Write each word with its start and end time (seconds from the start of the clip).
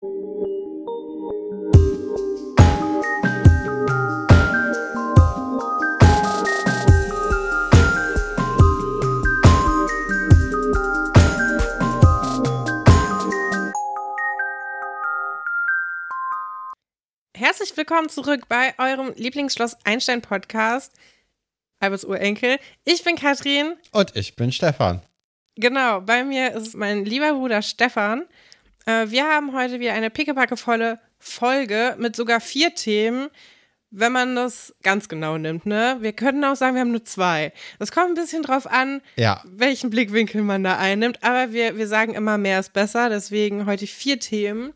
Herzlich 0.00 0.14
willkommen 17.76 18.08
zurück 18.08 18.42
bei 18.48 18.74
eurem 18.78 19.12
Lieblingsschloss 19.16 19.76
Einstein 19.82 20.22
Podcast. 20.22 20.92
Albers 21.80 22.04
Urenkel. 22.04 22.60
Ich 22.84 23.02
bin 23.02 23.16
Katrin. 23.16 23.74
Und 23.90 24.14
ich 24.14 24.36
bin 24.36 24.52
Stefan. 24.52 25.02
Genau, 25.56 26.00
bei 26.00 26.22
mir 26.22 26.52
ist 26.52 26.76
mein 26.76 27.04
lieber 27.04 27.32
Bruder 27.32 27.62
Stefan. 27.62 28.28
Äh, 28.88 29.10
wir 29.10 29.24
haben 29.24 29.52
heute 29.54 29.80
wieder 29.80 29.92
eine 29.92 30.08
pickepackevolle 30.08 30.98
Folge 31.18 31.94
mit 31.98 32.16
sogar 32.16 32.40
vier 32.40 32.74
Themen, 32.74 33.28
wenn 33.90 34.12
man 34.12 34.34
das 34.34 34.74
ganz 34.82 35.10
genau 35.10 35.36
nimmt. 35.36 35.66
Ne? 35.66 35.98
Wir 36.00 36.14
können 36.14 36.42
auch 36.44 36.56
sagen, 36.56 36.74
wir 36.74 36.80
haben 36.80 36.90
nur 36.90 37.04
zwei. 37.04 37.52
Das 37.78 37.92
kommt 37.92 38.08
ein 38.08 38.14
bisschen 38.14 38.42
drauf 38.42 38.66
an, 38.66 39.02
Ja, 39.16 39.42
welchen 39.44 39.90
Blickwinkel 39.90 40.42
man 40.42 40.64
da 40.64 40.78
einnimmt. 40.78 41.22
Aber 41.22 41.52
wir, 41.52 41.76
wir 41.76 41.86
sagen 41.86 42.14
immer, 42.14 42.38
mehr 42.38 42.60
ist 42.60 42.72
besser. 42.72 43.10
Deswegen 43.10 43.66
heute 43.66 43.86
vier 43.86 44.20
Themen. 44.20 44.72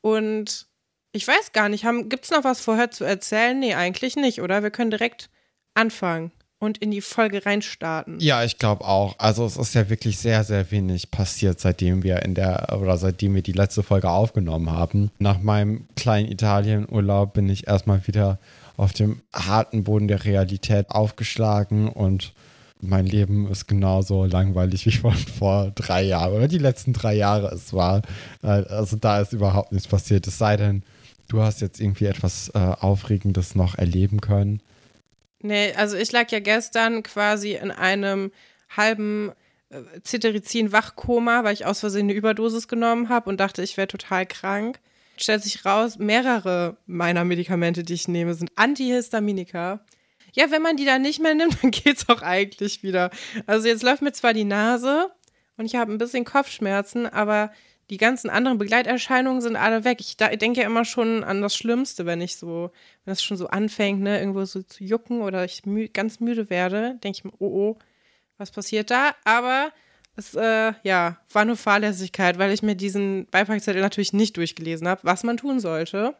Und 0.00 0.68
ich 1.10 1.26
weiß 1.26 1.52
gar 1.52 1.68
nicht, 1.68 1.84
gibt 2.08 2.24
es 2.24 2.30
noch 2.30 2.44
was 2.44 2.60
vorher 2.60 2.92
zu 2.92 3.02
erzählen? 3.02 3.58
Nee, 3.58 3.74
eigentlich 3.74 4.14
nicht, 4.14 4.42
oder? 4.42 4.62
Wir 4.62 4.70
können 4.70 4.90
direkt 4.90 5.28
anfangen 5.74 6.30
und 6.58 6.78
in 6.78 6.90
die 6.90 7.00
Folge 7.00 7.44
reinstarten. 7.44 8.18
ja, 8.20 8.42
ich 8.44 8.58
glaube 8.58 8.84
auch. 8.84 9.14
Also 9.18 9.44
es 9.44 9.56
ist 9.56 9.74
ja 9.74 9.90
wirklich 9.90 10.18
sehr, 10.18 10.44
sehr 10.44 10.70
wenig 10.70 11.10
passiert, 11.10 11.60
seitdem 11.60 12.02
wir 12.02 12.22
in 12.22 12.34
der 12.34 12.78
oder 12.80 12.96
seitdem 12.96 13.34
wir 13.34 13.42
die 13.42 13.52
letzte 13.52 13.82
Folge 13.82 14.08
aufgenommen 14.10 14.70
haben. 14.70 15.10
Nach 15.18 15.40
meinem 15.42 15.86
kleinen 15.96 16.30
Italienurlaub 16.30 17.34
bin 17.34 17.48
ich 17.48 17.66
erstmal 17.66 18.06
wieder 18.06 18.38
auf 18.76 18.92
dem 18.92 19.20
harten 19.32 19.84
Boden 19.84 20.08
der 20.08 20.24
Realität 20.24 20.90
aufgeschlagen 20.90 21.88
und 21.88 22.32
mein 22.80 23.06
Leben 23.06 23.46
ist 23.50 23.66
genauso 23.66 24.24
langweilig 24.24 24.84
wie 24.86 24.92
von 24.92 25.12
vor 25.38 25.70
drei 25.74 26.02
Jahren 26.02 26.34
oder 26.34 26.48
die 26.48 26.58
letzten 26.58 26.92
drei 26.92 27.14
Jahre 27.14 27.48
es 27.54 27.72
war. 27.72 28.02
Äh, 28.42 28.46
Also 28.46 28.96
da 28.96 29.20
ist 29.20 29.32
überhaupt 29.32 29.72
nichts 29.72 29.88
passiert. 29.88 30.26
Es 30.26 30.38
sei 30.38 30.56
denn, 30.56 30.82
du 31.28 31.40
hast 31.42 31.60
jetzt 31.60 31.80
irgendwie 31.80 32.06
etwas 32.06 32.48
äh, 32.54 32.58
Aufregendes 32.58 33.54
noch 33.54 33.76
erleben 33.76 34.20
können. 34.20 34.60
Nee, 35.44 35.74
also 35.74 35.98
ich 35.98 36.10
lag 36.10 36.30
ja 36.30 36.40
gestern 36.40 37.02
quasi 37.02 37.52
in 37.52 37.70
einem 37.70 38.32
halben 38.74 39.30
äh, 39.68 39.82
Cetirizin-Wachkoma, 40.02 41.44
weil 41.44 41.52
ich 41.52 41.66
aus 41.66 41.80
Versehen 41.80 42.06
eine 42.06 42.14
Überdosis 42.14 42.66
genommen 42.66 43.10
habe 43.10 43.28
und 43.28 43.38
dachte, 43.38 43.62
ich 43.62 43.76
wäre 43.76 43.86
total 43.86 44.24
krank. 44.24 44.80
Stellt 45.18 45.42
sich 45.42 45.66
raus, 45.66 45.98
mehrere 45.98 46.78
meiner 46.86 47.26
Medikamente, 47.26 47.84
die 47.84 47.92
ich 47.92 48.08
nehme, 48.08 48.32
sind 48.32 48.52
Antihistaminika. 48.56 49.84
Ja, 50.32 50.50
wenn 50.50 50.62
man 50.62 50.78
die 50.78 50.86
dann 50.86 51.02
nicht 51.02 51.20
mehr 51.20 51.34
nimmt, 51.34 51.58
dann 51.62 51.72
geht's 51.72 52.08
auch 52.08 52.22
eigentlich 52.22 52.82
wieder. 52.82 53.10
Also 53.46 53.68
jetzt 53.68 53.82
läuft 53.82 54.00
mir 54.00 54.12
zwar 54.12 54.32
die 54.32 54.44
Nase 54.44 55.10
und 55.58 55.66
ich 55.66 55.74
habe 55.74 55.92
ein 55.92 55.98
bisschen 55.98 56.24
Kopfschmerzen, 56.24 57.06
aber 57.06 57.52
die 57.90 57.98
ganzen 57.98 58.30
anderen 58.30 58.58
Begleiterscheinungen 58.58 59.42
sind 59.42 59.56
alle 59.56 59.84
weg. 59.84 59.98
Ich, 60.00 60.16
denke 60.16 60.60
ja 60.60 60.66
immer 60.66 60.84
schon 60.84 61.22
an 61.22 61.42
das 61.42 61.56
Schlimmste, 61.56 62.06
wenn 62.06 62.20
ich 62.20 62.36
so, 62.36 62.70
wenn 63.04 63.12
es 63.12 63.22
schon 63.22 63.36
so 63.36 63.48
anfängt, 63.48 64.00
ne, 64.00 64.18
irgendwo 64.18 64.44
so 64.44 64.62
zu 64.62 64.84
jucken 64.84 65.20
oder 65.20 65.44
ich 65.44 65.66
mü 65.66 65.88
ganz 65.88 66.20
müde 66.20 66.50
werde, 66.50 66.98
denke 67.02 67.18
ich 67.18 67.24
mir, 67.24 67.32
oh 67.38 67.46
oh, 67.46 67.78
was 68.38 68.50
passiert 68.50 68.90
da? 68.90 69.14
Aber 69.24 69.72
es, 70.16 70.34
äh, 70.34 70.72
ja, 70.82 71.18
war 71.32 71.44
nur 71.44 71.56
Fahrlässigkeit, 71.56 72.38
weil 72.38 72.52
ich 72.52 72.62
mir 72.62 72.74
diesen 72.74 73.26
Beipackzettel 73.26 73.82
natürlich 73.82 74.12
nicht 74.12 74.36
durchgelesen 74.36 74.88
habe, 74.88 75.02
was 75.04 75.24
man 75.24 75.36
tun 75.36 75.60
sollte. 75.60 76.16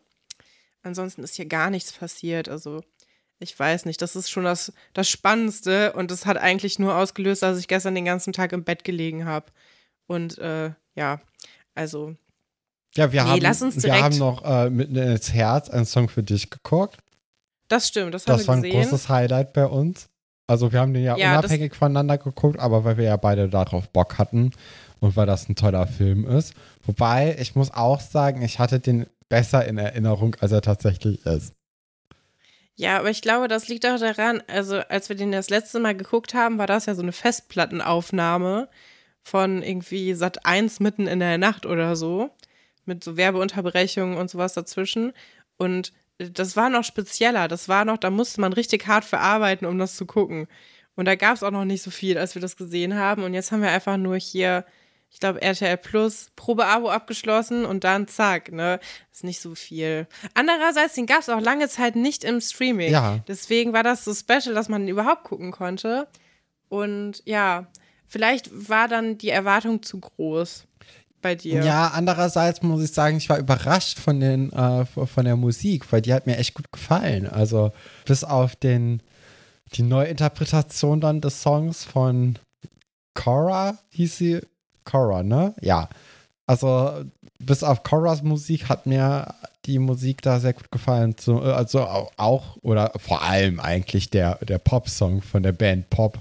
Ansonsten 0.83 1.23
ist 1.23 1.37
hier 1.37 1.47
gar 1.47 1.71
nichts 1.71 1.93
passiert. 1.93 2.49
Also, 2.49 2.83
ich 3.39 3.59
weiß 3.59 3.87
nicht, 3.87 4.03
das 4.03 4.17
ist 4.17 4.31
schon 4.31 4.45
das, 4.45 4.73
das 4.93 5.09
Spannendste 5.09 5.93
und 5.95 6.11
das 6.11 6.27
hat 6.27 6.37
eigentlich 6.37 6.79
nur 6.79 6.97
ausgelöst, 6.97 7.43
dass 7.43 7.59
ich 7.59 7.69
gestern 7.69 7.95
den 7.95 8.05
ganzen 8.05 8.33
Tag 8.33 8.53
im 8.53 8.65
Bett 8.65 8.85
gelegen 8.85 9.25
habe. 9.25 9.47
Und 10.07 10.39
äh, 10.39 10.73
ja, 10.95 11.21
also 11.75 12.15
Ja, 12.97 13.13
wir, 13.13 13.23
Nee, 13.25 13.31
haben, 13.31 13.41
lass 13.41 13.63
uns 13.63 13.83
wir 13.83 14.01
haben 14.03 14.19
noch 14.19 14.45
äh, 14.45 14.71
mitten 14.71 14.97
ins 14.97 15.33
Herz 15.33 15.71
einen 15.71 15.87
Song 15.87 16.09
für 16.09 16.23
dich 16.23 16.51
geguckt. 16.51 16.99
das 17.69 17.89
stimmt, 17.89 18.15
das 18.15 18.27
haben 18.27 18.33
Das 18.37 18.43
wir 18.43 18.49
war 18.49 18.57
ein 18.57 18.63
gesehen. 18.63 18.83
großes 18.83 19.09
Highlight 19.09 19.53
bei 19.53 19.67
uns. 19.67 20.09
Also 20.47 20.73
wir 20.73 20.81
haben 20.81 20.93
den 20.93 21.03
ja, 21.05 21.17
Ja, 21.17 21.33
das- 21.41 21.51
unabhängig 21.51 21.75
voneinander 21.75 22.19
geguckt, 22.19 22.59
aber 22.61 22.85
weil 22.85 22.99
wir 22.99 23.05
ja 23.05 23.17
beide 23.17 23.49
darauf 23.49 23.89
Bock 23.89 24.19
hatten 24.19 24.51
und 25.01 25.17
weil 25.17 25.25
das 25.27 25.49
ein 25.49 25.57
toller 25.57 25.87
Film 25.87 26.27
ist. 26.27 26.53
Wobei, 26.83 27.37
ich 27.41 27.55
muss 27.55 27.71
auch 27.73 28.01
sagen, 28.01 28.43
ich 28.43 28.59
hatte 28.59 28.79
den 28.79 29.07
besser 29.31 29.65
in 29.67 29.79
Erinnerung, 29.79 30.37
als 30.41 30.53
er 30.53 30.61
tatsächlich 30.61 31.25
ist. 31.25 31.55
Ja, 32.77 32.99
aber 32.99 33.09
ich 33.09 33.23
glaube, 33.23 33.49
das 33.49 33.69
liegt 33.69 33.87
auch 33.87 33.99
daran, 33.99 34.43
also 34.49 34.77
als 34.81 35.09
wir 35.09 35.17
den 35.17 35.33
das 35.33 35.49
letzte 35.49 35.79
Mal 35.81 35.97
geguckt 35.97 36.35
haben, 36.35 36.59
war 36.59 36.67
das 36.67 36.87
ja 36.87 36.95
so 36.95 37.03
eine 37.03 37.13
Festplattenaufnahme 37.13 38.69
von 39.25 39.63
irgendwie 39.63 40.15
Sat 40.15 40.47
1 40.47 40.81
mitten 40.81 41.07
in 41.07 41.19
der 41.19 41.39
Nacht 41.39 41.67
oder 41.67 41.97
so, 41.97 42.31
mit 42.85 43.03
so 43.03 43.17
Werbeunterbrechungen 43.17 44.17
und 44.17 44.31
sowas 44.31 44.53
dazwischen. 44.53 45.13
Und 45.57 45.93
das 46.19 46.57
war 46.57 46.69
noch 46.69 46.85
spezieller, 46.85 47.49
das 47.49 47.69
war 47.69 47.85
noch, 47.85 47.99
da 47.99 48.11
musste 48.11 48.41
man 48.41 48.53
richtig 48.53 48.87
hart 48.87 49.05
verarbeiten, 49.05 49.67
um 49.67 49.79
das 49.79 49.97
zu 49.97 50.07
gucken. 50.07 50.47
Und 50.95 51.07
da 51.07 51.17
gab 51.17 51.35
es 51.35 51.43
auch 51.43 51.51
noch 51.51 51.65
nicht 51.65 51.83
so 51.83 51.91
viel, 51.91 52.19
als 52.19 52.35
wir 52.35 52.43
das 52.43 52.57
gesehen 52.57 52.95
haben. 52.95 53.25
Und 53.25 53.35
jetzt 53.35 53.51
haben 53.51 53.63
wir 53.63 53.71
einfach 53.71 53.97
nur 53.97 54.17
hier, 54.17 54.65
ich 55.11 55.19
glaube, 55.19 55.43
RTL 55.43 55.77
Plus, 55.77 56.31
Probeabo 56.37 56.89
abgeschlossen 56.89 57.65
und 57.65 57.83
dann 57.83 58.07
zack, 58.07 58.53
ne? 58.53 58.79
ist 59.11 59.25
nicht 59.25 59.41
so 59.41 59.55
viel. 59.57 60.07
Andererseits, 60.35 60.95
den 60.95 61.07
gab 61.07 61.21
es 61.21 61.29
auch 61.29 61.41
lange 61.41 61.69
Zeit 61.69 61.97
nicht 61.97 62.23
im 62.23 62.41
Streaming. 62.41 62.93
Ja. 62.93 63.19
Deswegen 63.27 63.73
war 63.73 63.83
das 63.83 64.05
so 64.05 64.15
special, 64.15 64.55
dass 64.55 64.69
man 64.69 64.83
ihn 64.83 64.89
überhaupt 64.89 65.25
gucken 65.25 65.51
konnte. 65.51 66.07
Und 66.69 67.23
ja, 67.25 67.67
vielleicht 68.09 68.51
war 68.69 68.89
dann 68.89 69.19
die 69.19 69.31
Erwartung 69.31 69.83
zu 69.83 70.01
groß 70.01 70.65
bei 71.23 71.35
dir. 71.35 71.65
Ja, 71.65 71.89
andererseits 71.89 72.63
muss 72.63 72.83
ich 72.83 72.93
sagen, 72.93 73.17
ich 73.17 73.29
war 73.29 73.39
überrascht 73.39 73.99
von, 73.99 74.21
den, 74.21 74.53
äh, 74.53 74.85
von 74.85 75.25
der 75.25 75.37
Musik, 75.37 75.91
weil 75.93 76.03
die 76.03 76.13
hat 76.13 76.27
mir 76.27 76.37
echt 76.37 76.55
gut 76.55 76.71
gefallen. 76.71 77.27
Also 77.27 77.73
bis 78.05 78.25
auf 78.25 78.57
den, 78.57 79.01
die 79.75 79.83
Neuinterpretation 79.83 81.01
dann 81.01 81.21
des 81.21 81.41
Songs 81.43 81.85
von 81.85 82.39
Cora, 83.15 83.79
hieß 83.91 84.17
sie 84.19 84.41
Cora, 84.85 85.23
ne? 85.23 85.55
Ja. 85.61 85.89
Also 86.47 87.05
bis 87.39 87.63
auf 87.63 87.83
Coras 87.83 88.23
Musik 88.23 88.69
hat 88.69 88.87
mir 88.87 89.35
die 89.65 89.79
Musik 89.79 90.21
da 90.21 90.41
sehr 90.41 90.53
gut 90.53 90.71
gefallen. 90.71 91.17
So, 91.19 91.41
also 91.41 91.81
au- 91.81 92.11
auch 92.19 92.57
oder 92.61 92.93
vor 92.99 93.23
allem 93.23 93.61
eigentlich 93.61 94.11
der, 94.11 94.37
der 94.45 94.59
Pop-Song 94.59 95.23
von 95.23 95.43
der 95.43 95.53
Band 95.53 95.89
Pop. 95.89 96.19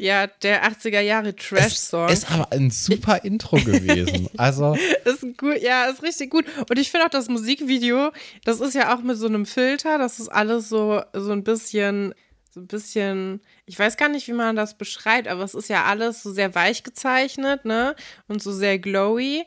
Ja, 0.00 0.26
der 0.26 0.64
80er 0.64 1.00
Jahre 1.00 1.36
Trash-Song. 1.36 2.08
Ist 2.08 2.30
aber 2.30 2.50
ein 2.52 2.70
super 2.70 3.22
Intro 3.24 3.56
gewesen. 3.56 4.28
Also 4.36 4.76
Ist 5.04 5.20
gut, 5.36 5.60
ja, 5.60 5.86
ist 5.86 6.02
richtig 6.02 6.30
gut. 6.30 6.46
Und 6.68 6.78
ich 6.78 6.90
finde 6.90 7.06
auch 7.06 7.10
das 7.10 7.28
Musikvideo, 7.28 8.10
das 8.44 8.60
ist 8.60 8.74
ja 8.74 8.94
auch 8.94 9.02
mit 9.02 9.16
so 9.18 9.26
einem 9.26 9.44
Filter, 9.44 9.98
das 9.98 10.18
ist 10.18 10.28
alles 10.28 10.68
so, 10.68 11.02
so 11.12 11.32
ein 11.32 11.44
bisschen, 11.44 12.14
so 12.50 12.60
ein 12.60 12.66
bisschen, 12.66 13.40
ich 13.66 13.78
weiß 13.78 13.96
gar 13.96 14.08
nicht, 14.08 14.26
wie 14.28 14.32
man 14.32 14.56
das 14.56 14.78
beschreibt, 14.78 15.28
aber 15.28 15.42
es 15.44 15.54
ist 15.54 15.68
ja 15.68 15.84
alles 15.84 16.22
so 16.22 16.32
sehr 16.32 16.54
weich 16.54 16.82
gezeichnet, 16.82 17.64
ne? 17.64 17.94
Und 18.28 18.42
so 18.42 18.52
sehr 18.52 18.78
glowy, 18.78 19.44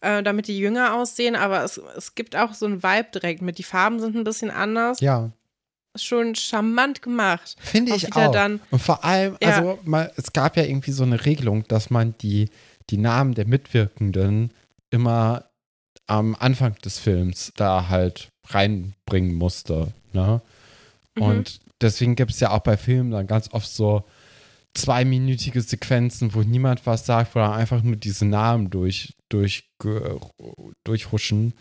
äh, 0.00 0.22
damit 0.22 0.46
die 0.46 0.58
jünger 0.58 0.94
aussehen, 0.94 1.34
aber 1.34 1.64
es, 1.64 1.78
es 1.96 2.14
gibt 2.14 2.36
auch 2.36 2.54
so 2.54 2.66
einen 2.66 2.82
Vibe 2.82 3.08
direkt 3.14 3.42
mit. 3.42 3.58
Die 3.58 3.64
Farben 3.64 3.98
sind 3.98 4.14
ein 4.16 4.24
bisschen 4.24 4.50
anders. 4.50 5.00
ja. 5.00 5.30
Schon 6.02 6.34
charmant 6.34 7.02
gemacht. 7.02 7.56
Finde 7.60 7.92
Auch 7.92 7.96
ich 7.96 8.14
auch. 8.14 8.32
dann- 8.32 8.60
und 8.70 8.80
vor 8.82 9.04
allem, 9.04 9.36
Ja. 9.42 9.56
also 9.56 9.78
mal, 9.84 10.12
es 10.16 10.32
gab 10.32 10.56
ja 10.56 10.64
irgendwie 10.64 10.92
so 10.92 11.02
eine 11.04 11.24
Regelung, 11.24 11.64
dass 11.68 11.90
man 11.90 12.14
die, 12.18 12.50
die 12.90 12.98
Namen 12.98 13.34
der 13.34 13.46
Mitwirkenden 13.46 14.52
immer 14.90 15.44
am 16.06 16.36
Anfang 16.38 16.74
des 16.84 16.98
Films 16.98 17.52
da 17.56 17.88
halt 17.88 18.28
reinbringen 18.48 19.34
musste. 19.34 19.92
Ne? 20.12 20.40
Mhm. 21.16 21.22
Und 21.22 21.60
deswegen 21.80 22.14
gibt 22.14 22.30
es 22.30 22.40
ja 22.40 22.50
auch 22.50 22.60
bei 22.60 22.76
Filmen 22.76 23.10
dann 23.10 23.26
ganz 23.26 23.52
oft 23.52 23.68
so 23.68 24.04
zweiminütige 24.74 25.62
Sequenzen, 25.62 26.34
wo 26.34 26.42
niemand 26.42 26.84
was 26.86 27.06
sagt, 27.06 27.34
wo 27.34 27.38
dann 27.40 27.52
einfach 27.54 27.82
nur 27.82 27.96
diese 27.96 28.26
Namen 28.26 28.70
durch, 28.70 29.14
durch, 29.30 29.64
durchhuschen. 30.84 31.54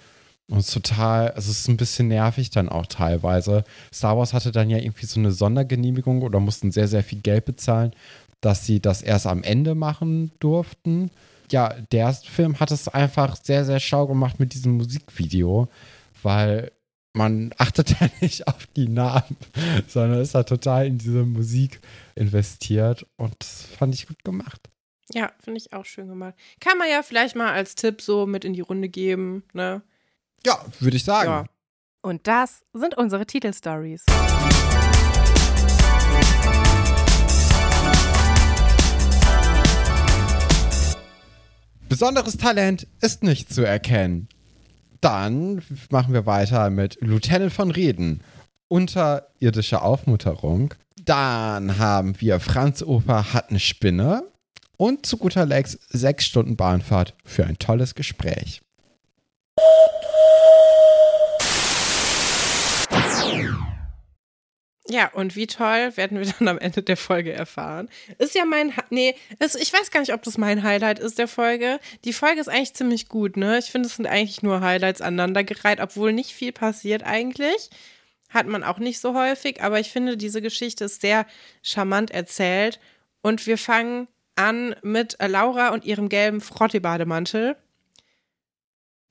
Und 0.48 0.60
es 0.60 0.68
ist 0.68 0.74
total, 0.74 1.32
also 1.32 1.50
es 1.50 1.62
ist 1.62 1.68
ein 1.70 1.78
bisschen 1.78 2.08
nervig 2.08 2.52
dann 2.52 2.70
auch 2.70 2.86
teilweise. 2.86 3.64
Star 3.94 4.18
Wars 4.18 4.34
hatte 4.34 4.52
dann 4.52 4.70
ja 4.70 4.78
irgendwie 4.78 5.08
so 5.08 5.20
eine 5.20 5.32
Sondergenehmigung 5.32 6.22
oder 6.22 6.40
mussten 6.40 6.72
sehr, 6.72 6.88
sehr 6.88 7.04
viel 7.04 7.22
Geld 7.22 7.46
bezahlen, 7.46 7.94
dass 8.42 8.66
sie 8.66 8.80
das 8.80 9.02
erst 9.02 9.26
am 9.26 9.42
Ende 9.42 9.74
machen 9.74 10.32
durften. 10.40 11.10
Ja, 11.52 11.74
der 11.92 12.14
Film 12.14 12.60
hat 12.60 12.72
es 12.72 12.88
einfach 12.88 13.38
sehr, 13.42 13.66
sehr 13.66 13.80
schlau 13.80 14.06
gemacht 14.08 14.40
mit 14.40 14.54
diesem 14.54 14.78
Musikvideo, 14.78 15.68
weil 16.22 16.72
man 17.14 17.52
achtet 17.58 18.00
ja 18.00 18.08
nicht 18.22 18.48
auf 18.48 18.68
die 18.76 18.88
Namen, 18.88 19.38
sondern 19.88 20.22
ist 20.22 20.36
da 20.36 20.44
total 20.44 20.86
in 20.86 21.00
diese 21.00 21.24
Musik 21.24 21.80
investiert 22.14 23.08
und 23.18 23.34
das 23.40 23.64
fand 23.64 23.96
ich 23.96 24.08
gut 24.08 24.24
gemacht. 24.24 24.70
Ja, 25.14 25.32
finde 25.40 25.60
ich 25.60 25.74
auch 25.74 25.86
schön 25.86 26.08
gemacht. 26.08 26.34
Kann 26.60 26.78
man 26.78 26.90
ja 26.90 27.04
vielleicht 27.04 27.36
mal 27.36 27.52
als 27.52 27.76
Tipp 27.76 28.02
so 28.02 28.26
mit 28.26 28.44
in 28.44 28.54
die 28.54 28.62
Runde 28.62 28.90
geben, 28.90 29.44
ne? 29.54 29.82
Ja, 30.46 30.60
würde 30.80 30.96
ich 30.96 31.04
sagen. 31.04 31.30
Ja. 31.30 31.46
Und 32.04 32.28
das 32.28 32.64
sind 32.72 32.96
unsere 32.96 33.26
Titelstories. 33.26 34.04
Besonderes 41.90 42.38
Talent 42.38 42.86
ist 43.02 43.24
nicht 43.24 43.52
zu 43.52 43.64
erkennen. 43.64 44.30
Dann 45.02 45.64
machen 45.90 46.14
wir 46.14 46.28
weiter 46.28 46.70
mit 46.70 47.00
Lieutenant 47.02 47.52
von 47.52 47.72
Reden. 47.72 48.22
Unterirdische 48.68 49.82
Aufmutterung. 49.82 50.76
Dann 51.04 51.80
haben 51.80 52.22
wir 52.22 52.40
Franz 52.40 52.84
Oper 52.84 53.34
hat 53.34 53.50
eine 53.50 53.60
Spinne. 53.60 54.24
Und 54.78 55.08
zu 55.08 55.18
guter 55.18 55.48
Letzt 55.48 55.80
sechs 55.90 56.26
Stunden 56.26 56.56
Bahnfahrt 56.56 57.16
für 57.24 57.48
ein 57.48 57.58
tolles 57.58 57.96
Gespräch. 57.96 58.62
Ja, 64.88 65.10
und 65.14 65.36
wie 65.36 65.48
toll 65.48 65.98
werden 65.98 66.20
wir 66.20 66.32
dann 66.40 66.48
am 66.48 66.60
Ende 66.60 66.84
der 66.84 66.98
Folge 66.98 67.34
erfahren. 67.34 67.90
Ist 68.20 68.36
ja 68.36 68.46
mein, 68.46 68.74
nee, 68.90 69.16
ist, 69.40 69.56
ich 69.56 69.74
weiß 69.74 69.92
gar 69.92 70.02
nicht, 70.02 70.14
ob 70.14 70.22
das 70.24 70.38
mein 70.38 70.64
Highlight 70.64 71.00
ist 71.00 71.18
der 71.18 71.28
Folge. 71.28 71.80
Die 72.04 72.14
Folge 72.14 72.40
ist 72.40 72.50
eigentlich 72.50 72.76
ziemlich 72.76 73.10
gut, 73.10 73.36
ne? 73.38 73.58
Ich 73.58 73.72
finde, 73.72 73.88
es 73.88 73.96
sind 73.96 74.06
eigentlich 74.06 74.44
nur 74.44 74.62
Highlights 74.62 75.02
aneinandergereiht, 75.02 75.80
obwohl 75.80 76.14
nicht 76.14 76.32
viel 76.32 76.52
passiert 76.52 77.04
eigentlich. 77.04 77.70
Hat 78.30 78.48
man 78.48 78.64
auch 78.64 78.80
nicht 78.80 79.00
so 79.00 79.16
häufig, 79.16 79.64
aber 79.64 79.80
ich 79.80 79.92
finde, 79.92 80.18
diese 80.18 80.42
Geschichte 80.42 80.86
ist 80.86 81.02
sehr 81.02 81.26
charmant 81.64 82.12
erzählt. 82.12 82.80
Und 83.22 83.48
wir 83.48 83.58
fangen 83.58 84.08
an 84.36 84.76
mit 84.84 85.18
Laura 85.26 85.70
und 85.70 85.86
ihrem 85.86 86.10
gelben 86.10 86.42
Frottee-Bademantel 86.42 87.56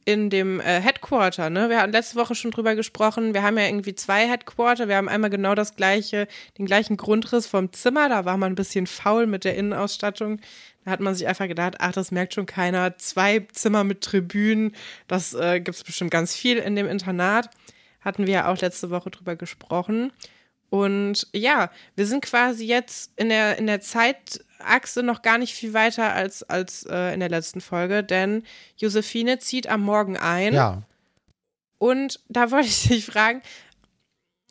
in 0.04 0.28
dem 0.30 0.60
äh, 0.60 0.80
Headquarter, 0.80 1.50
ne? 1.50 1.70
Wir 1.70 1.80
hatten 1.80 1.92
letzte 1.92 2.16
Woche 2.16 2.34
schon 2.34 2.50
drüber 2.50 2.74
gesprochen. 2.74 3.32
Wir 3.32 3.42
haben 3.42 3.56
ja 3.56 3.64
irgendwie 3.64 3.94
zwei 3.94 4.28
Headquarter. 4.28 4.88
Wir 4.88 4.96
haben 4.96 5.08
einmal 5.08 5.30
genau 5.30 5.54
das 5.54 5.76
gleiche, 5.76 6.28
den 6.58 6.66
gleichen 6.66 6.96
Grundriss 6.96 7.46
vom 7.46 7.72
Zimmer. 7.72 8.08
Da 8.08 8.24
war 8.24 8.36
man 8.36 8.52
ein 8.52 8.56
bisschen 8.56 8.86
faul 8.86 9.26
mit 9.26 9.44
der 9.44 9.56
Innenausstattung. 9.56 10.40
Da 10.84 10.90
hat 10.90 11.00
man 11.00 11.14
sich 11.14 11.26
einfach 11.26 11.48
gedacht, 11.48 11.76
ach, 11.78 11.92
das 11.92 12.10
merkt 12.10 12.34
schon 12.34 12.46
keiner. 12.46 12.98
Zwei 12.98 13.46
Zimmer 13.52 13.84
mit 13.84 14.02
Tribünen, 14.02 14.74
das 15.08 15.32
äh, 15.32 15.60
gibt 15.60 15.76
es 15.76 15.84
bestimmt 15.84 16.10
ganz 16.10 16.34
viel 16.34 16.58
in 16.58 16.76
dem 16.76 16.86
Internat. 16.86 17.48
Hatten 18.00 18.26
wir 18.26 18.34
ja 18.34 18.52
auch 18.52 18.60
letzte 18.60 18.90
Woche 18.90 19.10
drüber 19.10 19.36
gesprochen. 19.36 20.12
Und 20.68 21.28
ja, 21.32 21.70
wir 21.94 22.06
sind 22.06 22.24
quasi 22.24 22.66
jetzt 22.66 23.12
in 23.16 23.28
der, 23.28 23.58
in 23.58 23.66
der 23.66 23.80
Zeitachse 24.64 25.02
noch 25.02 25.22
gar 25.22 25.38
nicht 25.38 25.54
viel 25.54 25.72
weiter 25.72 26.12
als, 26.12 26.42
als 26.42 26.84
äh, 26.84 27.14
in 27.14 27.20
der 27.20 27.28
letzten 27.28 27.60
Folge, 27.60 28.02
denn 28.02 28.42
Josephine 28.76 29.38
zieht 29.38 29.68
am 29.68 29.82
Morgen 29.82 30.16
ein. 30.16 30.54
Ja. 30.54 30.82
Und 31.78 32.20
da 32.28 32.50
wollte 32.50 32.68
ich 32.68 32.88
dich 32.88 33.06
fragen, 33.06 33.42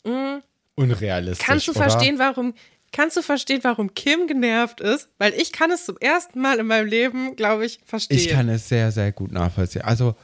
mh, 0.03 0.11
hm, 0.35 0.43
Unrealistisch. 0.75 1.45
Kannst 1.45 1.67
du 1.67 1.71
oder? 1.71 1.81
verstehen, 1.81 2.17
warum. 2.17 2.53
Kannst 2.91 3.17
du 3.17 3.21
verstehen, 3.23 3.59
warum 3.63 3.93
Kim 3.95 4.27
genervt 4.27 4.79
ist? 4.79 5.09
Weil 5.17 5.33
ich 5.33 5.51
kann 5.51 5.71
es 5.71 5.85
zum 5.85 5.97
ersten 5.97 6.39
Mal 6.39 6.59
in 6.59 6.67
meinem 6.67 6.87
Leben, 6.87 7.35
glaube 7.35 7.65
ich, 7.65 7.79
verstehen. 7.85 8.17
Ich 8.17 8.29
kann 8.29 8.49
es 8.49 8.69
sehr, 8.69 8.91
sehr 8.91 9.11
gut 9.11 9.31
nachvollziehen. 9.31 9.81
Also, 9.81 10.15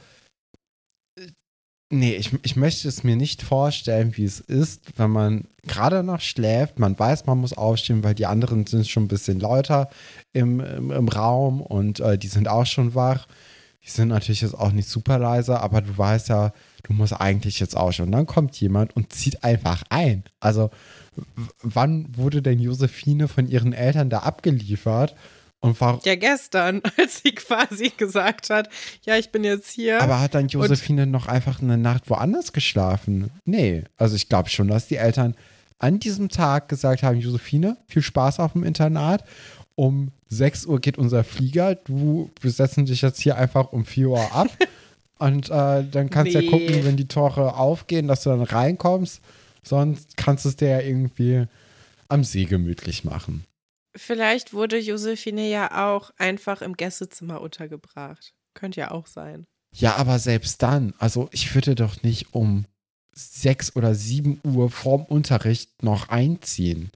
Nee, 1.92 2.14
ich, 2.14 2.30
ich 2.44 2.54
möchte 2.54 2.86
es 2.86 3.02
mir 3.02 3.16
nicht 3.16 3.42
vorstellen, 3.42 4.16
wie 4.16 4.24
es 4.24 4.38
ist, 4.38 4.96
wenn 4.96 5.10
man 5.10 5.44
gerade 5.64 6.04
noch 6.04 6.20
schläft. 6.20 6.78
Man 6.78 6.96
weiß, 6.96 7.26
man 7.26 7.38
muss 7.38 7.52
aufstehen, 7.52 8.04
weil 8.04 8.14
die 8.14 8.26
anderen 8.26 8.64
sind 8.66 8.88
schon 8.88 9.04
ein 9.04 9.08
bisschen 9.08 9.40
lauter 9.40 9.90
im, 10.32 10.60
im, 10.60 10.92
im 10.92 11.08
Raum 11.08 11.60
und 11.60 11.98
äh, 11.98 12.16
die 12.16 12.28
sind 12.28 12.46
auch 12.46 12.66
schon 12.66 12.94
wach. 12.94 13.26
Die 13.84 13.90
sind 13.90 14.08
natürlich 14.08 14.42
jetzt 14.42 14.54
auch 14.54 14.70
nicht 14.70 14.88
super 14.88 15.18
leise, 15.18 15.60
aber 15.60 15.80
du 15.80 15.98
weißt 15.98 16.28
ja, 16.28 16.52
du 16.84 16.92
musst 16.92 17.14
eigentlich 17.14 17.58
jetzt 17.58 17.76
aufstehen. 17.76 18.06
Und 18.06 18.12
dann 18.12 18.26
kommt 18.26 18.60
jemand 18.60 18.94
und 18.94 19.12
zieht 19.12 19.42
einfach 19.42 19.82
ein. 19.88 20.22
Also, 20.38 20.70
wann 21.60 22.06
wurde 22.16 22.40
denn 22.40 22.60
Josephine 22.60 23.26
von 23.26 23.48
ihren 23.48 23.72
Eltern 23.72 24.10
da 24.10 24.20
abgeliefert? 24.20 25.16
Und 25.60 25.78
ja, 26.04 26.14
gestern, 26.14 26.80
als 26.96 27.22
sie 27.22 27.32
quasi 27.32 27.90
gesagt 27.90 28.48
hat, 28.48 28.70
ja, 29.04 29.16
ich 29.16 29.30
bin 29.30 29.44
jetzt 29.44 29.70
hier. 29.70 30.00
Aber 30.00 30.20
hat 30.20 30.34
dann 30.34 30.48
Josephine 30.48 31.06
noch 31.06 31.26
einfach 31.26 31.60
eine 31.60 31.76
Nacht 31.76 32.08
woanders 32.08 32.52
geschlafen? 32.52 33.30
Nee. 33.44 33.84
Also 33.98 34.16
ich 34.16 34.28
glaube 34.28 34.48
schon, 34.48 34.68
dass 34.68 34.88
die 34.88 34.96
Eltern 34.96 35.36
an 35.78 35.98
diesem 35.98 36.28
Tag 36.28 36.68
gesagt 36.68 37.02
haben, 37.02 37.20
Josephine, 37.20 37.76
viel 37.88 38.02
Spaß 38.02 38.40
auf 38.40 38.52
dem 38.52 38.64
Internat. 38.64 39.24
Um 39.74 40.12
6 40.28 40.66
Uhr 40.66 40.80
geht 40.80 40.98
unser 40.98 41.24
Flieger. 41.24 41.74
Du, 41.74 42.30
wir 42.40 42.50
setzen 42.50 42.86
dich 42.86 43.02
jetzt 43.02 43.20
hier 43.20 43.36
einfach 43.36 43.72
um 43.72 43.84
4 43.84 44.08
Uhr 44.08 44.34
ab. 44.34 44.48
Und 45.18 45.50
äh, 45.50 45.84
dann 45.84 46.08
kannst 46.08 46.34
du 46.34 46.38
nee. 46.38 46.46
ja 46.46 46.50
gucken, 46.50 46.84
wenn 46.84 46.96
die 46.96 47.08
Tore 47.08 47.54
aufgehen, 47.56 48.08
dass 48.08 48.22
du 48.22 48.30
dann 48.30 48.42
reinkommst. 48.42 49.20
Sonst 49.62 50.16
kannst 50.16 50.46
du 50.46 50.48
es 50.48 50.56
dir 50.56 50.68
ja 50.70 50.80
irgendwie 50.80 51.44
am 52.08 52.24
See 52.24 52.44
gemütlich 52.44 53.04
machen. 53.04 53.44
Vielleicht 53.96 54.52
wurde 54.52 54.78
Josephine 54.78 55.48
ja 55.48 55.88
auch 55.88 56.10
einfach 56.16 56.62
im 56.62 56.76
Gästezimmer 56.76 57.40
untergebracht. 57.40 58.32
Könnte 58.54 58.80
ja 58.80 58.90
auch 58.90 59.06
sein. 59.06 59.46
Ja, 59.72 59.96
aber 59.96 60.18
selbst 60.18 60.62
dann, 60.62 60.94
also 60.98 61.28
ich 61.32 61.54
würde 61.54 61.74
doch 61.74 62.02
nicht 62.02 62.34
um 62.34 62.66
sechs 63.12 63.76
oder 63.76 63.94
sieben 63.94 64.40
Uhr 64.44 64.70
vorm 64.70 65.04
Unterricht 65.04 65.82
noch 65.82 66.08
einziehen. 66.08 66.90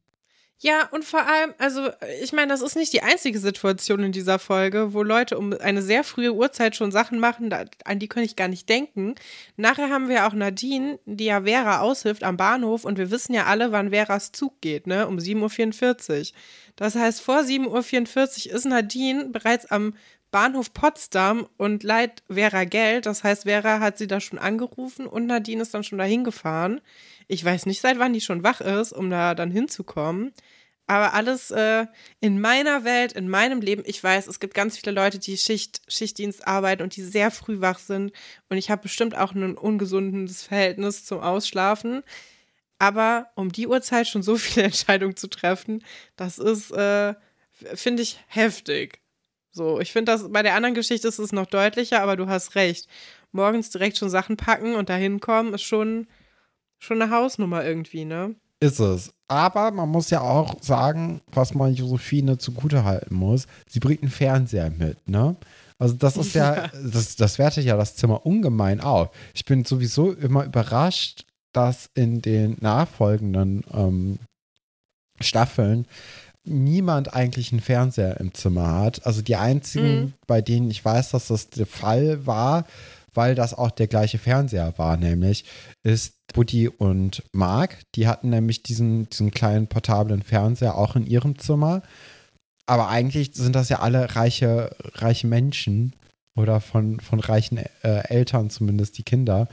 Ja, 0.61 0.89
und 0.93 1.05
vor 1.05 1.27
allem, 1.27 1.53
also 1.59 1.91
ich 2.23 2.33
meine, 2.33 2.49
das 2.49 2.63
ist 2.63 2.77
nicht 2.77 2.93
die 2.93 3.03
einzige 3.03 3.39
Situation 3.39 4.03
in 4.03 4.13
dieser 4.13 4.39
Folge, 4.39 4.95
wo 4.95 5.03
Leute 5.03 5.37
um 5.37 5.53
eine 5.53 5.83
sehr 5.83 6.05
frühe 6.05 6.33
Uhrzeit 6.33 6.75
schon 6.77 6.91
Sachen 6.93 7.19
machen, 7.19 7.51
da, 7.51 7.65
an 7.85 7.99
die 7.99 8.09
kann 8.09 8.23
ich 8.23 8.37
gar 8.37 8.49
nicht 8.49 8.69
denken. 8.69 9.15
Nachher 9.57 9.91
haben 9.91 10.09
wir 10.09 10.27
auch 10.27 10.33
Nadine, 10.33 10.99
die 11.05 11.27
ja 11.27 11.43
Vera 11.43 11.81
aushilft 11.81 12.23
am 12.23 12.37
Bahnhof 12.37 12.85
und 12.85 12.97
wir 12.99 13.11
wissen 13.11 13.35
ja 13.35 13.45
alle, 13.45 13.73
wann 13.73 13.91
Veras 13.91 14.33
Zug 14.33 14.61
geht, 14.61 14.87
ne? 14.87 15.07
Um 15.07 15.19
7.44 15.19 16.31
Uhr. 16.31 16.39
Das 16.77 16.95
heißt, 16.95 17.21
vor 17.21 17.41
7.44 17.41 18.49
Uhr 18.49 18.55
ist 18.55 18.65
Nadine 18.65 19.27
bereits 19.27 19.67
am 19.67 19.95
Bahnhof 20.31 20.73
Potsdam 20.73 21.47
und 21.59 21.83
leiht 21.85 22.23
Vera 22.29 22.65
Geld. 22.65 23.07
Das 23.07 23.23
heißt, 23.23 23.45
Vera 23.45 23.81
hat 23.81 23.99
sie 23.99 24.07
da 24.09 24.21
schon 24.21 24.39
angerufen 24.39 25.07
und 25.07 25.27
Nadine 25.27 25.63
ist 25.63 25.75
dann 25.75 25.85
schon 25.85 25.99
dahin 25.99 26.25
gefahren. 26.25 26.81
Ich 27.29 27.45
weiß 27.45 27.67
nicht, 27.67 27.81
seit 27.81 27.99
wann 27.99 28.13
die 28.13 28.21
schon 28.21 28.45
wach 28.45 28.61
ist, 28.61 28.93
um 28.93 29.11
da 29.11 29.35
dann 29.35 29.51
hinzukommen. 29.51 30.33
Aber 30.87 31.15
alles 31.15 31.51
äh, 31.51 31.87
in 32.21 32.41
meiner 32.41 32.85
Welt, 32.85 33.13
in 33.13 33.29
meinem 33.29 33.61
Leben, 33.61 33.83
ich 33.87 34.03
weiß, 34.05 34.27
es 34.27 34.39
gibt 34.39 34.53
ganz 34.53 34.77
viele 34.77 34.93
Leute, 34.93 35.19
die 35.19 35.39
Schicht, 35.39 35.81
Schichtdienst 35.89 36.47
arbeiten 36.47 36.83
und 36.83 36.95
die 36.97 37.03
sehr 37.03 37.31
früh 37.31 37.61
wach 37.61 37.79
sind. 37.79 38.13
Und 38.51 38.59
ich 38.59 38.71
habe 38.71 38.83
bestimmt 38.83 39.17
auch 39.17 39.33
ein 39.33 39.57
ungesundes 39.57 40.43
Verhältnis 40.43 41.05
zum 41.07 41.21
Ausschlafen. 41.21 42.03
Aber 42.79 43.31
um 43.35 43.51
die 43.51 43.67
Uhrzeit 43.67 44.09
schon 44.09 44.23
so 44.23 44.37
viele 44.37 44.67
Entscheidungen 44.67 45.17
zu 45.17 45.29
treffen, 45.29 45.83
das 46.17 46.39
ist, 46.39 46.71
äh, 46.73 47.15
finde 47.75 48.03
ich, 48.03 48.19
heftig. 48.27 49.01
So, 49.53 49.81
ich 49.81 49.93
finde 49.93 50.13
das, 50.13 50.31
bei 50.33 50.43
der 50.43 50.55
anderen 50.55 50.75
Geschichte 50.75 51.09
ist 51.09 51.19
es 51.19 51.33
noch 51.33 51.47
deutlicher, 51.47 52.03
aber 52.03 52.17
du 52.17 52.27
hast 52.27 52.57
recht. 52.57 52.89
Morgens 53.33 53.71
direkt 53.71 53.97
schon 53.97 54.11
Sachen 54.11 54.37
packen 54.37 54.75
und 54.75 54.89
dahin 54.89 55.21
kommen, 55.21 55.55
ist 55.55 55.63
schon, 55.63 56.09
schon 56.85 57.01
eine 57.01 57.11
Hausnummer 57.11 57.65
irgendwie, 57.65 58.05
ne? 58.05 58.35
Ist 58.61 58.79
es. 58.79 59.13
Aber 59.29 59.71
man 59.71 59.89
muss 59.89 60.11
ja 60.11 60.21
auch 60.21 60.63
sagen, 60.63 61.21
was 61.33 61.55
man 61.55 61.75
Josephine 61.75 62.39
zugutehalten 62.39 63.17
muss. 63.17 63.47
Sie 63.69 63.81
bringt 63.81 64.03
einen 64.03 64.11
Fernseher 64.11 64.71
mit, 64.71 65.09
ne? 65.09 65.37
Also 65.79 65.95
das 65.95 66.17
ist 66.17 66.35
ja, 66.35 66.55
ja, 66.65 66.71
das, 66.73 67.17
das 67.17 67.39
wertet 67.39 67.65
ja 67.65 67.77
das 67.77 67.97
Zimmer 67.97 68.25
ungemein 68.25 68.81
auf. 68.81 69.11
Ich 69.35 69.45
bin 69.45 69.65
sowieso 69.65 70.13
immer 70.13 70.45
überrascht, 70.45 71.25
dass 71.53 71.91
in 71.95 72.21
den 72.21 72.57
nachfolgenden 72.61 73.65
ähm, 73.73 74.19
Staffeln 75.21 75.87
niemand 76.45 77.15
eigentlich 77.15 77.53
einen 77.53 77.61
Fernseher 77.61 78.21
im 78.21 78.35
Zimmer 78.35 78.73
hat. 78.73 79.07
Also 79.07 79.23
die 79.23 79.37
einzigen, 79.37 80.01
mhm. 80.01 80.13
bei 80.27 80.43
denen 80.43 80.71
ich 80.71 80.85
weiß, 80.85 81.11
dass 81.11 81.29
das 81.29 81.49
der 81.49 81.67
Fall 81.67 82.27
war, 82.27 82.65
weil 83.15 83.35
das 83.35 83.55
auch 83.55 83.71
der 83.71 83.87
gleiche 83.87 84.19
Fernseher 84.19 84.75
war, 84.77 84.97
nämlich 84.97 85.45
ist 85.83 86.15
Buddy 86.33 86.69
und 86.69 87.23
Mark. 87.33 87.79
Die 87.95 88.07
hatten 88.09 88.31
nämlich 88.31 88.63
diesen, 88.63 89.09
diesen 89.09 89.31
kleinen 89.31 89.69
portablen 89.69 90.23
Fernseher 90.23 90.77
auch 90.77 90.97
in 90.97 91.07
ihrem 91.07 91.39
Zimmer. 91.39 91.83
Aber 92.67 92.89
eigentlich 92.89 93.35
sind 93.35 93.55
das 93.55 93.69
ja 93.69 93.81
alle 93.81 94.17
reiche, 94.17 94.75
reiche 94.95 95.27
Menschen 95.27 95.95
oder 96.35 96.61
von, 96.61 97.01
von 97.01 97.21
reichen 97.21 97.59
äh, 97.59 98.09
Eltern 98.09 98.51
zumindest 98.51 98.99
die 98.99 99.03
Kinder. 99.03 99.49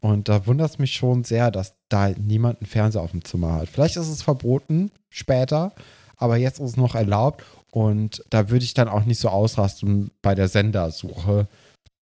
Und 0.00 0.28
da 0.28 0.46
wundert 0.46 0.70
es 0.70 0.78
mich 0.78 0.92
schon 0.94 1.24
sehr, 1.24 1.50
dass 1.50 1.74
da 1.88 2.10
niemand 2.10 2.60
einen 2.60 2.66
Fernseher 2.66 3.02
auf 3.02 3.12
dem 3.12 3.24
Zimmer 3.24 3.54
hat. 3.54 3.68
Vielleicht 3.68 3.96
ist 3.96 4.08
es 4.08 4.22
verboten 4.22 4.90
später, 5.10 5.72
aber 6.16 6.36
jetzt 6.36 6.58
ist 6.58 6.70
es 6.70 6.76
noch 6.76 6.94
erlaubt. 6.94 7.44
Und 7.70 8.22
da 8.28 8.50
würde 8.50 8.64
ich 8.64 8.74
dann 8.74 8.88
auch 8.88 9.04
nicht 9.04 9.18
so 9.18 9.28
ausrasten 9.28 10.10
bei 10.20 10.34
der 10.34 10.48
Sendersuche, 10.48 11.48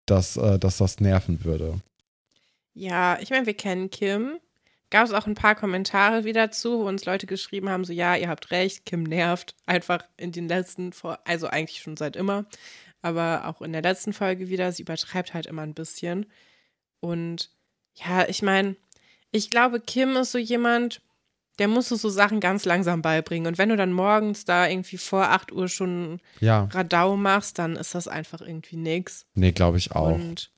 dass, 0.09 0.37
äh, 0.37 0.59
dass 0.59 0.77
das 0.77 0.99
nerven 0.99 1.43
würde. 1.43 1.79
Ja, 2.73 3.19
ich 3.19 3.29
meine, 3.29 3.45
wir 3.45 3.55
kennen 3.55 3.89
Kim. 3.89 4.39
gab 4.89 5.05
es 5.05 5.13
auch 5.13 5.27
ein 5.27 5.35
paar 5.35 5.55
Kommentare 5.55 6.23
wieder 6.23 6.51
zu, 6.51 6.79
wo 6.79 6.87
uns 6.87 7.05
Leute 7.05 7.27
geschrieben 7.27 7.69
haben, 7.69 7.83
so 7.83 7.93
ja, 7.93 8.15
ihr 8.15 8.29
habt 8.29 8.51
recht, 8.51 8.85
Kim 8.85 9.03
nervt 9.03 9.55
einfach 9.65 10.03
in 10.17 10.31
den 10.31 10.47
letzten, 10.47 10.91
also 11.25 11.47
eigentlich 11.47 11.81
schon 11.81 11.97
seit 11.97 12.15
immer, 12.15 12.45
aber 13.01 13.47
auch 13.47 13.61
in 13.61 13.71
der 13.73 13.81
letzten 13.81 14.13
Folge 14.13 14.49
wieder, 14.49 14.71
sie 14.71 14.83
übertreibt 14.83 15.33
halt 15.33 15.45
immer 15.45 15.61
ein 15.61 15.73
bisschen. 15.73 16.25
Und 16.99 17.51
ja, 17.95 18.27
ich 18.27 18.41
meine, 18.41 18.75
ich 19.31 19.49
glaube, 19.49 19.79
Kim 19.79 20.15
ist 20.15 20.31
so 20.31 20.37
jemand, 20.37 21.01
der 21.59 21.67
muss 21.67 21.89
so 21.89 22.09
Sachen 22.09 22.39
ganz 22.39 22.65
langsam 22.65 23.01
beibringen. 23.01 23.47
Und 23.47 23.57
wenn 23.57 23.69
du 23.69 23.77
dann 23.77 23.93
morgens 23.93 24.45
da 24.45 24.67
irgendwie 24.67 24.97
vor 24.97 25.29
8 25.29 25.51
Uhr 25.51 25.67
schon 25.67 26.19
ja. 26.39 26.69
Radau 26.71 27.17
machst, 27.17 27.59
dann 27.59 27.75
ist 27.75 27.93
das 27.93 28.07
einfach 28.07 28.41
irgendwie 28.41 28.77
nix. 28.77 29.25
Nee, 29.35 29.51
glaube 29.51 29.77
ich 29.77 29.91
auch. 29.91 30.15
Und 30.15 30.51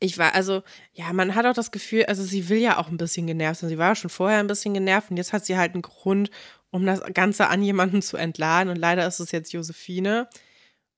ich 0.00 0.18
war, 0.18 0.34
also, 0.34 0.62
ja, 0.92 1.12
man 1.12 1.34
hat 1.34 1.46
auch 1.46 1.54
das 1.54 1.70
Gefühl, 1.70 2.06
also 2.06 2.24
sie 2.24 2.48
will 2.48 2.58
ja 2.58 2.78
auch 2.78 2.88
ein 2.88 2.96
bisschen 2.96 3.26
genervt 3.26 3.60
sein. 3.60 3.70
Sie 3.70 3.78
war 3.78 3.94
schon 3.94 4.10
vorher 4.10 4.40
ein 4.40 4.48
bisschen 4.48 4.74
genervt 4.74 5.10
und 5.10 5.16
jetzt 5.16 5.32
hat 5.32 5.44
sie 5.44 5.56
halt 5.56 5.74
einen 5.74 5.82
Grund, 5.82 6.30
um 6.70 6.84
das 6.84 7.02
Ganze 7.14 7.48
an 7.48 7.62
jemanden 7.62 8.02
zu 8.02 8.16
entladen. 8.16 8.70
Und 8.70 8.76
leider 8.76 9.06
ist 9.06 9.20
es 9.20 9.30
jetzt 9.30 9.52
Josephine. 9.52 10.28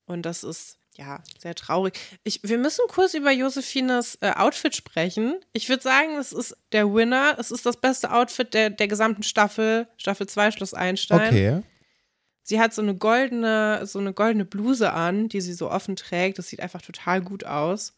Und 0.05 0.25
das 0.25 0.43
ist, 0.43 0.79
ja, 0.97 1.21
sehr 1.37 1.55
traurig. 1.55 1.99
Ich, 2.23 2.39
wir 2.43 2.57
müssen 2.57 2.85
kurz 2.87 3.13
über 3.13 3.31
Josephines 3.31 4.17
äh, 4.21 4.31
Outfit 4.31 4.75
sprechen. 4.75 5.39
Ich 5.51 5.67
würde 5.67 5.83
sagen, 5.83 6.15
es 6.17 6.31
ist 6.31 6.55
der 6.71 6.93
Winner. 6.93 7.35
Es 7.37 7.51
ist 7.51 7.65
das 7.65 7.77
beste 7.77 8.11
Outfit 8.11 8.53
der, 8.53 8.69
der 8.69 8.87
gesamten 8.87 9.23
Staffel, 9.23 9.87
Staffel 9.97 10.27
2 10.27 10.51
Schloss 10.51 10.73
Einstein. 10.73 11.27
Okay. 11.27 11.63
Sie 12.43 12.59
hat 12.59 12.73
so 12.73 12.81
eine 12.81 12.95
goldene, 12.95 13.85
so 13.85 13.99
eine 13.99 14.13
goldene 14.13 14.45
Bluse 14.45 14.93
an, 14.93 15.29
die 15.29 15.41
sie 15.41 15.53
so 15.53 15.69
offen 15.69 15.95
trägt. 15.95 16.37
Das 16.37 16.47
sieht 16.47 16.61
einfach 16.61 16.81
total 16.81 17.21
gut 17.21 17.43
aus. 17.43 17.93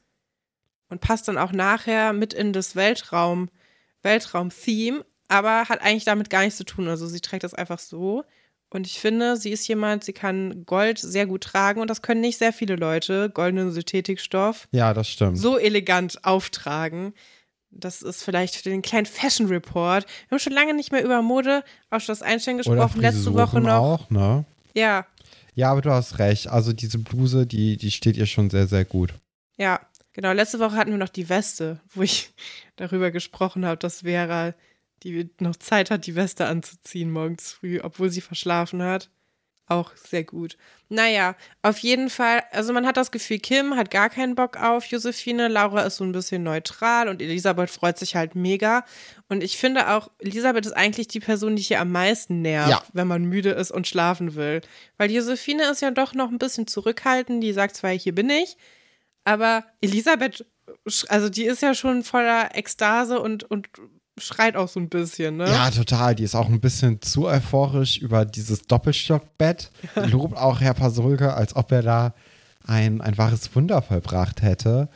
Und 0.90 1.02
passt 1.02 1.28
dann 1.28 1.38
auch 1.38 1.52
nachher 1.52 2.14
mit 2.14 2.34
in 2.34 2.54
das 2.54 2.76
Weltraum, 2.76 3.50
Weltraum-Theme, 4.04 5.06
aber 5.28 5.68
hat 5.68 5.82
eigentlich 5.82 6.06
damit 6.06 6.30
gar 6.30 6.42
nichts 6.44 6.58
zu 6.58 6.64
tun. 6.64 6.88
Also 6.88 7.08
sie 7.08 7.20
trägt 7.20 7.44
das 7.44 7.54
einfach 7.54 7.80
so. 7.80 8.24
Und 8.70 8.86
ich 8.86 9.00
finde, 9.00 9.38
sie 9.38 9.52
ist 9.52 9.68
jemand, 9.68 10.04
sie 10.04 10.14
kann 10.14 10.66
Gold 10.66 11.00
sehr 11.00 11.26
gut 11.26 11.44
tragen 11.44 11.80
und 11.80 11.90
das 11.90 12.02
können 12.02 12.20
nicht 12.20 12.38
sehr 12.38 12.52
viele 12.52 12.76
Leute, 12.76 13.30
goldenen 13.30 13.72
Synthetikstoff. 13.72 14.68
Ja, 14.72 14.94
das 14.94 15.08
stimmt. 15.08 15.38
So 15.38 15.58
elegant 15.58 16.24
auftragen. 16.26 17.14
Das 17.70 18.02
ist 18.02 18.24
vielleicht 18.24 18.56
für 18.56 18.70
den 18.70 18.82
kleinen 18.82 19.06
Fashion 19.06 19.48
Report. 19.48 20.06
Wir 20.06 20.36
haben 20.36 20.40
schon 20.40 20.54
lange 20.54 20.74
nicht 20.74 20.92
mehr 20.92 21.04
über 21.04 21.22
Mode 21.22 21.64
auf 21.90 22.04
Schloss 22.04 22.22
Einstein 22.22 22.58
gesprochen, 22.58 23.02
letzte 23.02 23.34
Woche 23.34 23.62
noch. 23.62 23.80
auch, 23.80 24.10
ne? 24.10 24.46
Ja. 24.74 25.06
Ja, 25.56 25.72
aber 25.72 25.82
du 25.82 25.92
hast 25.92 26.20
recht. 26.20 26.48
Also 26.48 26.74
diese 26.74 26.98
Bluse, 27.00 27.48
die, 27.48 27.78
die 27.78 27.92
steht 27.92 28.18
ihr 28.18 28.26
schon 28.26 28.50
sehr, 28.50 28.68
sehr 28.68 28.86
gut. 28.86 29.14
Ja, 29.58 29.80
genau. 30.14 30.32
Letzte 30.32 30.60
Woche 30.60 30.76
hatten 30.76 30.92
wir 30.92 30.98
noch 30.98 31.10
die 31.10 31.30
Weste, 31.30 31.80
wo 31.94 32.02
ich 32.04 32.32
darüber 32.76 33.12
gesprochen 33.12 33.66
habe, 33.66 33.78
dass 33.78 34.02
Vera 34.02 34.54
die 35.04 35.30
noch 35.40 35.56
Zeit 35.56 35.92
hat, 35.92 36.06
die 36.06 36.16
Weste 36.16 36.46
anzuziehen 36.48 37.12
morgens 37.12 37.54
früh, 37.54 37.80
obwohl 37.82 38.10
sie 38.10 38.22
verschlafen 38.22 38.82
hat. 38.82 39.10
Auch 39.70 39.92
sehr 39.98 40.24
gut. 40.24 40.58
Naja, 40.88 41.36
auf 41.62 41.80
jeden 41.80 42.10
Fall, 42.10 42.42
also 42.52 42.72
man 42.72 42.88
hat 42.88 42.96
das 42.96 43.12
Gefühl, 43.12 43.40
Kim 43.40 43.76
hat 43.76 43.92
gar 43.92 44.10
keinen 44.10 44.34
Bock 44.34 44.56
auf 44.56 44.86
Josephine, 44.86 45.50
Laura 45.50 45.82
ist 45.82 45.98
so 45.98 46.06
ein 46.06 46.14
bisschen 46.14 46.44
neutral 46.44 47.10
und 47.10 47.22
Elisabeth 47.22 47.70
freut 47.70 47.98
sich 47.98 48.16
halt 48.16 48.34
mega. 48.34 48.86
Und 49.28 49.44
ich 49.44 49.58
finde 49.58 49.90
auch, 49.90 50.10
Elisabeth 50.20 50.66
ist 50.66 50.72
eigentlich 50.72 51.10
die 51.10 51.20
Person, 51.20 51.58
die 51.58 51.64
hier 51.64 51.82
am 51.82 51.92
meisten 51.92 52.42
nervt, 52.42 52.70
ja. 52.70 52.84
wenn 52.94 53.08
man 53.08 53.26
müde 53.26 53.50
ist 53.50 53.72
und 53.72 53.88
schlafen 53.88 54.36
will. 54.36 54.62
Weil 54.98 55.12
Josephine 55.12 55.70
ist 55.70 55.82
ja 55.82 55.92
doch 55.92 56.14
noch 56.14 56.30
ein 56.30 56.40
bisschen 56.40 56.66
zurückhaltend, 56.66 57.44
die 57.44 57.52
sagt 57.52 57.76
zwar, 57.76 57.92
hier 57.92 58.16
bin 58.16 58.30
ich, 58.30 58.56
aber 59.26 59.66
Elisabeth, 59.82 60.46
also 61.10 61.28
die 61.28 61.44
ist 61.44 61.62
ja 61.62 61.74
schon 61.74 62.04
voller 62.04 62.56
Ekstase 62.56 63.20
und, 63.20 63.44
und 63.44 63.68
schreit 64.18 64.56
auch 64.56 64.68
so 64.68 64.80
ein 64.80 64.90
bisschen, 64.90 65.38
ne? 65.38 65.50
Ja, 65.50 65.70
total. 65.72 66.16
Die 66.16 66.24
ist 66.24 66.36
auch 66.36 66.50
ein 66.50 66.60
bisschen 66.60 67.02
zu 67.02 67.28
euphorisch 67.28 67.98
über 67.98 68.26
dieses 68.26 68.64
Doppelstockbett. 68.64 69.72
Lobt 69.96 70.38
auch 70.38 70.62
Herr 70.62 70.74
Pasulke, 70.74 71.34
als 71.34 71.56
ob 71.56 71.72
er 71.72 71.82
da 71.82 72.14
ein, 72.66 73.02
ein 73.02 73.18
wahres 73.18 73.54
Wunder 73.56 73.82
vollbracht 73.82 74.42
hätte. 74.42 74.90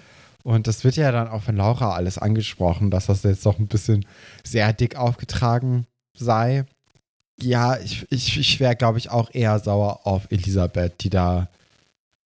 Und 0.44 0.68
das 0.68 0.84
wird 0.84 0.96
ja 0.96 1.12
dann 1.12 1.28
auch 1.28 1.44
von 1.44 1.56
Laura 1.56 1.94
alles 1.94 2.18
angesprochen, 2.18 2.90
dass 2.92 3.06
das 3.06 3.24
jetzt 3.24 3.46
doch 3.46 3.60
ein 3.60 3.68
bisschen 3.68 4.06
sehr 4.44 4.74
dick 4.74 4.96
aufgetragen 4.96 5.86
sei. 6.14 6.66
Ja, 7.40 7.78
ich, 7.78 8.06
ich, 8.10 8.40
ich 8.40 8.60
wäre, 8.60 8.76
glaube 8.76 8.98
ich, 8.98 9.12
auch 9.12 9.30
eher 9.34 9.60
sauer 9.60 10.06
auf 10.06 10.32
Elisabeth, 10.32 11.04
die 11.04 11.10
da 11.10 11.48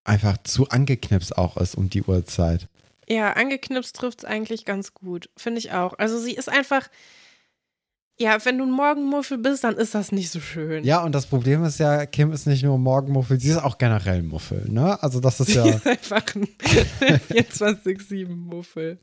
einfach 0.04 0.38
zu 0.44 0.70
angeknipst 0.70 1.38
auch 1.38 1.58
ist 1.58 1.76
um 1.76 1.90
die 1.90 2.04
Uhrzeit. 2.04 2.68
Ja, 3.10 3.34
angeknipst 3.34 3.96
trifft 3.96 4.20
es 4.20 4.26
eigentlich 4.26 4.66
ganz 4.66 4.94
gut. 4.94 5.30
Finde 5.38 5.60
ich 5.60 5.72
auch. 5.72 5.98
Also 5.98 6.20
sie 6.20 6.34
ist 6.34 6.50
einfach. 6.50 6.90
Ja, 8.18 8.38
wenn 8.46 8.58
du 8.58 8.64
ein 8.64 8.72
Morgenmuffel 8.72 9.38
bist, 9.38 9.66
dann 9.66 9.76
ist 9.76 9.94
das 9.94 10.14
nicht 10.14 10.32
so 10.32 10.40
schön. 10.40 10.86
Ja, 10.86 11.04
und 11.04 11.14
das 11.14 11.26
Problem 11.26 11.66
ist 11.66 11.80
ja, 11.80 12.06
Kim 12.06 12.32
ist 12.32 12.48
nicht 12.48 12.64
nur 12.64 12.78
Morgenmuffel, 12.78 13.38
sie 13.42 13.50
ist 13.50 13.62
auch 13.62 13.78
generell 13.78 14.24
Muffel, 14.24 14.72
ne? 14.72 15.04
Also 15.04 15.20
das 15.20 15.42
ist 15.42 15.50
ja. 15.54 15.64
Sie 15.64 15.72
ist 15.72 15.86
einfach 15.86 16.24
ein 16.34 16.48
24-7-Muffel. 17.30 19.00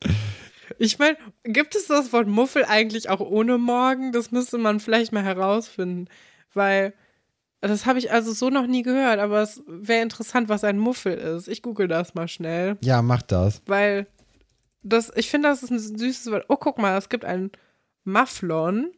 Ich 0.78 0.98
meine, 0.98 1.18
gibt 1.44 1.74
es 1.74 1.88
das 1.88 2.14
Wort 2.14 2.26
Muffel 2.26 2.64
eigentlich 2.64 3.10
auch 3.10 3.20
ohne 3.20 3.58
Morgen? 3.58 4.12
Das 4.12 4.30
müsste 4.30 4.56
man 4.56 4.80
vielleicht 4.80 5.12
mal 5.12 5.22
herausfinden. 5.22 6.08
Weil 6.54 6.94
das 7.68 7.86
habe 7.86 7.98
ich 7.98 8.10
also 8.10 8.32
so 8.32 8.50
noch 8.50 8.66
nie 8.66 8.82
gehört, 8.82 9.20
aber 9.20 9.40
es 9.40 9.62
wäre 9.66 10.02
interessant, 10.02 10.48
was 10.48 10.64
ein 10.64 10.78
Muffel 10.78 11.14
ist. 11.14 11.46
Ich 11.46 11.62
google 11.62 11.86
das 11.86 12.14
mal 12.14 12.26
schnell. 12.26 12.76
Ja, 12.82 13.02
mach 13.02 13.22
das. 13.22 13.62
Weil 13.66 14.08
das, 14.82 15.12
ich 15.14 15.30
finde, 15.30 15.48
das 15.48 15.62
ist 15.62 15.70
ein 15.70 15.78
süßes 15.78 16.32
Wort. 16.32 16.46
Oh, 16.48 16.56
guck 16.56 16.78
mal, 16.78 16.98
es 16.98 17.08
gibt 17.08 17.24
ein 17.24 17.52
Mufflon. 18.04 18.90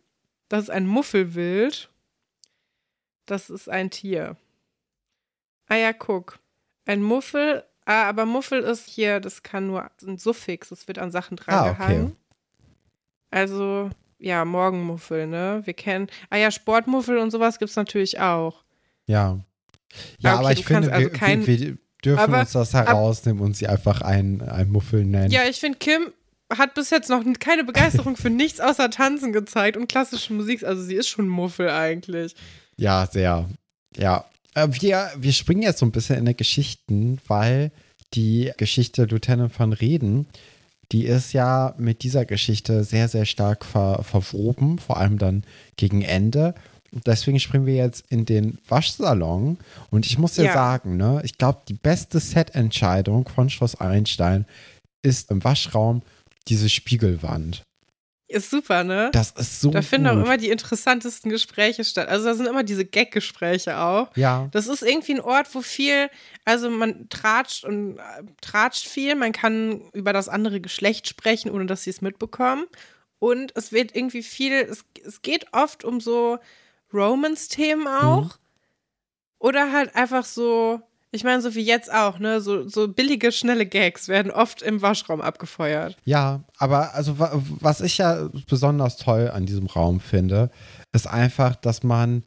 Das 0.48 0.64
ist 0.64 0.70
ein 0.70 0.86
Muffelwild. 0.86 1.90
Das 3.26 3.50
ist 3.50 3.68
ein 3.68 3.90
Tier. 3.90 4.36
Ah 5.68 5.76
ja, 5.76 5.92
guck. 5.92 6.38
Ein 6.86 7.02
Muffel, 7.02 7.64
ah, 7.84 8.08
aber 8.08 8.26
Muffel 8.26 8.60
ist 8.62 8.88
hier, 8.88 9.20
das 9.20 9.42
kann 9.42 9.66
nur 9.66 9.90
ein 10.02 10.18
Suffix, 10.18 10.68
das 10.68 10.88
wird 10.88 10.98
an 10.98 11.10
Sachen 11.10 11.36
dran 11.36 11.72
gehangen. 11.72 12.00
Ah, 12.00 12.04
okay. 12.04 12.16
Also, 13.30 13.90
ja, 14.18 14.44
Morgenmuffel, 14.44 15.26
ne? 15.26 15.62
Wir 15.64 15.74
kennen, 15.74 16.08
ah 16.30 16.36
ja, 16.36 16.50
Sportmuffel 16.50 17.18
und 17.18 17.30
sowas 17.30 17.58
gibt 17.58 17.70
es 17.70 17.76
natürlich 17.76 18.20
auch. 18.20 18.64
Ja. 19.06 19.40
Ja, 20.18 20.34
okay, 20.34 20.40
aber 20.40 20.52
ich 20.52 20.64
finde, 20.64 20.92
also 20.92 21.06
wir, 21.06 21.12
kein, 21.12 21.46
wir, 21.46 21.76
dürfen 22.04 22.18
aber, 22.18 22.40
uns 22.40 22.52
das 22.52 22.74
herausnehmen 22.74 23.40
ab, 23.40 23.46
und 23.46 23.56
sie 23.56 23.68
einfach 23.68 24.00
ein, 24.02 24.42
ein 24.42 24.70
Muffel 24.70 25.04
nennen. 25.04 25.30
Ja, 25.30 25.44
ich 25.48 25.60
finde, 25.60 25.78
Kim 25.78 26.12
hat 26.52 26.74
bis 26.74 26.90
jetzt 26.90 27.08
noch 27.08 27.22
keine 27.38 27.64
Begeisterung 27.64 28.16
für 28.16 28.30
nichts 28.30 28.60
außer 28.60 28.90
Tanzen 28.90 29.32
gezeigt 29.32 29.76
und 29.76 29.88
klassische 29.88 30.32
Musik. 30.32 30.64
Also 30.64 30.82
sie 30.82 30.94
ist 30.94 31.08
schon 31.08 31.28
Muffel 31.28 31.70
eigentlich. 31.70 32.34
Ja, 32.76 33.06
sehr. 33.06 33.48
Ja. 33.96 34.24
Äh, 34.54 34.68
wir, 34.70 35.10
wir 35.16 35.32
springen 35.32 35.62
jetzt 35.62 35.78
so 35.78 35.86
ein 35.86 35.92
bisschen 35.92 36.16
in 36.18 36.26
die 36.26 36.36
Geschichten, 36.36 37.18
weil 37.26 37.72
die 38.14 38.52
Geschichte 38.56 39.04
Lieutenant 39.04 39.52
von 39.52 39.72
Reden 39.72 40.26
die 40.94 41.06
ist 41.06 41.32
ja 41.32 41.74
mit 41.76 42.04
dieser 42.04 42.24
Geschichte 42.24 42.84
sehr, 42.84 43.08
sehr 43.08 43.24
stark 43.24 43.64
ver 43.64 44.04
verwoben, 44.04 44.78
vor 44.78 44.96
allem 44.98 45.18
dann 45.18 45.42
gegen 45.76 46.02
Ende. 46.02 46.54
Und 46.92 47.08
deswegen 47.08 47.40
springen 47.40 47.66
wir 47.66 47.74
jetzt 47.74 48.04
in 48.10 48.26
den 48.26 48.58
Waschsalon. 48.68 49.58
Und 49.90 50.06
ich 50.06 50.18
muss 50.18 50.34
dir 50.34 50.44
ja. 50.44 50.52
sagen, 50.52 50.96
ne, 50.96 51.20
ich 51.24 51.36
glaube, 51.36 51.62
die 51.66 51.74
beste 51.74 52.20
Set-Entscheidung 52.20 53.28
von 53.28 53.50
Schloss 53.50 53.74
Einstein 53.74 54.46
ist 55.02 55.32
im 55.32 55.42
Waschraum 55.42 56.02
diese 56.46 56.68
Spiegelwand. 56.68 57.64
Ist 58.26 58.50
super, 58.50 58.84
ne? 58.84 59.10
Das 59.12 59.32
ist 59.32 59.60
so. 59.60 59.70
Da 59.70 59.82
finden 59.82 60.08
gut. 60.08 60.16
auch 60.16 60.24
immer 60.24 60.38
die 60.38 60.48
interessantesten 60.48 61.30
Gespräche 61.30 61.84
statt. 61.84 62.08
Also 62.08 62.26
da 62.26 62.34
sind 62.34 62.46
immer 62.46 62.64
diese 62.64 62.86
Gag-Gespräche 62.86 63.78
auch. 63.78 64.16
Ja. 64.16 64.48
Das 64.52 64.66
ist 64.66 64.82
irgendwie 64.82 65.14
ein 65.14 65.20
Ort, 65.20 65.54
wo 65.54 65.60
viel, 65.60 66.08
also 66.46 66.70
man 66.70 67.08
tratscht 67.10 67.64
und 67.64 67.98
äh, 67.98 68.02
tratscht 68.40 68.86
viel, 68.86 69.14
man 69.14 69.32
kann 69.32 69.90
über 69.92 70.14
das 70.14 70.30
andere 70.30 70.60
Geschlecht 70.60 71.06
sprechen, 71.06 71.50
ohne 71.50 71.66
dass 71.66 71.82
sie 71.82 71.90
es 71.90 72.00
mitbekommen. 72.00 72.64
Und 73.18 73.52
es 73.56 73.72
wird 73.72 73.94
irgendwie 73.94 74.22
viel, 74.22 74.54
es, 74.54 74.84
es 75.04 75.20
geht 75.20 75.52
oft 75.52 75.84
um 75.84 76.00
so 76.00 76.38
Romance-Themen 76.94 77.86
auch. 77.86 78.24
Mhm. 78.24 78.30
Oder 79.38 79.72
halt 79.72 79.94
einfach 79.94 80.24
so, 80.24 80.80
ich 81.14 81.22
meine, 81.22 81.40
so 81.40 81.54
wie 81.54 81.62
jetzt 81.62 81.92
auch, 81.92 82.18
ne? 82.18 82.40
So, 82.40 82.68
so 82.68 82.88
billige, 82.88 83.30
schnelle 83.30 83.66
Gags 83.66 84.08
werden 84.08 84.32
oft 84.32 84.62
im 84.62 84.82
Waschraum 84.82 85.20
abgefeuert. 85.20 85.96
Ja, 86.04 86.42
aber 86.58 86.94
also 86.94 87.18
was 87.18 87.80
ich 87.80 87.98
ja 87.98 88.28
besonders 88.48 88.96
toll 88.96 89.30
an 89.32 89.46
diesem 89.46 89.66
Raum 89.66 90.00
finde, 90.00 90.50
ist 90.92 91.06
einfach, 91.06 91.54
dass 91.54 91.84
man, 91.84 92.24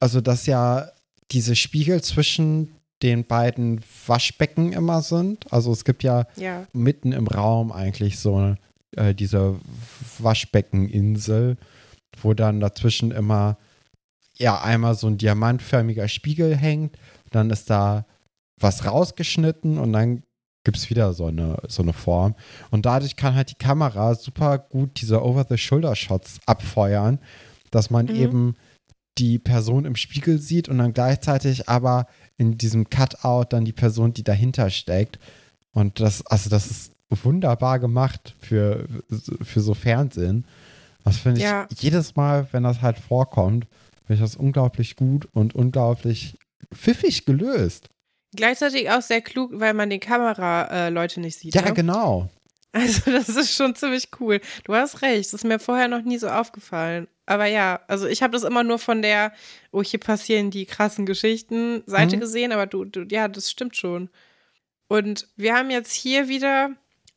also 0.00 0.20
dass 0.20 0.46
ja 0.46 0.88
diese 1.30 1.54
Spiegel 1.54 2.02
zwischen 2.02 2.72
den 3.02 3.24
beiden 3.26 3.80
Waschbecken 4.06 4.72
immer 4.72 5.02
sind. 5.02 5.52
Also 5.52 5.70
es 5.70 5.84
gibt 5.84 6.02
ja, 6.02 6.26
ja. 6.34 6.66
mitten 6.72 7.12
im 7.12 7.28
Raum 7.28 7.70
eigentlich 7.70 8.18
so 8.18 8.56
äh, 8.96 9.14
diese 9.14 9.60
Waschbeckeninsel, 10.18 11.58
wo 12.20 12.34
dann 12.34 12.58
dazwischen 12.58 13.12
immer 13.12 13.56
ja 14.36 14.60
einmal 14.60 14.96
so 14.96 15.06
ein 15.06 15.18
diamantförmiger 15.18 16.08
Spiegel 16.08 16.56
hängt. 16.56 16.96
Dann 17.30 17.50
ist 17.50 17.70
da 17.70 18.04
was 18.58 18.86
rausgeschnitten 18.86 19.78
und 19.78 19.92
dann 19.92 20.22
gibt 20.64 20.78
es 20.78 20.90
wieder 20.90 21.12
so 21.12 21.26
eine, 21.26 21.58
so 21.68 21.82
eine 21.82 21.92
Form. 21.92 22.34
Und 22.70 22.86
dadurch 22.86 23.16
kann 23.16 23.34
halt 23.34 23.50
die 23.50 23.54
Kamera 23.56 24.14
super 24.14 24.58
gut 24.58 25.00
diese 25.00 25.22
Over-the-Shoulder-Shots 25.24 26.40
abfeuern, 26.46 27.18
dass 27.70 27.90
man 27.90 28.06
Mhm. 28.06 28.14
eben 28.14 28.56
die 29.18 29.38
Person 29.38 29.84
im 29.84 29.96
Spiegel 29.96 30.38
sieht 30.38 30.68
und 30.68 30.78
dann 30.78 30.92
gleichzeitig 30.92 31.68
aber 31.68 32.06
in 32.36 32.58
diesem 32.58 32.90
Cutout 32.90 33.46
dann 33.50 33.64
die 33.64 33.72
Person, 33.72 34.12
die 34.12 34.24
dahinter 34.24 34.68
steckt. 34.70 35.18
Und 35.72 36.00
das, 36.00 36.26
also 36.26 36.50
das 36.50 36.66
ist 36.70 36.92
wunderbar 37.08 37.78
gemacht 37.78 38.34
für, 38.40 38.86
für 39.42 39.60
so 39.60 39.72
Fernsehen. 39.74 40.44
Das 41.04 41.18
finde 41.18 41.38
ich 41.38 41.44
Ja. 41.44 41.66
jedes 41.78 42.16
Mal, 42.16 42.48
wenn 42.50 42.64
das 42.64 42.82
halt 42.82 42.98
vorkommt, 42.98 43.66
finde 44.04 44.14
ich 44.14 44.20
das 44.20 44.36
unglaublich 44.36 44.96
gut 44.96 45.28
und 45.32 45.54
unglaublich 45.54 46.36
pfiffig 46.74 47.24
gelöst. 47.24 47.88
Gleichzeitig 48.36 48.90
auch 48.90 49.02
sehr 49.02 49.20
klug, 49.20 49.50
weil 49.54 49.74
man 49.74 49.90
den 49.90 50.00
Kameraleute 50.00 51.20
nicht 51.20 51.38
sieht. 51.38 51.54
Ja, 51.54 51.62
ne? 51.62 51.74
genau. 51.74 52.28
Also 52.72 53.02
das 53.10 53.28
ist 53.30 53.54
schon 53.54 53.74
ziemlich 53.74 54.08
cool. 54.20 54.40
Du 54.64 54.74
hast 54.74 55.02
recht, 55.02 55.32
das 55.32 55.34
ist 55.34 55.44
mir 55.44 55.58
vorher 55.58 55.88
noch 55.88 56.02
nie 56.02 56.18
so 56.18 56.28
aufgefallen. 56.28 57.08
Aber 57.24 57.46
ja, 57.46 57.80
also 57.88 58.06
ich 58.06 58.22
habe 58.22 58.34
das 58.34 58.44
immer 58.44 58.62
nur 58.62 58.78
von 58.78 59.02
der, 59.02 59.32
oh, 59.72 59.82
hier 59.82 59.98
passieren 59.98 60.50
die 60.50 60.66
krassen 60.66 61.06
Geschichten 61.06 61.82
Seite 61.86 62.16
Mhm. 62.16 62.20
gesehen, 62.20 62.52
aber 62.52 62.66
du, 62.66 62.84
du, 62.84 63.04
ja, 63.10 63.26
das 63.28 63.50
stimmt 63.50 63.76
schon. 63.76 64.10
Und 64.88 65.26
wir 65.36 65.54
haben 65.54 65.70
jetzt 65.70 65.92
hier 65.92 66.28
wieder 66.28 66.70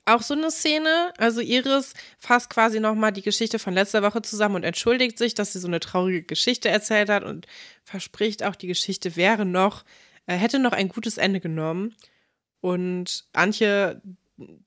auch 0.05 0.23
so 0.23 0.33
eine 0.33 0.49
Szene. 0.49 1.13
Also 1.17 1.41
Iris 1.41 1.93
fasst 2.17 2.49
quasi 2.49 2.79
nochmal 2.79 3.11
die 3.11 3.21
Geschichte 3.21 3.59
von 3.59 3.75
letzter 3.75 4.01
Woche 4.01 4.23
zusammen 4.23 4.55
und 4.55 4.63
entschuldigt 4.63 5.19
sich, 5.19 5.35
dass 5.35 5.53
sie 5.53 5.59
so 5.59 5.67
eine 5.67 5.79
traurige 5.79 6.23
Geschichte 6.23 6.69
erzählt 6.69 7.09
hat 7.09 7.23
und 7.23 7.45
verspricht 7.83 8.43
auch, 8.43 8.55
die 8.55 8.67
Geschichte 8.67 9.15
wäre 9.15 9.45
noch, 9.45 9.83
äh, 9.83 9.85
hätte 10.33 10.59
noch 10.59 10.73
ein 10.73 10.89
gutes 10.89 11.17
Ende 11.17 11.39
genommen. 11.39 11.95
Und 12.61 13.25
Antje, 13.33 14.01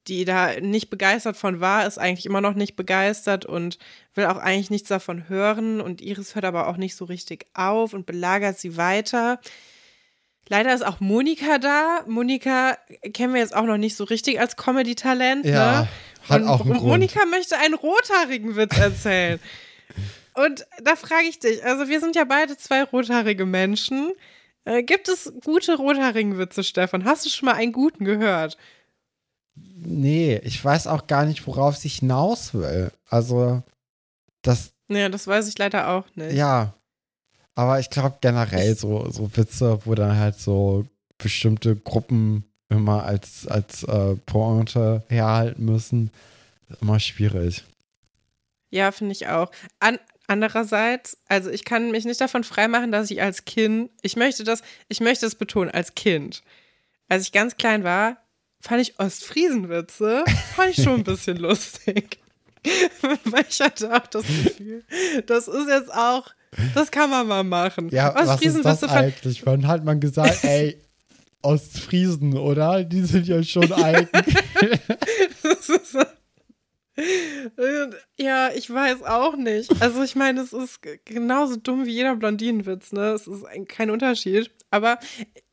die 0.07 0.25
da 0.25 0.61
nicht 0.61 0.91
begeistert 0.91 1.37
von 1.37 1.61
war, 1.61 1.87
ist 1.87 1.99
eigentlich 1.99 2.27
immer 2.27 2.41
noch 2.41 2.55
nicht 2.55 2.77
begeistert 2.77 3.47
und 3.47 3.79
will 4.15 4.27
auch 4.27 4.37
eigentlich 4.37 4.71
nichts 4.71 4.89
davon 4.89 5.29
hören. 5.29 5.81
Und 5.81 6.01
Iris 6.01 6.35
hört 6.35 6.45
aber 6.45 6.69
auch 6.69 6.77
nicht 6.77 6.97
so 6.97 7.05
richtig 7.05 7.47
auf 7.55 7.95
und 7.95 8.07
belagert 8.07 8.59
sie 8.59 8.77
weiter. 8.77 9.41
Leider 10.49 10.75
ist 10.75 10.85
auch 10.85 11.01
Monika 11.01 11.59
da. 11.59 12.05
Monika 12.07 12.77
kennen 13.15 13.33
wir 13.35 13.41
jetzt 13.41 13.55
auch 13.55 13.65
noch 13.65 13.79
nicht 13.79 13.97
so 13.97 14.05
richtig 14.05 14.41
als 14.41 14.57
Comedy-Talent. 14.57 15.47
Ja, 15.47 15.83
ne? 15.83 15.89
hat 16.29 16.43
und 16.43 16.49
auch 16.49 16.61
einen 16.61 16.71
und 16.73 16.79
Grund. 16.79 16.89
Monika 16.91 17.25
möchte 17.27 17.57
einen 17.59 17.75
rothaarigen 17.75 18.57
Witz 18.57 18.77
erzählen. 18.77 19.39
und 20.35 20.67
da 20.83 20.97
frage 20.97 21.27
ich 21.29 21.39
dich, 21.39 21.65
also 21.65 21.89
wir 21.89 22.01
sind 22.01 22.17
ja 22.17 22.25
beide 22.25 22.57
zwei 22.57 22.83
rothaarige 22.83 23.47
Menschen. 23.47 24.13
Äh, 24.65 24.83
gibt 24.83 25.09
es 25.09 25.33
gute 25.45 25.77
rothaarigen 25.77 26.39
Witze, 26.39 26.63
Stefan? 26.63 27.05
Hast 27.05 27.25
du 27.25 27.31
schon 27.31 27.47
mal 27.47 27.55
einen 27.55 27.73
guten 27.73 28.05
gehört? 28.05 28.57
Nee, 29.55 30.41
ich 30.45 30.65
weiß 30.65 30.87
auch 30.87 31.07
gar 31.07 31.25
nicht, 31.27 31.47
worauf 31.47 31.77
sie 31.77 31.89
hinaus 31.89 32.55
will. 32.55 32.91
Also, 33.09 33.63
das, 34.43 34.73
Ja, 34.89 35.09
das 35.09 35.27
weiß 35.27 35.49
ich 35.49 35.59
leider 35.59 35.89
auch 35.89 36.05
nicht. 36.15 36.35
ja. 36.35 36.75
Aber 37.55 37.79
ich 37.79 37.91
glaube 37.91 38.17
generell 38.23 38.75
so, 38.77 39.11
so 39.11 39.37
Witze, 39.37 39.79
wo 39.85 39.95
dann 39.95 40.17
halt 40.17 40.39
so 40.39 40.87
bestimmte 41.19 41.77
Gruppen 41.77 42.45
immer 42.71 43.05
als, 43.05 43.47
als 43.47 43.83
äh, 43.83 44.15
Pointe 44.25 45.03
herhalten 45.09 45.67
müssen, 45.67 46.11
ist 46.71 46.81
immer 46.81 46.99
schwierig. 46.99 47.63
Ja, 48.71 48.91
finde 48.91 49.13
ich 49.13 49.27
auch. 49.29 49.51
An, 49.81 49.99
andererseits, 50.33 51.17
also 51.29 51.51
ich 51.51 51.65
kann 51.65 51.91
mich 51.91 52.05
nicht 52.05 52.21
davon 52.21 52.43
freimachen, 52.45 52.91
dass 52.91 53.11
ich 53.11 53.23
als 53.23 53.45
Kind, 53.45 53.91
ich 54.03 54.17
möchte 54.17 54.45
das, 54.45 54.63
ich 54.89 55.01
möchte 55.01 55.27
es 55.27 55.35
betonen, 55.35 55.71
als 55.71 55.95
Kind, 55.95 56.43
als 57.09 57.25
ich 57.25 57.33
ganz 57.33 57.57
klein 57.57 57.85
war, 57.85 58.17
fand 58.61 58.81
ich 58.83 58.99
Ostfriesenwitze, 58.99 60.25
fand 60.57 60.71
ich 60.77 60.83
schon 60.83 61.01
ein 61.01 61.05
bisschen 61.05 61.37
lustig. 61.49 62.19
Weil 63.25 63.45
ich 63.49 63.61
hatte 63.61 63.93
auch 63.95 64.07
das 64.07 64.25
Gefühl, 64.25 64.85
das 65.27 65.49
ist 65.49 65.69
jetzt 65.69 65.93
auch, 65.93 66.29
das 66.75 66.91
kann 66.93 67.11
man 67.11 67.27
mal 67.27 67.43
machen. 67.45 67.89
Ja, 67.91 68.15
was 68.15 68.41
ist 68.41 68.65
das 68.65 68.85
eigentlich? 68.85 69.45
Wann 69.45 69.67
hat 69.67 69.85
man 69.85 69.99
gesagt, 70.01 70.45
ey, 70.45 70.81
Ostfriesen, 71.43 72.37
oder? 72.39 72.85
Die 72.85 73.03
sind 73.03 73.27
ja 73.27 73.43
schon 73.43 73.73
alt. 73.73 74.09
Das 75.43 75.69
ist 75.69 75.93
so- 75.93 76.03
Ja, 78.19 78.51
ich 78.55 78.69
weiß 78.73 79.03
auch 79.03 79.37
nicht. 79.37 79.81
Also 79.81 80.03
ich 80.03 80.15
meine, 80.15 80.41
es 80.41 80.53
ist 80.53 80.81
genauso 81.05 81.57
dumm 81.57 81.87
wie 81.87 81.93
jeder 81.93 82.17
Blondinenwitz, 82.17 82.93
ne? 82.93 83.13
Es 83.13 83.27
ist 83.27 83.45
ein, 83.45 83.67
kein 83.67 83.91
Unterschied. 83.91 84.51
Aber 84.71 84.99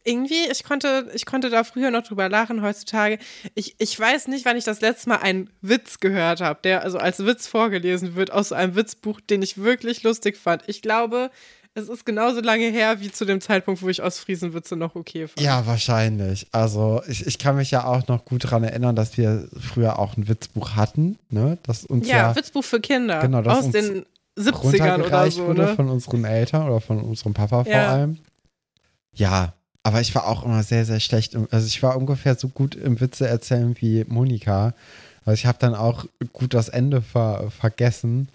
irgendwie, 0.04 0.50
ich 0.50 0.64
konnte, 0.64 1.10
ich 1.14 1.26
konnte 1.26 1.50
da 1.50 1.64
früher 1.64 1.92
noch 1.92 2.04
drüber 2.04 2.30
lachen, 2.30 2.62
heutzutage. 2.62 3.20
Ich, 3.56 3.76
ich 3.80 4.00
weiß 4.00 4.28
nicht, 4.28 4.46
wann 4.46 4.58
ich 4.58 4.64
das 4.64 4.82
letzte 4.82 5.10
Mal 5.10 5.18
einen 5.18 5.50
Witz 5.62 6.00
gehört 6.00 6.42
habe, 6.42 6.60
der 6.64 6.84
also 6.84 6.98
als 6.98 7.26
Witz 7.26 7.48
vorgelesen 7.48 8.16
wird 8.16 8.32
aus 8.32 8.50
so 8.50 8.56
einem 8.56 8.76
Witzbuch, 8.76 9.22
den 9.22 9.42
ich 9.42 9.58
wirklich 9.58 10.04
lustig 10.04 10.38
fand. 10.38 10.64
Ich 10.68 10.82
glaube, 10.82 11.32
es 11.76 11.88
ist 11.88 12.06
genauso 12.06 12.42
lange 12.42 12.66
her 12.70 13.00
wie 13.00 13.12
zu 13.12 13.26
dem 13.26 13.42
Zeitpunkt, 13.42 13.82
wo 13.82 13.90
ich 13.90 14.02
aus 14.02 14.20
Friesenwitze 14.20 14.76
noch 14.76 14.96
okay 14.96 15.28
fand. 15.28 15.42
Ja, 15.42 15.66
wahrscheinlich. 15.66 16.48
Also 16.52 17.02
ich, 17.08 17.26
ich 17.26 17.38
kann 17.38 17.56
mich 17.56 17.72
ja 17.72 17.86
auch 17.86 18.08
noch 18.08 18.26
gut 18.26 18.44
daran 18.44 18.64
erinnern, 18.64 18.96
dass 18.96 19.18
wir 19.18 19.48
früher 19.60 20.00
auch 20.00 20.18
ein 20.18 20.28
Witzbuch 20.28 20.76
hatten, 20.76 21.18
ne? 21.30 21.58
Das 21.64 21.86
uns 21.86 22.08
Ja, 22.08 22.18
ja, 22.18 22.36
Witzbuch 22.36 22.64
für 22.64 22.80
Kinder. 22.80 23.22
Genau, 23.22 23.42
das 23.42 23.60
aus 23.60 23.66
uns 23.66 23.74
den 23.74 24.06
70ern 24.38 25.04
oder 25.06 25.32
so, 25.32 25.48
wurde 25.48 25.62
ne? 25.64 25.76
von 25.76 25.90
unseren 25.90 26.26
Eltern 26.26 26.68
oder 26.68 26.82
von 26.82 27.02
unserem 27.02 27.34
Papa 27.34 27.64
vor 27.64 27.72
Ja. 27.72 27.90
allem. 27.90 28.18
Ja, 29.14 29.54
aber 29.84 30.02
ich 30.02 30.14
war 30.16 30.28
auch 30.28 30.44
immer 30.44 30.64
sehr, 30.64 30.86
sehr 30.86 31.00
schlecht. 31.00 31.34
Im, 31.34 31.48
also 31.52 31.66
ich 31.68 31.82
war 31.84 31.98
ungefähr 31.98 32.36
so 32.36 32.48
gut 32.48 32.76
im 32.76 33.00
Witze 33.00 33.28
erzählen 33.28 33.76
wie 33.80 34.06
Monika. 34.08 34.74
Also 35.26 35.34
ich 35.34 35.46
habe 35.46 35.58
dann 35.60 35.76
auch 35.76 36.06
gut 36.34 36.54
das 36.54 36.70
Ende 36.70 37.02
ver, 37.02 37.52
vergessen 37.52 38.30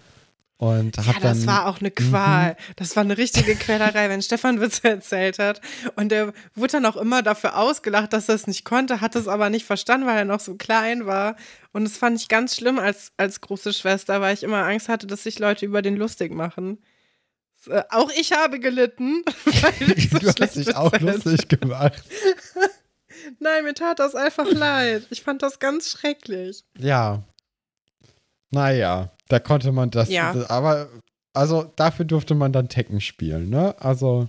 und 0.57 0.97
habe 0.97 1.07
Ja, 1.07 1.13
dann 1.13 1.21
das 1.21 1.45
war 1.47 1.67
auch 1.67 1.79
eine 1.81 1.91
Qual. 1.91 2.55
Das 2.77 2.95
war 2.95 3.03
eine 3.03 3.17
richtige 3.17 3.55
Quälerei, 3.55 4.07
wenn 4.09 4.21
Stefan 4.21 4.61
Witze 4.61 4.87
erzählt 4.87 5.37
hat. 5.37 5.59
Und 5.95 6.09
der 6.09 6.33
wurde 6.53 6.73
dann 6.73 6.85
auch 6.85 6.95
immer 6.95 7.21
dafür 7.21 7.57
ausgelacht, 7.57 8.13
dass 8.13 8.29
er 8.29 8.35
es 8.35 8.47
nicht 8.47 8.63
konnte, 8.63 9.01
hat 9.01 9.15
es 9.15 9.27
aber 9.27 9.49
nicht 9.49 9.65
verstanden, 9.65 10.07
weil 10.07 10.17
er 10.17 10.25
noch 10.25 10.39
so 10.39 10.55
klein 10.55 11.05
war. 11.05 11.35
Und 11.73 11.83
das 11.83 11.97
fand 11.97 12.21
ich 12.21 12.29
ganz 12.29 12.55
schlimm 12.55 12.79
als, 12.79 13.11
als 13.17 13.41
große 13.41 13.73
Schwester, 13.73 14.21
weil 14.21 14.33
ich 14.33 14.43
immer 14.43 14.63
Angst 14.65 14.87
hatte, 14.87 15.07
dass 15.07 15.23
sich 15.23 15.39
Leute 15.39 15.65
über 15.65 15.81
den 15.81 15.97
lustig 15.97 16.33
machen. 16.33 16.81
Äh, 17.67 17.83
Auch 17.89 18.11
ich 18.15 18.31
habe 18.31 18.59
gelitten. 18.59 19.23
Weil 19.45 19.91
ich 19.97 20.09
so 20.09 20.19
du 20.19 20.27
hast 20.39 20.55
dich 20.55 20.75
auch 20.75 20.97
lustig 20.99 21.47
gemacht. 21.59 22.03
Nein, 23.39 23.63
mir 23.63 23.73
tat 23.73 23.99
das 23.99 24.15
einfach 24.15 24.49
leid. 24.49 25.07
Ich 25.09 25.21
fand 25.23 25.41
das 25.41 25.59
ganz 25.59 25.89
schrecklich. 25.89 26.63
Ja. 26.77 27.23
Naja, 28.51 29.14
da 29.27 29.39
konnte 29.39 29.71
man 29.71 29.91
das. 29.91 30.09
Ja. 30.09 30.33
Aber, 30.49 30.89
also 31.33 31.71
dafür 31.75 32.05
durfte 32.05 32.35
man 32.35 32.53
dann 32.53 32.69
Tekken 32.69 33.01
spielen, 33.01 33.49
ne? 33.49 33.75
Also, 33.79 34.27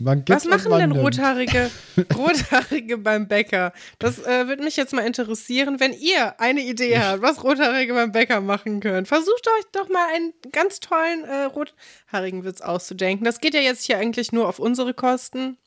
man 0.00 0.24
gibt 0.24 0.30
Was 0.30 0.44
machen 0.44 0.70
denn 0.78 0.90
nimmt. 0.90 1.02
Rothaarige, 1.02 1.70
Rothaarige 2.16 2.98
beim 2.98 3.26
Bäcker? 3.26 3.72
Das 3.98 4.20
äh, 4.20 4.46
würde 4.46 4.62
mich 4.62 4.76
jetzt 4.76 4.92
mal 4.92 5.04
interessieren, 5.04 5.80
wenn 5.80 5.92
ihr 5.92 6.40
eine 6.40 6.60
Idee 6.60 7.00
habt, 7.00 7.20
was 7.20 7.42
Rothaarige 7.42 7.94
beim 7.94 8.12
Bäcker 8.12 8.40
machen 8.40 8.78
können. 8.78 9.06
Versucht 9.06 9.48
euch 9.58 9.64
doch 9.72 9.88
mal 9.88 10.06
einen 10.14 10.32
ganz 10.52 10.78
tollen 10.78 11.24
äh, 11.24 11.44
rothaarigen 11.44 12.44
Witz 12.44 12.60
auszudenken. 12.60 13.24
Das 13.24 13.40
geht 13.40 13.54
ja 13.54 13.60
jetzt 13.60 13.84
hier 13.86 13.98
eigentlich 13.98 14.30
nur 14.30 14.48
auf 14.48 14.60
unsere 14.60 14.94
Kosten. 14.94 15.58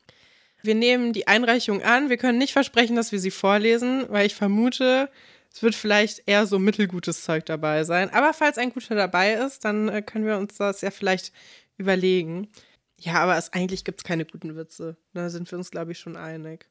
Wir 0.63 0.75
nehmen 0.75 1.11
die 1.11 1.27
Einreichung 1.27 1.81
an. 1.81 2.09
Wir 2.09 2.17
können 2.17 2.37
nicht 2.37 2.53
versprechen, 2.53 2.95
dass 2.95 3.11
wir 3.11 3.19
sie 3.19 3.31
vorlesen, 3.31 4.05
weil 4.07 4.27
ich 4.27 4.35
vermute, 4.35 5.09
es 5.53 5.61
wird 5.61 5.75
vielleicht 5.75 6.23
eher 6.27 6.45
so 6.47 6.59
mittelgutes 6.59 7.23
Zeug 7.23 7.45
dabei 7.45 7.83
sein. 7.83 8.09
Aber 8.11 8.33
falls 8.33 8.57
ein 8.57 8.71
guter 8.71 8.95
dabei 8.95 9.33
ist, 9.33 9.65
dann 9.65 9.89
äh, 9.89 10.01
können 10.01 10.25
wir 10.25 10.37
uns 10.37 10.55
das 10.57 10.81
ja 10.81 10.91
vielleicht 10.91 11.33
überlegen. 11.77 12.49
Ja, 12.97 13.15
aber 13.15 13.37
es, 13.37 13.51
eigentlich 13.51 13.83
gibt 13.83 13.99
es 13.99 14.03
keine 14.03 14.25
guten 14.25 14.55
Witze. 14.55 14.95
Da 15.13 15.29
sind 15.29 15.51
wir 15.51 15.57
uns, 15.57 15.71
glaube 15.71 15.91
ich, 15.91 15.99
schon 15.99 16.15
einig. 16.15 16.69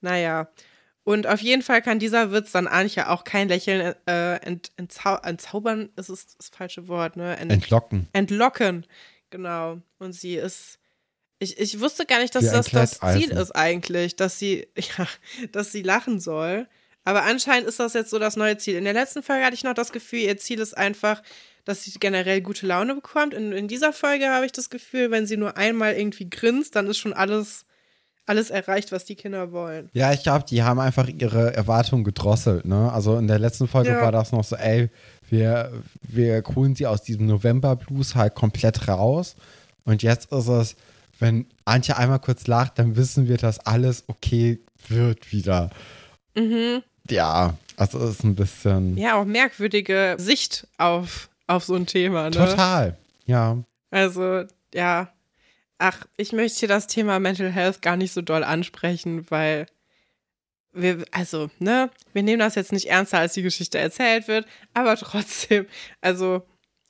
Naja. 0.00 0.50
Und 1.02 1.26
auf 1.26 1.40
jeden 1.40 1.62
Fall 1.62 1.82
kann 1.82 1.98
dieser 1.98 2.30
Witz 2.30 2.52
dann 2.52 2.68
Anja 2.68 3.08
auch 3.08 3.24
kein 3.24 3.48
Lächeln 3.48 3.94
äh, 4.06 4.36
ent, 4.36 4.70
entzau 4.76 5.16
entzaubern, 5.16 5.88
ist 5.96 6.10
es 6.10 6.36
das 6.36 6.50
falsche 6.50 6.88
Wort, 6.88 7.16
ne? 7.16 7.36
Ent 7.38 7.50
Entlocken. 7.50 8.08
entlocken. 8.12 8.86
Genau. 9.30 9.80
Und 9.98 10.12
sie 10.12 10.36
ist. 10.36 10.78
Ich, 11.38 11.58
ich 11.58 11.80
wusste 11.80 12.04
gar 12.04 12.20
nicht, 12.20 12.34
dass 12.34 12.50
das 12.50 12.70
das. 12.70 13.00
Ziel 13.00 13.30
ist 13.30 13.52
eigentlich, 13.52 14.14
dass 14.14 14.38
sie, 14.38 14.68
ja, 14.76 15.06
dass 15.52 15.72
sie 15.72 15.82
lachen 15.82 16.20
soll. 16.20 16.68
Aber 17.04 17.24
anscheinend 17.24 17.68
ist 17.68 17.80
das 17.80 17.94
jetzt 17.94 18.10
so 18.10 18.18
das 18.18 18.36
neue 18.36 18.58
Ziel. 18.58 18.76
In 18.76 18.84
der 18.84 18.92
letzten 18.92 19.22
Folge 19.22 19.44
hatte 19.44 19.54
ich 19.54 19.64
noch 19.64 19.74
das 19.74 19.92
Gefühl, 19.92 20.20
ihr 20.20 20.36
Ziel 20.36 20.60
ist 20.60 20.76
einfach, 20.76 21.22
dass 21.64 21.82
sie 21.84 21.92
generell 21.98 22.40
gute 22.40 22.66
Laune 22.66 22.94
bekommt. 22.94 23.34
In, 23.34 23.52
in 23.52 23.68
dieser 23.68 23.92
Folge 23.92 24.28
habe 24.28 24.46
ich 24.46 24.52
das 24.52 24.70
Gefühl, 24.70 25.10
wenn 25.10 25.26
sie 25.26 25.36
nur 25.36 25.56
einmal 25.56 25.94
irgendwie 25.94 26.28
grinst, 26.28 26.76
dann 26.76 26.86
ist 26.88 26.98
schon 26.98 27.12
alles, 27.12 27.64
alles 28.26 28.50
erreicht, 28.50 28.92
was 28.92 29.04
die 29.04 29.14
Kinder 29.16 29.52
wollen. 29.52 29.88
Ja, 29.92 30.12
ich 30.12 30.22
glaube, 30.22 30.44
die 30.48 30.62
haben 30.62 30.78
einfach 30.78 31.08
ihre 31.08 31.54
Erwartungen 31.54 32.04
gedrosselt, 32.04 32.64
ne? 32.64 32.92
Also 32.92 33.16
in 33.16 33.26
der 33.26 33.38
letzten 33.38 33.66
Folge 33.68 33.90
Ja. 33.90 34.02
war 34.02 34.12
das 34.12 34.32
noch 34.32 34.44
so, 34.44 34.56
ey, 34.56 34.90
wir, 35.28 35.72
wir 36.02 36.42
holen 36.54 36.74
sie 36.74 36.86
aus 36.86 37.02
diesem 37.02 37.26
November-Blues 37.26 38.14
halt 38.14 38.34
komplett 38.34 38.88
raus. 38.88 39.36
Und 39.84 40.02
jetzt 40.02 40.32
ist 40.32 40.48
es, 40.48 40.76
wenn 41.18 41.46
Antje 41.64 41.96
einmal 41.96 42.18
kurz 42.18 42.46
lacht, 42.46 42.78
dann 42.78 42.96
wissen 42.96 43.28
wir, 43.28 43.36
dass 43.36 43.58
alles 43.60 44.04
okay 44.06 44.60
wird 44.88 45.32
wieder. 45.32 45.70
Mhm. 46.34 46.82
Ja, 47.10 47.56
also 47.76 47.98
es 47.98 48.16
ist 48.16 48.24
ein 48.24 48.34
bisschen. 48.34 48.96
Ja, 48.96 49.20
auch 49.20 49.24
merkwürdige 49.24 50.16
Sicht 50.18 50.66
auf, 50.78 51.30
auf 51.46 51.64
so 51.64 51.74
ein 51.74 51.86
Thema. 51.86 52.24
Ne? 52.24 52.30
Total, 52.30 52.96
ja. 53.26 53.58
Also, 53.90 54.44
ja. 54.74 55.12
Ach, 55.78 56.06
ich 56.16 56.32
möchte 56.32 56.60
hier 56.60 56.68
das 56.68 56.86
Thema 56.86 57.18
Mental 57.18 57.50
Health 57.50 57.80
gar 57.80 57.96
nicht 57.96 58.12
so 58.12 58.20
doll 58.20 58.44
ansprechen, 58.44 59.30
weil 59.30 59.66
wir, 60.72 61.04
also, 61.10 61.50
ne, 61.58 61.90
wir 62.12 62.22
nehmen 62.22 62.40
das 62.40 62.54
jetzt 62.54 62.72
nicht 62.72 62.86
ernster, 62.86 63.18
als 63.18 63.32
die 63.32 63.42
Geschichte 63.42 63.78
erzählt 63.78 64.28
wird, 64.28 64.46
aber 64.74 64.96
trotzdem, 64.96 65.66
also, 66.00 66.42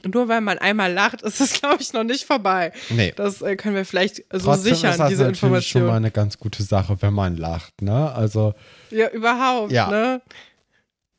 nur 0.06 0.28
weil 0.28 0.40
man 0.40 0.58
einmal 0.58 0.92
lacht, 0.92 1.22
ist 1.22 1.40
es, 1.40 1.60
glaube 1.60 1.78
ich, 1.80 1.92
noch 1.92 2.04
nicht 2.04 2.24
vorbei. 2.24 2.72
Nee. 2.90 3.12
Das 3.16 3.42
äh, 3.42 3.56
können 3.56 3.74
wir 3.74 3.84
vielleicht 3.84 4.16
so 4.32 4.38
Trotzdem 4.38 4.74
sichern, 4.74 4.90
ist 4.92 4.98
das 5.00 5.08
diese 5.08 5.24
natürlich 5.24 5.40
schon 5.40 5.50
mal 5.50 5.56
Information. 5.56 5.90
eine 5.96 6.10
ganz 6.10 6.38
gute 6.38 6.62
Sache, 6.62 6.96
wenn 7.00 7.14
man 7.14 7.36
lacht, 7.36 7.82
ne? 7.82 8.12
Also, 8.12 8.54
Ja, 8.90 9.08
überhaupt, 9.10 9.72
Ja. 9.72 9.88
ne? 9.90 10.22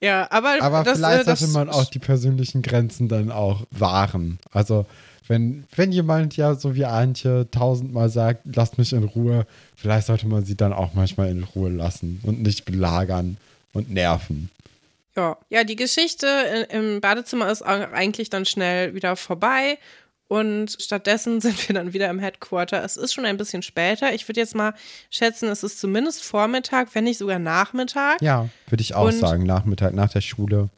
Ja, 0.03 0.27
aber, 0.31 0.55
aber 0.61 0.83
das, 0.83 0.97
vielleicht 0.97 1.21
äh, 1.21 1.25
das, 1.25 1.39
sollte 1.41 1.53
man 1.53 1.69
auch 1.69 1.85
die 1.85 1.99
persönlichen 1.99 2.63
Grenzen 2.63 3.07
dann 3.07 3.31
auch 3.31 3.67
wahren. 3.69 4.39
Also, 4.51 4.85
wenn, 5.27 5.65
wenn 5.75 5.91
jemand 5.91 6.35
ja 6.35 6.55
so 6.55 6.75
wie 6.75 6.85
Antje 6.85 7.47
tausendmal 7.51 8.09
sagt, 8.09 8.41
lasst 8.55 8.77
mich 8.79 8.91
in 8.93 9.03
Ruhe, 9.03 9.45
vielleicht 9.75 10.07
sollte 10.07 10.27
man 10.27 10.43
sie 10.43 10.57
dann 10.57 10.73
auch 10.73 10.93
manchmal 10.95 11.29
in 11.29 11.43
Ruhe 11.43 11.69
lassen 11.69 12.19
und 12.23 12.41
nicht 12.41 12.65
belagern 12.65 13.37
und 13.73 13.91
nerven. 13.91 14.49
Ja, 15.15 15.37
ja 15.49 15.63
die 15.63 15.75
Geschichte 15.75 16.27
im 16.69 17.01
Badezimmer 17.01 17.49
ist 17.51 17.61
eigentlich 17.61 18.29
dann 18.29 18.45
schnell 18.45 18.93
wieder 18.95 19.15
vorbei. 19.15 19.77
Und 20.27 20.77
stattdessen 20.79 21.41
sind 21.41 21.67
wir 21.67 21.75
dann 21.75 21.91
wieder 21.91 22.09
im 22.09 22.19
Headquarter. 22.19 22.81
Es 22.83 22.95
ist 22.95 23.13
schon 23.13 23.25
ein 23.25 23.35
bisschen 23.35 23.63
später. 23.63 24.13
Ich 24.13 24.27
würde 24.29 24.39
jetzt 24.39 24.55
mal 24.55 24.73
schätzen, 25.09 25.49
es 25.49 25.61
ist 25.61 25.79
zumindest 25.79 26.23
Vormittag, 26.23 26.95
wenn 26.95 27.03
nicht 27.03 27.17
sogar 27.17 27.37
Nachmittag. 27.37 28.21
Ja, 28.21 28.47
würde 28.67 28.81
ich 28.81 28.95
auch 28.95 29.07
Und- 29.07 29.19
sagen, 29.19 29.43
Nachmittag 29.43 29.93
nach 29.93 30.09
der 30.09 30.21
Schule. 30.21 30.69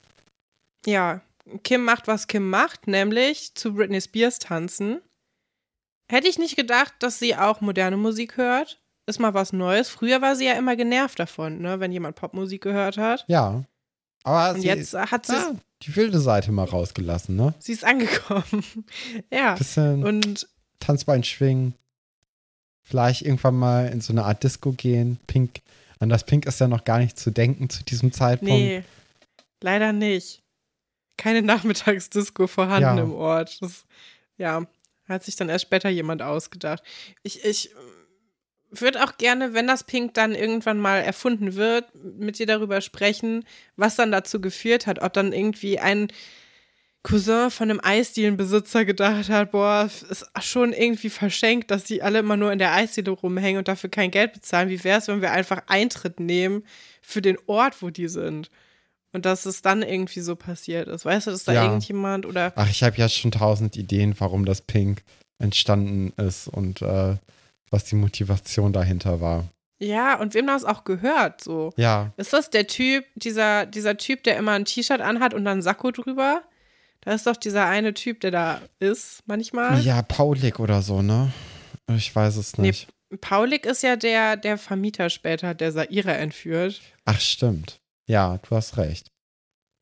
Ja, 0.87 1.21
Kim 1.63 1.83
macht, 1.83 2.07
was 2.07 2.27
Kim 2.27 2.49
macht, 2.49 2.87
nämlich 2.87 3.53
zu 3.53 3.75
Britney 3.75 4.01
Spears 4.01 4.39
tanzen. 4.39 5.01
Hätte 6.09 6.27
ich 6.27 6.39
nicht 6.39 6.55
gedacht, 6.55 6.93
dass 6.99 7.19
sie 7.19 7.35
auch 7.35 7.61
moderne 7.61 7.97
Musik 7.97 8.37
hört. 8.37 8.81
Ist 9.05 9.19
mal 9.19 9.33
was 9.33 9.53
Neues. 9.53 9.89
Früher 9.89 10.21
war 10.21 10.35
sie 10.35 10.45
ja 10.45 10.53
immer 10.53 10.75
genervt 10.75 11.19
davon, 11.19 11.61
ne, 11.61 11.79
wenn 11.79 11.91
jemand 11.91 12.15
Popmusik 12.15 12.61
gehört 12.63 12.97
hat. 12.97 13.25
Ja. 13.27 13.63
Aber 14.23 14.59
sie, 14.59 14.67
jetzt 14.67 14.93
hat 14.93 15.25
sie, 15.25 15.33
ah, 15.35 15.53
die 15.81 15.95
wilde 15.95 16.19
Seite 16.19 16.51
mal 16.51 16.65
rausgelassen, 16.65 17.35
ne? 17.35 17.53
sie 17.59 17.73
ist 17.73 17.83
angekommen. 17.83 18.63
ja. 19.31 19.55
Bisschen 19.55 20.03
Und 20.03 20.47
Tanzbein 20.79 21.23
schwingen. 21.23 21.73
Vielleicht 22.81 23.21
irgendwann 23.21 23.55
mal 23.55 23.87
in 23.87 24.01
so 24.01 24.11
eine 24.13 24.23
Art 24.25 24.43
Disco 24.43 24.71
gehen. 24.73 25.17
Pink. 25.27 25.61
An 25.99 26.09
das 26.09 26.25
Pink 26.25 26.45
ist 26.45 26.59
ja 26.59 26.67
noch 26.67 26.83
gar 26.83 26.99
nicht 26.99 27.17
zu 27.17 27.31
denken 27.31 27.69
zu 27.69 27.83
diesem 27.83 28.11
Zeitpunkt. 28.11 28.53
nee, 28.53 28.83
leider 29.61 29.93
nicht. 29.93 30.41
Keine 31.17 31.41
Nachmittagsdisco 31.41 32.47
vorhanden 32.47 32.97
Ja. 32.97 33.03
im 33.03 33.13
Ort. 33.13 33.61
Das, 33.61 33.85
ja, 34.37 34.65
hat 35.07 35.23
sich 35.23 35.35
dann 35.35 35.47
erst 35.49 35.63
später 35.65 35.89
jemand 35.89 36.21
ausgedacht. 36.21 36.83
Ich, 37.23 37.45
ich 37.45 37.71
würde 38.81 39.03
auch 39.03 39.17
gerne, 39.17 39.53
wenn 39.53 39.67
das 39.67 39.83
Pink 39.83 40.13
dann 40.13 40.35
irgendwann 40.35 40.79
mal 40.79 40.97
erfunden 40.97 41.55
wird, 41.55 41.85
mit 41.95 42.39
dir 42.39 42.45
darüber 42.47 42.81
sprechen, 42.81 43.45
was 43.75 43.95
dann 43.95 44.11
dazu 44.11 44.41
geführt 44.41 44.87
hat. 44.87 44.99
Ob 45.01 45.13
dann 45.13 45.31
irgendwie 45.33 45.79
ein 45.79 46.07
Cousin 47.03 47.51
von 47.51 47.69
einem 47.69 47.81
Eisdielenbesitzer 47.83 48.85
gedacht 48.85 49.29
hat, 49.29 49.51
boah, 49.51 49.89
ist 50.09 50.25
schon 50.41 50.71
irgendwie 50.71 51.09
verschenkt, 51.09 51.69
dass 51.69 51.83
die 51.83 52.01
alle 52.01 52.19
immer 52.19 52.37
nur 52.37 52.51
in 52.53 52.59
der 52.59 52.73
Eisdiele 52.73 53.11
rumhängen 53.11 53.57
und 53.59 53.67
dafür 53.67 53.89
kein 53.89 54.09
Geld 54.09 54.31
bezahlen. 54.33 54.69
Wie 54.69 54.83
wäre 54.85 54.99
es, 54.99 55.09
wenn 55.09 55.21
wir 55.21 55.31
einfach 55.31 55.63
Eintritt 55.67 56.19
nehmen 56.21 56.63
für 57.01 57.21
den 57.21 57.37
Ort, 57.45 57.81
wo 57.81 57.89
die 57.89 58.07
sind? 58.07 58.49
Und 59.11 59.25
dass 59.25 59.45
es 59.45 59.61
dann 59.61 59.83
irgendwie 59.83 60.21
so 60.21 60.35
passiert 60.35 60.87
ist. 60.87 61.05
Weißt 61.05 61.27
du, 61.27 61.31
dass 61.31 61.43
da 61.43 61.53
Ja. 61.53 61.65
irgendjemand 61.65 62.25
oder 62.25 62.53
Ach, 62.55 62.69
ich 62.69 62.81
habe 62.81 62.97
ja 62.97 63.07
schon 63.09 63.31
tausend 63.31 63.75
Ideen, 63.75 64.15
warum 64.17 64.45
das 64.45 64.61
Pink 64.61 65.03
entstanden 65.39 66.13
ist 66.17 66.47
und 66.47 66.81
äh, 66.81 67.17
was 67.73 67.83
die 67.85 67.95
Motivation 67.95 68.71
dahinter 68.71 69.19
war. 69.19 69.43
ja, 69.79 70.17
und 70.19 70.33
wem 70.33 70.47
das 70.47 70.63
auch 70.63 70.85
gehört, 70.85 71.41
so. 71.43 71.71
Ja, 71.75 72.13
Ist 72.15 72.31
das 72.31 72.49
der 72.49 72.67
Typ, 72.67 73.03
dieser, 73.15 73.65
dieser 73.65 73.97
Typ, 73.97 74.23
der 74.23 74.37
immer 74.37 74.53
ein 74.53 74.63
T-Shirt 74.65 75.01
anhat 75.01 75.33
und 75.33 75.43
dann 75.43 75.61
Sakko 75.61 75.91
drüber? 75.91 76.41
Da 77.01 77.11
ist 77.13 77.27
doch 77.27 77.35
dieser 77.35 77.65
eine 77.65 77.93
Typ, 77.93 78.21
der 78.21 78.31
da 78.31 78.61
ist, 78.79 79.23
manchmal. 79.25 79.81
ja, 79.81 80.01
Paulik 80.03 80.61
oder 80.61 80.81
so, 80.81 81.01
ne? 81.01 81.33
Ich 81.89 82.15
weiß 82.15 82.37
es 82.37 82.57
Nee. 82.57 82.67
nicht. 82.67 82.87
Paulik 83.19 83.65
ist 83.65 83.83
ja 83.83 83.97
der, 83.97 84.37
der 84.37 84.57
Vermieter 84.57 85.09
später, 85.09 85.53
der 85.53 85.71
Saira 85.73 86.13
entführt. 86.13 86.81
Ach, 87.03 87.19
stimmt. 87.19 87.81
Ja, 88.07 88.37
du 88.37 88.55
hast 88.55 88.77
recht. 88.77 89.11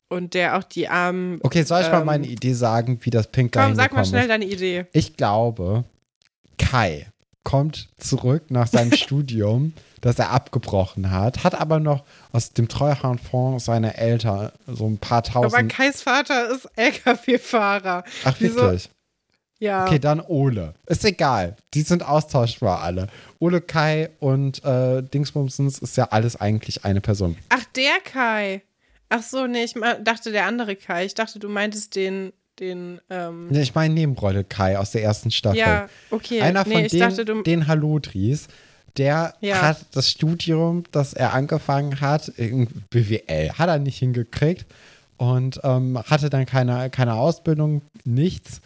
Und 0.08 0.34
der 0.34 0.58
auch 0.58 0.64
die 0.64 0.88
armen. 0.88 1.38
Okay, 1.42 1.62
soll 1.62 1.80
ich 1.82 1.88
mal 1.92 2.00
Ähm, 2.00 2.06
meine 2.06 2.26
Idee 2.26 2.52
sagen, 2.54 2.98
wie 3.02 3.10
das 3.10 3.30
Pink 3.30 3.52
Komm, 3.52 3.74
sag 3.76 3.92
mal 3.92 4.04
schnell 4.04 4.22
ist? 4.22 4.28
deine 4.30 4.44
Idee. 4.46 4.86
Ich 4.92 5.16
glaube, 5.16 5.84
Kai 6.58 7.06
kommt 7.44 7.88
zurück 7.98 8.50
nach 8.50 8.66
seinem 8.66 8.92
Studium, 8.96 9.72
das 10.00 10.18
er 10.18 10.30
abgebrochen 10.30 11.10
hat, 11.10 11.44
hat 11.44 11.54
aber 11.54 11.80
noch 11.80 12.04
aus 12.32 12.52
dem 12.52 12.68
Treuhandfonds 12.68 13.64
seiner 13.64 13.96
Eltern 13.96 14.50
so 14.66 14.86
ein 14.86 14.98
paar 14.98 15.18
Aber 15.18 15.48
tausend. 15.48 15.72
Kais 15.72 16.02
Vater 16.02 16.50
ist 16.50 16.68
LKW-Fahrer. 16.76 18.04
Ach, 18.24 18.36
wieso- 18.38 18.56
wirklich? 18.56 18.90
Ja. 19.58 19.84
Okay, 19.86 20.00
dann 20.00 20.20
Ole. 20.20 20.74
Ist 20.86 21.04
egal. 21.04 21.54
Die 21.74 21.82
sind 21.82 22.02
austauschbar 22.04 22.80
alle. 22.80 23.06
Ole, 23.38 23.60
Kai 23.60 24.10
und 24.18 24.64
äh, 24.64 25.02
Dingsbumsens 25.04 25.78
ist 25.78 25.96
ja 25.96 26.06
alles 26.10 26.34
eigentlich 26.34 26.84
eine 26.84 27.00
Person. 27.00 27.36
Ach, 27.48 27.62
der 27.76 28.00
Kai. 28.04 28.62
Ach 29.08 29.22
so, 29.22 29.46
nee, 29.46 29.62
ich 29.62 29.74
dachte 30.02 30.32
der 30.32 30.46
andere 30.46 30.74
Kai. 30.74 31.04
Ich 31.04 31.14
dachte, 31.14 31.38
du 31.38 31.48
meintest 31.48 31.94
den, 31.94 32.32
den, 32.58 33.00
ähm, 33.10 33.48
Ich 33.52 33.74
meine 33.74 33.94
Nebenrolle 33.94 34.44
Kai 34.44 34.78
aus 34.78 34.90
der 34.92 35.02
ersten 35.02 35.30
Staffel. 35.30 35.58
ja, 35.58 35.88
okay. 36.10 36.40
Einer 36.42 36.64
nee, 36.66 36.88
von 36.88 36.88
den, 36.88 37.00
dachte, 37.00 37.42
den 37.42 37.66
Halodris, 37.66 38.48
der 38.96 39.34
Ja. 39.40 39.62
hat 39.62 39.78
das 39.92 40.10
Studium, 40.10 40.84
das 40.92 41.14
er 41.14 41.32
angefangen 41.32 42.00
hat, 42.00 42.28
in 42.28 42.66
BWL, 42.90 43.52
hat 43.54 43.68
er 43.68 43.78
nicht 43.78 43.98
hingekriegt 43.98 44.66
und 45.16 45.60
ähm, 45.64 45.98
hatte 46.06 46.28
dann 46.30 46.46
keine, 46.46 46.90
keine 46.90 47.14
Ausbildung, 47.14 47.82
nichts, 48.04 48.60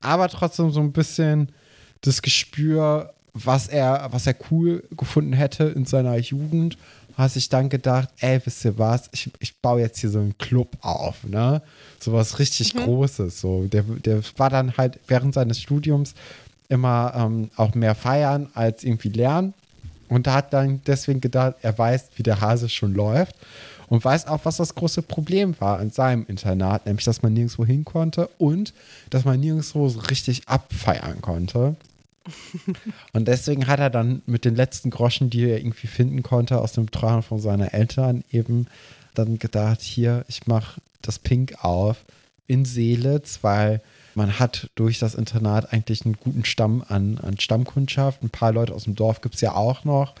aber 0.00 0.28
trotzdem 0.28 0.70
so 0.70 0.80
ein 0.80 0.92
bisschen 0.92 1.50
das 2.02 2.22
Gespür, 2.22 3.12
was 3.32 3.68
er, 3.68 4.08
was 4.10 4.26
er 4.26 4.34
cool 4.50 4.84
gefunden 4.96 5.32
hätte 5.32 5.64
in 5.64 5.84
seiner 5.86 6.16
Jugend, 6.18 6.76
hat 7.18 7.32
sich 7.32 7.48
dann 7.48 7.68
gedacht, 7.68 8.08
ey, 8.20 8.40
wisst 8.44 8.64
ihr 8.64 8.78
was, 8.78 9.10
ich, 9.12 9.30
ich 9.40 9.60
baue 9.60 9.80
jetzt 9.80 9.98
hier 9.98 10.10
so 10.10 10.20
einen 10.20 10.38
Club 10.38 10.76
auf, 10.80 11.24
ne? 11.24 11.60
So 11.98 12.12
was 12.12 12.38
richtig 12.38 12.74
Großes. 12.74 13.40
So. 13.40 13.64
Der, 13.64 13.82
der 13.82 14.22
war 14.36 14.50
dann 14.50 14.76
halt 14.76 15.00
während 15.08 15.34
seines 15.34 15.60
Studiums 15.60 16.14
immer 16.68 17.12
ähm, 17.16 17.50
auch 17.56 17.74
mehr 17.74 17.94
feiern 17.94 18.48
als 18.54 18.84
irgendwie 18.84 19.08
lernen. 19.08 19.52
Und 20.08 20.26
hat 20.26 20.54
dann 20.54 20.80
deswegen 20.86 21.20
gedacht, 21.20 21.56
er 21.60 21.76
weiß, 21.76 22.10
wie 22.16 22.22
der 22.22 22.40
Hase 22.40 22.70
schon 22.70 22.94
läuft 22.94 23.34
und 23.88 24.04
weiß 24.04 24.26
auch, 24.26 24.40
was 24.44 24.56
das 24.56 24.74
große 24.74 25.02
Problem 25.02 25.54
war 25.60 25.78
an 25.78 25.90
seinem 25.90 26.24
Internat, 26.28 26.86
nämlich, 26.86 27.04
dass 27.04 27.20
man 27.20 27.34
nirgendwo 27.34 27.66
hin 27.66 27.84
konnte 27.84 28.28
und 28.38 28.72
dass 29.10 29.24
man 29.24 29.40
nirgendwo 29.40 29.88
so 29.88 30.00
richtig 30.00 30.48
abfeiern 30.48 31.20
konnte. 31.20 31.76
Und 33.12 33.28
deswegen 33.28 33.66
hat 33.66 33.80
er 33.80 33.90
dann 33.90 34.22
mit 34.26 34.44
den 34.44 34.54
letzten 34.54 34.90
Groschen, 34.90 35.30
die 35.30 35.44
er 35.44 35.58
irgendwie 35.58 35.86
finden 35.86 36.22
konnte, 36.22 36.58
aus 36.60 36.72
dem 36.72 36.90
Treuhand 36.90 37.24
von 37.24 37.40
seiner 37.40 37.74
Eltern 37.74 38.24
eben 38.30 38.66
dann 39.14 39.38
gedacht, 39.38 39.80
hier, 39.80 40.24
ich 40.28 40.46
mache 40.46 40.80
das 41.02 41.18
Pink 41.18 41.64
auf 41.64 42.04
in 42.46 42.64
Seelitz, 42.64 43.40
weil 43.42 43.80
man 44.14 44.38
hat 44.38 44.70
durch 44.74 44.98
das 44.98 45.14
Internat 45.14 45.72
eigentlich 45.72 46.04
einen 46.04 46.16
guten 46.16 46.44
Stamm 46.44 46.84
an, 46.88 47.18
an 47.18 47.38
Stammkundschaft. 47.38 48.22
Ein 48.22 48.30
paar 48.30 48.52
Leute 48.52 48.74
aus 48.74 48.84
dem 48.84 48.94
Dorf 48.94 49.20
gibt 49.20 49.36
es 49.36 49.40
ja 49.40 49.54
auch 49.54 49.84
noch. 49.84 50.14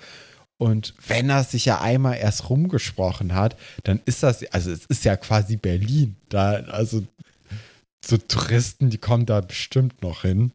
Und 0.58 0.94
wenn 1.06 1.28
das 1.28 1.52
sich 1.52 1.64
ja 1.64 1.80
einmal 1.80 2.16
erst 2.16 2.50
rumgesprochen 2.50 3.34
hat, 3.34 3.56
dann 3.84 4.00
ist 4.04 4.22
das, 4.22 4.44
also 4.52 4.70
es 4.70 4.84
ist 4.86 5.04
ja 5.04 5.16
quasi 5.16 5.56
Berlin. 5.56 6.16
Da, 6.28 6.54
also 6.68 7.04
so 8.04 8.18
Touristen, 8.18 8.90
die 8.90 8.98
kommen 8.98 9.26
da 9.26 9.40
bestimmt 9.40 10.02
noch 10.02 10.22
hin. 10.22 10.52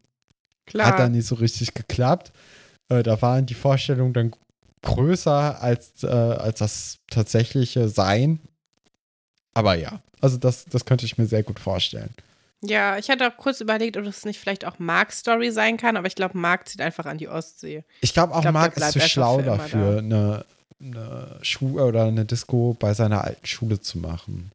Klar. 0.65 0.87
Hat 0.87 0.99
dann 0.99 1.11
nicht 1.11 1.27
so 1.27 1.35
richtig 1.35 1.73
geklappt. 1.73 2.31
Äh, 2.89 3.03
da 3.03 3.21
waren 3.21 3.45
die 3.45 3.53
Vorstellungen 3.53 4.13
dann 4.13 4.33
größer 4.81 5.61
als, 5.61 6.03
äh, 6.03 6.07
als 6.07 6.59
das 6.59 6.99
tatsächliche 7.09 7.89
Sein. 7.89 8.39
Aber 9.53 9.75
ja, 9.75 10.01
also 10.21 10.37
das, 10.37 10.65
das 10.65 10.85
könnte 10.85 11.05
ich 11.05 11.17
mir 11.17 11.25
sehr 11.25 11.43
gut 11.43 11.59
vorstellen. 11.59 12.13
Ja, 12.61 12.97
ich 12.97 13.09
hatte 13.09 13.27
auch 13.27 13.35
kurz 13.35 13.59
überlegt, 13.59 13.97
ob 13.97 14.05
das 14.05 14.23
nicht 14.23 14.39
vielleicht 14.39 14.63
auch 14.63 14.79
Marks 14.79 15.19
Story 15.19 15.51
sein 15.51 15.75
kann, 15.75 15.97
aber 15.97 16.07
ich 16.07 16.15
glaube, 16.15 16.37
Mark 16.37 16.69
zieht 16.69 16.79
einfach 16.79 17.05
an 17.05 17.17
die 17.17 17.27
Ostsee. 17.27 17.83
Ich 17.99 18.13
glaube 18.13 18.33
auch, 18.33 18.37
Ich 18.37 18.43
glaub, 18.43 18.53
Marc 18.53 18.75
der 18.75 18.87
ist 18.87 18.93
zu 18.93 19.01
schlau 19.01 19.41
dafür, 19.41 19.97
eine, 19.97 20.45
eine 20.81 21.39
Schule 21.41 21.83
oder 21.83 22.05
eine 22.05 22.23
Disco 22.23 22.75
bei 22.79 22.93
seiner 22.93 23.23
alten 23.23 23.45
Schule 23.45 23.81
zu 23.81 23.97
machen. 23.99 24.51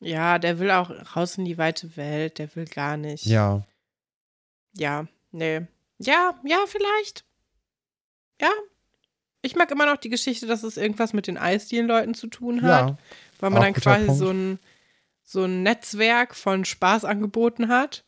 Ja, 0.00 0.38
der 0.40 0.58
will 0.58 0.70
auch 0.72 0.90
raus 1.14 1.38
in 1.38 1.44
die 1.44 1.56
weite 1.56 1.96
Welt, 1.96 2.38
der 2.38 2.54
will 2.56 2.66
gar 2.66 2.96
nicht. 2.96 3.24
Ja. 3.24 3.62
Ja, 4.76 5.06
nee. 5.34 5.60
Ja, 5.98 6.34
ja, 6.44 6.58
vielleicht. 6.66 7.24
Ja. 8.40 8.50
Ich 9.42 9.54
mag 9.56 9.70
immer 9.70 9.86
noch 9.86 9.98
die 9.98 10.08
Geschichte, 10.08 10.46
dass 10.46 10.62
es 10.62 10.76
irgendwas 10.76 11.12
mit 11.12 11.26
den 11.26 11.36
Eisdielen-Leuten 11.36 12.14
zu 12.14 12.26
tun 12.28 12.62
hat. 12.62 12.88
Ja, 12.88 12.96
weil 13.40 13.50
man 13.50 13.62
dann 13.62 13.74
quasi 13.74 14.06
Punkt. 14.06 14.18
so 14.18 14.30
ein, 14.30 14.58
so 15.22 15.44
ein 15.44 15.62
Netzwerk 15.62 16.34
von 16.34 16.64
Spaßangeboten 16.64 17.68
hat. 17.68 18.04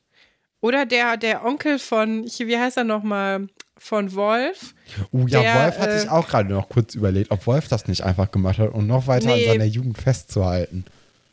Oder 0.60 0.86
der, 0.86 1.16
der 1.18 1.44
Onkel 1.44 1.78
von, 1.78 2.24
hier, 2.24 2.46
wie 2.46 2.58
heißt 2.58 2.78
er 2.78 2.84
nochmal? 2.84 3.48
Von 3.78 4.14
Wolf. 4.14 4.74
Oh 5.12 5.26
ja, 5.26 5.42
Der, 5.42 5.54
Wolf 5.64 5.78
hatte 5.78 5.92
äh, 5.92 6.02
ich 6.04 6.08
auch 6.08 6.26
gerade 6.26 6.48
noch 6.50 6.70
kurz 6.70 6.94
überlegt, 6.94 7.30
ob 7.30 7.46
Wolf 7.46 7.68
das 7.68 7.86
nicht 7.86 8.02
einfach 8.04 8.30
gemacht 8.30 8.58
hat, 8.58 8.72
um 8.72 8.86
noch 8.86 9.06
weiter 9.06 9.26
Nee. 9.26 9.44
an 9.46 9.52
seiner 9.52 9.66
Jugend 9.66 9.98
festzuhalten. 9.98 10.86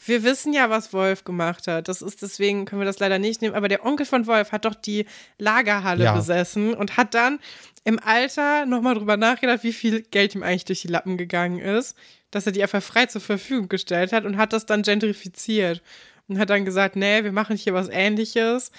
Wir 0.05 0.23
wissen 0.23 0.53
ja, 0.53 0.69
was 0.69 0.91
Wolf 0.93 1.23
gemacht 1.23 1.67
hat. 1.67 1.87
Das 1.87 2.01
ist 2.01 2.21
deswegen 2.21 2.65
können 2.65 2.81
wir 2.81 2.85
das 2.85 2.99
leider 2.99 3.19
nicht 3.19 3.41
nehmen. 3.41 3.55
Aber 3.55 3.67
der 3.67 3.85
Onkel 3.85 4.05
von 4.05 4.27
Wolf 4.27 4.51
hat 4.51 4.65
doch 4.65 4.75
die 4.75 5.05
Lagerhalle 5.39 6.03
Ja. 6.05 6.15
besessen 6.15 6.73
und 6.73 6.97
hat 6.97 7.13
dann 7.13 7.39
im 7.85 7.99
Alter 7.99 8.65
nochmal 8.65 8.95
drüber 8.95 9.17
nachgedacht, 9.17 9.63
wie 9.63 9.73
viel 9.73 10.01
Geld 10.01 10.35
ihm 10.35 10.43
eigentlich 10.43 10.65
durch 10.65 10.81
die 10.81 10.87
Lappen 10.87 11.17
gegangen 11.17 11.59
ist, 11.59 11.95
dass 12.31 12.45
er 12.45 12.51
die 12.53 12.63
einfach 12.63 12.81
frei 12.81 13.05
zur 13.07 13.21
Verfügung 13.21 13.67
gestellt 13.69 14.13
hat 14.13 14.25
und 14.25 14.37
hat 14.37 14.53
das 14.53 14.65
dann 14.65 14.81
gentrifiziert 14.83 15.81
und 16.27 16.39
hat 16.39 16.49
dann 16.49 16.63
gesagt, 16.65 16.95
nee, 16.95 17.23
wir 17.23 17.31
machen 17.33 17.57
hier 17.57 17.73
was 17.73 17.89
Ähnliches. 17.89 18.71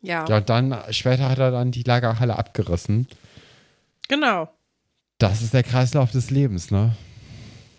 Ja, 0.00 0.24
Ja, 0.28 0.36
und 0.38 0.48
dann 0.48 0.76
später 0.90 1.28
hat 1.28 1.38
er 1.38 1.50
dann 1.50 1.70
die 1.72 1.82
Lagerhalle 1.82 2.36
abgerissen. 2.38 3.06
genau. 4.08 4.48
Das 5.18 5.40
ist 5.42 5.54
der 5.54 5.62
Kreislauf 5.62 6.10
des 6.10 6.30
Lebens, 6.30 6.70
ne? 6.72 6.96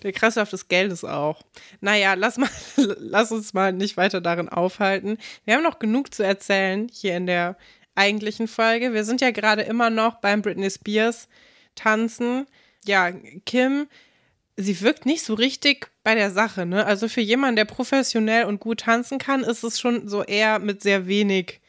Der 0.04 0.12
Kreislauf 0.12 0.50
des 0.50 0.68
Geldes 0.68 1.04
auch. 1.04 1.42
Naja, 1.82 2.14
lass, 2.14 2.38
mal, 2.38 2.50
lass 2.78 3.32
uns 3.32 3.54
mal 3.54 3.74
nicht 3.74 3.98
weiter 3.98 4.22
darin 4.22 4.50
aufhalten. 4.50 5.18
Wir 5.46 5.56
haben 5.56 5.64
noch 5.64 5.80
genug 5.80 6.14
zu 6.14 6.24
erzählen 6.24 6.90
hier 6.92 7.18
in 7.18 7.26
der 7.26 7.58
eigentlichen 7.96 8.48
Folge. 8.48 8.94
Wir 8.94 9.04
sind 9.06 9.22
ja 9.22 9.32
gerade 9.32 9.62
immer 9.62 9.90
noch 9.90 10.16
beim 10.16 10.42
Britney 10.42 10.70
Spears 10.70 11.28
tanzen. 11.76 12.48
Ja, 12.86 13.12
Kim, 13.46 13.88
sie 14.58 14.82
wirkt 14.82 15.06
nicht 15.06 15.24
so 15.24 15.34
richtig 15.34 15.92
bei 16.04 16.16
der 16.16 16.32
Sache, 16.32 16.66
ne? 16.66 16.86
Also 16.86 17.08
für 17.08 17.22
jemanden, 17.22 17.56
der 17.56 17.66
professionell 17.66 18.46
und 18.46 18.60
gut 18.60 18.82
tanzen 18.82 19.18
kann, 19.18 19.44
ist 19.44 19.64
es 19.64 19.80
schon 19.80 20.08
so 20.08 20.24
eher 20.24 20.60
mit 20.60 20.82
sehr 20.82 21.08
wenig, 21.08 21.62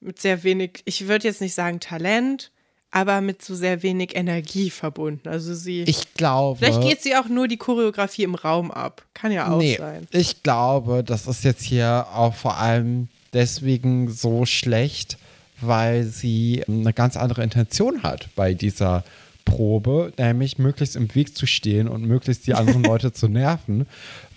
mit 0.00 0.20
sehr 0.20 0.42
wenig, 0.44 0.82
ich 0.86 1.08
würde 1.08 1.28
jetzt 1.28 1.40
nicht 1.40 1.54
sagen 1.54 1.80
Talent, 1.80 2.52
aber 2.94 3.20
mit 3.20 3.42
so 3.42 3.56
sehr 3.56 3.82
wenig 3.82 4.14
Energie 4.14 4.70
verbunden. 4.70 5.28
Also 5.28 5.52
sie. 5.52 5.82
Ich 5.82 6.14
glaube. 6.14 6.60
Vielleicht 6.60 6.80
geht 6.80 7.02
sie 7.02 7.16
auch 7.16 7.28
nur 7.28 7.48
die 7.48 7.56
Choreografie 7.56 8.22
im 8.22 8.36
Raum 8.36 8.70
ab. 8.70 9.02
Kann 9.14 9.32
ja 9.32 9.52
auch 9.52 9.58
nee, 9.58 9.76
sein. 9.76 10.06
ich 10.12 10.44
glaube, 10.44 11.02
das 11.02 11.26
ist 11.26 11.42
jetzt 11.42 11.64
hier 11.64 12.06
auch 12.14 12.34
vor 12.34 12.56
allem 12.56 13.08
deswegen 13.32 14.12
so 14.12 14.46
schlecht, 14.46 15.18
weil 15.60 16.04
sie 16.04 16.62
eine 16.68 16.92
ganz 16.92 17.16
andere 17.16 17.42
Intention 17.42 18.04
hat 18.04 18.28
bei 18.36 18.54
dieser 18.54 19.02
Probe, 19.44 20.12
nämlich 20.16 20.58
möglichst 20.58 20.94
im 20.94 21.12
Weg 21.16 21.36
zu 21.36 21.46
stehen 21.46 21.88
und 21.88 22.04
möglichst 22.04 22.46
die 22.46 22.54
anderen 22.54 22.84
Leute 22.84 23.12
zu 23.12 23.26
nerven, 23.26 23.88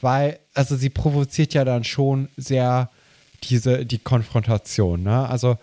weil 0.01 0.39
also 0.55 0.75
sie 0.75 0.89
provoziert 0.89 1.53
ja 1.53 1.63
dann 1.63 1.83
schon 1.83 2.27
sehr 2.37 2.89
diese 3.43 3.85
die 3.85 3.99
Konfrontation, 3.99 5.03
ne? 5.03 5.29
Also 5.29 5.59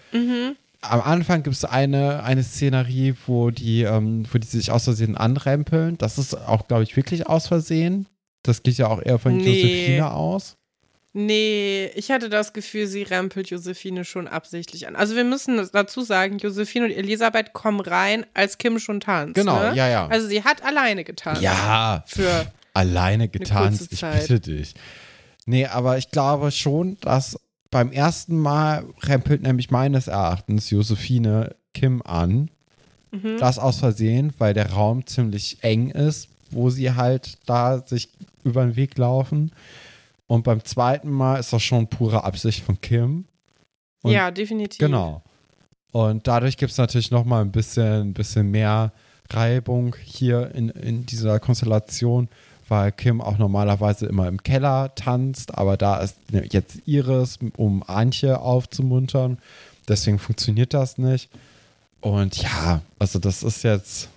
am 0.90 1.00
Anfang 1.00 1.42
gibt 1.42 1.56
es 1.56 1.64
eine, 1.64 2.22
eine 2.22 2.42
Szenerie, 2.42 3.14
wo 3.26 3.50
die, 3.50 3.82
ähm, 3.82 4.24
wo 4.32 4.38
die 4.38 4.46
sich 4.46 4.70
aus 4.70 4.84
Versehen 4.84 5.16
anrempeln. 5.16 5.98
Das 5.98 6.18
ist 6.18 6.34
auch, 6.34 6.66
glaube 6.68 6.82
ich, 6.82 6.96
wirklich 6.96 7.26
aus 7.26 7.46
Versehen. 7.48 8.06
Das 8.42 8.62
geht 8.62 8.76
ja 8.78 8.88
auch 8.88 9.00
eher 9.02 9.18
von 9.18 9.36
Nee. 9.36 9.62
Josephine 9.62 10.12
aus. 10.12 10.56
Nee, 11.16 11.90
ich 11.94 12.10
hatte 12.10 12.28
das 12.28 12.52
Gefühl, 12.52 12.88
sie 12.88 13.02
rempelt 13.02 13.48
Josephine 13.48 14.04
schon 14.04 14.26
absichtlich 14.26 14.88
an. 14.88 14.96
Also 14.96 15.14
wir 15.14 15.22
müssen 15.22 15.68
dazu 15.72 16.02
sagen, 16.02 16.38
Josephine 16.38 16.86
und 16.86 16.90
Elisabeth 16.90 17.52
kommen 17.52 17.78
rein, 17.80 18.26
als 18.34 18.58
Kim 18.58 18.80
schon 18.80 18.98
tanzt. 18.98 19.36
Genau, 19.36 19.60
ne? 19.60 19.76
ja, 19.76 19.88
ja. 19.88 20.08
Also 20.08 20.26
sie 20.26 20.42
hat 20.42 20.64
alleine 20.64 21.04
getanzt. 21.04 21.40
Ja, 21.40 22.02
Für 22.08 22.46
alleine 22.74 23.28
getanzt, 23.28 23.92
ich 23.92 24.00
bitte 24.00 24.40
dich. 24.40 24.74
Nee, 25.46 25.66
aber 25.66 25.98
ich 25.98 26.10
glaube 26.10 26.50
schon, 26.50 26.98
dass 27.00 27.38
beim 27.74 27.90
ersten 27.90 28.38
Mal 28.38 28.84
rempelt 29.02 29.42
nämlich 29.42 29.72
meines 29.72 30.06
Erachtens 30.06 30.70
Josephine 30.70 31.56
Kim 31.72 32.02
an. 32.02 32.48
Mhm. 33.10 33.36
Das 33.40 33.58
aus 33.58 33.80
Versehen, 33.80 34.32
weil 34.38 34.54
der 34.54 34.70
Raum 34.70 35.04
ziemlich 35.08 35.58
eng 35.62 35.90
ist, 35.90 36.28
wo 36.52 36.70
sie 36.70 36.92
halt 36.92 37.36
da 37.46 37.80
sich 37.80 38.10
über 38.44 38.64
den 38.64 38.76
Weg 38.76 38.96
laufen. 38.96 39.50
Und 40.28 40.44
beim 40.44 40.64
zweiten 40.64 41.10
Mal 41.10 41.40
ist 41.40 41.52
das 41.52 41.64
schon 41.64 41.88
pure 41.88 42.22
Absicht 42.22 42.62
von 42.62 42.80
Kim. 42.80 43.24
Und 44.02 44.12
ja, 44.12 44.30
definitiv. 44.30 44.78
Genau. 44.78 45.24
Und 45.90 46.28
dadurch 46.28 46.56
gibt 46.56 46.70
es 46.70 46.78
natürlich 46.78 47.10
noch 47.10 47.24
mal 47.24 47.40
ein 47.40 47.50
bisschen, 47.50 48.10
ein 48.10 48.14
bisschen 48.14 48.52
mehr 48.52 48.92
Reibung 49.30 49.96
hier 50.00 50.54
in, 50.54 50.68
in 50.68 51.06
dieser 51.06 51.40
Konstellation, 51.40 52.28
weil 52.68 52.92
Kim 52.92 53.20
auch 53.20 53.38
normalerweise 53.38 54.06
immer 54.06 54.28
im 54.28 54.42
Keller 54.42 54.94
tanzt, 54.94 55.56
aber 55.56 55.76
da 55.76 55.98
ist 55.98 56.16
jetzt 56.50 56.78
Iris, 56.86 57.38
um 57.56 57.82
Antje 57.86 58.40
aufzumuntern. 58.40 59.38
Deswegen 59.88 60.18
funktioniert 60.18 60.74
das 60.74 60.98
nicht. 60.98 61.30
Und 62.00 62.36
ja, 62.42 62.82
also 62.98 63.18
das 63.18 63.42
ist 63.42 63.64
jetzt, 63.64 64.08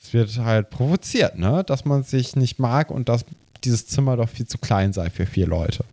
es 0.00 0.12
wird 0.12 0.38
halt 0.38 0.70
provoziert, 0.70 1.38
ne? 1.38 1.64
Dass 1.64 1.84
man 1.84 2.02
sich 2.02 2.36
nicht 2.36 2.58
mag 2.58 2.90
und 2.90 3.08
dass 3.08 3.24
dieses 3.64 3.86
Zimmer 3.86 4.16
doch 4.16 4.28
viel 4.28 4.46
zu 4.46 4.58
klein 4.58 4.92
sei 4.92 5.10
für 5.10 5.26
vier 5.26 5.46
Leute. 5.46 5.84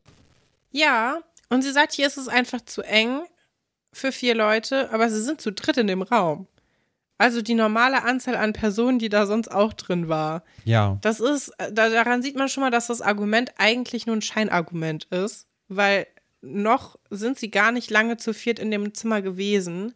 Ja, 0.71 1.19
und 1.49 1.61
sie 1.61 1.71
sagt, 1.71 1.93
hier 1.93 2.07
ist 2.07 2.17
es 2.17 2.27
einfach 2.27 2.61
zu 2.65 2.81
eng 2.81 3.21
für 3.91 4.11
vier 4.11 4.35
Leute, 4.35 4.91
aber 4.91 5.09
sie 5.09 5.21
sind 5.21 5.39
zu 5.39 5.51
dritt 5.51 5.77
in 5.77 5.87
dem 5.87 6.01
Raum. 6.01 6.47
Also 7.17 7.41
die 7.41 7.53
normale 7.53 8.03
Anzahl 8.03 8.35
an 8.35 8.53
Personen, 8.53 8.99
die 8.99 9.09
da 9.09 9.25
sonst 9.25 9.49
auch 9.49 9.73
drin 9.73 10.09
war. 10.09 10.43
Ja. 10.65 10.97
Das 11.01 11.19
ist, 11.19 11.49
äh, 11.57 11.71
da, 11.71 11.89
daran 11.89 12.21
sieht 12.21 12.35
man 12.35 12.49
schon 12.49 12.61
mal, 12.61 12.71
dass 12.71 12.87
das 12.87 13.01
Argument 13.01 13.51
eigentlich 13.57 14.05
nur 14.05 14.15
ein 14.15 14.21
Scheinargument 14.21 15.05
ist, 15.05 15.47
weil 15.67 16.07
noch 16.41 16.97
sind 17.09 17.39
sie 17.39 17.51
gar 17.51 17.71
nicht 17.71 17.89
lange 17.89 18.17
zu 18.17 18.33
viert 18.33 18.59
in 18.59 18.71
dem 18.71 18.93
Zimmer 18.93 19.21
gewesen. 19.21 19.93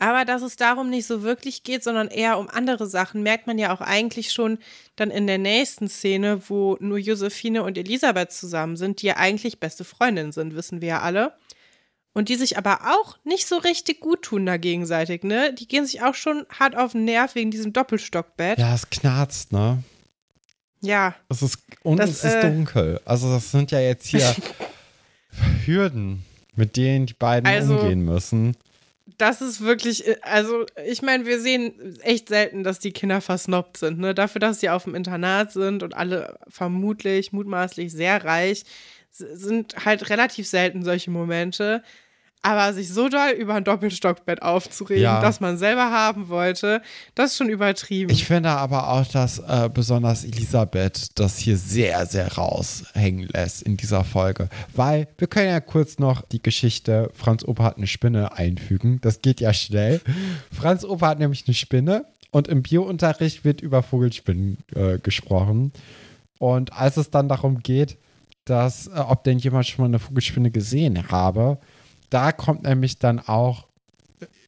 Aber 0.00 0.24
dass 0.24 0.42
es 0.42 0.56
darum 0.56 0.90
nicht 0.90 1.06
so 1.06 1.22
wirklich 1.22 1.64
geht, 1.64 1.82
sondern 1.82 2.08
eher 2.08 2.38
um 2.38 2.48
andere 2.48 2.86
Sachen, 2.86 3.22
merkt 3.22 3.46
man 3.46 3.58
ja 3.58 3.74
auch 3.74 3.80
eigentlich 3.80 4.32
schon 4.32 4.58
dann 4.94 5.10
in 5.10 5.26
der 5.26 5.38
nächsten 5.38 5.88
Szene, 5.88 6.40
wo 6.48 6.76
nur 6.80 6.98
Josephine 6.98 7.64
und 7.64 7.76
Elisabeth 7.76 8.32
zusammen 8.32 8.76
sind, 8.76 9.02
die 9.02 9.06
ja 9.06 9.16
eigentlich 9.16 9.58
beste 9.58 9.84
Freundinnen 9.84 10.32
sind, 10.32 10.54
wissen 10.54 10.80
wir 10.80 10.88
ja 10.88 11.00
alle. 11.00 11.34
Und 12.14 12.28
die 12.28 12.34
sich 12.36 12.58
aber 12.58 12.80
auch 12.96 13.16
nicht 13.24 13.46
so 13.46 13.58
richtig 13.58 14.00
gut 14.00 14.22
tun 14.22 14.44
da 14.46 14.56
gegenseitig, 14.56 15.22
ne? 15.22 15.52
Die 15.52 15.68
gehen 15.68 15.86
sich 15.86 16.02
auch 16.02 16.14
schon 16.14 16.46
hart 16.58 16.76
auf 16.76 16.92
den 16.92 17.04
Nerv 17.04 17.34
wegen 17.34 17.50
diesem 17.50 17.72
Doppelstockbett. 17.72 18.58
Ja, 18.58 18.74
es 18.74 18.88
knarzt, 18.90 19.52
ne? 19.52 19.82
ja. 20.80 21.14
Es 21.28 21.42
ist, 21.42 21.58
und 21.82 21.98
Das, 21.98 22.10
es 22.10 22.24
ist 22.24 22.34
äh, 22.34 22.40
dunkel. 22.50 23.00
Also 23.04 23.30
das 23.32 23.50
sind 23.50 23.70
ja 23.70 23.80
jetzt 23.80 24.06
hier 24.06 24.34
Hürden, 25.64 26.24
mit 26.56 26.76
denen 26.76 27.06
die 27.06 27.14
beiden 27.14 27.46
Also- 27.46 27.78
umgehen 27.78 28.04
müssen. 28.04 28.56
Das 29.16 29.40
ist 29.40 29.62
wirklich, 29.62 30.06
äh, 30.06 30.16
also 30.22 30.64
ich 30.86 31.02
meine, 31.02 31.24
wir 31.26 31.40
sehen 31.40 31.98
echt 32.02 32.28
selten, 32.28 32.62
dass 32.62 32.78
die 32.78 32.92
Kinder 32.92 33.20
versnobbt 33.20 33.76
sind. 33.78 33.98
Ne? 33.98 34.14
Dafür, 34.14 34.38
dass 34.38 34.60
sie 34.60 34.70
auf 34.70 34.84
dem 34.84 34.94
Internat 34.94 35.50
sind 35.50 35.82
und 35.82 35.94
alle 35.94 36.38
vermutlich, 36.48 37.32
mutmaßlich 37.32 37.90
sehr 37.90 38.24
reich, 38.24 38.64
sind 39.10 39.84
halt 39.84 40.10
relativ 40.10 40.46
selten 40.46 40.84
solche 40.84 41.10
Momente. 41.10 41.82
Aber 42.40 42.72
sich 42.72 42.88
so 42.88 43.08
doll 43.08 43.30
über 43.36 43.54
ein 43.56 43.64
Doppelstockbett 43.64 44.42
aufzuregen, 44.42 45.02
Ja. 45.02 45.20
das 45.20 45.40
man 45.40 45.58
selber 45.58 45.90
haben 45.90 46.28
wollte, 46.28 46.82
das 47.16 47.32
ist 47.32 47.36
schon 47.38 47.48
übertrieben. 47.48 48.12
Ich 48.12 48.26
finde 48.26 48.50
aber 48.50 48.90
auch, 48.92 49.04
dass 49.08 49.40
äh, 49.40 49.68
besonders 49.74 50.24
Elisabeth 50.24 51.18
das 51.18 51.36
hier 51.38 51.56
sehr, 51.56 52.06
sehr 52.06 52.32
raushängen 52.34 53.26
lässt 53.32 53.62
in 53.62 53.76
dieser 53.76 54.04
Folge. 54.04 54.48
Weil 54.72 55.08
wir 55.18 55.26
können 55.26 55.48
ja 55.48 55.58
kurz 55.58 55.98
noch 55.98 56.22
die 56.22 56.40
Geschichte 56.40 57.10
Franz 57.12 57.42
Opa 57.44 57.64
hat 57.64 57.76
eine 57.76 57.88
Spinne 57.88 58.32
einfügen. 58.34 59.00
Das 59.00 59.20
geht 59.20 59.40
ja 59.40 59.52
schnell. 59.52 60.00
Franz 60.56 60.84
Opa 60.84 61.08
hat 61.08 61.18
nämlich 61.18 61.42
eine 61.48 61.54
Spinne 61.54 62.04
und 62.30 62.46
im 62.46 62.62
Biounterricht 62.62 63.44
wird 63.44 63.60
über 63.62 63.82
Vogelspinnen 63.82 64.58
äh, 64.76 64.98
gesprochen. 65.00 65.72
Und 66.38 66.72
als 66.72 66.96
es 66.98 67.10
dann 67.10 67.28
darum 67.28 67.64
geht, 67.64 67.98
dass, 68.50 68.86
äh, 68.88 68.90
ob 68.98 69.24
denn 69.24 69.38
jemand 69.38 69.66
schon 69.66 69.82
mal 69.82 69.88
eine 69.88 69.98
Vogelspinne 69.98 70.50
gesehen 70.50 71.10
habe, 71.10 71.58
da 72.10 72.32
kommt 72.32 72.62
nämlich 72.64 72.98
dann 72.98 73.18
auch 73.20 73.66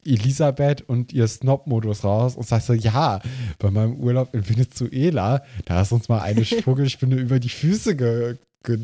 Elisabeth 0.05 0.83
und 0.89 1.13
ihr 1.13 1.29
Snob-Modus 1.29 2.05
raus 2.05 2.35
und 2.37 2.47
sagt 2.47 2.65
so, 2.65 2.73
ja, 2.73 3.21
bei 3.59 3.71
meinem 3.71 3.97
Urlaub 3.97 4.35
in 4.35 4.49
Venezuela, 4.49 5.43
da 5.67 5.83
ist 5.83 5.93
uns 5.93 6.09
mal 6.09 6.21
eine 6.21 6.45
Vogelspinne 6.45 7.17
über 7.17 7.39
die 7.39 7.49
Füße 7.51 7.97
ge 7.97 8.37
ge 8.65 8.79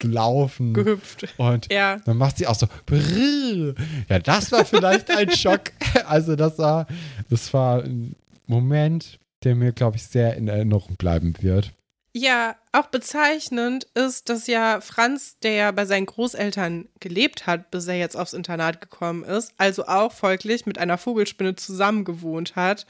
gelaufen. 0.00 0.74
Gehüpft. 0.74 1.26
Und 1.38 1.72
Ja. 1.72 1.98
dann 2.04 2.16
macht 2.16 2.36
sie 2.38 2.46
auch 2.46 2.54
so, 2.56 2.66
brrr. 2.84 3.74
ja, 4.08 4.18
das 4.18 4.50
war 4.52 4.64
vielleicht 4.64 5.10
ein 5.10 5.30
Schock. 5.36 5.70
Also 6.06 6.34
das 6.34 6.58
war, 6.58 6.86
das 7.30 7.52
war 7.54 7.82
ein 7.84 8.14
Moment, 8.46 9.18
der 9.44 9.54
mir, 9.54 9.72
glaube 9.72 9.96
ich, 9.96 10.02
sehr 10.02 10.36
in 10.36 10.48
Erinnerung 10.48 10.96
bleiben 10.96 11.34
wird. 11.40 11.72
Ja, 12.16 12.54
auch 12.70 12.86
bezeichnend 12.86 13.88
ist, 13.94 14.28
dass 14.28 14.46
ja 14.46 14.80
Franz, 14.80 15.36
der 15.40 15.52
ja 15.52 15.70
bei 15.72 15.84
seinen 15.84 16.06
Großeltern 16.06 16.88
gelebt 17.00 17.48
hat, 17.48 17.72
bis 17.72 17.88
er 17.88 17.98
jetzt 17.98 18.16
aufs 18.16 18.34
Internat 18.34 18.80
gekommen 18.80 19.24
ist, 19.24 19.52
also 19.58 19.86
auch 19.86 20.12
folglich 20.12 20.64
mit 20.64 20.78
einer 20.78 20.96
Vogelspinne 20.96 21.56
zusammen 21.56 22.04
gewohnt 22.04 22.54
hat, 22.54 22.86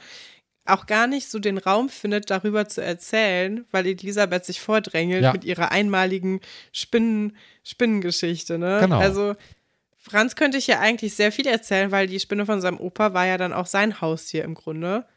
auch 0.67 0.85
gar 0.85 1.07
nicht 1.07 1.29
so 1.31 1.39
den 1.39 1.57
Raum 1.57 1.89
findet, 1.89 2.29
darüber 2.29 2.67
zu 2.67 2.83
erzählen, 2.83 3.65
weil 3.71 3.87
Elisabeth 3.87 4.45
sich 4.45 4.61
vordrängelt 4.61 5.23
Ja. 5.23 5.31
mit 5.31 5.43
ihrer 5.43 5.71
einmaligen 5.71 6.39
Spinnen, 6.71 7.35
Spinnengeschichte. 7.63 8.59
Ne? 8.59 8.77
Genau. 8.81 8.99
Also 8.99 9.35
Franz 9.97 10.35
könnte 10.35 10.59
ich 10.59 10.67
ja 10.67 10.79
eigentlich 10.79 11.15
sehr 11.15 11.31
viel 11.31 11.47
erzählen, 11.47 11.91
weil 11.91 12.05
die 12.05 12.19
Spinne 12.19 12.45
von 12.45 12.61
seinem 12.61 12.79
Opa 12.79 13.15
war 13.15 13.25
ja 13.25 13.39
dann 13.39 13.53
auch 13.53 13.65
sein 13.65 14.01
Haustier 14.01 14.43
im 14.43 14.53
Grunde. 14.53 15.07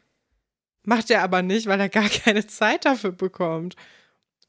Macht 0.83 1.11
er 1.11 1.21
aber 1.21 1.43
nicht, 1.43 1.67
weil 1.67 1.79
er 1.79 1.89
gar 1.89 2.09
keine 2.23 2.47
Zeit 2.47 2.85
dafür 2.85 3.11
bekommt. 3.11 3.75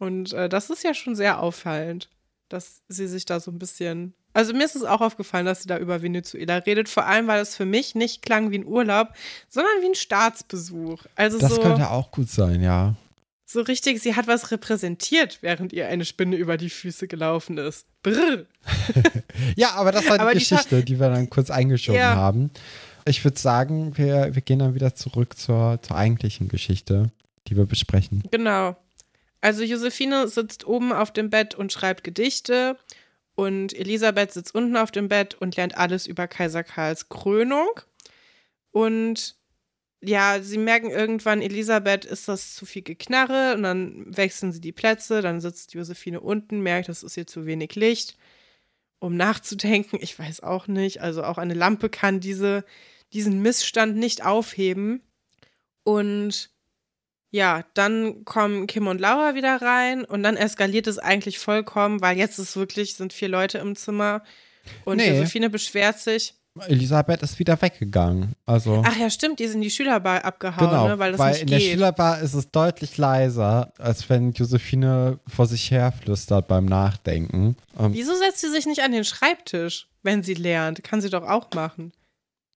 Und 0.01 0.33
äh, 0.33 0.49
das 0.49 0.71
ist 0.71 0.83
ja 0.83 0.95
schon 0.95 1.15
sehr 1.15 1.41
auffallend, 1.41 2.09
dass 2.49 2.81
sie 2.89 3.07
sich 3.07 3.25
da 3.27 3.39
so 3.39 3.51
ein 3.53 3.59
bisschen. 3.59 4.15
Also 4.33 4.53
mir 4.55 4.65
ist 4.65 4.75
es 4.77 4.83
auch 4.85 5.01
aufgefallen, 5.01 5.45
dass 5.47 5.63
sie 5.63 5.69
da 5.69 5.77
über 5.79 6.03
Venezuela 6.03 6.57
redet, 6.57 6.89
vor 6.89 7.05
allem, 7.05 7.27
weil 7.27 7.41
es 7.41 7.55
für 7.55 7.67
mich 7.67 7.95
nicht 7.95 8.23
klang 8.23 8.51
wie 8.51 8.59
ein 8.59 8.65
Urlaub, 8.67 9.09
sondern 9.49 9.73
wie 9.83 9.87
ein 9.89 9.95
Staatsbesuch. 9.95 11.05
Also 11.17 11.39
Das 11.39 11.55
so, 11.57 11.61
könnte 11.61 11.91
auch 11.91 12.11
gut 12.13 12.31
sein, 12.31 12.63
ja. 12.63 12.95
so 13.45 13.61
richtig, 13.61 14.01
sie 14.01 14.15
hat 14.17 14.27
was 14.29 14.51
repräsentiert, 14.53 15.39
während 15.43 15.73
ihr 15.73 15.89
eine 15.89 16.05
Spinne 16.05 16.37
über 16.37 16.57
die 16.57 16.71
Füße 16.71 17.07
gelaufen 17.09 17.59
ist. 17.59 17.87
Brrr. 18.03 18.47
Ja, 19.57 19.73
aber 19.75 19.91
das 19.93 20.09
war 20.09 20.17
die 20.17 20.23
Aber 20.23 20.33
die 20.33 20.39
Geschichte, 20.39 20.83
die, 20.85 20.99
wir 21.01 21.11
dann 21.11 21.29
kurz 21.31 21.51
eingeschoben 21.51 22.01
Ja. 22.01 22.15
haben. 22.15 22.51
Ich 23.05 23.25
würde 23.25 23.39
sagen, 23.39 23.97
wir, 23.99 24.35
wir 24.35 24.43
gehen 24.43 24.61
dann 24.61 24.75
wieder 24.75 24.95
zurück 24.95 25.37
zur, 25.39 25.81
zur 25.83 25.97
eigentlichen 25.97 26.49
Geschichte, 26.49 27.11
die 27.49 27.57
wir 27.57 27.67
besprechen. 27.67 28.23
Genau. 28.31 28.77
Also 29.41 29.63
Josephine 29.63 30.29
sitzt 30.29 30.67
oben 30.67 30.93
auf 30.93 31.13
dem 31.13 31.31
Bett 31.31 31.55
und 31.55 31.73
schreibt 31.73 32.05
Gedichte 32.05 32.79
und 33.35 33.73
Elisabeth 33.73 34.33
sitzt 34.33 34.55
unten 34.55 34.77
auf 34.77 34.91
dem 34.91 35.09
Bett 35.09 35.35
und 35.35 35.57
lernt 35.57 35.77
alles 35.77 36.07
über 36.07 36.29
Kaiser 36.29 36.63
Karls 36.63 37.09
Krönung. 37.09 37.81
Und 38.71 39.37
ja, 40.03 40.41
sie 40.43 40.59
merken 40.59 40.91
irgendwann, 40.91 41.43
Elisabeth 41.43 42.05
ist 42.05 42.29
das 42.29 42.55
zu 42.55 42.67
viel 42.67 42.83
Geknarre 42.83 43.55
und 43.55 43.63
dann 43.63 44.17
wechseln 44.17 44.53
sie 44.53 44.61
die 44.61 44.73
Plätze, 44.73 45.21
dann 45.21 45.41
sitzt 45.41 45.75
Josephine 45.75 46.21
unten, 46.21 46.61
merkt, 46.61 46.89
das 46.89 47.03
ist 47.03 47.17
ihr 47.17 47.27
zu 47.27 47.45
wenig 47.47 47.75
Licht, 47.75 48.17
um 48.99 49.17
nachzudenken. 49.17 49.99
Ich 50.01 50.19
weiß 50.19 50.43
auch 50.43 50.69
nicht. 50.69 51.01
Also 51.01 51.23
auch 51.23 51.39
eine 51.39 51.55
Lampe 51.55 51.91
kann 51.91 52.21
diese, 52.21 52.65
diesen 53.13 53.43
Missstand 53.43 53.97
nicht 53.97 54.25
aufheben. 54.25 55.03
Und 55.83 56.51
ja, 57.31 57.65
dann 57.75 58.25
kommen 58.25 58.67
Kim 58.67 58.87
und 58.87 59.01
Laura 59.01 59.35
wieder 59.35 59.63
rein 59.63 60.05
und 60.05 60.23
dann 60.23 60.37
eskaliert 60.37 60.87
es 60.87 60.99
eigentlich 60.99 61.39
vollkommen, 61.39 62.01
weil 62.01 62.17
jetzt 62.19 62.39
ist 62.39 62.57
wirklich, 62.57 62.95
sind 62.97 63.13
vier 63.13 63.29
Leute 63.29 63.59
im 63.59 63.77
Zimmer 63.77 64.23
und 64.85 64.97
Nee. 64.99 65.11
Josephine 65.11 65.49
beschwert 65.51 65.99
sich. 65.99 66.35
Elisabeth 66.67 67.23
ist 67.23 67.39
wieder 67.39 67.63
weggegangen. 67.63 68.35
Also, 68.45 68.83
Ach 68.85 68.97
ja, 68.97 69.09
stimmt, 69.09 69.39
die 69.39 69.47
sind 69.47 69.59
in 69.59 69.63
die 69.63 69.71
Schülerbar 69.71 70.25
abgehauen, 70.25 70.69
genau, 70.69 70.89
ne, 70.89 70.99
weil 70.99 71.13
das 71.13 71.21
weil 71.21 71.31
nicht 71.33 71.43
in 71.43 71.47
geht. 71.47 71.61
der 71.63 71.71
Schülerbar 71.73 72.21
ist 72.21 72.35
es 72.35 72.51
deutlich 72.51 72.99
leiser, 72.99 73.73
als 73.79 74.11
wenn 74.11 74.33
Josephine 74.33 75.21
vor 75.29 75.47
sich 75.47 75.71
her 75.71 75.93
flüstert 75.93 76.49
beim 76.49 76.65
Nachdenken. 76.67 77.57
Ähm, 77.79 77.93
Wieso 77.95 78.15
setzt 78.17 78.41
sie 78.41 78.51
sich 78.51 78.67
nicht 78.67 78.83
an 78.83 78.91
den 78.91 79.05
Schreibtisch, 79.05 79.87
wenn 80.03 80.25
sie 80.25 80.35
lernt? 80.35 80.83
Kann 80.83 81.01
sie 81.01 81.09
doch 81.09 81.23
auch 81.23 81.49
machen. 81.55 81.93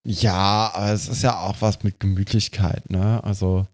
ja, 0.03 0.71
aber 0.73 0.91
es 0.91 1.07
ist 1.07 1.23
ja 1.23 1.39
auch 1.39 1.55
was 1.61 1.81
mit 1.83 1.99
Gemütlichkeit, 2.01 2.89
ne? 2.89 3.21
Also, 3.23 3.65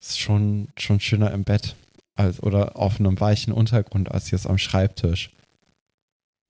ist 0.00 0.18
schon, 0.20 0.68
schon 0.78 1.00
schöner 1.00 1.30
im 1.32 1.44
Bett 1.44 1.76
als, 2.14 2.42
oder 2.42 2.76
auf 2.76 2.98
einem 3.00 3.18
weichen 3.20 3.52
Untergrund 3.52 4.10
als 4.10 4.30
jetzt 4.30 4.46
am 4.46 4.58
Schreibtisch. 4.58 5.30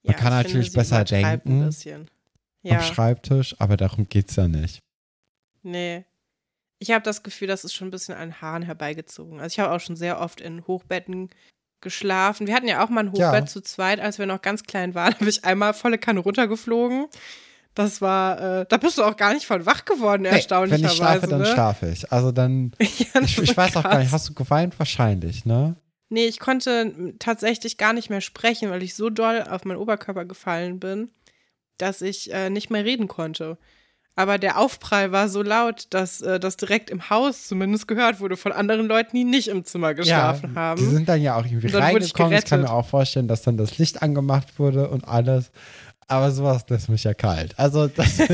Man 0.03 0.17
kann 0.17 0.33
ich 0.41 0.47
natürlich 0.47 0.73
besser 0.73 1.05
denken 1.05 1.63
Ein 1.63 1.67
bisschen. 1.67 2.01
Am 2.03 2.09
Ja, 2.71 2.83
Schreibtisch, 2.83 3.55
aber 3.59 3.77
darum 3.77 4.09
geht's 4.09 4.37
ja 4.37 4.49
nicht. 4.49 4.81
nee. 5.63 6.05
Ich 6.83 6.91
habe 6.93 7.03
das 7.05 7.23
Gefühl, 7.23 7.47
das 7.47 7.63
ist 7.63 7.75
schon 7.75 7.89
ein 7.89 7.91
bisschen 7.91 8.15
an 8.15 8.41
Haaren 8.41 8.63
herbeigezogen. 8.63 9.39
Also 9.39 9.53
ich 9.53 9.59
habe 9.61 9.75
auch 9.75 9.81
schon 9.81 9.97
sehr 9.97 10.19
oft 10.19 10.41
in 10.41 10.67
Hochbetten 10.67 11.29
geschlafen. 11.83 12.47
Wir 12.47 12.55
hatten 12.55 12.69
ja 12.69 12.83
auch 12.83 12.89
mal 12.89 13.07
ein 13.07 13.15
Ja. 13.15 13.29
Hochbett 13.29 13.51
zu 13.51 13.61
zweit, 13.61 14.01
als 14.01 14.19
wir 14.19 14.25
noch 14.25 14.41
ganz 14.41 14.63
klein 14.63 14.95
waren, 14.95 15.13
habe 15.21 15.29
ich 15.29 15.45
einmal 15.45 15.75
volle 15.75 15.99
Kanne 15.99 16.21
runtergeflogen. 16.21 17.09
Das 17.81 18.03
war, 18.03 18.61
äh, 18.61 18.66
da 18.69 18.77
bist 18.77 18.99
du 18.99 19.03
auch 19.03 19.16
gar 19.16 19.33
nicht 19.33 19.47
von 19.47 19.64
wach 19.64 19.87
geworden, 19.87 20.23
Nee, 20.25 20.29
erstaunlicherweise. 20.29 20.83
wenn 20.83 20.90
ich 20.90 20.97
schlafe, 20.97 21.27
dann 21.29 21.38
ne? 21.38 21.47
schlafe 21.47 21.88
ich. 21.88 22.12
Also 22.12 22.31
dann, 22.31 22.73
ja, 22.81 23.23
ich, 23.23 23.38
ich 23.38 23.57
weiß 23.57 23.75
auch 23.77 23.85
gar 23.85 23.99
nicht, 24.01 24.12
hast 24.12 24.29
du 24.29 24.35
geweint? 24.35 24.79
Wahrscheinlich, 24.79 25.47
ne? 25.47 25.77
Nee, 26.11 26.27
ich 26.27 26.40
konnte 26.40 27.14
tatsächlich 27.19 27.79
gar 27.79 27.95
nicht 27.95 28.11
mehr 28.11 28.21
sprechen, 28.21 28.69
weil 28.69 28.83
ich 28.83 28.95
so 28.95 29.09
doll 29.09 29.47
auf 29.49 29.64
meinen 29.64 29.79
Oberkörper 29.79 30.27
gefallen 30.27 30.79
bin, 30.79 31.09
dass 31.79 32.03
ich 32.03 32.31
äh, 32.35 32.51
nicht 32.51 32.69
mehr 32.69 32.85
reden 32.85 33.09
konnte. 33.09 33.57
Aber 34.14 34.37
der 34.37 34.59
Aufprall 34.59 35.12
war 35.12 35.31
so 35.31 35.40
laut, 35.40 35.87
dass 35.88 36.21
äh, 36.21 36.38
das 36.38 36.59
direkt 36.59 36.90
im 36.90 37.09
Haus 37.09 37.49
zumindest 37.49 37.88
gehört 37.88 38.21
wurde 38.21 38.37
von 38.37 38.53
anderen 38.53 38.88
Leuten, 38.88 39.16
die 39.16 39.25
nicht 39.25 39.49
im 39.49 39.64
Zimmer 39.64 39.95
geschlafen 39.95 40.53
ja, 40.55 40.61
haben. 40.61 40.81
Die 40.81 40.90
sind 40.90 41.09
dann 41.09 41.23
ja 41.23 41.37
auch 41.37 41.47
irgendwie 41.47 41.73
wurde 41.73 41.79
ich 41.79 41.95
reingekommen. 41.95 42.37
Ich 42.37 42.45
kann 42.45 42.61
mir 42.61 42.71
auch 42.71 42.87
vorstellen, 42.87 43.27
dass 43.27 43.40
dann 43.40 43.57
das 43.57 43.79
Licht 43.79 44.03
angemacht 44.03 44.59
wurde 44.59 44.90
und 44.90 45.09
alles. 45.09 45.51
Aber 46.11 46.31
sowas 46.33 46.64
lässt 46.68 46.88
mich 46.88 47.05
ja 47.05 47.14
kalt. 47.14 47.59
Also 47.59 47.87
das, 47.87 48.18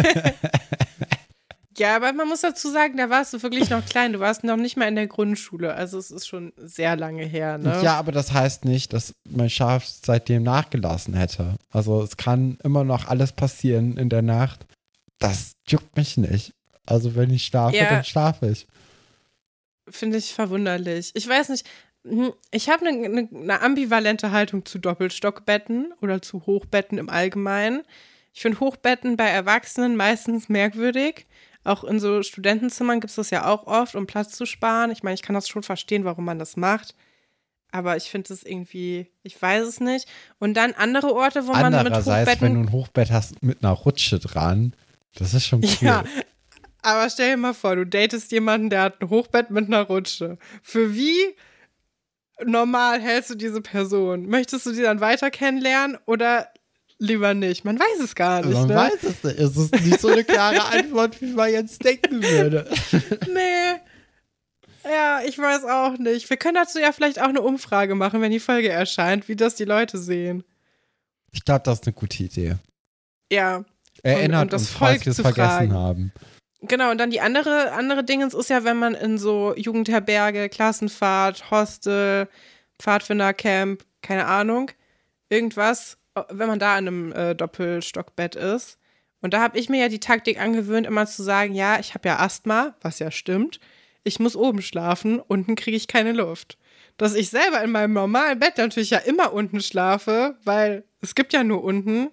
Ja, 1.79 1.95
aber 1.97 2.13
man 2.15 2.27
muss 2.27 2.41
dazu 2.41 2.71
sagen, 2.71 2.97
da 2.97 3.11
warst 3.11 3.35
du 3.35 3.43
wirklich 3.43 3.69
noch 3.69 3.85
klein. 3.85 4.15
Du 4.15 4.21
warst 4.21 4.45
noch 4.45 4.57
nicht 4.57 4.79
mal 4.79 4.89
in 4.89 4.95
der 4.95 5.09
Grundschule. 5.09 5.75
Also 5.75 5.99
es 5.99 6.11
ist 6.11 6.27
schon 6.27 6.55
sehr 6.57 6.97
lange 6.97 7.25
her, 7.27 7.59
ne? 7.59 7.81
ja, 7.83 7.99
aber 7.99 8.13
das 8.13 8.33
heißt 8.33 8.65
nicht, 8.65 8.95
dass 8.95 9.13
mein 9.29 9.51
Schaf 9.51 9.85
seitdem 9.87 10.43
nachgelassen 10.43 11.13
hätte. 11.13 11.57
Also 11.71 12.03
es 12.03 12.17
kann 12.17 12.57
immer 12.65 12.83
noch 12.85 13.09
alles 13.09 13.33
passieren 13.33 13.99
in 13.99 14.09
der 14.09 14.23
Nacht. 14.23 14.65
Das 15.19 15.53
juckt 15.69 15.97
mich 15.99 16.17
nicht. 16.17 16.55
Also 16.87 17.15
wenn 17.15 17.31
ich 17.31 17.45
schlafe, 17.45 17.77
Ja. 17.77 17.91
dann 17.91 18.05
schlafe 18.05 18.49
ich. 18.49 18.67
Finde 19.89 20.17
ich 20.17 20.33
verwunderlich. 20.33 21.11
Ich 21.15 21.29
weiß 21.29 21.51
nicht, 21.51 21.67
ich 22.51 22.69
habe 22.69 22.87
eine 22.87 23.09
ne, 23.09 23.29
ne 23.31 23.61
ambivalente 23.61 24.31
Haltung 24.31 24.65
zu 24.65 24.79
Doppelstockbetten 24.79 25.93
oder 26.01 26.23
zu 26.23 26.47
Hochbetten 26.47 26.99
im 26.99 27.09
Allgemeinen. 27.09 27.83
Ich 28.33 28.43
finde 28.43 28.61
Hochbetten 28.61 29.17
bei 29.17 29.29
Erwachsenen 29.29 29.97
meistens 29.97 30.49
merkwürdig. 30.49 31.27
Auch 31.65 31.83
in 31.85 31.99
so 31.99 32.23
Studentenzimmern 32.23 33.01
gibt 33.01 33.11
es 33.11 33.17
das 33.17 33.31
ja 33.31 33.47
auch 33.47 33.67
oft, 33.67 33.95
um 33.97 34.07
Platz 34.07 34.33
zu 34.33 34.47
sparen. 34.47 34.91
Ich 34.91 35.03
meine, 35.03 35.15
ich 35.15 35.23
kann 35.23 35.35
das 35.35 35.49
schon 35.49 35.63
verstehen, 35.63 36.05
warum 36.05 36.25
man 36.25 36.39
das 36.39 36.57
macht. 36.57 36.95
Aber 37.73 37.97
ich 37.97 38.05
finde 38.05 38.33
es 38.33 38.45
irgendwie, 38.45 39.11
ich 39.23 39.41
weiß 39.41 39.67
es 39.67 39.81
nicht. 39.81 40.09
Und 40.39 40.55
dann 40.55 40.73
andere 40.75 41.13
Orte, 41.13 41.47
wo 41.47 41.53
man 41.53 41.73
mit 41.73 41.75
Andererseits, 41.75 42.41
wenn 42.41 42.55
du 42.55 42.61
Hochbetten. 42.61 42.69
ein 42.69 42.73
Hochbett 42.73 43.11
hast 43.11 43.43
mit 43.43 43.65
einer 43.65 43.73
Rutsche 43.73 44.21
dran, 44.21 44.77
das 45.17 45.35
ist 45.35 45.47
schon 45.47 45.65
cool. 45.65 45.77
Ja, 45.81 46.05
aber 46.83 47.11
stell 47.11 47.31
dir 47.31 47.37
mal 47.37 47.55
vor, 47.55 47.75
du 47.75 47.85
datest 47.85 48.31
jemanden, 48.31 48.71
der 48.71 48.83
hat 48.83 49.03
ein 49.03 49.11
Hochbett 49.11 49.51
mit 49.51 49.67
einer 49.67 49.83
Rutsche. 49.83 50.39
Für 50.63 50.95
wie 50.95 51.35
normal 52.45 53.01
hältst 53.01 53.31
du 53.31 53.35
diese 53.35 53.61
Person? 53.61 54.27
Möchtest 54.27 54.67
du 54.67 54.73
die 54.73 54.83
dann 54.83 55.01
weiter 55.01 55.31
kennenlernen 55.31 55.99
oder 56.07 56.49
lieber 56.99 57.35
nicht? 57.35 57.65
Man 57.65 57.79
weiß 57.79 58.01
es 58.03 58.15
gar 58.15 58.45
nicht, 58.45 58.55
Man 58.55 58.69
ne? 58.69 58.75
weiß 58.75 59.03
es 59.03 59.25
nicht. 59.25 59.39
Es 59.39 59.57
ist 59.57 59.73
nicht 59.85 60.01
so 60.01 60.09
eine 60.09 60.25
klare 60.25 60.65
Antwort, 60.73 61.21
wie 61.21 61.33
man 61.33 61.51
jetzt 61.51 61.85
denken 61.85 62.23
würde. 62.23 62.69
Nee. 63.33 63.81
Ja, 64.89 65.21
ich 65.27 65.37
weiß 65.37 65.65
auch 65.65 65.99
nicht. 65.99 66.31
Wir 66.31 66.37
können 66.37 66.55
dazu 66.55 66.79
ja 66.79 66.93
vielleicht 66.93 67.21
auch 67.21 67.29
eine 67.29 67.43
Umfrage 67.43 67.97
machen, 67.97 68.21
wenn 68.21 68.31
die 68.31 68.39
Folge 68.39 68.69
erscheint, 68.69 69.27
wie 69.29 69.35
das 69.35 69.57
die 69.57 69.65
Leute 69.65 69.99
sehen. 69.99 70.45
Ich 71.33 71.45
glaube, 71.45 71.63
das 71.65 71.81
ist 71.81 71.87
eine 71.89 71.95
gute 71.95 72.23
Idee. 72.23 72.55
Ja, 73.33 73.65
Erinnert 74.03 74.43
und 74.43 74.53
das 74.53 74.63
uns, 74.63 74.71
falls 74.71 75.03
Volk 75.03 75.07
wir 75.07 75.11
es 75.11 75.21
vergessen 75.21 75.73
haben. 75.75 76.13
Genau, 76.69 76.91
und 76.91 76.99
dann 76.99 77.11
die 77.11 77.21
andere, 77.21 77.73
andere 77.73 78.03
Dingens 78.03 78.35
ist 78.35 78.51
ja, 78.51 78.65
wenn 78.65 78.79
man 78.79 78.95
in 78.95 79.19
so 79.19 79.55
Jugendherberge, 79.57 80.49
Klassenfahrt, 80.49 81.51
Hostel, 81.51 82.29
Pfadfindercamp, 82.79 83.85
keine 84.03 84.27
Ahnung, 84.27 84.71
irgendwas, 85.29 85.99
wenn 86.31 86.49
man 86.49 86.59
da 86.59 86.79
in 86.79 86.89
einem 86.89 87.13
äh, 87.13 87.35
Doppelstockbett 87.35 88.37
ist. 88.37 88.79
Und 89.21 89.35
da 89.35 89.41
habe 89.41 89.59
ich 89.59 89.69
mir 89.69 89.81
ja 89.81 89.89
die 89.89 90.01
Taktik 90.01 90.41
angewöhnt, 90.41 90.87
immer 90.87 91.07
zu 91.07 91.23
sagen, 91.23 91.55
ja, 91.55 91.79
ich 91.79 91.95
habe 91.95 92.09
ja 92.09 92.19
Asthma, 92.19 92.75
was 92.81 92.99
ja 92.99 93.11
stimmt. 93.11 93.61
Ich 94.05 94.21
muss 94.21 94.37
oben 94.37 94.63
schlafen, 94.63 95.21
unten 95.21 95.57
kriege 95.57 95.77
ich 95.77 95.89
keine 95.89 96.13
Luft. 96.13 96.59
Dass 96.97 97.15
ich 97.15 97.29
selber 97.31 97.63
in 97.63 97.73
meinem 97.73 97.93
normalen 97.93 98.39
Bett 98.39 98.57
natürlich 98.57 98.91
ja 98.91 98.99
immer 98.99 99.33
unten 99.33 99.61
schlafe, 99.61 100.37
weil 100.45 100.85
es 101.01 101.15
gibt 101.15 101.33
ja 101.33 101.45
nur 101.45 101.65
unten. 101.65 102.11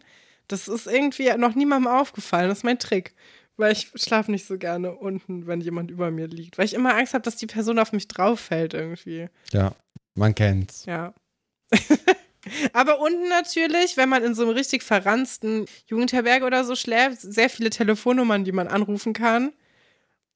Das 0.47 0.67
ist 0.67 0.87
irgendwie 0.87 1.31
noch 1.37 1.55
niemandem 1.55 1.91
aufgefallen. 1.91 2.49
Das 2.49 2.59
ist 2.59 2.63
mein 2.63 2.79
Trick. 2.79 3.13
Weil 3.57 3.71
ich 3.73 3.91
schlafe 3.95 4.31
nicht 4.31 4.47
so 4.47 4.57
gerne 4.57 4.93
unten, 4.95 5.45
wenn 5.45 5.61
jemand 5.61 5.91
über 5.91 6.09
mir 6.09 6.27
liegt. 6.27 6.57
Weil 6.57 6.65
ich 6.65 6.73
immer 6.73 6.95
Angst 6.95 7.13
habe, 7.13 7.23
dass 7.23 7.35
die 7.35 7.45
Person 7.45 7.77
auf 7.79 7.91
mich 7.91 8.07
drauf 8.07 8.39
fällt 8.39 8.73
irgendwie. 8.73 9.29
Ja, 9.51 9.73
man 10.15 10.33
kennt's. 10.33 10.85
Ja. 10.85 11.13
Aber 12.73 12.99
unten 12.99 13.29
natürlich, 13.29 13.95
wenn 13.95 14.09
man 14.09 14.23
in 14.23 14.35
so 14.35 14.43
einem 14.43 14.51
richtig 14.51 14.83
verranzten 14.83 15.65
Jugendherberge 15.87 16.45
oder 16.45 16.65
so 16.65 16.75
schläft, 16.75 17.21
sehr 17.21 17.49
viele 17.49 17.69
Telefonnummern, 17.69 18.43
die 18.43 18.51
man 18.51 18.67
anrufen 18.67 19.13
kann. 19.13 19.53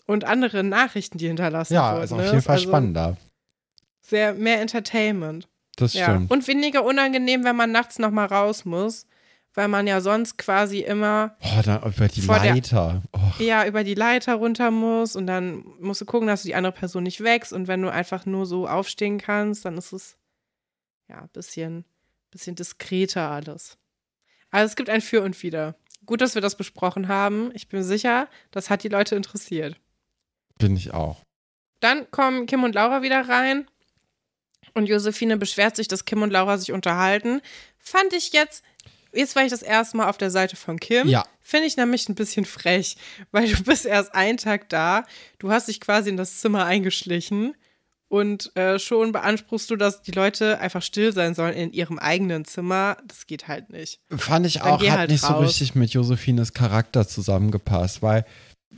Und 0.05 0.23
andere 0.23 0.63
Nachrichten, 0.63 1.17
die 1.17 1.27
hinterlassen 1.27 1.73
Ja, 1.73 1.93
wurden. 1.95 2.03
ist 2.05 2.11
auf 2.13 2.19
ne? 2.19 2.25
jeden 2.27 2.41
Fall 2.41 2.55
Also 2.55 2.69
spannender. 2.69 3.17
Sehr 4.01 4.33
mehr 4.33 4.61
Entertainment. 4.61 5.49
Das 5.75 5.93
Ja. 5.93 6.05
stimmt. 6.05 6.31
Und 6.31 6.47
weniger 6.47 6.85
unangenehm, 6.85 7.43
wenn 7.43 7.57
man 7.57 7.71
nachts 7.73 7.99
noch 7.99 8.11
mal 8.11 8.25
raus 8.25 8.63
muss. 8.63 9.05
Weil 9.57 9.67
man 9.67 9.87
ja 9.87 10.01
sonst 10.01 10.37
quasi 10.37 10.79
immer 10.81 11.35
Oh, 11.41 11.61
dann 11.65 11.81
über 11.83 12.07
die 12.07 12.21
der- 12.21 12.37
Leiter. 12.53 13.01
oh, 13.11 13.41
ja 13.43 13.65
über 13.65 13.83
die 13.83 13.95
Leiter 13.95 14.35
runter 14.35 14.69
muss 14.71 15.15
und 15.15 15.25
dann 15.27 15.65
musst 15.79 15.99
du 16.01 16.05
gucken, 16.05 16.27
dass 16.27 16.43
du 16.43 16.47
die 16.47 16.55
andere 16.55 16.71
Person 16.73 17.01
nicht 17.03 17.21
wächst 17.23 17.51
und 17.53 17.67
wenn 17.67 17.81
du 17.81 17.91
einfach 17.91 18.25
nur 18.27 18.45
so 18.45 18.67
aufstehen 18.67 19.17
kannst, 19.17 19.65
dann 19.65 19.77
ist 19.77 19.91
es 19.93 20.15
ja 21.09 21.21
ein 21.21 21.29
bisschen, 21.29 21.85
bisschen 22.31 22.55
diskreter 22.55 23.29
alles. 23.31 23.77
Also 24.51 24.67
es 24.69 24.75
gibt 24.75 24.89
ein 24.89 25.01
Für 25.01 25.23
und 25.23 25.41
Wider. 25.41 25.75
Gut, 26.05 26.21
dass 26.21 26.35
wir 26.35 26.41
das 26.41 26.55
besprochen 26.55 27.07
haben. 27.07 27.49
Ich 27.53 27.67
bin 27.67 27.83
sicher, 27.83 28.27
das 28.51 28.69
hat 28.69 28.83
die 28.83 28.89
Leute 28.89 29.15
interessiert. 29.15 29.75
bin 30.59 30.75
ich 30.77 30.93
auch. 30.93 31.23
Dann 31.79 32.09
kommen 32.11 32.45
Kim 32.45 32.63
und 32.63 32.73
Laura 32.75 33.01
wieder 33.01 33.27
rein. 33.27 33.67
Und 34.73 34.85
Josephine 34.87 35.37
beschwert 35.37 35.75
sich, 35.75 35.87
dass 35.87 36.05
Kim 36.05 36.21
und 36.21 36.29
Laura 36.31 36.57
sich 36.57 36.71
unterhalten. 36.71 37.41
Fand 37.79 38.13
ich 38.13 38.31
jetzt, 38.33 38.63
jetzt 39.13 39.35
war 39.35 39.43
ich 39.43 39.51
das 39.51 39.61
erste 39.61 39.97
Mal 39.97 40.09
auf 40.09 40.17
der 40.17 40.31
Seite 40.31 40.55
von 40.55 40.79
Kim. 40.79 41.07
Ja. 41.07 41.23
Finde 41.41 41.67
ich 41.67 41.77
nämlich 41.77 42.07
ein 42.09 42.15
bisschen 42.15 42.45
frech, 42.45 42.97
weil 43.31 43.47
du 43.47 43.63
bist 43.63 43.85
erst 43.85 44.13
einen 44.13 44.37
Tag 44.37 44.69
da. 44.69 45.03
Du 45.39 45.51
hast 45.51 45.67
dich 45.67 45.79
quasi 45.79 46.09
in 46.09 46.17
das 46.17 46.39
Zimmer 46.39 46.65
eingeschlichen. 46.65 47.55
Und 48.09 48.55
äh, 48.55 48.79
schon 48.79 49.11
beanspruchst 49.11 49.69
du, 49.69 49.75
dass 49.75 50.01
die 50.01 50.11
Leute 50.11 50.59
einfach 50.59 50.81
still 50.81 51.11
sein 51.11 51.35
sollen 51.35 51.53
in 51.53 51.73
ihrem 51.73 51.99
eigenen 51.99 52.45
Zimmer. 52.45 52.95
Das 53.05 53.27
geht 53.27 53.49
halt 53.49 53.69
nicht. 53.69 53.99
Fand 54.15 54.45
ich 54.45 54.59
Dann 54.59 54.63
auch, 54.63 54.81
hat 54.81 54.89
halt 54.91 55.11
nicht 55.11 55.21
so 55.21 55.33
raus. 55.33 55.45
richtig 55.45 55.75
mit 55.75 55.89
Josephines 55.91 56.53
Charakter 56.53 57.05
zusammengepasst, 57.05 58.01
weil 58.01 58.25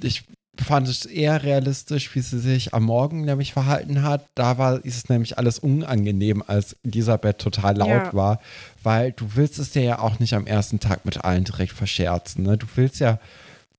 ich 0.01 0.23
fand 0.63 0.87
es 0.87 1.05
eher 1.05 1.43
realistisch, 1.43 2.13
wie 2.15 2.21
sie 2.21 2.39
sich 2.39 2.73
am 2.73 2.83
Morgen 2.83 3.21
nämlich 3.21 3.53
verhalten 3.53 4.03
hat. 4.03 4.25
Da 4.35 4.57
war 4.57 4.83
ist 4.83 4.97
es 4.97 5.09
nämlich 5.09 5.37
alles 5.37 5.59
unangenehm, 5.59 6.43
als 6.45 6.75
Elisabeth 6.83 7.39
total 7.39 7.77
laut 7.77 7.89
Ja. 7.89 8.13
war, 8.13 8.39
weil 8.83 9.11
du 9.11 9.35
willst 9.35 9.59
es 9.59 9.71
dir 9.71 9.83
ja 9.83 9.99
auch 9.99 10.19
nicht 10.19 10.33
am 10.33 10.47
ersten 10.47 10.79
Tag 10.79 11.05
mit 11.05 11.23
allen 11.23 11.43
direkt 11.43 11.73
verscherzen. 11.73 12.43
Ne? 12.43 12.57
Du 12.57 12.67
willst 12.75 12.99
ja 12.99 13.19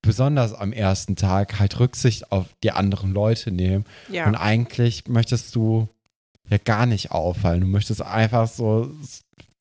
besonders 0.01 0.53
am 0.53 0.73
ersten 0.73 1.15
Tag 1.15 1.59
halt 1.59 1.79
Rücksicht 1.79 2.31
auf 2.31 2.45
die 2.63 2.71
anderen 2.71 3.11
Leute 3.13 3.51
nehmen. 3.51 3.85
Ja. 4.09 4.25
Und 4.27 4.35
eigentlich 4.35 5.07
möchtest 5.07 5.55
du 5.55 5.87
ja 6.49 6.57
gar 6.57 6.85
nicht 6.85 7.11
auffallen. 7.11 7.61
Du 7.61 7.67
möchtest 7.67 8.01
einfach 8.01 8.47
so 8.47 8.91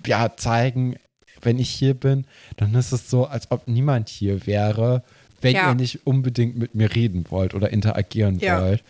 ja, 0.07 0.35
zeigen, 0.37 0.97
wenn 1.43 1.59
ich 1.59 1.71
hier 1.71 1.95
bin, 1.95 2.27
dann 2.57 2.75
ist 2.75 2.93
es 2.93 3.11
so, 3.11 3.27
als 3.27 3.51
ob 3.51 3.67
niemand 3.69 4.09
hier 4.09 4.47
wäre, 4.47 5.03
wenn 5.43 5.55
Ja. 5.55 5.69
ihr 5.71 5.75
nicht 5.75 6.07
unbedingt 6.07 6.57
mit 6.57 6.75
mir 6.75 6.95
reden 6.95 7.25
wollt 7.31 7.55
oder 7.55 7.71
interagieren 7.71 8.39
Ja. 8.39 8.61
wollt. 8.63 8.83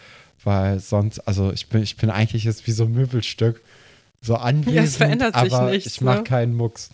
Weil 0.43 0.81
sonst, 0.81 1.21
also 1.21 1.53
ich 1.53 1.69
bin, 1.69 1.83
ich 1.83 1.97
bin 1.97 2.09
eigentlich 2.11 2.45
jetzt 2.45 2.67
wie 2.67 2.73
so 2.73 2.85
ein 2.85 2.93
Möbelstück. 2.93 3.61
So 4.23 4.37
anwesend, 4.37 4.97
verändert 4.97 5.35
sich 5.39 5.53
aber 5.53 5.71
nichts, 5.71 5.87
ich 5.95 6.01
mache 6.01 6.19
ne? 6.19 6.25
keinen 6.25 6.55
Mucks. 6.55 6.91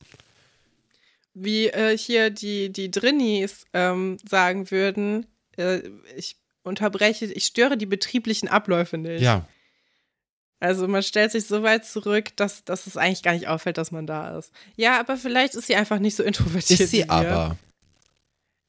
Wie 1.34 1.66
äh, 1.68 1.96
hier 1.96 2.30
die, 2.30 2.70
die 2.72 2.90
Drinnies 2.90 3.64
ähm, 3.72 4.16
sagen 4.28 4.70
würden, 4.70 5.26
äh, 5.58 5.80
ich 6.16 6.36
unterbreche, 6.62 7.26
ich 7.26 7.44
störe 7.44 7.76
die 7.76 7.86
betrieblichen 7.86 8.48
Abläufe 8.48 8.96
nicht. 8.98 9.22
Ja, 9.22 9.46
Also 10.58 10.88
man 10.88 11.02
stellt 11.02 11.30
sich 11.32 11.46
so 11.46 11.62
weit 11.62 11.84
zurück, 11.84 12.34
dass, 12.36 12.64
dass 12.64 12.86
es 12.86 12.96
eigentlich 12.96 13.22
gar 13.22 13.34
nicht 13.34 13.48
auffällt, 13.48 13.76
dass 13.78 13.90
man 13.92 14.06
da 14.06 14.38
ist. 14.38 14.50
Ja, 14.76 14.98
aber 14.98 15.16
vielleicht 15.16 15.54
ist 15.54 15.66
sie 15.66 15.76
einfach 15.76 15.98
nicht 15.98 16.16
so 16.16 16.22
introvertiert. 16.22 16.80
ist 16.80 16.90
sie 16.90 17.08
aber. 17.08 17.56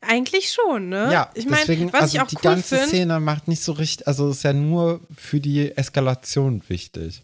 Eigentlich 0.02 0.52
schon, 0.52 0.89
ne? 0.89 1.10
Ja, 1.12 1.32
ich 1.34 1.45
meine, 1.45 1.58
deswegen, 1.62 1.91
was 1.91 2.02
also 2.02 2.18
ich 2.18 2.22
auch 2.22 2.28
die 2.28 2.36
cool 2.36 2.41
ganze 2.43 2.76
finde. 2.76 2.88
Szene 2.89 3.20
macht 3.20 3.48
nicht 3.48 3.64
so 3.64 3.72
richtig, 3.72 4.08
also 4.08 4.30
ist 4.30 4.43
ja 4.43 4.54
nur 4.54 5.02
für 5.16 5.39
die 5.39 5.76
Eskalation 5.76 6.62
wichtig. 6.68 7.24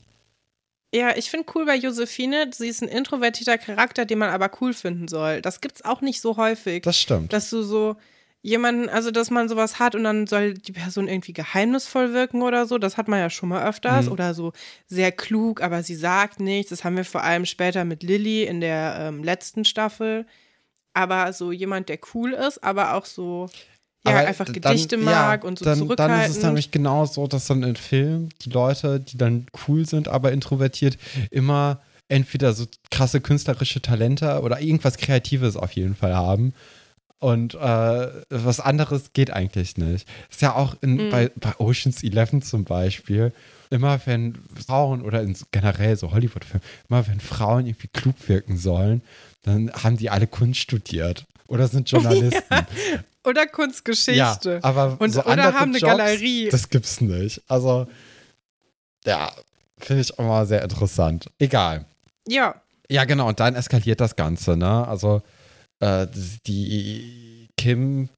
Ja, 0.93 1.15
ich 1.15 1.29
finde 1.29 1.47
cool 1.55 1.65
bei 1.65 1.75
Josephine, 1.75 2.49
sie 2.53 2.67
ist 2.67 2.81
ein 2.83 2.87
introvertierter 2.89 3.57
Charakter, 3.57 4.05
den 4.05 4.19
man 4.19 4.29
aber 4.29 4.49
cool 4.61 4.73
finden 4.73 5.07
soll. 5.07 5.41
Das 5.41 5.61
gibt's 5.61 5.83
auch 5.85 6.01
nicht 6.01 6.21
so 6.21 6.37
häufig. 6.37 6.83
Das 6.83 6.97
stimmt. 6.99 7.31
dass 7.33 7.49
du 7.49 7.63
so 7.63 7.95
jemanden, 8.41 8.89
also 8.89 9.09
dass 9.09 9.29
man 9.31 9.47
sowas 9.49 9.79
hat 9.79 9.95
und 9.95 10.03
dann 10.03 10.27
soll 10.27 10.53
die 10.53 10.73
Person 10.73 11.07
irgendwie 11.07 11.33
geheimnisvoll 11.33 12.11
wirken 12.13 12.41
oder 12.41 12.65
so, 12.67 12.77
das 12.77 12.97
hat 12.97 13.07
man 13.07 13.19
ja 13.19 13.29
schon 13.29 13.49
mal 13.49 13.65
öfters 13.67 14.07
Mhm. 14.07 14.11
oder 14.11 14.33
so 14.33 14.51
sehr 14.87 15.11
klug, 15.11 15.61
aber 15.61 15.81
sie 15.81 15.95
sagt 15.95 16.39
nichts. 16.39 16.69
Das 16.71 16.83
haben 16.83 16.97
wir 16.97 17.05
vor 17.05 17.23
allem 17.23 17.45
später 17.45 17.85
mit 17.85 18.03
Lilly 18.03 18.43
in 18.43 18.59
der 18.61 18.97
ähm, 18.99 19.23
letzten 19.23 19.63
Staffel. 19.65 20.25
Aber 20.93 21.33
so 21.33 21.51
jemand, 21.51 21.89
der 21.89 21.99
cool 22.13 22.33
ist, 22.33 22.63
aber 22.63 22.93
auch 22.95 23.05
so 23.05 23.49
ja, 24.05 24.11
Aber 24.17 24.27
einfach 24.27 24.45
dann- 24.45 24.53
Gedichte 24.53 24.97
mag 24.97 25.45
und 25.45 25.59
so 25.59 25.65
dann, 25.65 25.77
zurückhaltend. 25.77 26.19
Dann 26.19 26.29
ist 26.29 26.37
es 26.37 26.43
nämlich 26.43 26.71
genau 26.71 27.05
so, 27.05 27.25
dass 27.27 27.47
dann 27.47 27.63
in 27.63 27.77
Filmen 27.77 28.29
die 28.41 28.49
Leute, 28.49 28.99
die 28.99 29.17
dann 29.17 29.45
cool 29.67 29.87
sind, 29.87 30.09
aber 30.09 30.33
introvertiert, 30.33 30.97
immer 31.31 31.81
entweder 32.09 32.51
so 32.51 32.65
krasse 32.91 33.21
künstlerische 33.21 33.81
Talente 33.81 34.41
oder 34.41 34.59
irgendwas 34.59 34.97
Kreatives 34.97 35.55
auf 35.55 35.71
jeden 35.71 35.95
Fall 35.95 36.13
haben. 36.15 36.53
Und 37.19 37.53
äh, 37.55 37.57
was 38.29 38.59
anderes 38.59 39.13
geht 39.13 39.31
eigentlich 39.31 39.77
nicht. 39.77 40.05
Ist 40.29 40.41
ja 40.41 40.53
auch 40.55 40.75
in, 40.81 41.05
Mhm. 41.05 41.09
bei, 41.09 41.31
bei 41.37 41.57
Oceans 41.59 42.03
11 42.03 42.41
zum 42.43 42.65
Beispiel, 42.65 43.31
immer 43.69 43.97
wenn 44.05 44.37
Frauen 44.67 45.01
oder 45.01 45.25
generell 45.51 45.95
so 45.95 46.11
Hollywood-Filmen, 46.11 46.61
immer 46.89 47.07
wenn 47.07 47.21
Frauen 47.21 47.65
irgendwie 47.67 47.87
klug 47.87 48.15
wirken 48.27 48.57
sollen, 48.57 49.01
dann 49.43 49.71
haben 49.71 49.97
die 49.97 50.09
alle 50.09 50.27
Kunst 50.27 50.59
studiert 50.59 51.25
oder 51.47 51.67
sind 51.67 51.89
Journalisten. 51.89 52.41
oder 53.23 53.45
Kunstgeschichte. 53.47 54.15
Ja, 54.15 54.63
aber 54.63 54.97
Und- 54.99 55.11
so 55.11 55.21
oder 55.21 55.29
andere 55.31 55.53
haben 55.53 55.69
eine 55.71 55.77
Jobs, 55.79 55.91
Galerie. 55.97 56.49
Das 56.49 56.69
gibt's 56.69 56.99
nicht. 57.01 57.41
Also, 57.47 57.87
ja, 59.05 59.31
finde 59.77 60.01
ich 60.01 60.17
auch 60.19 60.23
mal 60.25 60.45
sehr 60.45 60.61
interessant. 60.63 61.29
Egal. 61.39 61.85
ja. 62.27 62.55
Ja, 62.89 63.05
genau, 63.05 63.29
und 63.29 63.39
dann 63.39 63.55
eskaliert 63.55 64.01
das 64.01 64.15
Ganze, 64.17 64.57
ne? 64.57 64.85
Also, 64.87 65.21
äh, 65.79 66.05
die 66.45 67.47
Kim 67.57 68.09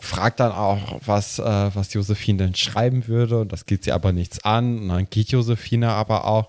fragt 0.00 0.40
dann 0.40 0.52
auch, 0.52 1.00
was, 1.04 1.38
äh, 1.38 1.42
was 1.74 1.92
Josephine 1.92 2.38
denn 2.44 2.54
schreiben 2.54 3.06
würde, 3.06 3.40
und 3.40 3.52
das 3.52 3.66
geht 3.66 3.84
sie 3.84 3.92
aber 3.92 4.12
nichts 4.12 4.42
an. 4.44 4.78
Und 4.80 4.88
dann 4.88 5.10
geht 5.10 5.28
Josephine 5.28 5.90
aber 5.90 6.24
auch. 6.24 6.48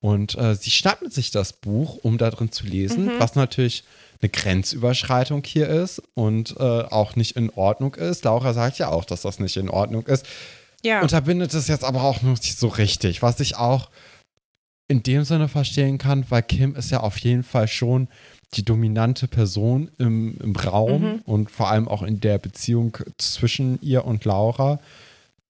Und 0.00 0.36
äh, 0.36 0.54
sie 0.54 0.70
schnappt 0.70 1.12
sich 1.12 1.30
das 1.30 1.52
Buch, 1.54 1.96
um 2.02 2.18
da 2.18 2.30
drin 2.30 2.52
zu 2.52 2.64
lesen, 2.66 3.10
was 3.18 3.34
natürlich 3.34 3.84
eine 4.20 4.28
Grenzüberschreitung 4.30 5.42
hier 5.44 5.68
ist 5.68 6.02
und 6.14 6.54
äh, 6.58 6.62
auch 6.62 7.16
nicht 7.16 7.36
in 7.36 7.50
Ordnung 7.50 7.94
ist. 7.94 8.24
Laura 8.24 8.52
sagt 8.52 8.78
ja 8.78 8.88
auch, 8.90 9.04
dass 9.04 9.22
das 9.22 9.40
nicht 9.40 9.56
in 9.56 9.68
Ordnung 9.68 10.06
ist. 10.06 10.26
Ja. 10.84 11.00
Unterbindet 11.02 11.52
es 11.54 11.68
jetzt 11.68 11.84
aber 11.84 12.02
auch 12.04 12.22
nicht 12.22 12.58
so 12.58 12.68
richtig, 12.68 13.22
was 13.22 13.40
ich 13.40 13.56
auch 13.56 13.90
in 14.88 15.02
dem 15.02 15.24
Sinne 15.24 15.48
verstehen 15.48 15.98
kann, 15.98 16.24
weil 16.28 16.42
Kim 16.42 16.76
ist 16.76 16.90
ja 16.90 17.00
auf 17.00 17.18
jeden 17.18 17.42
Fall 17.42 17.66
schon 17.66 18.06
die 18.54 18.64
dominante 18.64 19.26
Person 19.26 19.90
im, 19.98 20.38
im 20.38 20.54
Raum 20.54 21.02
Mhm. 21.02 21.22
und 21.24 21.50
vor 21.50 21.68
allem 21.70 21.88
auch 21.88 22.02
in 22.02 22.20
der 22.20 22.38
Beziehung 22.38 22.96
zwischen 23.18 23.80
ihr 23.82 24.04
und 24.04 24.24
Laura 24.24 24.78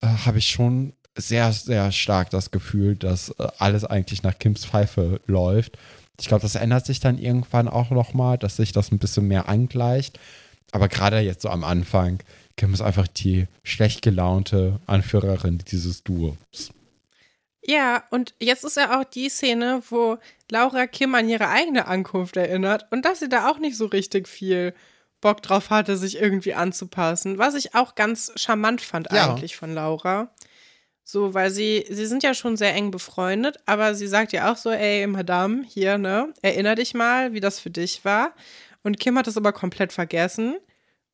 äh, 0.01 0.07
habe 0.07 0.39
ich 0.39 0.49
schon 0.49 0.95
sehr, 1.17 1.53
sehr 1.53 1.93
stark 1.93 2.31
das 2.31 2.51
Gefühl, 2.51 2.97
dass 2.97 3.31
äh, 3.39 3.49
alles 3.59 3.85
eigentlich 3.85 4.23
nach 4.23 4.39
Kims 4.39 4.65
Pfeife 4.65 5.21
läuft. 5.27 5.79
Ich 6.21 6.29
glaube, 6.29 6.43
das 6.43 6.55
ändert 6.55 6.87
sich 6.87 7.01
dann 7.01 7.19
irgendwann 7.19 7.69
auch 7.69 7.91
nochmal, 7.91 8.39
dass 8.39 8.57
sich 8.57 8.73
das 8.73 8.91
ein 8.91 8.99
bisschen 8.99 9.29
mehr 9.29 9.49
angleicht. 9.49 10.19
Aber 10.73 10.89
gerade 10.89 11.21
jetzt 11.21 11.43
so 11.43 11.49
am 11.49 11.65
Anfang, 11.65 12.21
Kim 12.57 12.73
ist 12.73 12.81
einfach 12.81 13.07
die 13.07 13.47
schlecht 13.65 14.03
gelaunte 14.03 14.81
Anführerin 14.87 15.59
dieses 15.59 16.03
Duos. 16.05 16.71
Ja, 17.63 18.05
und 18.11 18.35
jetzt 18.41 18.65
ist 18.65 18.77
ja 18.77 18.99
auch 18.99 19.05
die 19.05 19.29
Szene, 19.29 19.83
wo 19.91 20.19
Laura 20.51 20.87
Kim 20.87 21.15
an 21.15 21.29
ihre 21.29 21.49
eigene 21.49 21.87
Ankunft 21.87 22.37
erinnert 22.37 22.87
und 22.91 23.05
dass 23.05 23.19
sie 23.19 23.29
da 23.29 23.51
auch 23.51 23.59
nicht 23.59 23.77
so 23.77 23.87
richtig 23.87 24.29
viel 24.29 24.73
Bock 25.21 25.43
drauf 25.43 25.71
hatte, 25.71 25.97
sich 25.97 26.21
irgendwie 26.21 26.55
anzupassen. 26.55 27.39
Was 27.39 27.55
ich 27.55 27.75
auch 27.75 27.95
ganz 27.97 28.33
charmant 28.37 28.81
fand 28.81 29.11
Ja. 29.13 29.31
eigentlich 29.33 29.57
von 29.57 29.75
Laura. 29.75 30.31
So, 31.09 31.35
weil 31.35 31.53
sie, 31.53 31.87
sie 31.89 32.05
sind 32.07 32.25
ja 32.25 32.35
schon 32.35 32.57
sehr 32.57 32.75
eng 32.75 32.91
befreundet, 32.91 33.59
aber 33.65 33.95
sie 33.95 34.09
sagt 34.09 34.33
ja 34.33 34.51
auch 34.53 34.57
so, 34.57 34.71
ey, 34.71 35.07
Madame, 35.07 35.63
hier, 35.65 35.99
ne, 35.99 36.35
erinner 36.43 36.75
dich 36.75 36.95
mal, 36.95 37.33
wie 37.33 37.39
das 37.39 37.61
für 37.61 37.71
dich 37.71 38.05
war. 38.05 38.35
Und 38.83 38.99
Kim 38.99 39.17
hat 39.17 39.29
das 39.29 39.37
aber 39.37 39.53
komplett 39.53 39.93
vergessen 39.93 40.57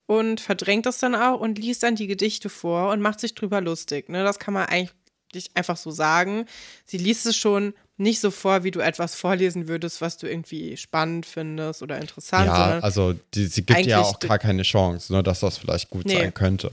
und 0.07 0.40
verdrängt 0.40 0.86
das 0.86 0.97
dann 0.97 1.14
auch 1.14 1.40
und 1.40 1.59
liest 1.59 1.82
dann 1.82 1.95
die 1.95 2.07
Gedichte 2.07 2.49
vor 2.49 2.90
und 2.90 3.03
macht 3.03 3.20
sich 3.20 3.34
drüber 3.34 3.61
lustig. 3.61 4.09
Ne? 4.09 4.24
Das 4.24 4.38
kann 4.38 4.55
man 4.55 4.64
eigentlich 4.64 5.51
einfach 5.53 5.76
so 5.76 5.90
sagen. 5.90 6.47
Sie 6.86 6.97
liest 6.97 7.26
es 7.26 7.36
schon 7.36 7.74
nicht 7.99 8.20
so 8.20 8.30
vor, 8.30 8.64
wie 8.64 8.70
du 8.70 8.80
etwas 8.80 9.14
vorlesen 9.14 9.68
würdest, 9.68 10.01
was 10.01 10.16
du 10.16 10.26
irgendwie 10.26 10.78
spannend 10.78 11.26
findest 11.26 11.82
oder 11.82 11.99
interessant. 12.01 12.47
ja, 12.47 12.78
also 12.78 13.14
die, 13.34 13.45
sie 13.45 13.64
gibt 13.66 13.84
ja 13.84 14.01
auch 14.01 14.18
gar 14.20 14.38
keine 14.38 14.62
Chance, 14.62 15.12
ne, 15.12 15.22
dass 15.22 15.40
das 15.40 15.59
vielleicht 15.59 15.90
gut 15.90 16.07
Nee. 16.07 16.14
sein 16.14 16.32
könnte. 16.32 16.70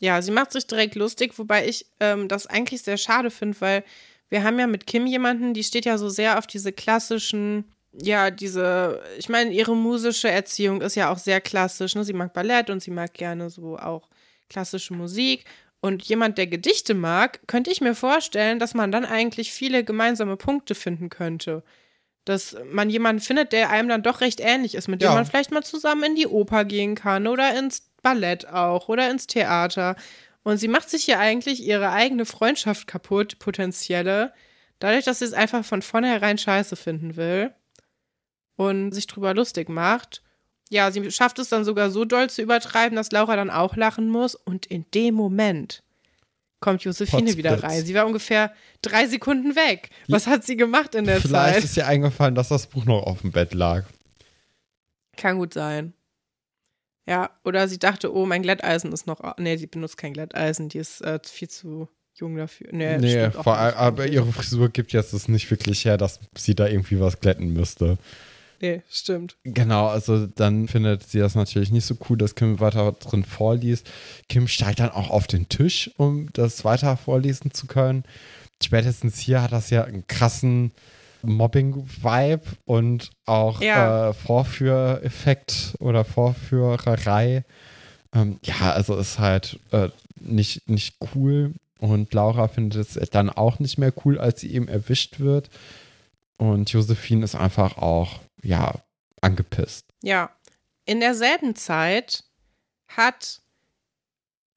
Ja, 0.00 0.22
sie 0.22 0.30
macht 0.30 0.52
sich 0.52 0.66
direkt 0.66 0.94
lustig, 0.94 1.38
wobei 1.38 1.66
ich 1.66 1.86
ähm, 2.00 2.28
das 2.28 2.46
eigentlich 2.46 2.82
sehr 2.82 2.96
schade 2.96 3.30
finde, 3.30 3.60
weil 3.60 3.84
wir 4.28 4.44
haben 4.44 4.58
ja 4.58 4.66
mit 4.66 4.86
Kim 4.86 5.06
jemanden, 5.06 5.54
die 5.54 5.64
steht 5.64 5.84
ja 5.86 5.98
so 5.98 6.08
sehr 6.08 6.38
auf 6.38 6.46
diese 6.46 6.72
klassischen, 6.72 7.64
ja, 7.92 8.30
diese, 8.30 9.02
ich 9.18 9.28
meine, 9.28 9.50
ihre 9.52 9.74
musische 9.74 10.28
Erziehung 10.30 10.82
ist 10.82 10.94
ja 10.94 11.10
auch 11.10 11.18
sehr 11.18 11.40
klassisch. 11.40 11.94
Ne? 11.94 12.04
Sie 12.04 12.12
mag 12.12 12.32
Ballett 12.34 12.70
und 12.70 12.80
sie 12.82 12.90
mag 12.90 13.14
gerne 13.14 13.48
so 13.50 13.78
auch 13.78 14.08
klassische 14.50 14.92
Musik. 14.94 15.44
Und 15.80 16.02
jemand, 16.04 16.38
der 16.38 16.46
Gedichte 16.48 16.92
mag, 16.94 17.40
könnte 17.46 17.70
ich 17.70 17.80
mir 17.80 17.94
vorstellen, 17.94 18.58
dass 18.58 18.74
man 18.74 18.92
dann 18.92 19.04
eigentlich 19.04 19.52
viele 19.52 19.84
gemeinsame 19.84 20.36
Punkte 20.36 20.74
finden 20.74 21.08
könnte. 21.08 21.62
dass 22.24 22.56
man 22.70 22.90
jemanden 22.90 23.22
findet, 23.22 23.52
der 23.52 23.70
einem 23.70 23.88
dann 23.88 24.02
doch 24.02 24.20
recht 24.20 24.40
ähnlich 24.40 24.74
ist, 24.74 24.86
mit 24.88 25.00
dem 25.00 25.06
Ja. 25.10 25.14
man 25.14 25.24
vielleicht 25.24 25.50
mal 25.50 25.62
zusammen 25.62 26.04
in 26.04 26.14
die 26.14 26.26
Oper 26.26 26.66
gehen 26.66 26.94
kann 26.94 27.26
oder 27.26 27.58
ins 27.58 27.87
Ballett 28.02 28.46
auch 28.48 28.88
oder 28.88 29.10
ins 29.10 29.26
Theater. 29.26 29.96
Und 30.42 30.58
sie 30.58 30.68
macht 30.68 30.88
sich 30.88 31.04
hier 31.04 31.18
eigentlich 31.18 31.62
ihre 31.62 31.90
eigene 31.90 32.24
Freundschaft 32.24 32.86
kaputt, 32.86 33.38
potenzielle, 33.38 34.32
dadurch, 34.78 35.04
dass 35.04 35.18
sie 35.18 35.26
es 35.26 35.32
einfach 35.32 35.64
von 35.64 35.82
vornherein 35.82 36.38
scheiße 36.38 36.76
finden 36.76 37.16
will 37.16 37.52
und 38.56 38.92
sich 38.92 39.06
drüber 39.06 39.34
lustig 39.34 39.68
macht. 39.68 40.22
Ja, 40.70 40.90
sie 40.90 41.10
schafft 41.10 41.38
es 41.38 41.48
dann 41.48 41.64
sogar 41.64 41.90
so 41.90 42.04
doll 42.04 42.28
zu 42.30 42.42
übertreiben, 42.42 42.96
dass 42.96 43.10
Laura 43.10 43.36
dann 43.36 43.50
auch 43.50 43.76
lachen 43.76 44.08
muss. 44.10 44.34
Und 44.34 44.66
in 44.66 44.84
dem 44.94 45.14
Moment 45.14 45.82
kommt 46.60 46.82
Josephine 46.82 47.36
wieder 47.36 47.50
Potzblitz. 47.52 47.72
rein. 47.72 47.84
Sie 47.86 47.94
war 47.94 48.06
ungefähr 48.06 48.52
drei 48.82 49.06
Sekunden 49.06 49.56
weg. 49.56 49.90
Was 50.08 50.26
hat 50.26 50.44
sie 50.44 50.56
gemacht 50.56 50.94
in 50.94 51.04
der 51.04 51.20
Vielleicht 51.20 51.54
Zeit? 51.54 51.64
ist 51.64 51.76
ihr 51.76 51.86
eingefallen, 51.86 52.34
dass 52.34 52.48
das 52.48 52.66
Buch 52.66 52.84
noch 52.84 53.02
auf 53.04 53.22
dem 53.22 53.32
Bett 53.32 53.54
lag. 53.54 53.84
Kann 55.16 55.38
gut 55.38 55.54
sein. 55.54 55.94
Ja, 57.08 57.30
oder 57.42 57.68
sie 57.68 57.78
dachte, 57.78 58.14
oh, 58.14 58.26
mein 58.26 58.42
Glätteisen 58.42 58.92
ist 58.92 59.06
noch. 59.06 59.20
Nee, 59.38 59.56
sie 59.56 59.66
benutzt 59.66 59.96
kein 59.96 60.12
Glätteisen, 60.12 60.68
die 60.68 60.78
ist 60.78 61.00
äh, 61.00 61.18
viel 61.24 61.48
zu 61.48 61.88
jung 62.14 62.36
dafür. 62.36 62.68
Nee, 62.70 62.98
nee, 62.98 63.30
vor 63.30 63.56
allem, 63.56 63.76
aber 63.76 64.06
ihre 64.06 64.30
Frisur 64.30 64.68
gibt 64.68 64.92
jetzt 64.92 65.14
es 65.14 65.26
nicht 65.26 65.50
wirklich 65.50 65.86
her, 65.86 65.96
dass 65.96 66.20
sie 66.36 66.54
da 66.54 66.66
irgendwie 66.66 67.00
was 67.00 67.18
glätten 67.18 67.54
müsste. 67.54 67.96
Nee, 68.60 68.82
stimmt. 68.90 69.36
Genau, 69.44 69.86
also 69.86 70.26
dann 70.26 70.68
findet 70.68 71.04
sie 71.04 71.20
das 71.20 71.34
natürlich 71.34 71.70
nicht 71.70 71.86
so 71.86 71.96
cool, 72.10 72.18
dass 72.18 72.34
Kim 72.34 72.60
weiter 72.60 72.92
drin 72.92 73.24
vorliest. 73.24 73.88
Kim 74.28 74.46
steigt 74.46 74.80
dann 74.80 74.90
auch 74.90 75.08
auf 75.08 75.26
den 75.26 75.48
Tisch, 75.48 75.90
um 75.96 76.28
das 76.34 76.64
weiter 76.64 76.98
vorlesen 76.98 77.54
zu 77.54 77.66
können. 77.66 78.04
Spätestens 78.62 79.18
hier 79.18 79.40
hat 79.40 79.52
das 79.52 79.70
ja 79.70 79.84
einen 79.84 80.06
krassen 80.08 80.72
Mobbing-Vibe 81.22 82.42
und 82.64 83.10
auch 83.26 83.60
Ja. 83.60 84.10
äh, 84.10 84.12
Vorführeffekt 84.14 85.74
oder 85.80 86.04
Vorführerei. 86.04 87.44
Ähm, 88.14 88.38
ja, 88.42 88.72
also 88.72 88.96
ist 88.96 89.18
halt 89.18 89.58
äh, 89.72 89.88
nicht, 90.20 90.68
nicht 90.68 90.96
cool. 91.14 91.54
Und 91.80 92.12
Laura 92.12 92.48
findet 92.48 92.96
es 92.96 93.10
dann 93.10 93.30
auch 93.30 93.58
nicht 93.60 93.78
mehr 93.78 93.92
cool, 94.04 94.18
als 94.18 94.40
sie 94.40 94.52
eben 94.52 94.66
erwischt 94.68 95.20
wird. 95.20 95.48
Und 96.36 96.70
Josephine 96.72 97.24
ist 97.24 97.34
einfach 97.34 97.78
auch, 97.78 98.20
ja, 98.42 98.74
angepisst. 99.20 99.86
Ja. 100.02 100.30
In 100.86 101.00
derselben 101.00 101.54
Zeit 101.54 102.24
hat 102.88 103.42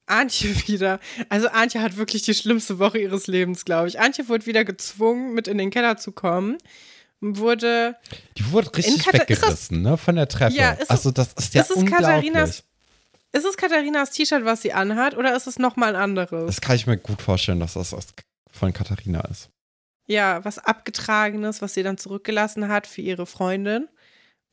Antje 0.06 0.48
wieder, 0.68 1.00
also 1.28 1.48
Antje 1.48 1.80
hat 1.80 1.96
wirklich 1.96 2.22
die 2.22 2.34
schlimmste 2.34 2.78
Woche 2.78 2.98
ihres 2.98 3.26
Lebens, 3.26 3.64
glaube 3.64 3.88
ich. 3.88 4.00
Antje 4.00 4.28
wurde 4.28 4.46
wieder 4.46 4.64
gezwungen, 4.64 5.34
mit 5.34 5.48
in 5.48 5.58
den 5.58 5.70
Keller 5.70 5.96
zu 5.96 6.12
kommen. 6.12 6.58
Wurde, 7.20 7.96
Die 8.36 8.50
wurde 8.50 8.76
richtig 8.76 9.04
Kata- 9.04 9.18
ist 9.24 9.30
das- 9.30 9.48
weggerissen, 9.48 9.82
ne, 9.82 9.96
von 9.96 10.16
der 10.16 10.26
Treppe. 10.28 10.54
Ja, 10.56 10.72
ist 10.72 10.90
also 10.90 11.12
das 11.12 11.32
ist 11.34 11.54
ja 11.54 11.62
ist 11.62 11.70
es 11.70 11.76
unglaublich. 11.76 12.32
Katharinas- 12.32 12.62
ist 13.32 13.44
es 13.46 13.56
Katharinas 13.56 14.10
T-Shirt, 14.10 14.44
was 14.44 14.62
sie 14.62 14.72
anhat, 14.72 15.16
oder 15.16 15.34
ist 15.36 15.46
es 15.46 15.58
nochmal 15.58 15.90
ein 15.94 16.02
anderes? 16.02 16.46
Das 16.46 16.60
kann 16.60 16.74
ich 16.76 16.86
mir 16.88 16.96
gut 16.98 17.22
vorstellen, 17.22 17.60
dass 17.60 17.74
das 17.74 17.94
von 18.50 18.72
Katharina 18.72 19.20
ist. 19.30 19.48
ja, 20.08 20.44
was 20.44 20.58
Abgetragenes, 20.58 21.62
was 21.62 21.74
sie 21.74 21.82
dann 21.84 21.96
zurückgelassen 21.96 22.68
hat 22.68 22.86
für 22.88 23.00
ihre 23.02 23.24
Freundin. 23.24 23.88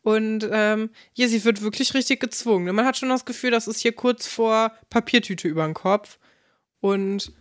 Und 0.09 0.49
ähm, 0.51 0.89
ja, 1.13 1.27
sie 1.27 1.45
wird 1.45 1.61
wirklich 1.61 1.93
richtig 1.93 2.19
gezwungen. 2.19 2.73
Man 2.73 2.87
hat 2.87 2.97
schon 2.97 3.09
das 3.09 3.25
Gefühl, 3.25 3.51
das 3.51 3.67
ist 3.67 3.79
hier 3.79 3.91
kurz 3.91 4.25
vor 4.25 4.71
Papiertüte 4.89 5.47
über 5.47 5.63
den 5.65 5.75
Kopf. 5.75 6.17
Und 6.79 7.31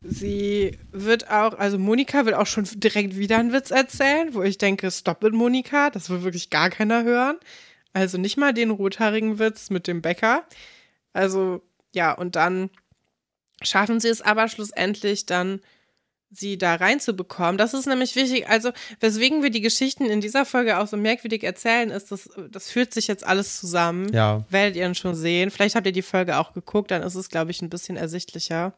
sie 0.00 0.78
wird 0.92 1.30
auch, 1.30 1.58
also 1.58 1.78
Monika 1.78 2.24
will 2.24 2.32
auch 2.32 2.46
schon 2.46 2.64
direkt 2.76 3.18
wieder 3.18 3.36
einen 3.36 3.52
Witz 3.52 3.70
erzählen, 3.70 4.32
wo 4.32 4.42
ich 4.42 4.56
denke, 4.56 4.90
stop 4.90 5.24
it, 5.24 5.34
Monika, 5.34 5.90
das 5.90 6.08
will 6.08 6.22
wirklich 6.22 6.48
gar 6.48 6.70
keiner 6.70 7.04
hören. 7.04 7.36
Also 7.92 8.16
nicht 8.16 8.38
mal 8.38 8.54
den 8.54 8.70
rothaarigen 8.70 9.38
Witz 9.38 9.68
mit 9.68 9.86
dem 9.86 10.00
Bäcker. 10.00 10.44
Also 11.12 11.60
ja, 11.94 12.12
und 12.12 12.34
dann 12.34 12.70
schaffen 13.60 14.00
sie 14.00 14.08
es 14.08 14.22
aber 14.22 14.48
schlussendlich 14.48 15.26
dann 15.26 15.60
sie 16.30 16.58
da 16.58 16.74
reinzubekommen. 16.74 17.56
Das 17.56 17.74
ist 17.74 17.86
nämlich 17.86 18.16
wichtig. 18.16 18.48
Also, 18.48 18.72
weswegen 19.00 19.42
wir 19.42 19.50
die 19.50 19.60
Geschichten 19.60 20.06
in 20.06 20.20
dieser 20.20 20.44
Folge 20.44 20.78
auch 20.78 20.86
so 20.86 20.96
merkwürdig 20.96 21.44
erzählen, 21.44 21.90
ist, 21.90 22.10
dass 22.10 22.28
das 22.50 22.70
führt 22.70 22.92
sich 22.92 23.06
jetzt 23.06 23.26
alles 23.26 23.58
zusammen. 23.60 24.12
Ja. 24.12 24.44
Werdet 24.50 24.76
ihr 24.76 24.82
dann 24.82 24.94
schon 24.94 25.14
sehen. 25.14 25.50
Vielleicht 25.50 25.76
habt 25.76 25.86
ihr 25.86 25.92
die 25.92 26.02
Folge 26.02 26.38
auch 26.38 26.52
geguckt, 26.52 26.90
dann 26.90 27.02
ist 27.02 27.14
es, 27.14 27.28
glaube 27.28 27.50
ich, 27.50 27.62
ein 27.62 27.70
bisschen 27.70 27.96
ersichtlicher. 27.96 28.74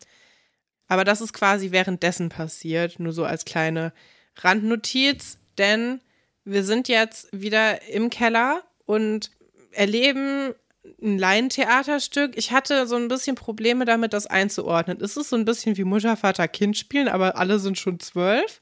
Aber 0.89 1.05
das 1.05 1.21
ist 1.21 1.33
quasi 1.33 1.71
währenddessen 1.71 2.29
passiert, 2.31 2.99
nur 2.99 3.13
so 3.13 3.25
als 3.25 3.45
kleine 3.45 3.93
Randnotiz, 4.37 5.39
denn 5.59 6.01
wir 6.45 6.65
sind 6.65 6.89
jetzt 6.89 7.29
wieder 7.33 7.83
im 7.89 8.09
Keller 8.09 8.63
und 8.87 9.31
erleben 9.73 10.55
ein 11.03 11.19
Laientheaterstück. 11.19 12.37
Ich 12.37 12.53
hatte 12.53 12.87
so 12.87 12.97
ein 12.97 13.09
bisschen 13.09 13.37
Probleme 13.37 13.85
damit, 13.85 14.13
das 14.13 14.27
einzuordnen. 14.27 15.01
Ist 15.01 15.17
es 15.17 15.31
so 15.31 15.37
ein 15.37 15.45
bisschen 15.45 15.77
wie 15.77 15.85
Mutter, 15.85 16.17
Vater, 16.17 16.49
Kind 16.49 16.77
spielen, 16.77 17.09
aber 17.09 17.37
alle 17.37 17.59
sind 17.59 17.79
schon 17.79 18.01
zwölf? 18.01 18.61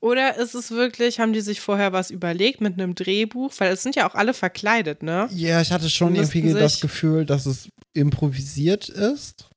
Oder 0.00 0.36
ist 0.36 0.54
es 0.54 0.70
wirklich, 0.70 1.18
haben 1.18 1.32
die 1.32 1.40
sich 1.40 1.60
vorher 1.60 1.92
was 1.92 2.10
überlegt 2.10 2.60
mit 2.60 2.74
einem 2.74 2.94
Drehbuch? 2.94 3.52
Weil 3.58 3.72
es 3.72 3.82
sind 3.82 3.96
ja 3.96 4.08
auch 4.08 4.14
alle 4.14 4.32
verkleidet, 4.32 5.02
ne? 5.02 5.28
Ja, 5.32 5.60
ich 5.60 5.72
hatte 5.72 5.90
schon 5.90 6.14
irgendwie 6.14 6.52
das 6.52 6.80
Gefühl, 6.80 7.26
dass 7.26 7.46
es 7.46 7.68
improvisiert 7.94 8.88
ist, 8.88 9.48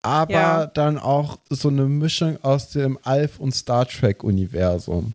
aber 0.00 0.32
Ja. 0.32 0.66
dann 0.66 0.98
auch 0.98 1.38
so 1.50 1.68
eine 1.68 1.84
Mischung 1.84 2.42
aus 2.42 2.70
dem 2.70 2.98
Alf- 3.02 3.38
und 3.38 3.52
Star 3.54 3.86
Trek-Universum. 3.86 5.12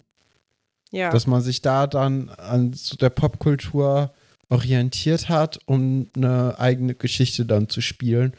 Ja. 0.92 1.10
Dass 1.10 1.26
man 1.28 1.42
sich 1.42 1.62
da 1.62 1.88
dann 1.88 2.30
an 2.30 2.74
so 2.74 2.96
der 2.96 3.10
Popkultur 3.10 4.12
orientiert 4.50 5.30
hat, 5.30 5.60
um 5.66 6.10
eine 6.16 6.60
eigene 6.60 6.96
Geschichte 6.96 7.46
dann 7.46 7.70
zu 7.70 7.82
spielen, 7.82 8.34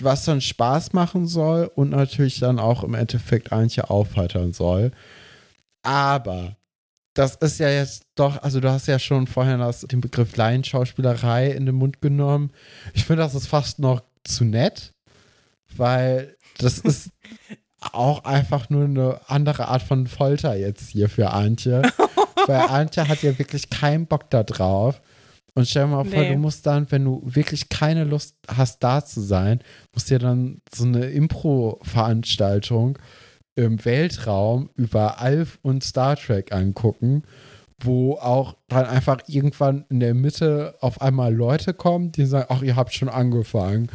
was 0.00 0.24
dann 0.24 0.40
Spaß 0.40 0.94
machen 0.94 1.26
soll 1.26 1.70
und 1.74 1.90
natürlich 1.90 2.40
dann 2.40 2.58
auch 2.58 2.82
im 2.82 2.94
Endeffekt 2.94 3.52
eigentlich 3.52 3.84
aufheitern 3.84 4.52
soll. 4.52 4.92
Aber 5.82 6.56
das 7.14 7.34
ist 7.36 7.58
ja 7.58 7.68
jetzt 7.68 8.06
doch, 8.14 8.42
also 8.42 8.60
du 8.60 8.70
hast 8.70 8.88
ja 8.88 8.98
schon 8.98 9.26
vorher 9.26 9.58
das, 9.58 9.80
den 9.82 10.00
Begriff 10.00 10.36
Laienschauspielerei 10.36 11.50
in 11.50 11.66
den 11.66 11.74
Mund 11.74 12.00
genommen. 12.00 12.50
Ich 12.94 13.04
finde, 13.04 13.22
das 13.22 13.34
ist 13.34 13.48
fast 13.48 13.78
noch 13.78 14.02
zu 14.24 14.44
nett, 14.44 14.94
weil 15.76 16.36
das 16.58 16.78
ist 16.78 17.10
auch 17.80 18.24
einfach 18.24 18.70
nur 18.70 18.84
eine 18.84 19.20
andere 19.26 19.68
Art 19.68 19.82
von 19.82 20.06
Folter 20.06 20.54
jetzt 20.56 20.90
hier 20.90 21.08
für 21.08 21.30
Antje. 21.30 21.82
weil 22.46 22.60
Antje 22.60 23.06
hat 23.08 23.22
ja 23.22 23.38
wirklich 23.38 23.70
keinen 23.70 24.06
Bock 24.06 24.30
da 24.30 24.42
drauf. 24.42 25.00
Und 25.54 25.68
stell 25.68 25.84
dir 25.84 25.88
mal 25.90 26.04
vor, 26.04 26.20
Nee. 26.20 26.32
du 26.32 26.38
musst 26.38 26.64
dann, 26.66 26.90
wenn 26.90 27.04
du 27.04 27.20
wirklich 27.24 27.68
keine 27.68 28.04
Lust 28.04 28.36
hast, 28.48 28.82
da 28.82 29.04
zu 29.04 29.20
sein, 29.20 29.60
musst 29.92 30.08
dir 30.08 30.18
dann 30.18 30.62
so 30.74 30.84
eine 30.84 31.06
Impro-Veranstaltung 31.86 32.98
im 33.54 33.84
Weltraum 33.84 34.70
über 34.76 35.20
Alf 35.20 35.58
und 35.62 35.84
Star 35.84 36.16
Trek 36.16 36.52
angucken, 36.52 37.22
wo 37.78 38.14
auch 38.14 38.56
dann 38.68 38.86
einfach 38.86 39.18
irgendwann 39.26 39.84
in 39.90 40.00
der 40.00 40.14
Mitte 40.14 40.74
auf 40.80 41.02
einmal 41.02 41.34
Leute 41.34 41.74
kommen, 41.74 42.12
die 42.12 42.24
sagen, 42.24 42.46
ach, 42.48 42.62
ihr 42.62 42.76
habt 42.76 42.94
schon 42.94 43.08
angefangen. 43.10 43.90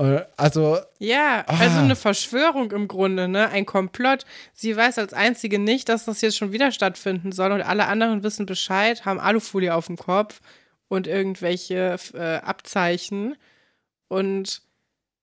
Äh, 0.00 0.22
Also, 0.36 0.78
Ja, 0.98 1.44
Ah. 1.46 1.58
also 1.60 1.78
eine 1.78 1.96
Verschwörung 1.96 2.70
im 2.72 2.88
Grunde, 2.88 3.28
ne? 3.28 3.48
Ein 3.50 3.66
Komplott. 3.66 4.24
Sie 4.54 4.76
weiß 4.76 4.98
als 4.98 5.12
einzige 5.12 5.58
nicht, 5.58 5.88
dass 5.88 6.04
das 6.06 6.20
jetzt 6.20 6.36
schon 6.36 6.52
wieder 6.52 6.72
stattfinden 6.72 7.32
soll 7.32 7.52
und 7.52 7.62
alle 7.62 7.86
anderen 7.86 8.22
wissen 8.22 8.46
Bescheid, 8.46 9.04
haben 9.04 9.20
Alufolie 9.20 9.74
auf 9.74 9.86
dem 9.86 9.96
Kopf 9.96 10.40
und 10.88 11.06
irgendwelche 11.06 11.96
äh, 12.14 12.36
Abzeichen. 12.36 13.36
Und 14.08 14.62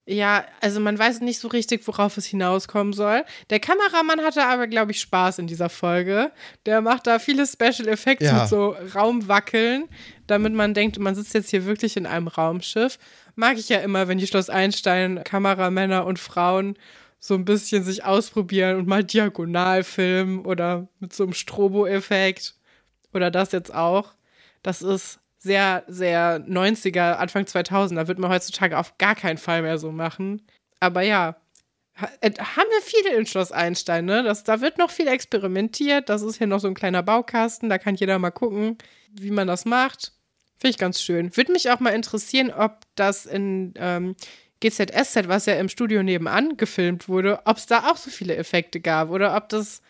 ja, 0.09 0.45
also 0.61 0.79
man 0.79 0.97
weiß 0.97 1.19
nicht 1.19 1.39
so 1.39 1.49
richtig, 1.49 1.85
worauf 1.85 2.15
es 2.15 2.25
hinauskommen 2.25 2.93
soll. 2.93 3.25
Der 3.49 3.59
Kameramann 3.59 4.21
hatte 4.23 4.45
aber, 4.45 4.67
glaube 4.67 4.91
ich, 4.91 5.01
Spaß 5.01 5.39
in 5.39 5.47
dieser 5.47 5.67
Folge. 5.67 6.31
Der 6.65 6.79
macht 6.81 7.07
da 7.07 7.19
viele 7.19 7.45
Special 7.45 7.89
Effects 7.89 8.23
Ja. 8.23 8.39
mit 8.41 8.47
so 8.49 8.73
Raumwackeln, 8.95 9.89
damit 10.27 10.53
man 10.53 10.73
denkt, 10.73 10.97
man 10.99 11.13
sitzt 11.15 11.33
jetzt 11.33 11.49
hier 11.49 11.65
wirklich 11.65 11.97
in 11.97 12.05
einem 12.05 12.29
Raumschiff. 12.29 12.97
Mag 13.39 13.59
ich 13.59 13.69
ja 13.69 13.77
immer, 13.81 14.07
wenn 14.07 14.17
die 14.17 14.25
Schloss 14.25 14.49
Einstein 14.49 15.23
Kameramänner 15.23 16.05
und 16.07 16.17
Frauen 16.17 16.75
so 17.19 17.35
ein 17.35 17.45
bisschen 17.45 17.83
sich 17.83 18.03
ausprobieren 18.03 18.77
und 18.77 18.87
mal 18.87 19.03
diagonal 19.03 19.83
filmen 19.83 20.43
oder 20.43 20.87
mit 20.99 21.13
so 21.13 21.23
einem 21.23 21.33
Strobo-Effekt 21.33 22.55
oder 23.13 23.29
das 23.29 23.51
jetzt 23.51 23.71
auch. 23.73 24.15
Das 24.63 24.81
ist 24.81 25.19
sehr, 25.37 25.83
sehr 25.87 26.39
90er, 26.47 27.13
Anfang 27.17 27.45
2000. 27.45 27.99
Da 27.99 28.07
wird 28.07 28.17
man 28.17 28.31
heutzutage 28.31 28.75
auf 28.75 28.97
gar 28.97 29.13
keinen 29.13 29.37
Fall 29.37 29.61
mehr 29.61 29.77
so 29.77 29.91
machen. 29.91 30.41
Aber 30.79 31.03
ja, 31.03 31.35
äh, 32.21 32.31
haben 32.31 32.69
wir 32.71 32.81
viele 32.81 33.15
in 33.15 33.27
Schloss 33.27 33.51
Einstein, 33.51 34.05
ne? 34.05 34.23
Das, 34.23 34.43
da 34.45 34.61
wird 34.61 34.79
noch 34.79 34.89
viel 34.89 35.07
experimentiert. 35.07 36.09
Das 36.09 36.23
ist 36.23 36.39
hier 36.39 36.47
noch 36.47 36.59
so 36.59 36.67
ein 36.67 36.73
kleiner 36.73 37.03
Baukasten. 37.03 37.69
Da 37.69 37.77
kann 37.77 37.93
jeder 37.93 38.17
mal 38.17 38.31
gucken, 38.31 38.79
wie 39.11 39.31
man 39.31 39.47
das 39.47 39.65
macht. 39.65 40.16
Finde 40.57 40.71
ich 40.71 40.77
ganz 40.77 41.01
schön. 41.01 41.35
Würde 41.35 41.51
mich 41.51 41.69
auch 41.69 41.79
mal 41.79 41.91
interessieren, 41.91 42.51
ob 42.51 42.79
das 42.95 43.25
in 43.25 43.73
ähm, 43.77 44.15
GZSZ, 44.59 45.27
was 45.27 45.45
ja 45.45 45.53
im 45.55 45.69
Studio 45.69 46.01
nebenan 46.01 46.57
gefilmt 46.57 47.07
wurde, 47.07 47.41
ob 47.45 47.57
es 47.57 47.67
da 47.67 47.91
auch 47.91 47.97
so 47.97 48.09
viele 48.09 48.35
Effekte 48.35 48.79
gab 48.79 49.09
oder 49.11 49.35
ob 49.35 49.49
das 49.49 49.81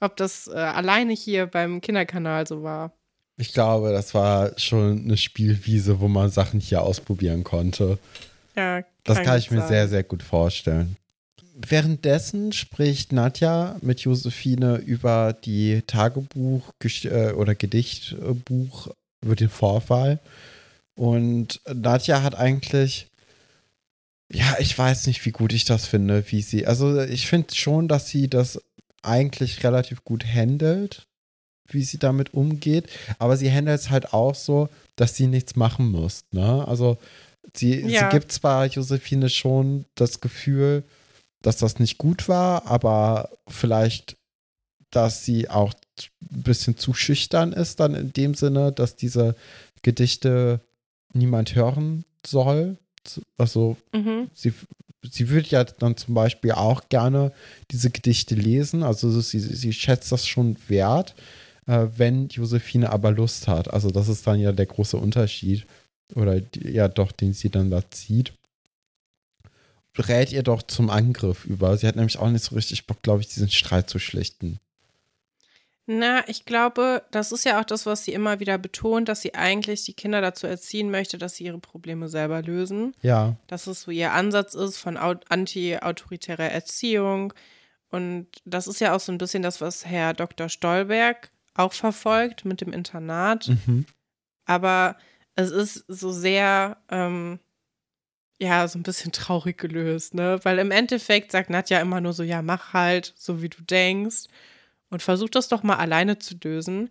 ob 0.00 0.16
das 0.16 0.46
äh, 0.46 0.52
alleine 0.54 1.12
hier 1.12 1.46
beim 1.46 1.80
Kinderkanal 1.80 2.46
so 2.46 2.62
war. 2.62 2.92
Ich 3.36 3.52
glaube, 3.52 3.92
das 3.92 4.14
war 4.14 4.52
schon 4.58 5.04
eine 5.04 5.16
Spielwiese, 5.16 6.00
wo 6.00 6.08
man 6.08 6.30
Sachen 6.30 6.60
hier 6.60 6.82
ausprobieren 6.82 7.44
konnte. 7.44 7.98
Ja, 8.56 8.82
Das 9.04 9.22
kann 9.22 9.38
ich 9.38 9.50
mir 9.50 9.60
sein. 9.60 9.68
sehr, 9.68 9.88
sehr 9.88 10.02
gut 10.02 10.22
vorstellen. 10.22 10.96
Währenddessen 11.54 12.52
spricht 12.52 13.12
Nadja 13.12 13.76
mit 13.80 14.00
Josephine 14.00 14.76
über 14.76 15.32
die 15.32 15.82
Tagebuch 15.86 16.72
äh, 17.04 17.32
oder 17.32 17.54
Gedichtbuch 17.54 18.88
über 19.22 19.36
den 19.36 19.48
Vorfall. 19.48 20.20
Und 20.94 21.60
Nadja 21.72 22.22
hat 22.22 22.34
eigentlich, 22.36 23.08
ja, 24.32 24.56
ich 24.58 24.76
weiß 24.76 25.06
nicht, 25.06 25.24
wie 25.24 25.30
gut 25.30 25.52
ich 25.52 25.64
das 25.64 25.86
finde, 25.86 26.24
wie 26.30 26.42
sie, 26.42 26.66
also 26.66 27.00
ich 27.00 27.26
finde 27.28 27.54
schon, 27.54 27.88
dass 27.88 28.08
sie 28.08 28.28
das 28.28 28.60
eigentlich 29.02 29.62
relativ 29.64 30.04
gut 30.04 30.24
handelt, 30.26 31.06
wie 31.68 31.82
sie 31.82 31.98
damit 31.98 32.34
umgeht. 32.34 32.88
Aber 33.18 33.36
sie 33.36 33.52
handelt 33.52 33.78
es 33.80 33.90
halt 33.90 34.12
auch 34.12 34.34
so, 34.34 34.68
dass 34.96 35.14
sie 35.14 35.26
nichts 35.28 35.54
machen 35.56 35.90
muss. 35.90 36.24
Ne? 36.32 36.66
Also 36.66 36.98
sie, 37.54 37.80
Ja. 37.80 38.10
sie 38.10 38.16
gibt 38.18 38.32
zwar 38.32 38.66
Josephine 38.66 39.30
schon 39.30 39.84
das 39.94 40.20
Gefühl, 40.20 40.82
dass 41.42 41.58
das 41.58 41.78
nicht 41.78 41.98
gut 41.98 42.28
war, 42.28 42.66
aber 42.66 43.30
vielleicht, 43.46 44.16
dass 44.90 45.24
sie 45.24 45.48
auch 45.50 45.74
ein 46.32 46.42
bisschen 46.42 46.76
zu 46.76 46.94
schüchtern 46.94 47.52
ist, 47.52 47.80
dann 47.80 47.94
in 47.94 48.12
dem 48.12 48.34
Sinne, 48.34 48.72
dass 48.72 48.96
diese 48.96 49.34
Gedichte 49.82 50.60
niemand 51.12 51.54
hören 51.54 52.04
soll. 52.26 52.78
Also 53.36 53.76
Mhm. 53.94 54.30
sie, 54.34 54.52
sie 55.10 55.28
würde 55.28 55.48
ja 55.48 55.64
dann 55.64 55.96
zum 55.96 56.14
Beispiel 56.14 56.52
auch 56.52 56.88
gerne 56.88 57.32
diese 57.70 57.90
Gedichte 57.90 58.34
lesen. 58.34 58.82
Also 58.82 59.20
sie, 59.20 59.40
sie 59.40 59.72
schätzt 59.72 60.12
das 60.12 60.26
schon 60.26 60.56
wert, 60.68 61.14
äh, 61.66 61.86
wenn 61.96 62.28
Josephine 62.28 62.90
aber 62.90 63.10
Lust 63.12 63.48
hat. 63.48 63.72
Also 63.72 63.90
das 63.90 64.08
ist 64.08 64.26
dann 64.26 64.40
ja 64.40 64.52
der 64.52 64.66
große 64.66 64.96
Unterschied. 64.96 65.66
Oder 66.14 66.40
die, 66.40 66.70
ja 66.70 66.88
doch, 66.88 67.12
den 67.12 67.34
sie 67.34 67.50
dann 67.50 67.70
da 67.70 67.82
zieht. 67.90 68.32
Rät 69.96 70.32
ihr 70.32 70.42
doch 70.44 70.62
zum 70.62 70.90
Angriff 70.90 71.44
über. 71.44 71.76
Sie 71.76 71.86
hat 71.86 71.96
nämlich 71.96 72.18
auch 72.18 72.30
nicht 72.30 72.44
so 72.44 72.54
richtig 72.54 72.86
Bock, 72.86 73.02
glaube 73.02 73.20
ich, 73.20 73.28
diesen 73.28 73.50
Streit 73.50 73.90
zu 73.90 73.98
schlichten. 73.98 74.58
Na, 75.90 76.22
ich 76.28 76.44
glaube, 76.44 77.02
das 77.10 77.32
ist 77.32 77.46
ja 77.46 77.58
auch 77.58 77.64
das, 77.64 77.86
was 77.86 78.04
sie 78.04 78.12
immer 78.12 78.40
wieder 78.40 78.58
betont, 78.58 79.08
dass 79.08 79.22
sie 79.22 79.34
eigentlich 79.34 79.84
die 79.84 79.94
Kinder 79.94 80.20
dazu 80.20 80.46
erziehen 80.46 80.90
möchte, 80.90 81.16
dass 81.16 81.36
sie 81.36 81.44
ihre 81.44 81.58
Probleme 81.58 82.08
selber 82.10 82.42
lösen. 82.42 82.94
Ja. 83.00 83.36
Dass 83.46 83.66
es 83.66 83.80
so 83.80 83.90
ihr 83.90 84.12
Ansatz 84.12 84.52
ist 84.52 84.76
von 84.76 84.98
au- 84.98 85.14
anti-autoritärer 85.30 86.50
Erziehung. 86.50 87.32
Und 87.90 88.26
das 88.44 88.66
ist 88.66 88.80
ja 88.80 88.94
auch 88.94 89.00
so 89.00 89.12
ein 89.12 89.16
bisschen 89.16 89.42
das, 89.42 89.62
was 89.62 89.86
Herr 89.86 90.12
Dr. 90.12 90.50
Stolberg 90.50 91.30
auch 91.54 91.72
verfolgt 91.72 92.44
mit 92.44 92.60
dem 92.60 92.74
Internat. 92.74 93.48
Mhm. 93.48 93.86
Aber 94.44 94.98
es 95.36 95.50
ist 95.50 95.86
so 95.88 96.12
sehr, 96.12 96.76
ähm, 96.90 97.38
ja, 98.38 98.68
so 98.68 98.78
ein 98.78 98.82
bisschen 98.82 99.10
traurig 99.12 99.56
gelöst, 99.56 100.12
ne? 100.12 100.38
Weil 100.42 100.58
im 100.58 100.70
Endeffekt 100.70 101.32
sagt 101.32 101.48
Nadja 101.48 101.80
immer 101.80 102.02
nur 102.02 102.12
so, 102.12 102.22
ja, 102.22 102.42
mach 102.42 102.74
halt, 102.74 103.14
so 103.16 103.40
wie 103.40 103.48
du 103.48 103.62
denkst. 103.62 104.24
Und 104.90 105.02
versuch 105.02 105.28
das 105.28 105.48
doch 105.48 105.62
mal 105.62 105.76
alleine 105.76 106.18
zu 106.18 106.34
lösen. 106.42 106.90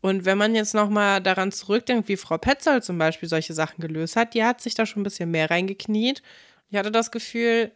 Und 0.00 0.24
wenn 0.24 0.38
man 0.38 0.54
jetzt 0.54 0.74
noch 0.74 0.90
mal 0.90 1.20
daran 1.20 1.52
zurückdenkt, 1.52 2.08
wie 2.08 2.16
Frau 2.16 2.38
Petzold 2.38 2.84
zum 2.84 2.98
Beispiel 2.98 3.28
solche 3.28 3.54
Sachen 3.54 3.80
gelöst 3.80 4.16
hat, 4.16 4.34
die 4.34 4.44
hat 4.44 4.60
sich 4.60 4.74
da 4.74 4.86
schon 4.86 5.00
ein 5.00 5.04
bisschen 5.04 5.30
mehr 5.30 5.50
reingekniet. 5.50 6.22
Ich 6.70 6.76
hatte 6.76 6.90
das 6.90 7.10
Gefühl, 7.10 7.72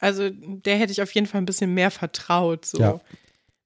also 0.00 0.28
der 0.30 0.76
hätte 0.76 0.92
ich 0.92 1.02
auf 1.02 1.12
jeden 1.12 1.26
Fall 1.26 1.40
ein 1.40 1.46
bisschen 1.46 1.74
mehr 1.74 1.90
vertraut. 1.90 2.64
So. 2.64 2.78
Ja. 2.78 3.00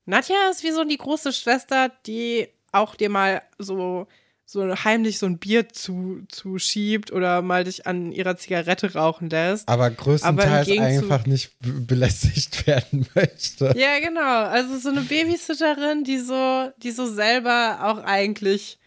Nadja 0.07 0.37
ist 0.51 0.63
wie 0.65 0.71
so 0.71 0.85
die 0.85 0.97
große 0.97 1.33
Schwester, 1.33 1.91
die 2.07 2.49
auch 2.73 2.95
dir 2.95 3.11
mal 3.11 3.43
so, 3.59 4.07
so 4.51 4.63
heimlich 4.83 5.19
so 5.19 5.27
ein 5.27 5.37
Bier 5.37 5.69
zu, 5.69 6.23
zuschiebt 6.29 7.13
oder 7.13 7.43
mal 7.43 7.65
dich 7.65 7.87
an 7.87 8.13
ihrer 8.13 8.39
Zigarette 8.39 8.95
rauchen 8.95 9.29
lässt. 9.29 9.69
Aber 9.69 9.91
größtenteils 9.91 10.67
Gegenzug- 10.67 10.81
einfach 11.03 11.27
nicht 11.27 11.59
be- 11.61 11.73
belästigt 11.83 12.67
werden 12.67 13.07
möchte. 13.15 13.75
Ja, 13.77 14.01
genau. 14.01 14.47
Also 14.47 14.79
so 14.79 14.89
eine 14.89 15.03
Babysitterin, 15.03 16.03
die 16.03 16.17
so, 16.17 16.71
die 16.79 16.93
so 16.93 17.07
selber 17.07 17.81
auch 17.83 17.99
eigentlich, 17.99 18.79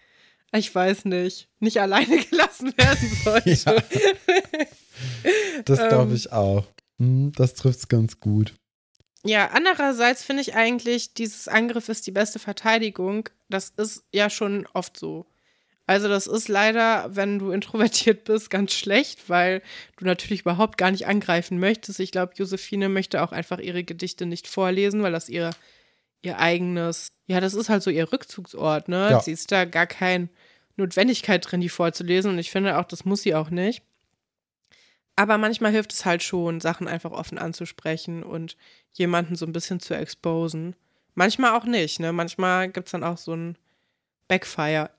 ich 0.51 0.73
weiß 0.73 1.05
nicht, 1.05 1.47
nicht 1.59 1.79
alleine 1.79 2.17
gelassen 2.31 2.73
werden 2.75 3.17
sollte. 3.23 3.83
Das 5.65 5.77
glaube 5.87 6.09
Ähm. 6.09 6.15
ich 6.15 6.31
auch. 6.31 6.65
Hm, 6.97 7.33
Das 7.35 7.53
trifft 7.53 7.79
es 7.79 7.87
ganz 7.87 8.19
gut. 8.19 8.55
Ja, 9.23 9.51
andererseits 9.53 10.23
finde 10.23 10.41
ich 10.41 10.55
eigentlich, 10.55 11.13
dieses 11.13 11.47
Angriff 11.47 11.87
ist 11.89 12.07
die 12.07 12.11
beste 12.11 12.39
Verteidigung. 12.39 13.29
Das 13.49 13.69
ist 13.77 14.03
ja 14.11 14.31
schon 14.31 14.65
oft 14.73 14.97
so. 14.97 15.27
Also 15.91 16.07
das 16.07 16.25
ist 16.25 16.47
leider, 16.47 17.13
wenn 17.17 17.37
du 17.37 17.51
introvertiert 17.51 18.23
bist, 18.23 18.49
ganz 18.49 18.71
schlecht, 18.71 19.27
weil 19.27 19.61
du 19.97 20.05
natürlich 20.05 20.39
überhaupt 20.39 20.77
gar 20.77 20.89
nicht 20.89 21.05
angreifen 21.05 21.59
möchtest. 21.59 21.99
Ich 21.99 22.13
glaube, 22.13 22.31
Josephine 22.33 22.87
möchte 22.87 23.21
auch 23.21 23.33
einfach 23.33 23.59
ihre 23.59 23.83
Gedichte 23.83 24.25
nicht 24.25 24.47
vorlesen, 24.47 25.03
weil 25.03 25.11
das 25.11 25.27
ihr, 25.27 25.49
ihr 26.21 26.39
eigenes, 26.39 27.11
ja, 27.27 27.41
das 27.41 27.53
ist 27.53 27.67
halt 27.67 27.83
so 27.83 27.89
ihr 27.89 28.09
Rückzugsort, 28.09 28.87
ne? 28.87 29.09
Ja. 29.11 29.19
Sie 29.19 29.33
ist 29.33 29.51
da 29.51 29.65
gar 29.65 29.85
keine 29.85 30.29
Notwendigkeit 30.77 31.45
drin, 31.45 31.59
die 31.59 31.67
vorzulesen 31.67 32.31
und 32.31 32.39
ich 32.39 32.51
finde 32.51 32.77
auch, 32.77 32.85
das 32.85 33.03
muss 33.03 33.23
sie 33.23 33.35
auch 33.35 33.49
nicht. 33.49 33.83
Aber 35.17 35.37
manchmal 35.37 35.73
hilft 35.73 35.91
es 35.91 36.05
halt 36.05 36.23
schon, 36.23 36.61
Sachen 36.61 36.87
einfach 36.87 37.11
offen 37.11 37.37
anzusprechen 37.37 38.23
und 38.23 38.55
jemanden 38.93 39.35
so 39.35 39.45
ein 39.45 39.51
bisschen 39.51 39.81
zu 39.81 39.93
exposen. 39.93 40.73
Manchmal 41.15 41.51
auch 41.51 41.65
nicht, 41.65 41.99
ne? 41.99 42.13
Manchmal 42.13 42.69
gibt 42.69 42.87
es 42.87 42.93
dann 42.93 43.03
auch 43.03 43.17
so 43.17 43.33
ein 43.35 43.57
Backfire. 44.29 44.89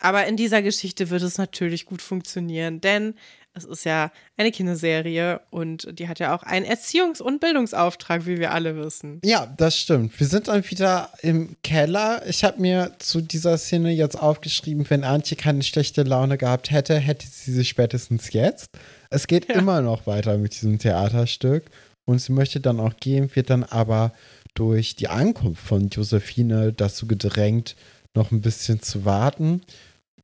Aber 0.00 0.26
in 0.26 0.36
dieser 0.36 0.62
Geschichte 0.62 1.10
wird 1.10 1.22
es 1.22 1.38
natürlich 1.38 1.86
gut 1.86 2.02
funktionieren, 2.02 2.80
denn 2.80 3.14
es 3.54 3.64
ist 3.64 3.84
ja 3.86 4.12
eine 4.36 4.52
Kinderserie 4.52 5.40
und 5.48 5.88
die 5.98 6.08
hat 6.08 6.18
ja 6.18 6.36
auch 6.36 6.42
einen 6.42 6.66
Erziehungs- 6.66 7.22
und 7.22 7.40
Bildungsauftrag, 7.40 8.26
wie 8.26 8.36
wir 8.38 8.50
alle 8.52 8.76
wissen. 8.76 9.18
Ja, 9.24 9.46
das 9.56 9.78
stimmt. 9.78 10.20
Wir 10.20 10.26
sind 10.26 10.48
dann 10.48 10.62
wieder 10.70 11.10
im 11.22 11.56
Keller. 11.62 12.22
Ich 12.28 12.44
habe 12.44 12.60
mir 12.60 12.92
zu 12.98 13.22
dieser 13.22 13.56
Szene 13.56 13.92
jetzt 13.92 14.16
aufgeschrieben, 14.16 14.84
wenn 14.90 15.04
Antje 15.04 15.38
keine 15.38 15.62
schlechte 15.62 16.02
Laune 16.02 16.36
gehabt 16.36 16.70
hätte, 16.70 16.98
hätte 16.98 17.26
sie 17.26 17.52
sie 17.52 17.64
spätestens 17.64 18.30
jetzt. 18.34 18.72
Es 19.08 19.26
geht 19.26 19.48
Ja. 19.48 19.54
immer 19.54 19.80
noch 19.80 20.06
weiter 20.06 20.36
mit 20.36 20.52
diesem 20.52 20.78
Theaterstück 20.78 21.70
und 22.04 22.20
sie 22.20 22.32
möchte 22.32 22.60
dann 22.60 22.78
auch 22.78 22.96
gehen, 23.00 23.34
wird 23.34 23.48
dann 23.48 23.64
aber 23.64 24.12
durch 24.52 24.96
die 24.96 25.08
Ankunft 25.08 25.62
von 25.66 25.88
Josephine 25.88 26.74
dazu 26.74 27.06
gedrängt, 27.06 27.74
noch 28.14 28.32
ein 28.32 28.40
bisschen 28.42 28.82
zu 28.82 29.04
warten. 29.06 29.62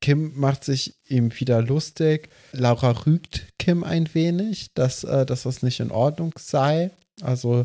Kim 0.02 0.32
macht 0.38 0.64
sich 0.64 0.94
eben 1.08 1.32
wieder 1.40 1.62
lustig. 1.62 2.28
Laura 2.52 2.90
rügt 3.06 3.46
Kim 3.58 3.84
ein 3.84 4.12
wenig, 4.14 4.74
dass, 4.74 5.04
äh, 5.04 5.24
dass 5.24 5.44
das 5.44 5.62
nicht 5.62 5.80
in 5.80 5.90
Ordnung 5.90 6.34
sei. 6.38 6.90
Also 7.22 7.64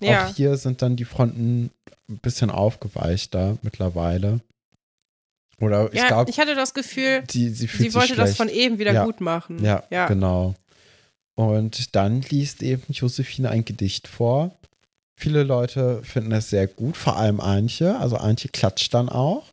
Ja, 0.00 0.28
auch 0.28 0.34
hier 0.36 0.56
sind 0.56 0.82
dann 0.82 0.94
die 0.96 1.04
Fronten 1.04 1.70
ein 2.08 2.18
bisschen 2.18 2.50
aufgeweichter 2.50 3.58
mittlerweile. 3.62 4.40
Oder 5.60 5.88
ich 5.92 5.98
ja 6.00 6.08
glaube, 6.08 6.30
ich 6.30 6.38
hatte 6.38 6.54
das 6.54 6.74
Gefühl, 6.74 7.22
sie, 7.30 7.48
sie 7.50 7.66
sie 7.66 7.94
wollte 7.94 8.08
sich 8.08 8.16
das 8.16 8.34
schlecht. 8.34 8.36
von 8.36 8.48
eben 8.48 8.78
wieder 8.78 8.92
Ja. 8.92 9.04
gut 9.04 9.20
machen. 9.20 9.64
Ja, 9.64 9.84
ja. 9.90 10.06
genau. 10.06 10.54
Und 11.34 11.94
dann 11.94 12.20
liest 12.22 12.62
eben 12.62 12.82
Josephine 12.92 13.50
ein 13.50 13.64
Gedicht 13.64 14.08
vor. 14.08 14.54
Viele 15.16 15.44
Leute 15.44 16.02
finden 16.02 16.32
es 16.32 16.50
sehr 16.50 16.66
gut, 16.66 16.96
vor 16.96 17.16
allem 17.16 17.40
Antje. 17.40 17.96
Also 17.98 18.16
Antje 18.16 18.50
klatscht 18.50 18.92
dann 18.92 19.08
auch. 19.08 19.51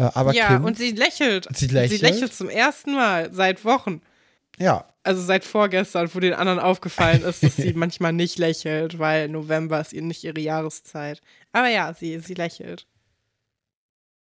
Äh, 0.00 0.10
aber 0.14 0.32
ja, 0.32 0.48
Kim, 0.48 0.64
und 0.64 0.78
sie 0.78 0.92
lächelt. 0.92 1.46
Sie 1.54 1.66
lächelt? 1.66 2.00
Sie 2.00 2.06
lächelt 2.06 2.32
zum 2.32 2.48
ersten 2.48 2.94
Mal 2.94 3.32
seit 3.34 3.66
Wochen. 3.66 4.00
ja, 4.58 4.86
Also 5.02 5.20
seit 5.22 5.44
vorgestern, 5.44 6.08
wo 6.14 6.20
den 6.20 6.32
anderen 6.32 6.58
aufgefallen 6.58 7.22
ist, 7.22 7.42
dass 7.42 7.56
sie 7.56 7.72
manchmal 7.76 8.14
nicht 8.14 8.38
lächelt, 8.38 8.98
weil 8.98 9.28
November 9.28 9.78
ist 9.78 9.92
ihr 9.92 10.00
nicht 10.00 10.24
ihre 10.24 10.40
Jahreszeit. 10.40 11.20
Aber 11.52 11.68
ja, 11.68 11.92
sie, 11.92 12.18
sie 12.20 12.32
lächelt. 12.32 12.86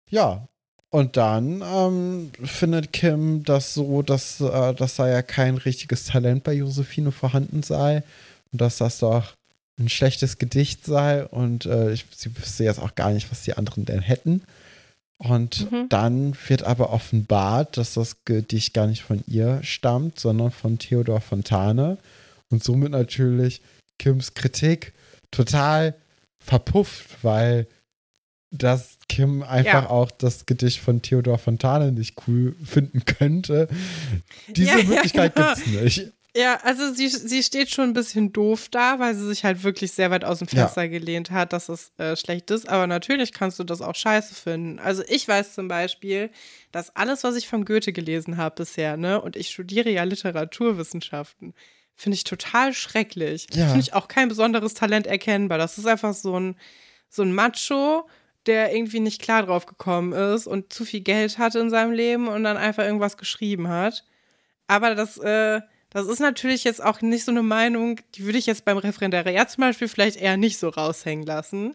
Ja. 0.08 0.46
Und 0.90 1.16
dann 1.16 1.62
ähm, 1.66 2.30
findet 2.44 2.92
Kim 2.92 3.42
das 3.42 3.74
so, 3.74 4.02
dass, 4.02 4.40
äh, 4.40 4.72
dass 4.72 4.94
da 4.94 5.08
ja 5.08 5.20
kein 5.22 5.56
richtiges 5.56 6.04
Talent 6.04 6.44
bei 6.44 6.52
Josephine 6.52 7.10
vorhanden 7.10 7.64
sei 7.64 8.04
und 8.52 8.60
dass 8.60 8.78
das 8.78 9.00
doch 9.00 9.34
ein 9.80 9.88
schlechtes 9.88 10.38
Gedicht 10.38 10.86
sei 10.86 11.26
und 11.26 11.66
äh, 11.66 11.92
ich, 11.92 12.06
sie 12.14 12.34
wüsste 12.38 12.62
jetzt 12.62 12.78
auch 12.78 12.94
gar 12.94 13.10
nicht, 13.10 13.30
was 13.32 13.42
die 13.42 13.54
anderen 13.54 13.84
denn 13.84 14.00
hätten. 14.00 14.42
Und 15.18 15.70
Mhm. 15.70 15.88
dann 15.88 16.36
wird 16.48 16.62
aber 16.62 16.90
offenbart, 16.92 17.76
dass 17.78 17.94
das 17.94 18.24
Gedicht 18.24 18.74
gar 18.74 18.86
nicht 18.86 19.02
von 19.02 19.24
ihr 19.26 19.60
stammt, 19.62 20.20
sondern 20.20 20.50
von 20.50 20.78
Theodor 20.78 21.20
Fontane 21.20 21.96
und 22.50 22.62
somit 22.62 22.90
natürlich 22.90 23.62
Kims 23.98 24.34
Kritik 24.34 24.92
total 25.30 25.94
verpufft, 26.38 27.06
weil 27.22 27.66
dass 28.52 28.98
Kim 29.08 29.42
einfach 29.42 29.82
Ja. 29.84 29.90
auch 29.90 30.10
das 30.10 30.46
Gedicht 30.46 30.78
von 30.80 31.02
Theodor 31.02 31.36
Fontane 31.38 31.92
nicht 31.92 32.14
cool 32.26 32.54
finden 32.64 33.04
könnte. 33.04 33.68
Diese 34.54 34.70
Ja, 34.70 34.78
ja, 34.78 34.84
Möglichkeit 34.84 35.34
genau. 35.34 35.54
gibt's 35.54 35.66
nicht. 35.66 36.12
Ja, 36.36 36.58
also 36.62 36.92
sie, 36.92 37.08
sie 37.08 37.42
steht 37.42 37.70
schon 37.70 37.90
ein 37.90 37.92
bisschen 37.94 38.30
doof 38.30 38.68
da, 38.70 38.98
weil 38.98 39.14
sie 39.14 39.26
sich 39.26 39.42
halt 39.44 39.62
wirklich 39.62 39.92
sehr 39.92 40.10
weit 40.10 40.22
aus 40.22 40.40
dem 40.40 40.48
Fenster 40.48 40.82
ja. 40.82 40.88
gelehnt 40.88 41.30
hat, 41.30 41.54
dass 41.54 41.70
es 41.70 41.92
äh, 41.96 42.14
schlecht 42.14 42.50
ist. 42.50 42.68
Aber 42.68 42.86
natürlich 42.86 43.32
kannst 43.32 43.58
du 43.58 43.64
das 43.64 43.80
auch 43.80 43.94
scheiße 43.94 44.34
finden. 44.34 44.78
Also 44.78 45.02
ich 45.08 45.26
weiß 45.26 45.54
zum 45.54 45.66
Beispiel, 45.68 46.30
dass 46.72 46.94
alles, 46.94 47.24
was 47.24 47.36
ich 47.36 47.48
von 47.48 47.64
Goethe 47.64 47.94
gelesen 47.94 48.36
habe 48.36 48.56
bisher, 48.56 48.98
ne, 48.98 49.18
und 49.18 49.34
ich 49.34 49.48
studiere 49.48 49.88
ja 49.88 50.02
Literaturwissenschaften, 50.02 51.54
finde 51.94 52.16
ich 52.16 52.24
total 52.24 52.74
schrecklich. 52.74 53.46
Ja. 53.54 53.68
Finde 53.68 53.80
ich 53.80 53.94
auch 53.94 54.06
kein 54.06 54.28
besonderes 54.28 54.74
Talent 54.74 55.06
erkennbar. 55.06 55.56
Das 55.56 55.78
ist 55.78 55.86
einfach 55.86 56.12
so 56.12 56.38
ein, 56.38 56.56
so 57.08 57.22
ein 57.22 57.32
Macho, 57.32 58.06
der 58.44 58.74
irgendwie 58.74 59.00
nicht 59.00 59.22
klar 59.22 59.42
drauf 59.44 59.64
gekommen 59.64 60.12
ist 60.12 60.46
und 60.46 60.70
zu 60.70 60.84
viel 60.84 61.00
Geld 61.00 61.38
hatte 61.38 61.60
in 61.60 61.70
seinem 61.70 61.92
Leben 61.92 62.28
und 62.28 62.44
dann 62.44 62.58
einfach 62.58 62.84
irgendwas 62.84 63.16
geschrieben 63.16 63.68
hat. 63.68 64.04
Aber 64.66 64.94
das, 64.94 65.16
äh, 65.16 65.62
das 65.90 66.06
ist 66.06 66.20
natürlich 66.20 66.64
jetzt 66.64 66.82
auch 66.82 67.00
nicht 67.00 67.24
so 67.24 67.30
eine 67.30 67.42
Meinung, 67.42 68.00
die 68.14 68.24
würde 68.24 68.38
ich 68.38 68.46
jetzt 68.46 68.64
beim 68.64 68.78
Referendariat 68.78 69.50
zum 69.50 69.62
Beispiel 69.62 69.88
vielleicht 69.88 70.16
eher 70.16 70.36
nicht 70.36 70.58
so 70.58 70.68
raushängen 70.68 71.24
lassen. 71.24 71.74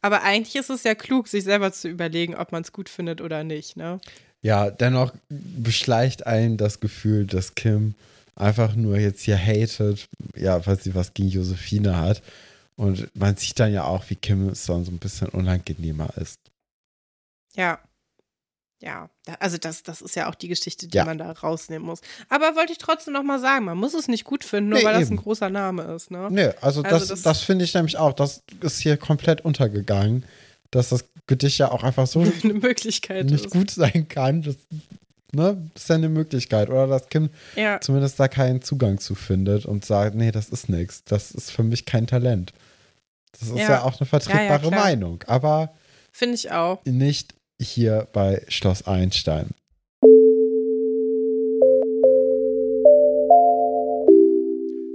Aber 0.00 0.22
eigentlich 0.22 0.56
ist 0.56 0.70
es 0.70 0.84
ja 0.84 0.94
klug, 0.94 1.28
sich 1.28 1.44
selber 1.44 1.72
zu 1.72 1.88
überlegen, 1.88 2.36
ob 2.36 2.52
man 2.52 2.62
es 2.62 2.72
gut 2.72 2.88
findet 2.88 3.20
oder 3.20 3.42
nicht, 3.42 3.76
ne? 3.76 4.00
Ja, 4.40 4.70
dennoch 4.70 5.12
beschleicht 5.28 6.26
einen 6.26 6.56
das 6.56 6.78
Gefühl, 6.78 7.26
dass 7.26 7.56
Kim 7.56 7.94
einfach 8.36 8.76
nur 8.76 8.96
jetzt 8.96 9.22
hier 9.22 9.36
hatet, 9.36 10.08
ja, 10.36 10.64
weil 10.64 10.78
sie 10.78 10.94
was 10.94 11.14
gegen 11.14 11.28
Josephine 11.28 11.96
hat. 11.96 12.22
Und 12.76 13.10
man 13.16 13.36
sieht 13.36 13.58
dann 13.58 13.72
ja 13.72 13.82
auch, 13.82 14.04
wie 14.08 14.14
Kim 14.14 14.48
es 14.50 14.66
dann 14.66 14.84
so 14.84 14.92
ein 14.92 14.98
bisschen 14.98 15.30
unangenehmer 15.30 16.16
ist. 16.16 16.38
Ja 17.56 17.80
ja, 18.80 19.10
also 19.40 19.58
das, 19.58 19.82
das 19.82 20.00
ist 20.00 20.14
ja 20.14 20.30
auch 20.30 20.36
die 20.36 20.46
Geschichte, 20.46 20.86
die 20.86 20.96
ja. 20.96 21.04
man 21.04 21.18
da 21.18 21.32
rausnehmen 21.32 21.86
muss. 21.86 22.00
Aber 22.28 22.54
wollte 22.54 22.72
ich 22.72 22.78
trotzdem 22.78 23.12
noch 23.12 23.24
mal 23.24 23.40
sagen, 23.40 23.64
man 23.64 23.76
muss 23.76 23.92
es 23.92 24.06
nicht 24.06 24.24
gut 24.24 24.44
finden, 24.44 24.70
nur 24.70 24.78
nee, 24.78 24.84
weil 24.84 24.94
eben. 24.94 25.00
das 25.00 25.10
ein 25.10 25.16
großer 25.16 25.50
Name 25.50 25.82
ist. 25.94 26.10
Ne? 26.10 26.28
Nee, 26.30 26.52
also, 26.60 26.82
also 26.82 26.82
das, 26.82 27.08
das, 27.08 27.22
das 27.22 27.42
finde 27.42 27.64
ich 27.64 27.74
nämlich 27.74 27.96
auch, 27.96 28.12
das 28.12 28.42
ist 28.60 28.80
hier 28.80 28.96
komplett 28.96 29.40
untergegangen, 29.40 30.24
dass 30.70 30.90
das 30.90 31.04
Gedicht 31.26 31.58
ja 31.58 31.72
auch 31.72 31.82
einfach 31.82 32.06
so 32.06 32.20
eine 32.44 32.54
Möglichkeit 32.54 33.26
nicht 33.26 33.46
ist. 33.46 33.50
gut 33.50 33.70
sein 33.72 34.06
kann. 34.08 34.42
Das, 34.42 34.56
ne, 35.32 35.60
das 35.74 35.82
ist 35.82 35.88
ja 35.88 35.96
eine 35.96 36.08
Möglichkeit. 36.08 36.70
Oder 36.70 36.86
dass 36.86 37.08
Kim 37.08 37.30
ja. 37.56 37.80
zumindest 37.80 38.20
da 38.20 38.28
keinen 38.28 38.62
Zugang 38.62 38.98
zu 38.98 39.16
findet 39.16 39.66
und 39.66 39.84
sagt, 39.84 40.14
nee, 40.14 40.30
das 40.30 40.50
ist 40.50 40.68
nichts. 40.68 41.02
Das 41.02 41.32
ist 41.32 41.50
für 41.50 41.64
mich 41.64 41.84
kein 41.84 42.06
Talent. 42.06 42.52
Das 43.32 43.48
ist 43.48 43.58
ja, 43.58 43.70
ja 43.70 43.82
auch 43.82 44.00
eine 44.00 44.06
vertretbare 44.06 44.70
Meinung, 44.70 45.22
aber 45.26 45.72
Finde 46.18 46.34
ich 46.34 46.50
auch. 46.50 46.84
Nicht 46.84 47.34
hier 47.60 48.06
bei 48.12 48.42
Schloss 48.48 48.86
Einstein. 48.86 49.50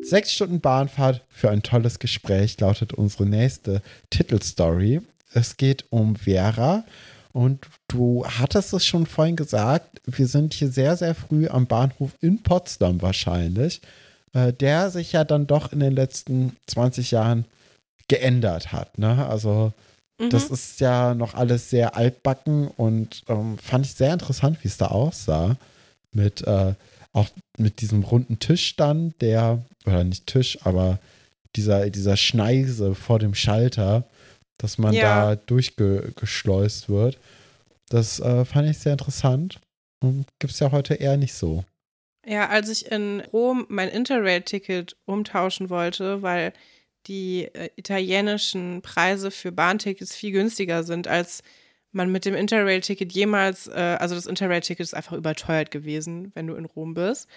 Sechs 0.03 0.34
Stunden 0.34 0.59
Bahnfahrt 0.59 1.26
für 1.30 1.49
ein 1.49 1.64
tolles 1.64 1.99
Gespräch 1.99 2.59
lautet 2.59 2.93
unsere 2.93 3.26
nächste 3.26 3.82
Titelstory. 4.09 5.01
Es 5.34 5.57
geht 5.57 5.86
um 5.89 6.16
Vera 6.16 6.84
und 7.32 7.66
du 7.88 8.26
hattest 8.26 8.74
es 8.74 8.86
schon 8.86 9.05
vorhin 9.05 9.36
gesagt, 9.36 10.01
wir 10.05 10.28
sind 10.28 10.53
hier 10.53 10.70
sehr, 10.70 10.97
sehr 10.97 11.16
früh 11.16 11.47
am 11.47 11.68
Bahnhof 11.68 12.11
in 12.22 12.43
Potsdam 12.43 13.01
wahrscheinlich, 13.01 13.82
äh, 14.34 14.53
der 14.53 14.91
sich 14.91 15.14
ja 15.14 15.24
dann 15.24 15.47
doch 15.47 15.72
in 15.72 15.80
den 15.80 15.93
letzten 15.93 16.55
20 16.68 17.11
Jahren 17.11 17.45
geändert 18.07 18.72
hat. 18.72 18.97
Ne? 18.99 19.26
Also 19.26 19.74
das 20.18 20.49
mhm. 20.49 20.53
ist 20.53 20.80
ja 20.80 21.14
noch 21.14 21.34
alles 21.34 21.70
sehr 21.70 21.95
altbacken 21.95 22.68
und 22.68 23.24
ähm, 23.28 23.57
fand 23.57 23.86
ich 23.86 23.93
sehr 23.93 24.14
interessant, 24.14 24.57
wie 24.64 24.68
es 24.68 24.78
da 24.78 24.88
aussah. 24.88 25.57
Mit 26.11 26.45
äh, 26.45 26.74
auch 27.14 27.30
mit 27.57 27.82
diesem 27.82 28.03
runden 28.03 28.39
Tisch 28.39 28.76
dann, 28.76 29.14
der, 29.22 29.64
oder 29.86 30.03
nicht 30.03 30.28
Tisch, 30.28 30.57
aber 30.64 30.99
dieser, 31.55 31.89
dieser 31.89 32.18
Schneise 32.18 32.95
vor 32.95 33.20
dem 33.20 33.36
Schalter, 33.36 34.03
dass 34.57 34.80
man 34.80 34.93
ja. 34.93 35.34
da 35.34 35.36
durchgeschleust 35.36 36.89
wird. 36.89 37.20
Das 37.89 38.20
äh, 38.20 38.45
fand 38.45 38.70
ich 38.70 38.80
sehr 38.80 38.93
interessant 38.93 39.59
und 39.99 40.26
gibt 40.39 40.53
es 40.53 40.59
ja 40.59 40.72
heute 40.72 40.95
eher 40.95 41.18
nicht 41.18 41.34
so. 41.34 41.64
Ja, 42.26 42.49
als 42.49 42.70
ich 42.70 42.91
in 42.91 43.22
Rom 43.32 43.66
mein 43.70 43.89
Interrail-Ticket 43.89 44.95
umtauschen 45.05 45.70
wollte, 45.70 46.22
weil 46.22 46.53
die 47.08 47.45
äh, 47.54 47.70
italienischen 47.76 48.82
Preise 48.82 49.32
für 49.32 49.51
Bahntickets 49.51 50.16
viel 50.16 50.32
günstiger 50.32 50.84
sind, 50.84 51.08
als 51.08 51.43
man 51.91 52.12
mit 52.12 52.26
dem 52.26 52.36
Interrail-Ticket 52.36 53.14
jemals, 53.14 53.68
äh, 53.68 53.97
also 53.99 54.16
das 54.16 54.26
Interrail-Ticket 54.26 54.84
ist 54.84 54.95
einfach 54.95 55.14
überteuert 55.14 55.72
gewesen, 55.72 56.32
wenn 56.34 56.47
du 56.47 56.56
in 56.56 56.66
Rom 56.66 56.93
bist. 56.93 57.28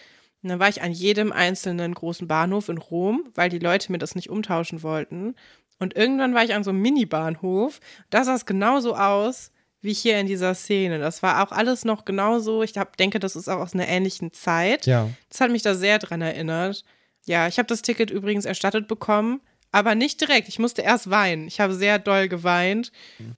Und 0.42 0.50
dann 0.50 0.58
war 0.58 0.68
ich 0.68 0.82
an 0.82 0.92
jedem 0.92 1.32
einzelnen 1.32 1.94
großen 1.94 2.28
Bahnhof 2.28 2.68
in 2.68 2.78
Rom, 2.78 3.24
weil 3.34 3.50
die 3.50 3.58
Leute 3.58 3.92
mir 3.92 3.98
das 3.98 4.14
nicht 4.14 4.30
umtauschen 4.30 4.82
wollten. 4.82 5.34
Und 5.78 5.96
irgendwann 5.96 6.34
war 6.34 6.44
ich 6.44 6.54
an 6.54 6.64
so 6.64 6.70
einem 6.70 6.80
Mini-Bahnhof. 6.80 7.80
Da 8.10 8.24
sah 8.24 8.34
es 8.34 8.46
genauso 8.46 8.96
aus 8.96 9.50
wie 9.82 9.92
hier 9.92 10.18
in 10.18 10.26
dieser 10.26 10.54
Szene. 10.54 10.98
Das 10.98 11.22
war 11.22 11.42
auch 11.46 11.52
alles 11.52 11.84
noch 11.84 12.04
genauso. 12.04 12.62
Ich 12.62 12.76
hab, 12.76 12.96
denke, 12.96 13.18
das 13.20 13.36
ist 13.36 13.48
auch 13.48 13.60
aus 13.60 13.74
einer 13.74 13.88
ähnlichen 13.88 14.32
Zeit. 14.32 14.86
Ja. 14.86 15.08
Das 15.28 15.40
hat 15.40 15.50
mich 15.50 15.62
da 15.62 15.74
sehr 15.74 15.98
dran 15.98 16.22
erinnert. 16.22 16.82
Ja, 17.26 17.46
ich 17.46 17.58
habe 17.58 17.66
das 17.66 17.82
Ticket 17.82 18.10
übrigens 18.10 18.44
erstattet 18.44 18.88
bekommen 18.88 19.40
aber 19.72 19.94
nicht 19.94 20.20
direkt. 20.20 20.48
Ich 20.48 20.58
musste 20.58 20.82
erst 20.82 21.10
weinen. 21.10 21.46
Ich 21.46 21.60
habe 21.60 21.74
sehr 21.74 21.98
doll 21.98 22.28
geweint. 22.28 22.92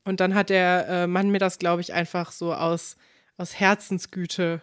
Und 0.04 0.20
dann 0.20 0.34
hat 0.34 0.50
der 0.50 0.86
äh, 0.88 1.06
Mann 1.06 1.30
mir 1.30 1.38
das, 1.38 1.58
glaube 1.58 1.80
ich, 1.80 1.92
einfach 1.92 2.32
so 2.32 2.54
aus, 2.54 2.96
aus 3.36 3.58
Herzensgüte 3.58 4.62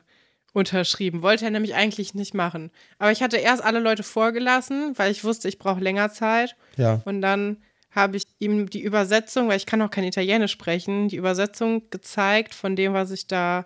unterschrieben. 0.53 1.21
Wollte 1.21 1.45
er 1.45 1.51
nämlich 1.51 1.75
eigentlich 1.75 2.13
nicht 2.13 2.33
machen. 2.33 2.71
Aber 2.97 3.11
ich 3.11 3.21
hatte 3.21 3.37
erst 3.37 3.63
alle 3.63 3.79
Leute 3.79 4.03
vorgelassen, 4.03 4.97
weil 4.97 5.11
ich 5.11 5.23
wusste, 5.23 5.49
ich 5.49 5.59
brauche 5.59 5.81
länger 5.81 6.11
Zeit. 6.11 6.55
Ja. 6.77 7.01
Und 7.05 7.21
dann 7.21 7.57
habe 7.91 8.17
ich 8.17 8.23
ihm 8.39 8.69
die 8.69 8.81
Übersetzung, 8.81 9.47
weil 9.47 9.57
ich 9.57 9.65
kann 9.65 9.81
auch 9.81 9.89
kein 9.89 10.03
Italienisch 10.03 10.51
sprechen, 10.51 11.07
die 11.07 11.15
Übersetzung 11.15 11.89
gezeigt 11.89 12.53
von 12.53 12.75
dem, 12.75 12.93
was 12.93 13.11
ich 13.11 13.27
da 13.27 13.65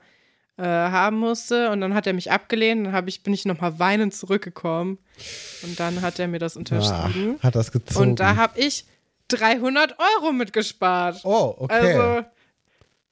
äh, 0.59 0.63
haben 0.63 1.17
musste. 1.17 1.71
Und 1.71 1.79
dann 1.81 1.93
hat 1.93 2.05
er 2.05 2.13
mich 2.13 2.31
abgelehnt. 2.31 2.85
Dann 2.85 3.07
ich, 3.07 3.23
bin 3.23 3.33
ich 3.33 3.45
nochmal 3.45 3.79
weinend 3.79 4.13
zurückgekommen. 4.13 4.97
Und 5.63 5.79
dann 5.79 6.01
hat 6.01 6.19
er 6.19 6.27
mir 6.27 6.39
das 6.39 6.57
unterschrieben. 6.57 7.37
Ah, 7.39 7.43
hat 7.43 7.55
das 7.55 7.71
gezogen. 7.71 8.11
Und 8.11 8.19
da 8.19 8.35
habe 8.35 8.59
ich 8.59 8.85
300 9.29 9.95
Euro 9.99 10.33
mitgespart. 10.33 11.21
Oh, 11.23 11.55
okay. 11.57 11.73
Also, 11.73 12.27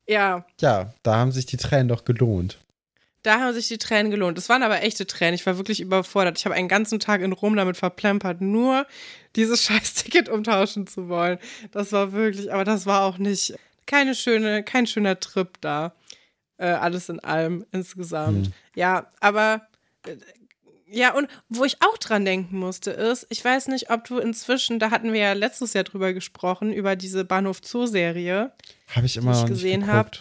ja. 0.07 0.45
Ja, 0.59 0.93
da 1.03 1.15
haben 1.15 1.31
sich 1.31 1.45
die 1.45 1.57
Tränen 1.57 1.87
doch 1.87 2.03
gelohnt. 2.03 2.57
Da 3.23 3.39
haben 3.39 3.53
sich 3.53 3.67
die 3.67 3.77
Tränen 3.77 4.11
gelohnt. 4.11 4.37
Das 4.37 4.49
waren 4.49 4.63
aber 4.63 4.83
echte 4.83 5.07
Tränen. 5.07 5.33
Ich 5.33 5.45
war 5.45 5.57
wirklich 5.57 5.79
überfordert. 5.79 6.37
Ich 6.37 6.45
habe 6.45 6.55
einen 6.55 6.67
ganzen 6.67 6.99
Tag 6.99 7.21
in 7.21 7.33
Rom 7.33 7.55
damit 7.55 7.77
verplempert, 7.77 8.41
nur 8.41 8.85
dieses 9.35 9.63
Scheiß-Ticket 9.65 10.29
umtauschen 10.29 10.87
zu 10.87 11.07
wollen. 11.07 11.39
Das 11.71 11.91
war 11.91 12.11
wirklich, 12.11 12.51
aber 12.51 12.63
das 12.63 12.85
war 12.85 13.03
auch 13.03 13.17
nicht 13.17 13.55
keine 13.85 14.15
schöne, 14.15 14.63
kein 14.63 14.85
schöner 14.85 15.19
Trip 15.19 15.49
da. 15.61 15.93
Äh, 16.57 16.67
alles 16.67 17.09
in 17.09 17.19
allem 17.19 17.65
insgesamt. 17.71 18.47
Hm. 18.47 18.53
Ja, 18.75 19.11
aber 19.19 19.67
äh, 20.05 20.15
ja, 20.89 21.13
und 21.13 21.27
wo 21.49 21.65
ich 21.65 21.81
auch 21.81 21.97
dran 21.97 22.23
denken 22.23 22.57
musste, 22.57 22.91
ist, 22.91 23.27
ich 23.29 23.43
weiß 23.43 23.67
nicht, 23.67 23.89
ob 23.89 24.05
du 24.05 24.19
inzwischen, 24.19 24.79
da 24.79 24.89
hatten 24.89 25.11
wir 25.11 25.19
ja 25.19 25.33
letztes 25.33 25.73
Jahr 25.73 25.83
drüber 25.83 26.13
gesprochen, 26.13 26.71
über 26.71 26.95
diese 26.95 27.25
Bahnhof 27.25 27.59
Zoo-Serie. 27.61 28.53
Habe 28.95 29.05
ich 29.05 29.17
immer 29.17 29.33
die 29.33 29.39
ich 29.39 29.45
gesehen 29.45 29.87
habe. 29.87 30.11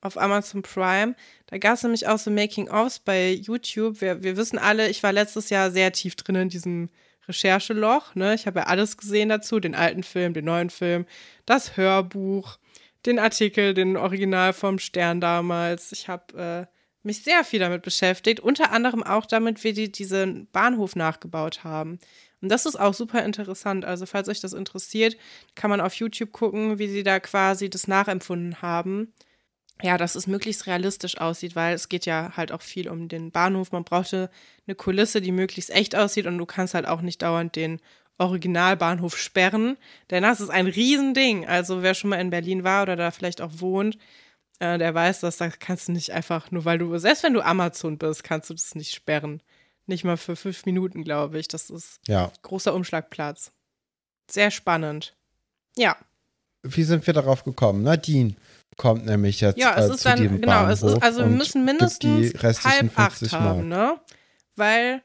Auf 0.00 0.18
Amazon 0.18 0.62
Prime. 0.62 1.16
Da 1.46 1.58
gab 1.58 1.74
es 1.74 1.82
nämlich 1.82 2.06
auch 2.06 2.18
so 2.18 2.30
Making-ofs 2.30 3.00
bei 3.00 3.32
YouTube. 3.32 4.00
Wir, 4.00 4.22
wir 4.22 4.36
wissen 4.36 4.58
alle, 4.58 4.88
ich 4.88 5.02
war 5.02 5.12
letztes 5.12 5.50
Jahr 5.50 5.70
sehr 5.70 5.92
tief 5.92 6.14
drin 6.14 6.36
in 6.36 6.48
diesem 6.48 6.90
Rechercheloch. 7.26 8.14
Ne? 8.14 8.34
Ich 8.34 8.46
habe 8.46 8.60
ja 8.60 8.66
alles 8.66 8.96
gesehen 8.96 9.28
dazu: 9.28 9.58
den 9.58 9.74
alten 9.74 10.02
Film, 10.02 10.32
den 10.32 10.44
neuen 10.44 10.70
Film, 10.70 11.06
das 11.44 11.76
Hörbuch 11.76 12.58
den 13.06 13.18
Artikel, 13.18 13.74
den 13.74 13.96
Original 13.96 14.52
vom 14.52 14.78
Stern 14.78 15.20
damals. 15.20 15.92
Ich 15.92 16.08
habe 16.08 16.68
äh, 16.68 16.76
mich 17.02 17.22
sehr 17.22 17.44
viel 17.44 17.60
damit 17.60 17.82
beschäftigt, 17.82 18.40
unter 18.40 18.72
anderem 18.72 19.02
auch 19.02 19.26
damit, 19.26 19.64
wie 19.64 19.72
die 19.72 19.90
diesen 19.90 20.48
Bahnhof 20.50 20.96
nachgebaut 20.96 21.64
haben. 21.64 21.98
Und 22.42 22.50
das 22.50 22.66
ist 22.66 22.76
auch 22.76 22.94
super 22.94 23.24
interessant. 23.24 23.84
Also, 23.84 24.04
falls 24.06 24.28
euch 24.28 24.40
das 24.40 24.52
interessiert, 24.52 25.16
kann 25.54 25.70
man 25.70 25.80
auf 25.80 25.94
YouTube 25.94 26.32
gucken, 26.32 26.78
wie 26.78 26.88
sie 26.88 27.02
da 27.02 27.18
quasi 27.20 27.70
das 27.70 27.88
nachempfunden 27.88 28.60
haben. 28.60 29.12
Ja, 29.82 29.98
dass 29.98 30.14
es 30.14 30.26
möglichst 30.26 30.66
realistisch 30.66 31.18
aussieht, 31.18 31.54
weil 31.54 31.74
es 31.74 31.88
geht 31.88 32.06
ja 32.06 32.32
halt 32.34 32.50
auch 32.50 32.62
viel 32.62 32.88
um 32.88 33.08
den 33.08 33.30
Bahnhof. 33.30 33.72
Man 33.72 33.84
brauchte 33.84 34.30
eine 34.66 34.74
Kulisse, 34.74 35.20
die 35.20 35.32
möglichst 35.32 35.70
echt 35.70 35.94
aussieht 35.94 36.26
und 36.26 36.38
du 36.38 36.46
kannst 36.46 36.74
halt 36.74 36.86
auch 36.86 37.02
nicht 37.02 37.20
dauernd 37.22 37.56
den 37.56 37.80
Originalbahnhof 38.18 39.16
sperren, 39.16 39.76
denn 40.10 40.22
das 40.22 40.40
ist 40.40 40.50
ein 40.50 40.66
Riesending. 40.66 41.46
Also 41.46 41.82
wer 41.82 41.94
schon 41.94 42.10
mal 42.10 42.20
in 42.20 42.30
Berlin 42.30 42.64
war 42.64 42.82
oder 42.82 42.96
da 42.96 43.10
vielleicht 43.10 43.40
auch 43.40 43.52
wohnt, 43.56 43.98
äh, 44.58 44.78
der 44.78 44.94
weiß, 44.94 45.20
dass 45.20 45.36
da 45.36 45.50
kannst 45.50 45.88
du 45.88 45.92
nicht 45.92 46.12
einfach, 46.12 46.50
nur 46.50 46.64
weil 46.64 46.78
du, 46.78 46.96
selbst 46.98 47.22
wenn 47.22 47.34
du 47.34 47.44
Amazon 47.44 47.98
bist, 47.98 48.24
kannst 48.24 48.48
du 48.48 48.54
das 48.54 48.74
nicht 48.74 48.94
sperren. 48.94 49.42
Nicht 49.86 50.04
mal 50.04 50.16
für 50.16 50.34
fünf 50.34 50.66
Minuten, 50.66 51.04
glaube 51.04 51.38
ich. 51.38 51.46
Das 51.46 51.70
ist 51.70 52.00
ja. 52.08 52.32
großer 52.42 52.74
Umschlagplatz. 52.74 53.52
Sehr 54.28 54.50
spannend. 54.50 55.14
Ja. 55.76 55.96
Wie 56.62 56.82
sind 56.82 57.06
wir 57.06 57.14
darauf 57.14 57.44
gekommen? 57.44 57.82
Nadine 57.82 58.34
kommt 58.76 59.06
nämlich 59.06 59.40
jetzt 59.40 59.58
ja, 59.58 59.76
es 59.76 59.88
äh, 59.88 59.94
ist 59.94 60.00
zu 60.00 60.08
dann, 60.08 60.40
genau, 60.40 60.46
Bahnhof 60.46 60.72
es 60.72 60.82
ist, 60.82 61.02
also 61.02 61.20
wir 61.20 61.26
müssen 61.26 61.64
mindestens 61.64 62.34
halb 62.42 62.98
acht 62.98 63.32
haben, 63.32 63.68
ne? 63.68 64.00
Weil 64.56 65.02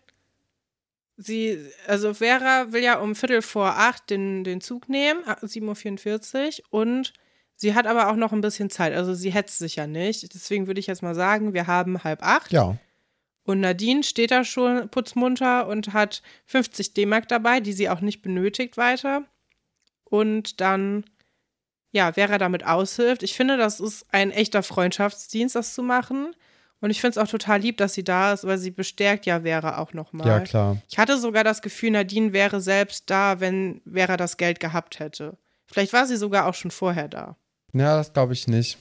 sie, 1.23 1.59
also 1.87 2.13
Vera 2.13 2.71
will 2.71 2.83
ja 2.83 2.99
um 2.99 3.15
Viertel 3.15 3.41
vor 3.41 3.77
acht 3.77 4.09
den, 4.09 4.43
den 4.43 4.61
Zug 4.61 4.89
nehmen, 4.89 5.23
7.44 5.23 6.61
Uhr, 6.71 6.81
und 6.81 7.13
sie 7.55 7.75
hat 7.75 7.87
aber 7.87 8.09
auch 8.09 8.15
noch 8.15 8.31
ein 8.33 8.41
bisschen 8.41 8.69
Zeit. 8.69 8.93
Also 8.93 9.13
sie 9.13 9.31
hetzt 9.31 9.59
sich 9.59 9.75
ja 9.75 9.87
nicht. 9.87 10.33
Deswegen 10.33 10.67
würde 10.67 10.79
ich 10.79 10.87
jetzt 10.87 11.03
mal 11.03 11.15
sagen, 11.15 11.53
wir 11.53 11.67
haben 11.67 12.03
halb 12.03 12.23
acht. 12.23 12.51
Ja. 12.51 12.77
Und 13.43 13.59
Nadine 13.59 14.03
steht 14.03 14.31
da 14.31 14.43
schon 14.43 14.89
putzmunter 14.89 15.67
und 15.67 15.93
hat 15.93 16.21
50 16.45 16.93
D-Mark 16.93 17.27
dabei, 17.27 17.59
die 17.59 17.73
sie 17.73 17.89
auch 17.89 18.01
nicht 18.01 18.21
benötigt 18.21 18.77
weiter. 18.77 19.23
Und 20.03 20.61
dann, 20.61 21.05
ja, 21.91 22.13
Vera 22.13 22.37
damit 22.37 22.65
aushilft. 22.65 23.23
Ich 23.23 23.33
finde, 23.33 23.57
das 23.57 23.79
ist 23.79 24.05
ein 24.11 24.31
echter 24.31 24.63
Freundschaftsdienst, 24.63 25.55
das 25.55 25.73
zu 25.73 25.83
machen. 25.83 26.35
Und 26.81 26.89
ich 26.89 26.99
finde 26.99 27.19
es 27.19 27.23
auch 27.23 27.29
total 27.29 27.61
lieb, 27.61 27.77
dass 27.77 27.93
sie 27.93 28.03
da 28.03 28.33
ist, 28.33 28.43
weil 28.43 28.57
sie 28.57 28.71
bestärkt 28.71 29.25
ja 29.27 29.41
Vera 29.41 29.77
auch 29.77 29.93
nochmal. 29.93 30.27
Ja, 30.27 30.39
klar. 30.39 30.77
Ich 30.89 30.97
hatte 30.97 31.17
sogar 31.19 31.43
das 31.43 31.61
Gefühl, 31.61 31.91
Nadine 31.91 32.33
wäre 32.33 32.59
selbst 32.59 33.03
da, 33.09 33.39
wenn 33.39 33.81
Vera 33.91 34.17
das 34.17 34.37
Geld 34.37 34.59
gehabt 34.59 34.99
hätte. 34.99 35.37
Vielleicht 35.67 35.93
war 35.93 36.05
sie 36.07 36.17
sogar 36.17 36.47
auch 36.47 36.55
schon 36.55 36.71
vorher 36.71 37.07
da. 37.07 37.35
Ja, 37.73 37.97
das 37.97 38.11
glaube 38.11 38.33
ich 38.33 38.47
nicht. 38.47 38.77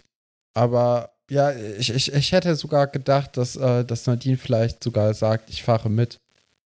Aber 0.54 1.10
ja, 1.30 1.52
ich, 1.52 1.90
ich, 1.94 2.12
ich 2.12 2.32
hätte 2.32 2.56
sogar 2.56 2.86
gedacht, 2.88 3.36
dass, 3.36 3.54
äh, 3.56 3.84
dass 3.84 4.06
Nadine 4.06 4.36
vielleicht 4.38 4.82
sogar 4.82 5.14
sagt, 5.14 5.48
ich 5.50 5.62
fahre 5.62 5.88
mit, 5.90 6.18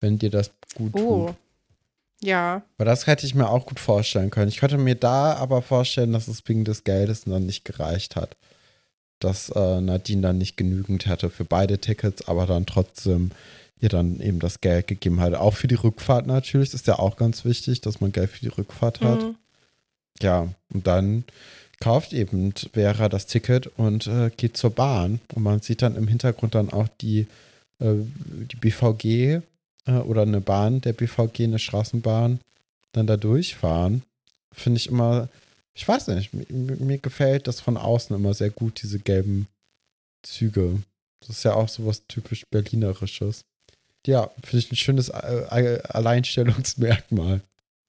wenn 0.01 0.19
dir 0.19 0.31
das 0.31 0.51
gut 0.75 0.93
Oh. 0.95 1.27
tut. 1.29 1.37
Ja. 2.23 2.63
Aber 2.79 2.85
das 2.85 3.07
hätte 3.07 3.27
ich 3.27 3.35
mir 3.35 3.49
auch 3.49 3.67
gut 3.67 3.81
vorstellen 3.81 4.31
können. 4.31 4.49
Ich 4.49 4.59
könnte 4.59 4.79
mir 4.79 4.95
da 4.95 5.35
aber 5.35 5.61
vorstellen, 5.63 6.13
dass 6.13 6.29
es 6.29 6.43
wegen 6.47 6.65
des 6.65 6.85
Geldes 6.85 7.25
dann 7.25 7.47
nicht 7.47 7.65
gereicht 7.65 8.15
hat. 8.17 8.37
Dass 9.21 9.51
äh, 9.51 9.81
Nadine 9.81 10.23
dann 10.23 10.39
nicht 10.39 10.57
genügend 10.57 11.07
hätte 11.07 11.31
für 11.31 11.45
beide 11.45 11.79
Tickets, 11.79 12.29
aber 12.29 12.47
dann 12.47 12.67
trotzdem 12.67 13.31
ihr 13.81 13.89
dann 13.89 14.21
eben 14.21 14.41
das 14.41 14.61
Geld 14.61 14.89
gegeben 14.89 15.21
hat. 15.21 15.35
Auch 15.35 15.55
für 15.55 15.69
die 15.69 15.77
Rückfahrt 15.77 16.27
natürlich. 16.27 16.71
Das 16.71 16.81
ist 16.81 16.87
ja 16.87 16.99
auch 16.99 17.17
ganz 17.17 17.45
wichtig, 17.45 17.81
dass 17.81 18.01
man 18.01 18.13
Geld 18.13 18.31
für 18.31 18.41
die 18.41 18.49
Rückfahrt 18.49 19.01
hat. 19.01 19.23
Mhm. 19.23 19.35
Ja, 20.21 20.49
und 20.73 20.87
dann 20.87 21.25
kauft 21.81 22.13
eben 22.13 22.53
Vera 22.73 23.09
das 23.09 23.27
Ticket 23.27 23.67
und 23.77 24.07
äh, 24.07 24.31
geht 24.37 24.57
zur 24.57 24.71
Bahn. 24.71 25.21
Und 25.35 25.43
man 25.43 25.61
sieht 25.61 25.83
dann 25.83 25.97
im 25.97 26.09
Hintergrund 26.09 26.55
dann 26.55 26.71
auch 26.71 26.89
die, 27.01 27.27
äh, 27.81 27.95
die 28.25 28.57
BVG 28.57 29.43
äh, 29.87 29.93
oder 30.05 30.23
eine 30.23 30.41
Bahn 30.41 30.81
der 30.81 30.93
BVG, 30.93 31.45
eine 31.45 31.59
Straßenbahn, 31.59 32.41
dann 32.93 33.07
da 33.07 33.17
durchfahren. 33.17 34.03
Finde 34.53 34.79
ich 34.79 34.89
immer, 34.89 35.29
ich 35.75 35.87
weiß 35.87 36.09
nicht, 36.09 36.33
mir, 36.33 36.47
mir 36.51 36.99
gefällt 36.99 37.49
das 37.49 37.61
von 37.61 37.77
außen 37.77 38.15
immer 38.15 38.33
sehr 38.33 38.51
gut, 38.51 38.83
diese 38.83 39.01
gelben 39.01 39.49
Züge. 40.23 40.83
Das 41.21 41.31
ist 41.31 41.43
ja 41.45 41.55
auch 41.55 41.69
sowas 41.69 42.07
typisch 42.07 42.45
Berlinerisches. 42.51 43.45
Ja, 44.07 44.31
finde 44.43 44.59
ich 44.59 44.73
ein 44.73 44.77
schönes 44.77 45.09
äh, 45.09 45.81
Alleinstellungsmerkmal. 45.89 47.41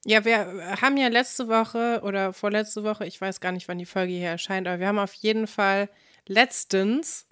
Ja, 0.05 0.23
wir 0.23 0.37
haben 0.81 0.97
ja 0.97 1.07
letzte 1.07 1.47
Woche 1.47 2.01
oder 2.03 2.31
vorletzte 2.31 2.83
Woche, 2.83 3.05
ich 3.05 3.19
weiß 3.19 3.39
gar 3.39 3.51
nicht, 3.51 3.67
wann 3.67 3.79
die 3.79 3.85
Folge 3.85 4.13
hier 4.13 4.29
erscheint, 4.29 4.67
aber 4.67 4.79
wir 4.79 4.87
haben 4.87 4.99
auf 4.99 5.15
jeden 5.15 5.47
Fall 5.47 5.89
letztens 6.27 7.27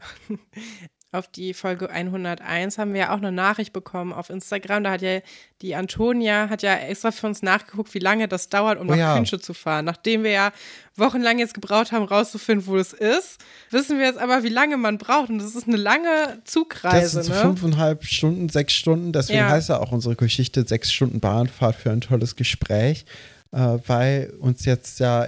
auf 1.14 1.28
die 1.28 1.54
Folge 1.54 1.90
101 1.90 2.78
haben 2.78 2.94
wir 2.94 3.02
ja 3.02 3.14
auch 3.14 3.18
eine 3.18 3.32
Nachricht 3.32 3.72
bekommen 3.74 4.12
auf 4.14 4.30
Instagram. 4.30 4.84
Da 4.84 4.92
hat 4.92 5.02
ja 5.02 5.20
die 5.62 5.76
Antonia 5.76 6.50
hat 6.50 6.62
ja 6.64 6.76
extra 6.76 7.12
für 7.12 7.28
uns 7.28 7.42
nachgeguckt, 7.42 7.94
wie 7.94 8.00
lange 8.00 8.28
das 8.28 8.50
dauert, 8.50 8.80
um 8.80 8.88
Oh 8.88 8.92
nach 8.92 8.98
ja. 8.98 9.16
Künsche 9.16 9.40
zu 9.40 9.54
fahren. 9.54 9.86
Nachdem 9.86 10.24
wir 10.24 10.32
ja 10.32 10.52
wochenlang 10.96 11.40
jetzt 11.40 11.54
gebraucht 11.54 11.92
haben, 11.92 12.04
rauszufinden, 12.06 12.68
wo 12.68 12.78
es 12.78 12.92
ist, 12.94 13.38
wissen 13.70 13.98
wir 14.00 14.06
jetzt 14.08 14.20
aber, 14.20 14.44
wie 14.44 14.50
lange 14.50 14.78
man 14.78 14.98
braucht. 14.98 15.30
Und 15.30 15.40
das 15.40 15.56
ist 15.56 15.68
eine 15.68 15.78
lange 15.78 16.40
Das 16.44 16.52
Zugreise. 16.54 17.10
sind 17.10 17.24
so 17.24 17.32
ne? 17.34 17.40
fünfeinhalb 17.40 18.04
Stunden, 18.04 18.50
sechs 18.50 18.74
Stunden. 18.74 19.14
Deswegen 19.14 19.40
Ja. 19.40 19.50
heißt 19.50 19.70
ja 19.70 19.80
auch 19.80 19.92
unsere 19.92 20.16
Geschichte 20.16 20.66
sechs 20.68 20.92
Stunden 20.92 21.20
Bahnfahrt 21.20 21.76
für 21.76 21.92
ein 21.92 22.02
tolles 22.02 22.36
Gespräch, 22.36 23.06
äh, 23.52 23.78
weil 23.88 24.34
uns 24.40 24.66
jetzt 24.66 25.00
ja 25.00 25.28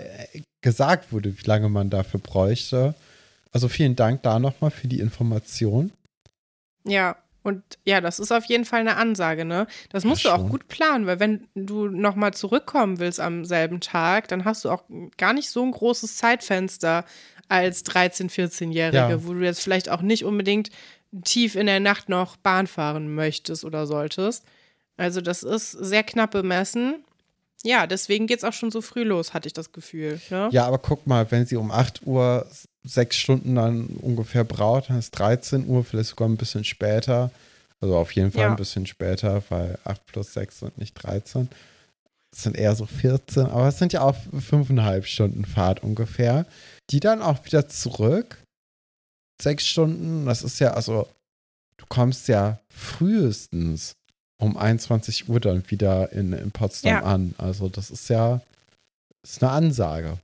gesagt 0.61 1.11
wurde, 1.11 1.37
wie 1.37 1.45
lange 1.45 1.69
man 1.69 1.89
dafür 1.89 2.19
bräuchte. 2.19 2.95
Also 3.55 3.69
vielen 3.69 3.95
Dank 3.95 4.21
da 4.23 4.37
nochmal 4.37 4.69
für 4.69 4.89
die 4.89 4.99
Information. 4.99 5.93
Ja, 6.85 7.15
und 7.41 7.63
ja, 7.85 8.01
das 8.01 8.19
ist 8.19 8.33
auf 8.33 8.43
jeden 8.45 8.65
Fall 8.65 8.81
eine 8.81 8.97
Ansage, 8.97 9.45
ne? 9.45 9.65
Das 9.91 10.03
Ja, 10.03 10.09
musst 10.09 10.25
du 10.25 10.29
auch 10.29 10.39
schon. 10.41 10.49
gut 10.49 10.67
planen, 10.67 11.05
weil 11.05 11.21
wenn 11.21 11.47
du 11.55 11.87
nochmal 11.87 12.33
zurückkommen 12.33 12.99
willst 12.99 13.21
am 13.21 13.45
selben 13.45 13.79
Tag, 13.79 14.27
dann 14.27 14.43
hast 14.43 14.65
du 14.65 14.69
auch 14.71 14.83
gar 15.15 15.31
nicht 15.31 15.49
so 15.49 15.63
ein 15.63 15.71
großes 15.71 16.17
Zeitfenster 16.17 17.05
als 17.47 17.85
13-, 17.85 18.29
14-Jährige, 18.29 18.97
Ja. 18.97 19.25
wo 19.25 19.33
du 19.33 19.39
jetzt 19.45 19.61
vielleicht 19.61 19.87
auch 19.87 20.01
nicht 20.01 20.25
unbedingt 20.25 20.69
tief 21.23 21.55
in 21.55 21.67
der 21.67 21.79
Nacht 21.79 22.09
noch 22.09 22.35
Bahn 22.35 22.67
fahren 22.67 23.15
möchtest 23.15 23.63
oder 23.63 23.87
solltest. 23.87 24.43
Also, 24.97 25.21
das 25.21 25.43
ist 25.43 25.71
sehr 25.71 26.03
knapp 26.03 26.31
bemessen. 26.31 27.04
Ja, 27.65 27.87
deswegen 27.87 28.27
geht 28.27 28.37
es 28.39 28.43
auch 28.43 28.53
schon 28.53 28.69
so 28.69 28.81
früh 28.81 29.03
los, 29.03 29.33
hatte 29.33 29.47
ich 29.47 29.53
das 29.53 29.71
Gefühl. 29.71 30.21
Ne? 30.29 30.49
Ja, 30.51 30.67
aber 30.67 30.77
guck 30.77 31.07
mal, 31.07 31.29
wenn 31.31 31.45
sie 31.47 31.55
um 31.55 31.71
8 31.71 32.05
Uhr 32.05 32.45
sechs 32.83 33.15
Stunden 33.17 33.55
dann 33.55 33.87
ungefähr 34.01 34.43
braucht, 34.43 34.89
dann 34.89 34.99
ist 34.99 35.11
13 35.11 35.67
Uhr, 35.67 35.83
vielleicht 35.83 36.09
sogar 36.09 36.29
ein 36.29 36.37
bisschen 36.37 36.63
später. 36.63 37.31
Also 37.81 37.97
auf 37.97 38.11
jeden 38.11 38.31
Fall 38.31 38.43
Ja. 38.43 38.49
ein 38.51 38.55
bisschen 38.55 38.85
später, 38.85 39.41
weil 39.49 39.79
8 39.83 40.05
plus 40.05 40.33
6 40.33 40.59
sind 40.59 40.77
nicht 40.77 40.93
13. 40.93 41.49
Es 42.35 42.43
sind 42.43 42.55
eher 42.55 42.75
so 42.75 42.85
14, 42.85 43.45
aber 43.47 43.67
es 43.67 43.79
sind 43.79 43.93
ja 43.93 44.01
auch 44.01 44.15
fünfeinhalb 44.39 45.05
Stunden 45.07 45.45
Fahrt 45.45 45.81
ungefähr. 45.83 46.45
Die 46.91 46.99
dann 46.99 47.21
auch 47.21 47.43
wieder 47.45 47.67
zurück. 47.67 48.43
Sechs 49.41 49.65
Stunden, 49.65 50.25
das 50.27 50.43
ist 50.43 50.59
ja, 50.59 50.73
also, 50.73 51.07
du 51.77 51.85
kommst 51.89 52.27
ja 52.27 52.59
frühestens 52.69 53.95
um 54.37 54.57
21 54.57 55.29
Uhr 55.29 55.39
dann 55.39 55.69
wieder 55.69 56.11
in, 56.11 56.33
in 56.33 56.51
Potsdam 56.51 56.91
Ja. 56.91 57.01
an. 57.03 57.35
Also, 57.37 57.69
das 57.69 57.89
ist 57.91 58.09
ja, 58.09 58.41
ist 59.23 59.41
eine 59.43 59.51
Ansage. 59.51 60.19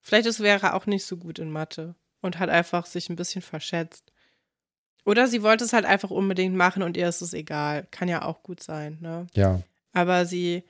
Vielleicht 0.00 0.26
ist 0.26 0.38
Vera 0.38 0.74
auch 0.74 0.86
nicht 0.86 1.04
so 1.06 1.16
gut 1.16 1.38
in 1.38 1.50
Mathe 1.50 1.94
und 2.20 2.38
hat 2.38 2.50
einfach 2.50 2.86
sich 2.86 3.08
ein 3.08 3.16
bisschen 3.16 3.42
verschätzt. 3.42 4.12
Oder 5.04 5.26
sie 5.28 5.42
wollte 5.42 5.64
es 5.64 5.72
halt 5.72 5.84
einfach 5.84 6.10
unbedingt 6.10 6.54
machen 6.54 6.82
und 6.82 6.96
ihr 6.96 7.08
ist 7.08 7.22
es 7.22 7.32
egal. 7.34 7.86
Kann 7.90 8.08
ja 8.08 8.22
auch 8.24 8.42
gut 8.42 8.62
sein, 8.62 8.98
ne? 9.00 9.26
Ja. 9.34 9.60
Aber 9.92 10.26
sie, 10.26 10.62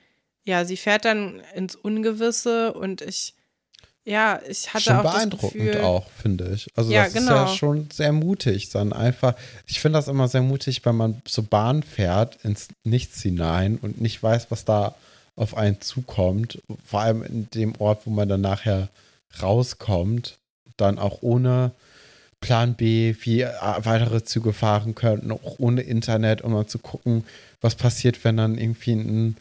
ja, 0.43 0.65
sie 0.65 0.77
fährt 0.77 1.05
dann 1.05 1.41
ins 1.55 1.75
Ungewisse 1.75 2.73
und 2.73 3.01
ich, 3.01 3.35
ja, 4.05 4.39
ich 4.47 4.73
hatte 4.73 4.83
schon 4.83 4.97
auch 4.97 5.03
das 5.03 5.13
beeindruckend 5.13 5.63
Gefühl, 5.63 5.81
auch, 5.81 6.09
finde 6.11 6.51
ich. 6.53 6.67
Also 6.75 6.91
Ja, 6.91 7.05
das 7.05 7.15
ist 7.15 7.27
ja 7.27 7.43
genau. 7.43 7.55
schon 7.55 7.89
sehr 7.91 8.11
mutig, 8.11 8.69
dann 8.69 8.91
einfach. 8.91 9.35
Ich 9.65 9.79
finde 9.79 9.99
das 9.99 10.07
immer 10.07 10.27
sehr 10.27 10.41
mutig, 10.41 10.85
wenn 10.85 10.95
man 10.95 11.21
so 11.25 11.41
Bahn 11.41 11.83
fährt 11.83 12.37
ins 12.43 12.67
Nichts 12.83 13.21
hinein 13.21 13.77
und 13.81 14.01
nicht 14.01 14.21
weiß, 14.21 14.47
was 14.49 14.65
da 14.65 14.95
auf 15.35 15.55
einen 15.55 15.79
zukommt. 15.81 16.61
Vor 16.85 16.99
allem 17.01 17.23
in 17.23 17.49
dem 17.51 17.73
Ort, 17.79 18.05
wo 18.05 18.09
man 18.09 18.27
dann 18.27 18.41
nachher 18.41 18.89
rauskommt, 19.41 20.37
dann 20.77 20.99
auch 20.99 21.19
ohne 21.21 21.71
Plan 22.41 22.73
B, 22.73 23.15
wie 23.21 23.45
weitere 23.45 24.23
Züge 24.25 24.51
fahren 24.51 24.95
könnten, 24.95 25.31
auch 25.31 25.59
ohne 25.59 25.81
Internet, 25.81 26.41
um 26.41 26.51
mal 26.51 26.67
zu 26.67 26.77
gucken, 26.77 27.23
was 27.61 27.75
passiert, 27.75 28.23
wenn 28.25 28.35
dann 28.35 28.57
irgendwie 28.57 28.91
ein 28.91 29.37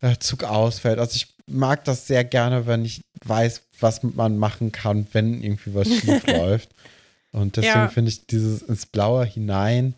äh, 0.00 0.16
Zug 0.18 0.42
ausfällt. 0.42 0.98
Also 0.98 1.14
ich 1.14 1.28
mag 1.46 1.84
das 1.84 2.06
sehr 2.06 2.24
gerne, 2.24 2.66
wenn 2.66 2.84
ich 2.84 3.00
weiß, 3.24 3.62
was 3.80 4.02
man 4.02 4.38
machen 4.38 4.72
kann, 4.72 5.06
wenn 5.12 5.42
irgendwie 5.42 5.74
was 5.74 5.88
schief 5.94 6.26
läuft. 6.26 6.70
Und 7.32 7.56
deswegen 7.56 7.84
Ja. 7.84 7.88
finde 7.88 8.10
ich 8.10 8.26
dieses 8.26 8.62
ins 8.62 8.86
Blaue 8.86 9.24
hinein 9.24 9.94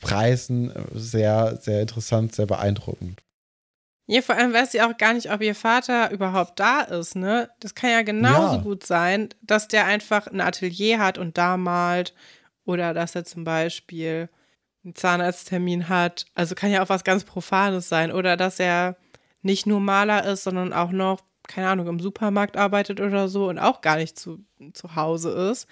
Preisen 0.00 0.72
sehr, 0.94 1.56
sehr 1.60 1.80
interessant, 1.80 2.34
sehr 2.34 2.46
beeindruckend. 2.46 3.22
Ja, 4.08 4.22
vor 4.22 4.36
allem 4.36 4.52
weiß 4.52 4.72
sie 4.72 4.82
auch 4.82 4.96
gar 4.98 5.14
nicht, 5.14 5.32
ob 5.32 5.40
ihr 5.40 5.54
Vater 5.54 6.10
überhaupt 6.12 6.60
da 6.60 6.82
ist, 6.82 7.16
ne? 7.16 7.50
Das 7.60 7.74
kann 7.74 7.90
ja 7.90 8.02
genauso 8.02 8.56
Ja. 8.56 8.62
gut 8.62 8.86
sein, 8.86 9.30
dass 9.42 9.66
der 9.68 9.86
einfach 9.86 10.26
ein 10.28 10.40
Atelier 10.40 11.00
hat 11.00 11.18
und 11.18 11.38
da 11.38 11.56
malt 11.56 12.14
oder 12.64 12.94
dass 12.94 13.14
er 13.16 13.24
zum 13.24 13.42
Beispiel 13.44 14.28
einen 14.84 14.94
Zahnarzttermin 14.94 15.88
hat. 15.88 16.26
Also 16.34 16.54
kann 16.54 16.70
ja 16.70 16.84
auch 16.84 16.88
was 16.88 17.02
ganz 17.02 17.24
Profanes 17.24 17.88
sein 17.88 18.12
oder 18.12 18.36
dass 18.36 18.60
er 18.60 18.96
nicht 19.42 19.66
nur 19.66 19.80
Maler 19.80 20.24
ist, 20.24 20.44
sondern 20.44 20.72
auch 20.72 20.90
noch, 20.90 21.20
keine 21.46 21.68
Ahnung, 21.68 21.86
im 21.88 22.00
Supermarkt 22.00 22.56
arbeitet 22.56 23.00
oder 23.00 23.28
so 23.28 23.48
und 23.48 23.58
auch 23.58 23.80
gar 23.80 23.96
nicht 23.96 24.18
zu, 24.18 24.44
zu 24.72 24.96
Hause 24.96 25.30
ist. 25.50 25.66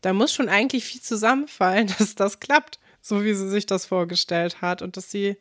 Da 0.00 0.12
muss 0.12 0.32
schon 0.32 0.48
eigentlich 0.48 0.84
viel 0.84 1.00
zusammenfallen, 1.00 1.92
dass 1.98 2.14
das 2.14 2.40
klappt, 2.40 2.78
so 3.00 3.24
wie 3.24 3.34
sie 3.34 3.48
sich 3.48 3.66
das 3.66 3.86
vorgestellt 3.86 4.60
hat 4.60 4.82
und 4.82 4.96
dass 4.96 5.10
sie 5.10 5.36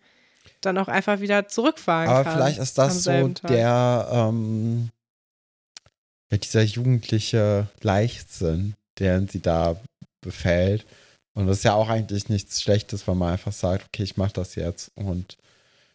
dann 0.62 0.78
auch 0.78 0.88
einfach 0.88 1.20
wieder 1.20 1.48
zurückfahren 1.48 2.10
Aber 2.10 2.24
kann. 2.24 2.34
vielleicht 2.34 2.60
ist 2.60 2.78
das 2.78 3.04
so 3.04 3.30
Tag. 3.30 3.48
der, 3.48 4.08
ähm, 4.12 4.90
dieser 6.32 6.64
jugendliche 6.64 7.68
Leichtsinn, 7.82 8.76
den 9.00 9.28
sie 9.28 9.42
da 9.42 9.78
befällt. 10.22 10.86
Und 11.34 11.48
das 11.48 11.60
ist 11.60 11.64
ja 11.64 11.74
auch 11.74 11.90
eigentlich 11.90 12.30
nichts 12.30 12.62
Schlechtes, 12.62 13.08
wenn 13.08 13.18
man 13.18 13.34
einfach 13.34 13.54
sagt, 13.54 13.86
okay, 13.88 14.04
ich 14.04 14.18
mache 14.18 14.34
das 14.34 14.56
jetzt 14.56 14.92
und 14.96 15.38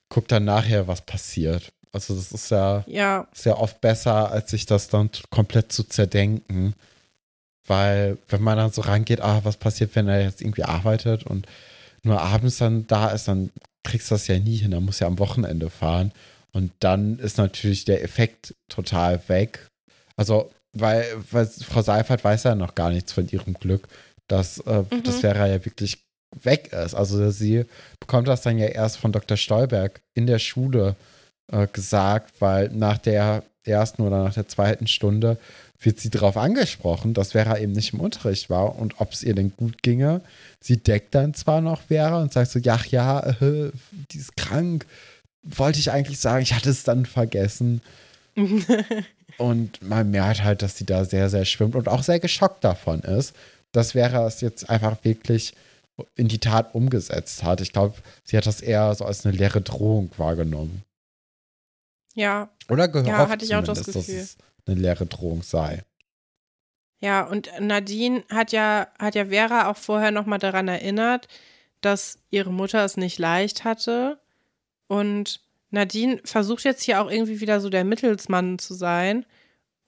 guck 0.08 0.28
dann 0.28 0.44
nachher, 0.44 0.86
was 0.88 1.02
passiert. 1.02 1.72
Also 1.92 2.14
das 2.14 2.32
ist 2.32 2.50
ja 2.50 2.84
Ja, 2.86 3.26
sehr 3.32 3.58
oft 3.60 3.80
besser, 3.80 4.30
als 4.30 4.50
sich 4.50 4.66
das 4.66 4.88
dann 4.88 5.10
komplett 5.30 5.72
zu 5.72 5.84
zerdenken. 5.84 6.74
Weil, 7.66 8.18
wenn 8.28 8.42
man 8.42 8.58
dann 8.58 8.72
so 8.72 8.82
rangeht, 8.82 9.20
ah, 9.22 9.40
was 9.44 9.56
passiert, 9.56 9.94
wenn 9.96 10.08
er 10.08 10.22
jetzt 10.22 10.42
irgendwie 10.42 10.64
arbeitet 10.64 11.24
und 11.24 11.46
nur 12.02 12.20
abends 12.20 12.58
dann 12.58 12.86
da 12.86 13.08
ist, 13.10 13.26
dann 13.28 13.50
kriegst 13.82 14.10
das 14.10 14.26
ja 14.26 14.38
nie 14.38 14.56
hin, 14.56 14.72
da 14.72 14.80
muss 14.80 15.00
ja 15.00 15.06
am 15.06 15.18
Wochenende 15.18 15.70
fahren. 15.70 16.12
Und 16.52 16.72
dann 16.80 17.18
ist 17.18 17.38
natürlich 17.38 17.84
der 17.86 18.02
Effekt 18.04 18.54
total 18.68 19.20
weg. 19.28 19.66
Also, 20.16 20.50
weil, 20.72 21.06
weil 21.30 21.46
Frau 21.46 21.80
Seifert 21.82 22.22
weiß 22.22 22.42
ja 22.44 22.54
noch 22.54 22.74
gar 22.74 22.90
nichts 22.90 23.12
von 23.12 23.28
ihrem 23.28 23.54
Glück, 23.54 23.88
dass 24.28 24.58
äh, 24.58 24.82
Mhm. 24.90 25.02
das 25.04 25.20
Vera 25.20 25.46
ja 25.46 25.64
wirklich 25.64 26.04
weg 26.42 26.72
ist. 26.72 26.94
Also 26.94 27.30
sie 27.30 27.64
bekommt 28.00 28.28
das 28.28 28.42
dann 28.42 28.58
ja 28.58 28.66
erst 28.66 28.98
von 28.98 29.12
Dr. 29.12 29.36
Stolberg 29.36 30.00
in 30.14 30.26
der 30.26 30.38
Schule 30.38 30.96
äh, 31.50 31.66
gesagt, 31.72 32.40
weil 32.40 32.68
nach 32.70 32.98
der 32.98 33.42
ersten 33.64 34.02
oder 34.02 34.22
nach 34.22 34.34
der 34.34 34.48
zweiten 34.48 34.86
Stunde 34.86 35.38
wird 35.80 36.00
sie 36.00 36.10
darauf 36.10 36.36
angesprochen, 36.36 37.14
dass 37.14 37.32
Vera 37.32 37.58
eben 37.58 37.72
nicht 37.72 37.92
im 37.92 38.00
Unterricht 38.00 38.48
war 38.50 38.78
und 38.78 39.00
ob 39.00 39.12
es 39.12 39.22
ihr 39.22 39.34
denn 39.34 39.52
gut 39.56 39.82
ginge. 39.82 40.22
Sie 40.60 40.78
deckt 40.78 41.14
dann 41.14 41.34
zwar 41.34 41.60
noch 41.60 41.82
Vera 41.82 42.22
und 42.22 42.32
sagt 42.32 42.50
so, 42.50 42.58
ja, 42.58 42.78
ja, 42.90 43.20
äh, 43.20 43.70
die 44.10 44.18
ist 44.18 44.36
krank. 44.36 44.86
Wollte 45.42 45.78
ich 45.78 45.90
eigentlich 45.90 46.18
sagen, 46.18 46.42
ich 46.42 46.54
hatte 46.54 46.70
es 46.70 46.84
dann 46.84 47.06
vergessen. 47.06 47.82
und 49.38 49.82
man 49.82 50.10
merkt 50.10 50.42
halt, 50.42 50.62
dass 50.62 50.78
sie 50.78 50.86
da 50.86 51.04
sehr, 51.04 51.28
sehr 51.28 51.44
schwimmt 51.44 51.74
und 51.74 51.88
auch 51.88 52.02
sehr 52.02 52.20
geschockt 52.20 52.64
davon 52.64 53.00
ist, 53.00 53.34
dass 53.72 53.92
Vera 53.92 54.26
es 54.26 54.40
jetzt 54.40 54.70
einfach 54.70 54.96
wirklich 55.02 55.54
in 56.16 56.28
die 56.28 56.40
Tat 56.40 56.74
umgesetzt 56.74 57.42
hat. 57.42 57.60
Ich 57.60 57.72
glaube, 57.72 57.96
sie 58.24 58.36
hat 58.36 58.46
das 58.46 58.60
eher 58.60 58.94
so 58.94 59.04
als 59.04 59.24
eine 59.24 59.36
leere 59.36 59.60
Drohung 59.60 60.10
wahrgenommen. 60.16 60.82
Ja, 62.14 62.50
Oder 62.68 62.88
gehofft 62.88 63.08
Ja, 63.08 63.28
hatte 63.28 63.44
ich 63.44 63.54
auch 63.54 63.64
das 63.64 63.84
Gefühl. 63.84 63.94
dass 63.94 64.08
es 64.08 64.36
eine 64.66 64.80
leere 64.80 65.06
Drohung 65.06 65.42
sei. 65.42 65.82
Ja, 67.00 67.22
und 67.24 67.50
Nadine 67.60 68.24
hat 68.30 68.52
ja, 68.52 68.88
hat 68.98 69.14
ja 69.14 69.26
Vera 69.26 69.70
auch 69.70 69.76
vorher 69.76 70.10
nochmal 70.10 70.38
daran 70.38 70.68
erinnert, 70.68 71.28
dass 71.80 72.18
ihre 72.30 72.52
Mutter 72.52 72.84
es 72.84 72.96
nicht 72.96 73.18
leicht 73.18 73.64
hatte. 73.64 74.18
Und 74.86 75.40
Nadine 75.70 76.20
versucht 76.24 76.64
jetzt 76.64 76.82
hier 76.82 77.02
auch 77.02 77.10
irgendwie 77.10 77.40
wieder 77.40 77.60
so 77.60 77.68
der 77.68 77.84
Mittelsmann 77.84 78.58
zu 78.58 78.74
sein 78.74 79.26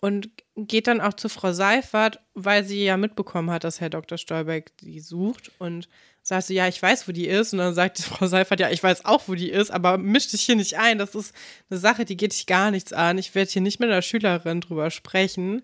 und 0.00 0.28
geht 0.56 0.86
dann 0.86 1.00
auch 1.00 1.14
zu 1.14 1.28
Frau 1.28 1.52
Seifert, 1.52 2.20
weil 2.34 2.64
sie 2.64 2.84
ja 2.84 2.96
mitbekommen 2.96 3.50
hat, 3.50 3.64
dass 3.64 3.80
Herr 3.80 3.90
Dr. 3.90 4.18
Stolberg 4.18 4.76
die 4.78 5.00
sucht 5.00 5.50
und 5.58 5.88
sagt 6.22 6.46
so, 6.46 6.54
ja, 6.54 6.68
ich 6.68 6.80
weiß, 6.82 7.08
wo 7.08 7.12
die 7.12 7.26
ist. 7.26 7.52
Und 7.52 7.60
dann 7.60 7.74
sagt 7.74 7.98
Frau 8.00 8.26
Seifert, 8.26 8.60
ja, 8.60 8.70
ich 8.70 8.82
weiß 8.82 9.04
auch, 9.04 9.22
wo 9.26 9.34
die 9.34 9.50
ist, 9.50 9.70
aber 9.70 9.98
misch 9.98 10.28
dich 10.28 10.42
hier 10.42 10.56
nicht 10.56 10.78
ein. 10.78 10.98
Das 10.98 11.14
ist 11.14 11.34
eine 11.70 11.78
Sache, 11.78 12.04
die 12.04 12.16
geht 12.16 12.32
dich 12.32 12.46
gar 12.46 12.70
nichts 12.70 12.92
an. 12.92 13.18
Ich 13.18 13.34
werde 13.34 13.50
hier 13.50 13.62
nicht 13.62 13.80
mit 13.80 13.90
einer 13.90 14.02
Schülerin 14.02 14.60
drüber 14.60 14.90
sprechen. 14.90 15.62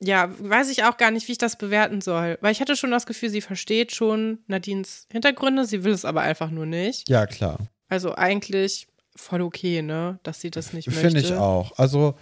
Ja, 0.00 0.30
weiß 0.38 0.70
ich 0.70 0.84
auch 0.84 0.96
gar 0.96 1.10
nicht, 1.10 1.26
wie 1.28 1.32
ich 1.32 1.38
das 1.38 1.58
bewerten 1.58 2.00
soll. 2.00 2.38
Weil 2.40 2.52
ich 2.52 2.60
hatte 2.60 2.76
schon 2.76 2.90
das 2.90 3.06
Gefühl, 3.06 3.30
sie 3.30 3.40
versteht 3.40 3.92
schon 3.92 4.38
Nadines 4.46 5.06
Hintergründe, 5.10 5.64
sie 5.64 5.84
will 5.84 5.92
es 5.92 6.04
aber 6.04 6.22
einfach 6.22 6.50
nur 6.50 6.66
nicht. 6.66 7.08
Ja, 7.08 7.26
klar. 7.26 7.58
Also 7.88 8.14
eigentlich 8.14 8.86
voll 9.16 9.42
okay, 9.42 9.82
ne, 9.82 10.20
dass 10.22 10.40
sie 10.40 10.50
das 10.50 10.72
nicht 10.72 10.86
möchte. 10.86 11.00
Finde 11.00 11.20
ich 11.20 11.34
auch. 11.34 11.76
Also 11.78 12.14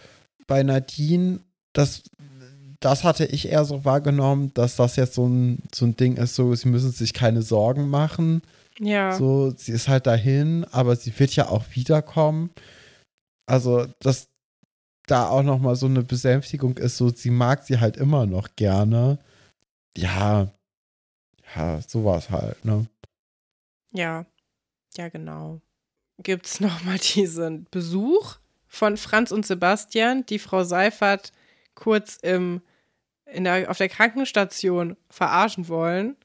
bei 0.47 0.63
Nadine, 0.63 1.41
das, 1.73 2.05
das 2.81 3.05
hatte 3.05 3.27
ich 3.27 3.49
eher 3.49 3.65
so 3.65 3.85
wahrgenommen, 3.85 4.53
dass 4.55 4.77
das 4.77 4.97
jetzt 4.97 5.15
so 5.15 5.27
ein, 5.27 5.63
so 5.75 5.87
ein 5.87 5.97
Ding 5.97 6.17
ist, 6.17 6.35
so, 6.35 6.55
sie 6.55 6.69
müssen 6.69 6.93
sich 6.93 7.13
keine 7.13 7.43
Sorgen 7.43 7.89
machen. 7.89 8.43
Ja. 8.79 9.13
So, 9.13 9.51
sie 9.57 9.73
ist 9.73 9.89
halt 9.89 10.07
dahin, 10.07 10.65
aber 10.71 10.97
sie 10.97 11.19
wird 11.19 11.35
ja 11.35 11.49
auch 11.49 11.65
wiederkommen. 11.73 12.51
Also, 13.47 13.87
dass 14.01 14.29
da 15.07 15.29
auch 15.29 15.43
noch 15.43 15.59
mal 15.59 15.77
so 15.77 15.87
eine 15.87 16.03
Besänftigung 16.03 16.77
ist, 16.79 16.97
so, 16.97 17.09
sie 17.09 17.31
mag 17.31 17.65
sie 17.65 17.81
halt 17.81 17.97
immer 17.97 18.27
noch 18.27 18.57
gerne. 18.57 19.19
Ja, 19.97 20.53
ja, 21.55 21.81
sowas 21.81 22.31
halt, 22.31 22.65
ne? 22.65 22.87
Ja, 23.93 24.27
ja, 24.97 25.09
genau. 25.09 25.61
Gibt 26.23 26.47
es 26.47 26.61
nochmal 26.61 26.99
diesen 26.99 27.67
Besuch 27.71 28.37
von 28.77 28.97
Franz 28.97 29.33
und 29.33 29.47
Sebastian, 29.47 30.27
die 30.27 30.39
Frau 30.39 30.65
Seifert 30.65 31.33
kurz 31.75 32.17
im, 32.17 32.61
in 33.25 33.45
der, 33.45 33.71
auf 33.71 33.79
der 33.79 33.89
Krankenstation 33.89 34.97
verarschen 35.09 35.69
wollen 35.69 36.17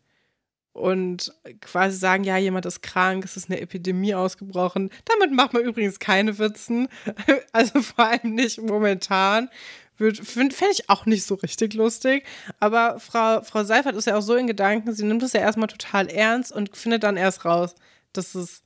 und 0.74 1.34
quasi 1.60 1.98
sagen, 1.98 2.24
ja, 2.24 2.38
jemand 2.38 2.66
ist 2.66 2.82
krank, 2.82 3.26
es 3.26 3.38
ist 3.38 3.50
eine 3.50 3.60
Epidemie 3.60 4.16
ausgebrochen. 4.16 4.90
Damit 5.06 5.32
macht 5.34 5.54
man 5.54 5.64
übrigens 5.64 6.00
keine 6.00 6.38
Witzen, 6.38 6.88
also 7.52 7.82
vor 7.82 8.06
allem 8.06 8.36
nicht 8.36 8.62
momentan. 8.62 9.50
Fände 9.98 10.56
ich 10.72 10.90
auch 10.90 11.06
nicht 11.06 11.26
so 11.26 11.36
richtig 11.36 11.74
lustig. 11.76 12.26
Aber 12.60 13.00
Frau, 13.00 13.42
Frau 13.44 13.64
Seifert 13.64 13.96
ist 13.96 14.08
ja 14.08 14.18
auch 14.18 14.22
so 14.22 14.36
in 14.36 14.48
Gedanken, 14.48 14.94
sie 14.94 15.06
nimmt 15.06 15.22
es 15.24 15.34
ja 15.34 15.42
erstmal 15.42 15.68
total 15.68 16.08
ernst 16.08 16.52
und 16.52 16.76
findet 16.76 17.04
dann 17.04 17.18
erst 17.18 17.46
raus, 17.46 17.76
dass 18.12 18.34
es 18.34 18.64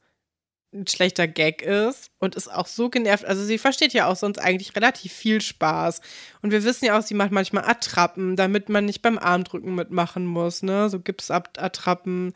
ein 0.76 0.88
schlechter 0.88 1.28
Gag 1.28 1.62
ist 1.62 2.12
und 2.20 2.36
ist 2.36 2.52
auch 2.52 2.68
so 2.68 2.90
genervt. 2.90 3.26
Also 3.26 3.44
sie 3.44 3.58
versteht 3.58 3.94
ja 3.94 4.08
auch 4.08 4.16
sonst 4.16 4.40
eigentlich 4.40 4.76
relativ 4.76 5.14
viel 5.14 5.42
Spaß. 5.42 6.02
Und 6.42 6.52
wir 6.52 6.64
wissen 6.64 6.86
ja 6.86 6.98
auch, 6.98 7.02
sie 7.02 7.14
macht 7.14 7.32
manchmal 7.32 7.66
Attrappen, 7.66 8.36
damit 8.36 8.70
man 8.70 8.86
nicht 8.86 9.02
beim 9.02 9.18
Armdrücken 9.18 9.74
mitmachen 9.74 10.26
muss, 10.26 10.62
ne? 10.62 10.90
So 10.90 11.00
gibt's 11.00 11.32
Attrappen. 11.32 12.34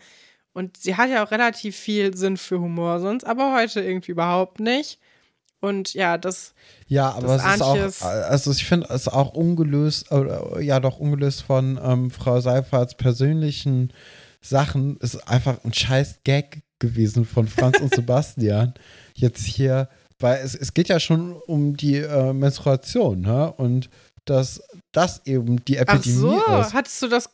Und 0.54 0.78
sie 0.78 0.96
hat 0.98 1.10
ja 1.10 1.24
auch 1.24 1.32
relativ 1.32 1.76
viel 1.76 2.16
Sinn 2.16 2.38
für 2.38 2.60
Humor 2.60 3.00
sonst, 3.00 3.26
aber 3.26 3.54
heute 3.54 3.82
irgendwie 3.82 4.12
überhaupt 4.12 4.60
nicht. 4.60 5.00
Und 5.62 5.94
ja, 5.94 6.18
das. 6.18 6.54
Ja, 6.88 7.12
aber 7.12 7.28
das 7.38 7.46
es 7.46 7.56
ist 7.56 7.62
auch, 7.62 8.06
also 8.06 8.52
ich 8.52 8.66
finde 8.66 8.88
es 8.90 9.08
auch 9.08 9.34
ungelöst, 9.34 10.12
oder, 10.12 10.60
ja 10.62 10.80
doch 10.80 11.00
ungelöst 11.00 11.44
von 11.44 11.80
ähm, 11.84 12.12
Frau 12.12 12.40
Seiferts 12.40 12.96
persönlichen 12.96 13.92
Sachen, 14.42 14.98
ist 14.98 15.28
einfach 15.28 15.64
ein 15.66 15.74
scheiß 15.74 16.22
Gag 16.24 16.64
gewesen 16.80 17.26
von 17.26 17.48
Franz 17.48 17.80
und 17.80 17.94
Sebastian. 17.96 18.74
Jetzt 19.14 19.46
hier, 19.46 19.90
weil 20.20 20.42
es, 20.44 20.56
es 20.56 20.74
geht 20.74 20.90
ja 20.90 21.00
schon 21.00 21.34
um 21.34 21.76
die 21.76 21.98
äh, 21.98 22.34
Menstruation, 22.34 23.22
ne? 23.22 23.52
Und 23.54 23.90
dass 24.26 24.62
das 24.92 25.26
eben 25.26 25.64
die 25.66 25.80
Ach 25.80 25.84
Epidemie 25.84 26.16
so, 26.16 26.60
ist. 26.62 26.74
hattest 26.74 27.02
du 27.02 27.08
das. 27.08 27.30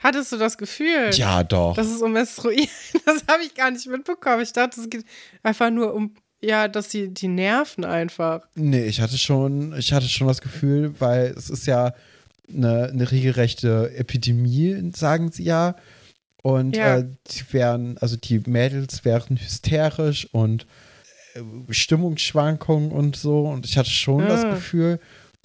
Hattest 0.00 0.30
du 0.30 0.36
das 0.36 0.56
Gefühl? 0.56 1.10
Ja, 1.14 1.42
doch. 1.42 1.74
Das 1.74 1.88
ist 1.88 2.00
um 2.02 2.12
Menstruieren. 2.12 2.68
Das 3.04 3.24
habe 3.28 3.42
ich 3.42 3.54
gar 3.54 3.70
nicht 3.72 3.88
mitbekommen. 3.88 4.42
Ich 4.42 4.52
dachte, 4.52 4.80
es 4.80 4.88
geht 4.88 5.04
einfach 5.42 5.70
nur 5.70 5.92
um, 5.92 6.14
ja, 6.40 6.68
dass 6.68 6.92
sie 6.92 7.08
die 7.08 7.26
nerven 7.26 7.84
einfach. 7.84 8.46
Nee, 8.54 8.86
ich 8.86 9.00
hatte 9.00 9.18
schon, 9.18 9.76
ich 9.76 9.92
hatte 9.92 10.06
schon 10.06 10.28
das 10.28 10.40
Gefühl, 10.40 10.94
weil 11.00 11.34
es 11.36 11.50
ist 11.50 11.66
ja 11.66 11.94
eine, 12.48 12.90
eine 12.92 13.10
regelrechte 13.10 13.92
Epidemie, 13.96 14.92
sagen 14.94 15.32
sie 15.32 15.42
ja. 15.42 15.74
Und 16.42 16.76
Ja. 16.76 16.98
äh, 16.98 17.04
die 17.30 17.52
wären, 17.52 17.98
also 17.98 18.16
die 18.16 18.40
Mädels 18.46 19.04
wären 19.04 19.36
hysterisch 19.36 20.28
und 20.32 20.66
äh, 21.34 21.40
Stimmungsschwankungen 21.72 22.92
und 22.92 23.16
so. 23.16 23.42
Und 23.42 23.66
ich 23.66 23.76
hatte 23.76 23.90
schon 23.90 24.28
das 24.28 24.44
Ah. 24.44 24.50
Gefühl, 24.50 25.00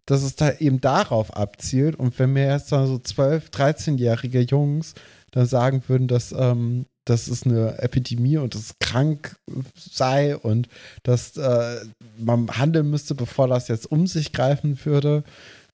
dass 0.06 0.22
es 0.24 0.36
da 0.36 0.52
eben 0.54 0.82
darauf 0.82 1.36
abzielt. 1.36 1.96
Und 1.96 2.18
wenn 2.20 2.34
mir 2.34 2.46
jetzt 2.48 2.72
dann 2.72 2.88
so 2.88 2.96
12-, 2.96 3.52
13-jährige 3.52 4.41
Jungs 4.41 4.94
dann 5.32 5.46
sagen 5.46 5.82
würden, 5.88 6.08
dass 6.08 6.32
ähm, 6.38 6.86
das 7.06 7.28
ist 7.28 7.46
eine 7.46 7.80
Epidemie 7.80 8.38
und 8.38 8.56
es 8.56 8.76
krank 8.80 9.36
sei 9.76 10.38
und 10.38 10.70
dass 11.04 11.36
äh, 11.36 11.82
man 12.18 12.48
handeln 12.58 12.89
müsste, 12.89 13.14
bevor 13.14 13.48
das 13.50 13.68
jetzt 13.68 13.91
um 13.91 14.08
sich 14.08 14.32
greifen 14.32 14.78
würde. 14.86 15.24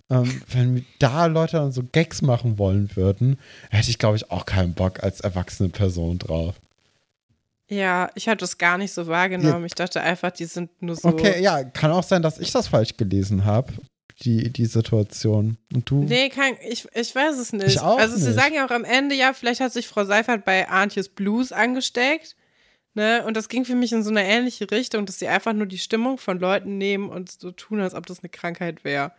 Ähm, 0.10 0.42
wenn 0.52 0.86
da 0.98 1.28
Leute 1.28 1.58
dann 1.58 1.72
so 1.72 1.84
Gags 1.84 2.22
machen 2.22 2.58
wollen 2.58 2.96
würden, 2.96 3.38
hätte 3.70 3.92
ich, 3.92 4.00
glaube 4.00 4.18
ich, 4.18 4.32
auch 4.32 4.46
keinen 4.46 4.74
Bock 4.74 5.04
als 5.04 5.22
erwachsene 5.22 5.70
Person 5.70 6.18
drauf. 6.18 6.56
Ja, 7.70 8.10
ich 8.16 8.28
hatte 8.28 8.46
es 8.46 8.58
gar 8.58 8.80
nicht 8.80 8.92
so 8.92 9.06
wahrgenommen. 9.06 9.66
Ich 9.66 9.76
dachte 9.76 10.02
einfach, 10.02 10.32
die 10.32 10.46
sind 10.46 10.72
nur 10.82 10.96
so. 10.96 11.10
Okay, 11.10 11.40
ja, 11.42 11.64
kann 11.64 11.92
auch 11.92 12.04
sein, 12.04 12.24
dass 12.24 12.40
ich 12.40 12.52
das 12.52 12.68
falsch 12.68 12.98
gelesen 12.98 13.46
habe, 13.46 13.72
die, 14.22 14.52
die 14.52 14.66
Situation. 14.66 15.58
Und 15.72 15.88
du? 15.88 16.04
Nee, 16.04 16.30
kein, 16.30 16.56
ich, 16.68 16.88
ich 16.96 17.14
weiß 17.14 17.38
es 17.38 17.54
nicht. 17.54 17.68
Ich 17.68 17.80
auch 17.80 18.00
also 18.00 18.18
sie 18.18 18.30
nicht. 18.30 18.34
sagen 18.34 18.56
ja 18.56 18.66
auch 18.66 18.72
am 18.72 18.86
Ende, 18.86 19.14
ja, 19.14 19.34
vielleicht 19.34 19.62
hat 19.62 19.72
sich 19.72 19.88
Frau 19.88 20.04
Seifert 20.06 20.46
bei 20.46 20.68
Antjes 20.68 21.10
Blues 21.10 21.52
angesteckt. 21.52 22.36
Ne? 22.96 23.24
Und 23.26 23.38
das 23.38 23.50
ging 23.50 23.66
für 23.66 23.76
mich 23.76 23.92
in 23.94 24.04
so 24.04 24.10
eine 24.10 24.26
ähnliche 24.26 24.70
Richtung, 24.72 25.06
dass 25.06 25.20
sie 25.20 25.28
einfach 25.28 25.54
nur 25.54 25.68
die 25.68 25.78
Stimmung 25.78 26.18
von 26.18 26.40
Leuten 26.40 26.80
nehmen 26.80 27.10
und 27.10 27.30
so 27.32 27.52
tun, 27.52 27.82
als 27.82 27.94
ob 27.94 28.08
das 28.08 28.22
eine 28.22 28.30
Krankheit 28.30 28.84
wäre. 28.84 29.12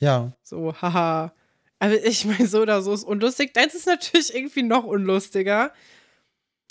Ja. 0.00 0.32
So, 0.42 0.74
haha. 0.80 1.32
Aber 1.78 2.04
ich 2.04 2.24
meine, 2.26 2.46
so 2.46 2.60
oder 2.62 2.82
so 2.82 2.92
ist 2.92 3.04
unlustig. 3.04 3.54
Deins 3.54 3.74
ist 3.74 3.86
natürlich 3.86 4.34
irgendwie 4.34 4.62
noch 4.62 4.84
unlustiger. 4.84 5.72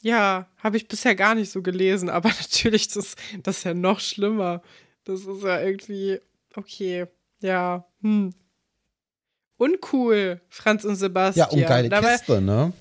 Ja, 0.02 0.48
habe 0.58 0.78
ich 0.78 0.88
bisher 0.88 1.16
gar 1.16 1.36
nicht 1.36 1.52
so 1.52 1.62
gelesen, 1.62 2.10
aber 2.10 2.30
natürlich, 2.40 2.90
das, 2.90 3.16
das 3.44 3.58
ist 3.58 3.64
ja 3.64 3.74
noch 3.74 4.00
schlimmer. 4.00 4.62
Das 5.04 5.22
ist 5.22 5.44
ja 5.44 5.62
irgendwie, 5.62 6.20
okay, 6.56 7.06
ja, 7.42 7.86
hm. 8.02 8.34
Uncool, 9.58 10.42
Franz 10.50 10.84
und 10.84 10.92
Ja, 10.92 10.96
Sebastian. 10.98 11.50
um 11.50 11.62
geile 11.62 11.90
Dabei, 11.90 12.18
Kiste, 12.18 12.42
ne? 12.42 12.74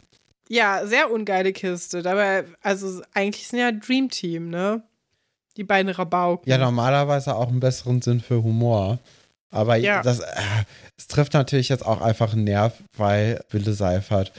Ja, 0.48 0.86
sehr 0.86 1.10
ungeile 1.10 1.52
Kiste. 1.52 2.02
Dabei, 2.02 2.44
also 2.62 3.00
eigentlich 3.14 3.46
sind 3.46 3.60
ja 3.60 3.70
Dream 3.70 4.10
Team, 4.10 4.50
ne? 4.50 4.82
Die 5.56 5.64
beiden 5.64 5.92
Rabauken. 5.92 6.50
Ja, 6.50 6.58
normalerweise 6.58 7.36
auch 7.36 7.48
einen 7.48 7.60
besseren 7.60 8.02
Sinn 8.02 8.20
für 8.20 8.42
Humor. 8.42 8.98
Aber 9.54 9.76
Ja. 9.76 10.02
das, 10.02 10.20
äh, 10.20 10.24
es 10.96 11.06
trifft 11.06 11.32
natürlich 11.34 11.68
jetzt 11.68 11.84
auch 11.86 12.00
einfach 12.00 12.32
einen 12.32 12.44
Nerv, 12.44 12.72
weil 12.96 13.42
Wille 13.50 13.72
Seifert 13.72 14.32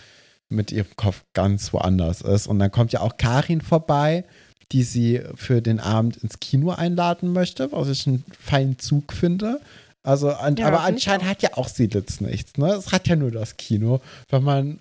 mit 0.50 0.72
ihrem 0.72 0.96
Kopf 0.96 1.24
ganz 1.34 1.74
woanders 1.74 2.22
ist. 2.22 2.48
Und 2.48 2.60
dann 2.60 2.72
kommt 2.72 2.92
ja 2.94 3.02
auch 3.02 3.18
Karin 3.18 3.62
vorbei, 3.62 4.24
die 4.72 4.84
sie 4.84 5.22
für 5.36 5.62
den 5.62 5.80
Abend 5.80 6.18
ins 6.18 6.40
Kino 6.40 6.72
einladen 6.72 7.34
möchte, 7.34 7.72
was 7.72 7.88
ich 7.90 8.06
einen 8.08 8.24
feinen 8.40 8.78
Zug 8.80 9.14
finde. 9.14 9.62
Also, 10.04 10.32
an, 10.34 10.56
Ja, 10.56 10.68
aber 10.68 10.82
anscheinend 10.82 11.26
hat 11.28 11.42
ja 11.42 11.50
auch 11.54 11.68
Seelitz 11.68 12.22
nichts, 12.22 12.58
ne? 12.58 12.74
Es 12.74 12.92
hat 12.92 13.08
ja 13.08 13.16
nur 13.16 13.32
das 13.32 13.58
Kino, 13.58 14.02
wenn 14.30 14.44
man 14.44 14.80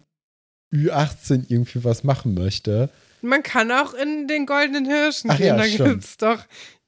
Ü18 0.74 1.44
irgendwie 1.48 1.84
was 1.84 2.04
machen 2.04 2.34
möchte. 2.34 2.90
Man 3.22 3.42
kann 3.42 3.70
auch 3.72 3.94
in 3.94 4.28
den 4.28 4.44
Goldenen 4.44 4.84
Hirschen 4.84 5.30
Ach 5.30 5.36
gehen, 5.38 5.46
ja, 5.46 5.56
da 5.56 5.64
stimmt. 5.64 5.88
gibt's 5.90 6.16
doch 6.18 6.40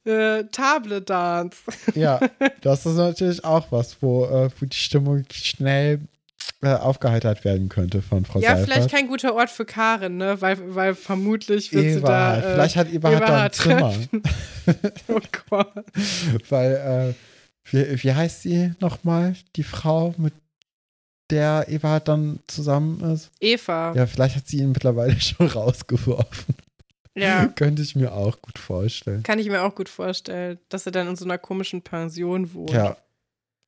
äh, 0.06 0.44
Table 0.52 1.02
Dance. 1.02 1.58
Ja, 1.94 2.20
das 2.60 2.86
ist 2.86 2.96
natürlich 2.96 3.44
auch 3.44 3.70
was, 3.70 3.96
wo, 4.00 4.24
äh, 4.24 4.50
wo 4.58 4.66
die 4.66 4.76
Stimmung 4.76 5.24
schnell 5.32 6.00
äh, 6.62 6.68
aufgeheitert 6.74 7.44
werden 7.44 7.68
könnte 7.68 8.02
von 8.02 8.24
Frau 8.24 8.40
Ja, 8.40 8.50
Seifert. 8.50 8.64
vielleicht 8.64 8.90
kein 8.90 9.08
guter 9.08 9.34
Ort 9.34 9.50
für 9.50 9.64
Karin, 9.64 10.16
ne? 10.16 10.40
Weil, 10.40 10.74
weil 10.74 10.94
vermutlich 10.94 11.72
wird 11.72 11.94
sie 11.94 12.00
da. 12.00 12.38
Äh, 12.38 12.42
vielleicht 12.54 12.76
hat 12.76 12.90
Eberhard, 12.90 13.20
da 13.20 13.26
ein 13.26 13.50
Eberhard 13.50 13.54
Zimmer. 13.54 13.92
treffen. 13.92 14.92
oh 15.08 15.20
Gott. 15.50 15.84
Weil, 16.48 17.14
äh, 17.14 17.14
wie, 17.70 18.02
wie 18.02 18.12
heißt 18.14 18.42
sie 18.42 18.72
nochmal, 18.80 19.34
die 19.56 19.64
Frau, 19.64 20.14
mit 20.16 20.32
der 21.30 21.66
Eberhard 21.68 22.08
dann 22.08 22.38
zusammen 22.46 23.00
ist? 23.12 23.30
Eva. 23.40 23.92
Ja, 23.94 24.06
vielleicht 24.06 24.36
hat 24.36 24.46
sie 24.46 24.58
ihn 24.58 24.72
mittlerweile 24.72 25.18
schon 25.20 25.48
rausgeworfen. 25.48 26.54
Ja. 27.16 27.46
Könnte 27.56 27.82
ich 27.82 27.96
mir 27.96 28.12
auch 28.12 28.40
gut 28.40 28.58
vorstellen. 28.58 29.22
Kann 29.22 29.38
ich 29.38 29.48
mir 29.48 29.62
auch 29.62 29.74
gut 29.74 29.88
vorstellen, 29.88 30.58
dass 30.68 30.86
er 30.86 30.92
dann 30.92 31.08
in 31.08 31.16
so 31.16 31.24
einer 31.24 31.38
komischen 31.38 31.82
Pension 31.82 32.52
wohnt. 32.52 32.72
Ja. 32.72 32.96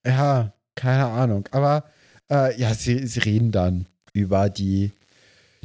Ja, 0.07 0.53
keine 0.75 1.07
Ahnung. 1.07 1.49
Aber 1.51 1.85
äh, 2.31 2.59
ja, 2.59 2.73
sie, 2.75 3.07
sie 3.07 3.21
reden 3.21 3.51
dann 3.51 3.87
über 4.13 4.49
die, 4.49 4.93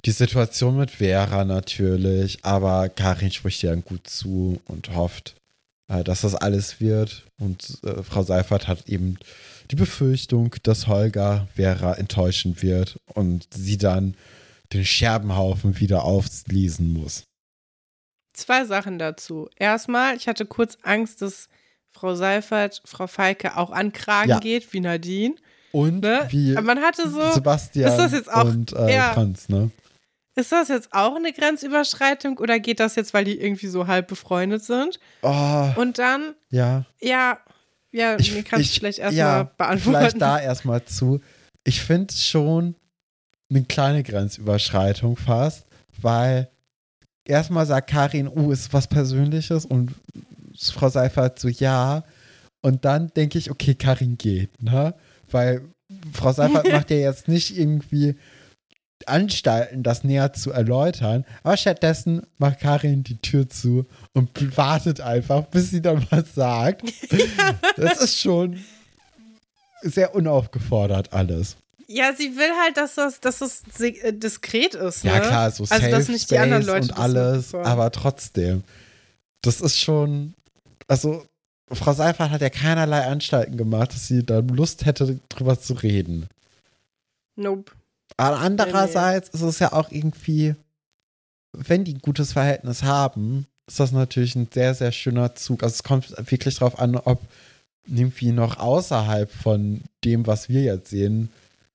die 0.06 0.12
Situation 0.12 0.78
mit 0.78 0.92
Vera 0.92 1.46
natürlich. 1.46 2.40
Aber 2.44 2.90
Karin 2.90 3.32
spricht 3.32 3.64
ihr 3.64 3.70
dann 3.70 3.84
gut 3.84 4.08
zu 4.08 4.60
und 4.68 4.96
hofft, 4.96 5.36
äh, 5.88 6.04
dass 6.04 6.22
das 6.22 6.36
alles 6.36 6.80
wird. 6.80 7.24
Und 7.40 7.80
äh, 7.84 8.04
Frau 8.04 8.24
Seifert 8.24 8.68
hat 8.68 8.88
eben 8.88 9.18
die 9.72 9.76
Befürchtung, 9.76 10.56
dass 10.64 10.88
Holger 10.88 11.48
Vera 11.56 11.94
enttäuschen 11.94 12.62
wird 12.62 13.00
und 13.14 13.48
sie 13.54 13.78
dann 13.78 14.16
den 14.74 14.86
Scherbenhaufen 14.86 15.80
wieder 15.80 16.04
auflesen 16.04 16.94
muss. 16.94 17.24
Zwei 18.34 18.66
Sachen 18.66 18.98
dazu. 19.00 19.50
Erstmal, 19.58 20.16
ich 20.16 20.28
hatte 20.28 20.46
kurz 20.46 20.78
Angst, 20.84 21.22
dass 21.22 21.50
Frau 21.92 22.16
Seifert, 22.16 22.82
Frau 22.86 23.08
Falke 23.08 23.56
auch 23.58 23.70
an 23.72 23.94
Kragen 23.94 24.30
Ja. 24.30 24.40
geht, 24.40 24.74
wie 24.74 24.80
Nadine. 24.80 25.36
Und 25.72 26.02
Ne? 26.02 26.28
wie 26.30 26.54
man 26.54 26.80
hatte 26.82 27.10
so, 27.10 27.32
Sebastian 27.32 27.90
ist 27.92 27.98
das 27.98 28.12
jetzt 28.12 28.32
auch- 28.32 28.46
und 28.46 28.74
äh, 28.74 28.94
ja. 28.96 29.14
Franz, 29.14 29.50
ne? 29.50 29.72
ist 30.36 30.52
das 30.52 30.68
jetzt 30.68 30.90
auch 30.94 31.16
eine 31.16 31.32
Grenzüberschreitung 31.34 32.38
oder 32.40 32.60
geht 32.60 32.80
das 32.80 32.96
jetzt, 32.96 33.14
weil 33.14 33.24
die 33.26 33.40
irgendwie 33.40 33.68
so 33.68 33.86
halb 33.88 34.08
befreundet 34.08 34.64
sind? 34.64 35.00
Oh, 35.22 35.70
Und 35.76 36.00
dann, 36.00 36.34
ja. 36.50 36.86
ja, 37.02 37.40
ja, 37.92 38.18
Ich- 38.20 38.34
mir 38.34 38.44
kannst 38.44 38.66
ich- 38.66 38.74
du 38.74 38.80
vielleicht 38.80 39.00
erstmal 39.00 39.18
ja, 39.20 39.44
beantworten. 39.44 39.98
Vielleicht 40.00 40.22
da 40.22 40.40
erstmal 40.40 40.84
zu. 40.86 41.22
Ich 41.64 41.82
finde 41.82 42.14
schon 42.14 42.76
eine 43.52 43.64
kleine 43.64 44.02
Grenzüberschreitung 44.04 45.18
fast, 45.18 45.66
weil 46.02 46.50
erstmal 47.26 47.66
sagt 47.66 47.90
Karin, 47.90 48.28
oh, 48.28 48.52
ist 48.52 48.74
was 48.74 48.88
Persönliches 48.88 49.66
und 49.66 49.94
Frau 50.58 50.90
Seifert 50.90 51.40
so, 51.40 51.48
ja. 51.48 52.04
Und 52.62 52.86
dann 52.86 53.10
denke 53.16 53.38
ich, 53.38 53.52
okay, 53.52 53.76
Karin 53.76 54.18
geht, 54.18 54.62
ne? 54.62 54.94
Weil 55.30 55.62
Frau 56.14 56.32
Seifert 56.32 56.68
macht 56.72 56.92
ja 56.92 56.98
jetzt 56.98 57.28
nicht 57.28 57.58
irgendwie 57.58 58.16
Anstalten, 59.06 59.84
das 59.84 60.04
näher 60.06 60.32
zu 60.32 60.52
erläutern, 60.52 61.26
aber 61.44 61.58
stattdessen 61.58 62.22
macht 62.38 62.62
Karin 62.62 63.04
die 63.04 63.18
Tür 63.18 63.50
zu 63.50 63.86
und 64.14 64.58
wartet 64.58 65.02
einfach, 65.02 65.46
bis 65.48 65.72
sie 65.72 65.82
dann 65.82 66.06
was 66.10 66.34
sagt. 66.36 66.84
Das 67.76 68.02
ist 68.02 68.20
schon 68.20 68.60
sehr 69.82 70.16
unaufgefordert 70.16 71.12
alles. 71.12 71.58
Ja, 71.88 72.14
sie 72.16 72.36
will 72.36 72.52
halt, 72.62 72.78
dass 72.78 72.96
das, 72.96 73.20
dass 73.20 73.40
das 73.40 73.64
äh, 73.80 74.14
diskret 74.14 74.76
ist. 74.76 75.04
Ja 75.04 75.16
ne? 75.16 75.22
klar, 75.22 75.52
so 75.52 75.64
Also, 75.64 75.76
Safe 75.76 75.90
dass 75.90 76.08
nicht 76.08 76.32
die 76.32 76.38
anderen 76.38 76.64
Leute 76.66 76.88
und 76.90 77.00
alles, 77.00 77.38
mitbekommen. 77.48 77.66
aber 77.66 77.92
trotzdem. 77.92 78.64
Das 79.42 79.62
ist 79.62 79.78
schon, 79.80 80.34
also 80.88 81.26
Frau 81.72 81.94
Seifert 81.94 82.30
hat 82.30 82.42
ja 82.42 82.50
keinerlei 82.50 83.06
Anstalten 83.06 83.58
gemacht, 83.58 83.94
dass 83.94 84.08
sie 84.08 84.24
da 84.26 84.40
Lust 84.40 84.86
hätte, 84.86 85.20
drüber 85.30 85.60
zu 85.60 85.74
reden. 85.74 86.28
Nope. 87.36 87.72
Aber 88.18 88.38
andererseits 88.40 89.30
ist 89.30 89.42
es 89.42 89.60
ja 89.60 89.74
auch 89.74 89.92
irgendwie, 89.92 90.56
wenn 91.52 91.84
die 91.84 91.96
ein 91.96 92.02
gutes 92.02 92.34
Verhältnis 92.34 92.84
haben, 92.84 93.48
ist 93.68 93.80
das 93.80 93.92
natürlich 93.92 94.36
ein 94.36 94.50
sehr, 94.54 94.76
sehr 94.76 94.92
schöner 94.92 95.36
Zug. 95.36 95.64
Also 95.64 95.74
es 95.74 95.84
kommt 95.84 96.14
wirklich 96.30 96.56
darauf 96.56 96.80
an, 96.80 96.96
ob 96.96 97.22
irgendwie 97.86 98.32
noch 98.32 98.58
außerhalb 98.58 99.32
von 99.32 99.82
dem, 100.04 100.28
was 100.28 100.48
wir 100.50 100.62
jetzt 100.62 100.90
sehen, 100.90 101.30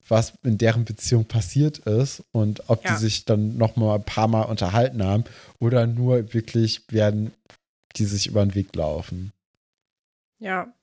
was 0.09 0.33
in 0.43 0.57
deren 0.57 0.85
Beziehung 0.85 1.25
passiert 1.25 1.79
ist 1.79 2.23
und 2.31 2.69
ob 2.69 2.83
Ja. 2.83 2.91
die 2.91 2.97
sich 2.99 3.25
dann 3.25 3.57
noch 3.57 3.75
mal 3.75 3.95
ein 3.95 4.03
paar 4.03 4.27
Mal 4.27 4.43
unterhalten 4.43 5.03
haben 5.03 5.23
oder 5.59 5.87
nur 5.87 6.33
wirklich 6.33 6.83
werden 6.89 7.33
die 7.95 8.05
sich 8.05 8.27
über 8.27 8.45
den 8.45 8.53
Weg 8.55 8.75
laufen. 8.75 9.33
Ja. 10.39 10.73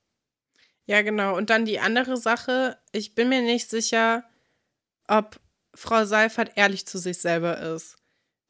Ja, 0.85 1.01
genau. 1.01 1.35
Und 1.35 1.49
dann 1.49 1.65
die 1.65 1.79
andere 1.79 2.17
Sache, 2.17 2.77
ich 2.91 3.15
bin 3.15 3.29
mir 3.29 3.41
nicht 3.41 3.69
sicher, 3.69 4.23
ob 5.07 5.39
Frau 5.73 6.05
Seifert 6.05 6.51
ehrlich 6.55 6.85
zu 6.85 6.97
sich 6.97 7.17
selber 7.17 7.57
ist. 7.59 7.95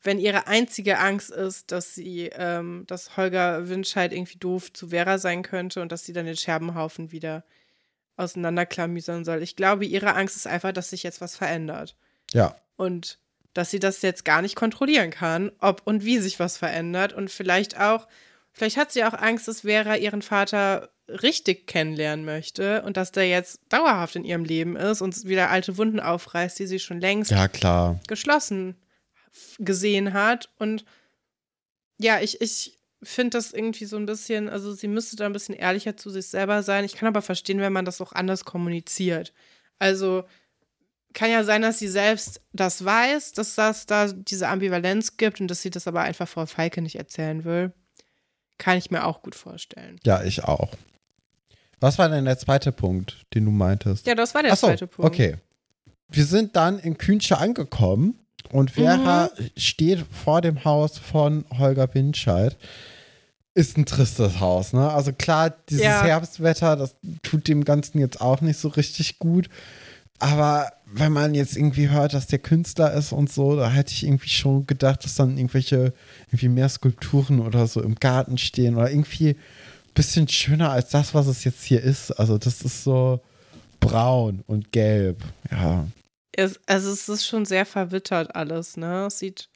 Wenn 0.02 0.20
ihre 0.20 0.48
einzige 0.48 1.00
Angst 1.00 1.32
ist, 1.32 1.72
dass 1.72 1.96
sie, 1.96 2.30
ähm, 2.34 2.84
dass 2.88 3.18
Holger 3.18 3.68
Winscheid 3.70 4.14
irgendwie 4.14 4.38
doof 4.38 4.72
zu 4.72 4.90
Vera 4.90 5.18
sein 5.18 5.42
könnte 5.42 5.82
und 5.82 5.92
dass 5.92 6.06
sie 6.06 6.14
dann 6.14 6.26
den 6.28 6.38
Scherbenhaufen 6.38 7.12
wieder 7.12 7.44
auseinanderklamüsern 8.18 9.24
soll. 9.24 9.42
Ich 9.42 9.56
glaube, 9.56 9.86
ihre 9.86 10.16
Angst 10.16 10.36
ist 10.36 10.48
einfach, 10.48 10.74
dass 10.74 10.90
sich 10.90 11.04
jetzt 11.04 11.22
was 11.22 11.36
verändert. 11.36 11.96
Ja, 12.34 12.56
und 12.76 13.20
dass 13.54 13.72
sie 13.72 13.80
das 13.80 14.04
jetzt 14.04 14.24
gar 14.24 14.44
nicht 14.44 14.56
kontrollieren 14.56 15.10
kann, 15.10 15.52
ob 15.60 15.82
und 15.86 16.06
wie 16.06 16.20
sich 16.20 16.40
was 16.40 16.58
verändert 16.58 17.14
und 17.14 17.32
vielleicht 17.32 17.80
auch, 17.80 18.08
vielleicht 18.52 18.78
hat 18.78 18.92
sie 18.92 19.04
auch 19.04 19.14
Angst, 19.14 19.48
dass 19.48 19.62
Vera 19.62 19.98
ihren 19.98 20.22
Vater 20.22 20.90
richtig 21.08 21.66
kennenlernen 21.66 22.24
möchte 22.24 22.84
und 22.84 22.98
dass 22.98 23.12
der 23.12 23.28
jetzt 23.28 23.62
dauerhaft 23.70 24.16
in 24.16 24.26
ihrem 24.26 24.44
Leben 24.44 24.76
ist 24.76 25.02
und 25.02 25.26
wieder 25.26 25.50
alte 25.50 25.78
Wunden 25.78 26.00
aufreißt, 26.00 26.60
die 26.60 26.68
sie 26.68 26.80
schon 26.80 27.02
längst 27.02 27.32
ja 27.32 27.48
klar. 27.48 28.00
geschlossen 28.08 28.76
gesehen 29.58 30.14
hat 30.14 30.50
und 30.60 30.86
ja, 32.00 32.20
ich, 32.20 32.42
ich 32.42 32.77
finde 33.04 33.38
das 33.38 33.54
irgendwie 33.54 33.86
so 33.86 33.98
ein 33.98 34.06
bisschen, 34.06 34.50
also 34.50 34.74
sie 34.74 34.88
müsste 34.88 35.16
da 35.16 35.26
ein 35.26 35.34
bisschen 35.34 35.56
ehrlicher 35.56 35.98
zu 35.98 36.10
sich 36.10 36.28
selber 36.28 36.64
sein. 36.64 36.84
Ich 36.84 36.96
kann 36.96 37.08
aber 37.08 37.22
verstehen, 37.22 37.60
wenn 37.60 37.74
man 37.74 37.86
das 37.86 38.02
auch 38.02 38.14
anders 38.14 38.46
kommuniziert. 38.46 39.34
Also 39.80 40.24
kann 41.14 41.32
ja 41.32 41.44
sein, 41.44 41.62
dass 41.62 41.80
sie 41.80 41.88
selbst 41.88 42.42
das 42.54 42.84
weiß, 42.84 43.34
dass 43.34 43.56
das 43.56 43.86
da 43.86 44.12
diese 44.12 44.48
Ambivalenz 44.48 45.18
gibt 45.18 45.42
und 45.42 45.48
dass 45.48 45.62
sie 45.62 45.70
das 45.70 45.88
aber 45.88 46.02
einfach 46.02 46.28
Frau 46.28 46.46
Falke 46.46 46.82
nicht 46.82 46.96
erzählen 46.96 47.44
will. 47.44 47.74
Kann 48.58 48.78
ich 48.78 48.92
mir 48.92 49.06
auch 49.06 49.22
gut 49.22 49.36
vorstellen. 49.36 50.00
Ja, 50.04 50.24
ich 50.24 50.44
auch. 50.44 50.72
Was 51.80 52.00
war 52.00 52.10
denn 52.10 52.26
der 52.26 52.40
zweite 52.40 52.72
Punkt, 52.72 53.26
den 53.34 53.46
du 53.46 53.52
meintest? 53.52 54.08
Ja, 54.08 54.16
das 54.16 54.34
war 54.34 54.42
der 54.42 54.56
so, 54.56 54.68
zweite 54.68 54.88
Punkt. 54.88 55.12
Okay. 55.12 55.38
Wir 56.10 56.26
sind 56.26 56.56
dann 56.56 56.80
in 56.80 56.98
Künsche 56.98 57.38
angekommen 57.38 58.20
und 58.52 58.72
Vera 58.72 59.30
Mhm. 59.38 59.46
steht 59.58 60.06
vor 60.24 60.42
dem 60.42 60.64
Haus 60.66 60.98
von 60.98 61.46
Holger 61.58 61.94
Winscheid. 61.94 62.56
Ist 63.54 63.78
ein 63.78 63.86
tristes 63.86 64.40
Haus, 64.40 64.74
ne? 64.74 64.92
Also 64.92 65.12
klar, 65.14 65.52
dieses 65.70 65.84
Ja. 65.86 66.04
Herbstwetter, 66.04 66.76
das 66.76 66.96
tut 67.24 67.48
dem 67.48 67.64
Ganzen 67.64 68.00
jetzt 68.00 68.22
auch 68.22 68.42
nicht 68.42 68.60
so 68.60 68.68
richtig 68.68 69.18
gut. 69.20 69.50
Aber 70.20 70.72
wenn 70.86 71.12
man 71.12 71.34
jetzt 71.36 71.56
irgendwie 71.58 71.90
hört, 71.90 72.14
dass 72.14 72.28
der 72.28 72.40
Künstler 72.40 72.94
ist 72.94 73.12
und 73.12 73.32
so, 73.32 73.56
da 73.56 73.70
hätte 73.70 73.94
ich 73.94 74.04
irgendwie 74.04 74.30
schon 74.30 74.66
gedacht, 74.68 75.04
dass 75.04 75.16
dann 75.16 75.38
irgendwelche, 75.38 75.94
irgendwie 76.28 76.50
mehr 76.50 76.70
Skulpturen 76.70 77.40
oder 77.40 77.68
so 77.68 77.82
im 77.82 77.96
Garten 77.96 78.38
stehen 78.38 78.76
oder 78.76 78.90
irgendwie 78.90 79.30
ein 79.32 79.36
bisschen 79.94 80.28
schöner 80.28 80.72
als 80.72 80.90
das, 80.90 81.14
was 81.14 81.28
es 81.28 81.44
jetzt 81.44 81.64
hier 81.64 81.82
ist. 81.82 82.12
Also 82.12 82.38
das 82.38 82.62
ist 82.62 82.84
so 82.84 83.20
braun 83.80 84.44
und 84.48 84.72
gelb. 84.72 85.24
Ja, 85.52 85.86
Es, 86.38 86.60
also 86.66 86.92
es 86.92 87.10
ist 87.10 87.26
schon 87.26 87.46
sehr 87.46 87.66
verwittert 87.66 88.36
alles, 88.36 88.78
ne? 88.78 89.08
Es 89.08 89.20
sieht, 89.20 89.50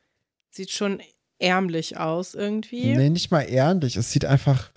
sieht 0.49 0.71
schon 0.71 1.01
ärmlich 1.39 1.97
aus 1.97 2.35
irgendwie. 2.35 2.95
nee, 2.95 3.09
nicht 3.09 3.31
mal 3.31 3.43
ehrlich. 3.43 3.95
Es 3.95 4.11
sieht 4.11 4.25
einfach, 4.25 4.71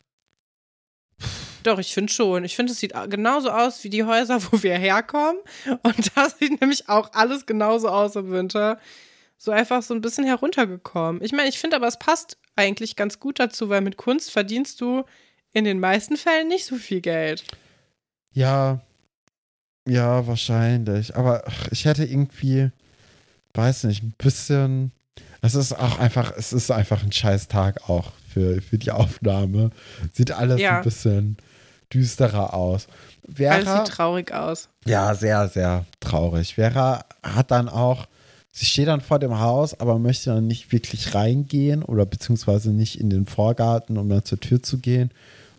Doch, 1.64 1.78
ich 1.78 1.94
finde 1.94 2.12
schon. 2.12 2.44
Ich 2.44 2.56
finde, 2.56 2.72
es 2.72 2.78
sieht 2.78 2.92
genauso 3.08 3.50
aus 3.50 3.82
wie 3.84 3.90
die 3.90 4.04
Häuser, 4.04 4.40
wo 4.52 4.62
wir 4.62 4.76
herkommen. 4.76 5.40
Und 5.82 6.12
das 6.14 6.38
sieht 6.38 6.60
nämlich 6.60 6.88
auch 6.88 7.12
alles 7.14 7.46
genauso 7.46 7.88
aus 7.88 8.14
im 8.16 8.30
Winter. 8.30 8.78
So 9.36 9.50
einfach 9.50 9.82
so 9.82 9.94
ein 9.94 10.00
bisschen 10.00 10.24
heruntergekommen. 10.24 11.22
Ich 11.22 11.32
meine, 11.32 11.48
ich 11.48 11.58
finde 11.58 11.76
aber, 11.76 11.88
es 11.88 11.98
passt 11.98 12.38
eigentlich 12.54 12.96
ganz 12.96 13.18
gut 13.18 13.40
dazu, 13.40 13.68
weil 13.68 13.80
mit 13.80 13.96
Kunst 13.96 14.30
verdienst 14.30 14.80
du 14.80 15.04
in 15.52 15.64
den 15.64 15.80
meisten 15.80 16.16
Fällen 16.16 16.48
nicht 16.48 16.66
so 16.66 16.76
viel 16.76 17.00
Geld. 17.00 17.44
ja, 18.32 18.80
ja, 19.86 20.26
wahrscheinlich. 20.26 21.16
Aber 21.16 21.44
ach, 21.46 21.68
ich 21.70 21.84
hätte 21.84 22.04
irgendwie, 22.04 22.70
weiß 23.54 23.84
nicht, 23.84 24.02
ein 24.02 24.14
bisschen. 24.18 24.92
Es 25.42 25.54
ist 25.54 25.72
auch 25.78 25.98
einfach, 25.98 26.32
es 26.36 26.52
ist 26.54 26.70
einfach 26.70 27.02
ein 27.02 27.12
scheiß 27.12 27.48
Tag 27.48 27.88
auch 27.90 28.12
für, 28.32 28.62
für 28.62 28.78
die 28.78 28.90
Aufnahme. 28.90 29.70
Sieht 30.12 30.32
alles 30.32 30.60
Ja. 30.60 30.78
ein 30.78 30.84
bisschen 30.84 31.36
düsterer 31.92 32.54
aus. 32.54 32.86
Alles 33.26 33.36
Vera, 33.64 33.84
sieht 33.84 33.94
traurig 33.94 34.32
aus. 34.32 34.68
ja, 34.86 35.14
sehr, 35.14 35.48
sehr 35.48 35.84
traurig. 36.00 36.54
Vera 36.54 37.04
hat 37.22 37.50
dann 37.50 37.68
auch, 37.68 38.06
sie 38.52 38.64
steht 38.64 38.88
dann 38.88 39.00
vor 39.02 39.18
dem 39.18 39.38
Haus, 39.38 39.78
aber 39.78 39.98
möchte 39.98 40.30
dann 40.30 40.46
nicht 40.46 40.72
wirklich 40.72 41.14
reingehen 41.14 41.82
oder 41.82 42.06
beziehungsweise 42.06 42.70
nicht 42.70 42.98
in 42.98 43.10
den 43.10 43.26
Vorgarten, 43.26 43.98
um 43.98 44.08
dann 44.08 44.24
zur 44.24 44.40
Tür 44.40 44.62
zu 44.62 44.78
gehen 44.78 45.10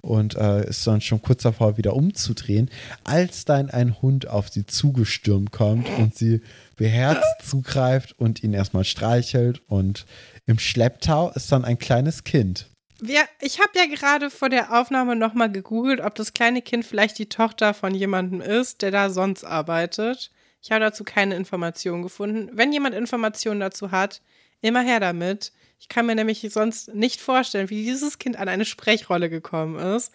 und 0.06 0.36
äh, 0.36 0.68
ist 0.70 0.86
dann 0.88 1.02
schon 1.02 1.22
kurz 1.22 1.44
davor, 1.44 1.78
wieder 1.78 1.94
umzudrehen, 1.94 2.70
als 3.04 3.46
dann 3.46 3.70
ein 3.70 4.02
Hund 4.02 4.28
auf 4.28 4.50
sie 4.50 4.66
zugestürmt 4.66 5.52
kommt 5.52 5.90
und 5.98 6.16
sie 6.16 6.42
beherzt 6.76 7.24
zugreift 7.44 8.18
und 8.18 8.44
ihn 8.44 8.54
erstmal 8.54 8.84
streichelt 8.84 9.62
und 9.68 10.06
im 10.46 10.60
Schlepptau 10.60 11.32
ist 11.32 11.52
dann 11.52 11.66
ein 11.66 11.80
kleines 11.80 12.24
Kind. 12.24 12.70
Wir, 13.00 13.22
ich 13.42 13.60
habe 13.60 13.72
ja 13.76 13.86
gerade 13.88 14.30
vor 14.30 14.50
der 14.50 14.80
Aufnahme 14.80 15.16
nochmal 15.16 15.52
gegoogelt, 15.52 16.00
ob 16.00 16.16
das 16.16 16.34
kleine 16.34 16.62
Kind 16.62 16.86
vielleicht 16.86 17.18
die 17.20 17.28
Tochter 17.28 17.74
von 17.74 17.94
jemandem 17.94 18.42
ist, 18.42 18.82
der 18.82 18.92
da 18.92 19.10
sonst 19.10 19.44
arbeitet. 19.44 20.32
Ich 20.62 20.72
habe 20.72 20.80
dazu 20.82 21.04
keine 21.04 21.36
Informationen 21.36 22.04
gefunden. 22.04 22.50
Wenn 22.54 22.72
jemand 22.72 22.96
Informationen 22.96 23.60
dazu 23.60 23.92
hat, 23.92 24.22
immer 24.62 24.82
her 24.82 25.00
damit. 25.00 25.52
Ich 25.86 25.90
kann 25.90 26.08
mir 26.08 26.16
nämlich 26.16 26.42
sonst 26.52 26.96
nicht 26.96 27.22
vorstellen, 27.22 27.70
wie 27.70 27.84
dieses 27.84 28.18
Kind 28.18 28.38
an 28.38 28.50
eine 28.50 28.66
Sprechrolle 28.66 29.30
gekommen 29.30 29.76
ist. 29.96 30.12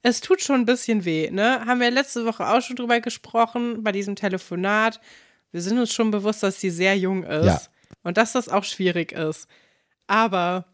Es 0.00 0.20
tut 0.20 0.40
schon 0.40 0.60
ein 0.60 0.64
bisschen 0.64 1.04
weh, 1.04 1.28
ne? 1.32 1.66
Haben 1.66 1.80
wir 1.80 1.90
letzte 1.90 2.24
Woche 2.24 2.46
auch 2.48 2.60
schon 2.62 2.76
drüber 2.76 3.00
gesprochen, 3.00 3.82
bei 3.82 3.90
diesem 3.90 4.14
Telefonat. 4.14 5.00
Wir 5.50 5.60
sind 5.60 5.76
uns 5.76 5.92
schon 5.92 6.12
bewusst, 6.12 6.44
dass 6.44 6.60
sie 6.60 6.70
sehr 6.70 6.96
jung 6.96 7.24
ist 7.24 7.44
Ja. 7.46 7.60
und 8.04 8.16
dass 8.16 8.30
das 8.30 8.48
auch 8.48 8.62
schwierig 8.62 9.10
ist. 9.10 9.48
Aber 10.06 10.66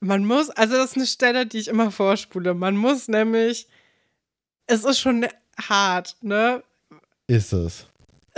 man 0.00 0.26
muss, 0.26 0.50
also 0.50 0.74
das 0.74 0.90
ist 0.90 0.96
eine 0.98 1.06
Stelle, 1.06 1.46
die 1.46 1.56
ich 1.58 1.68
immer 1.68 1.90
vorspule. 1.90 2.52
Man 2.52 2.76
muss 2.76 3.08
nämlich, 3.08 3.66
es 4.66 4.84
ist 4.84 5.00
schon 5.00 5.26
hart, 5.58 6.16
ne? 6.20 6.62
Ist 7.28 7.54
es. 7.54 7.86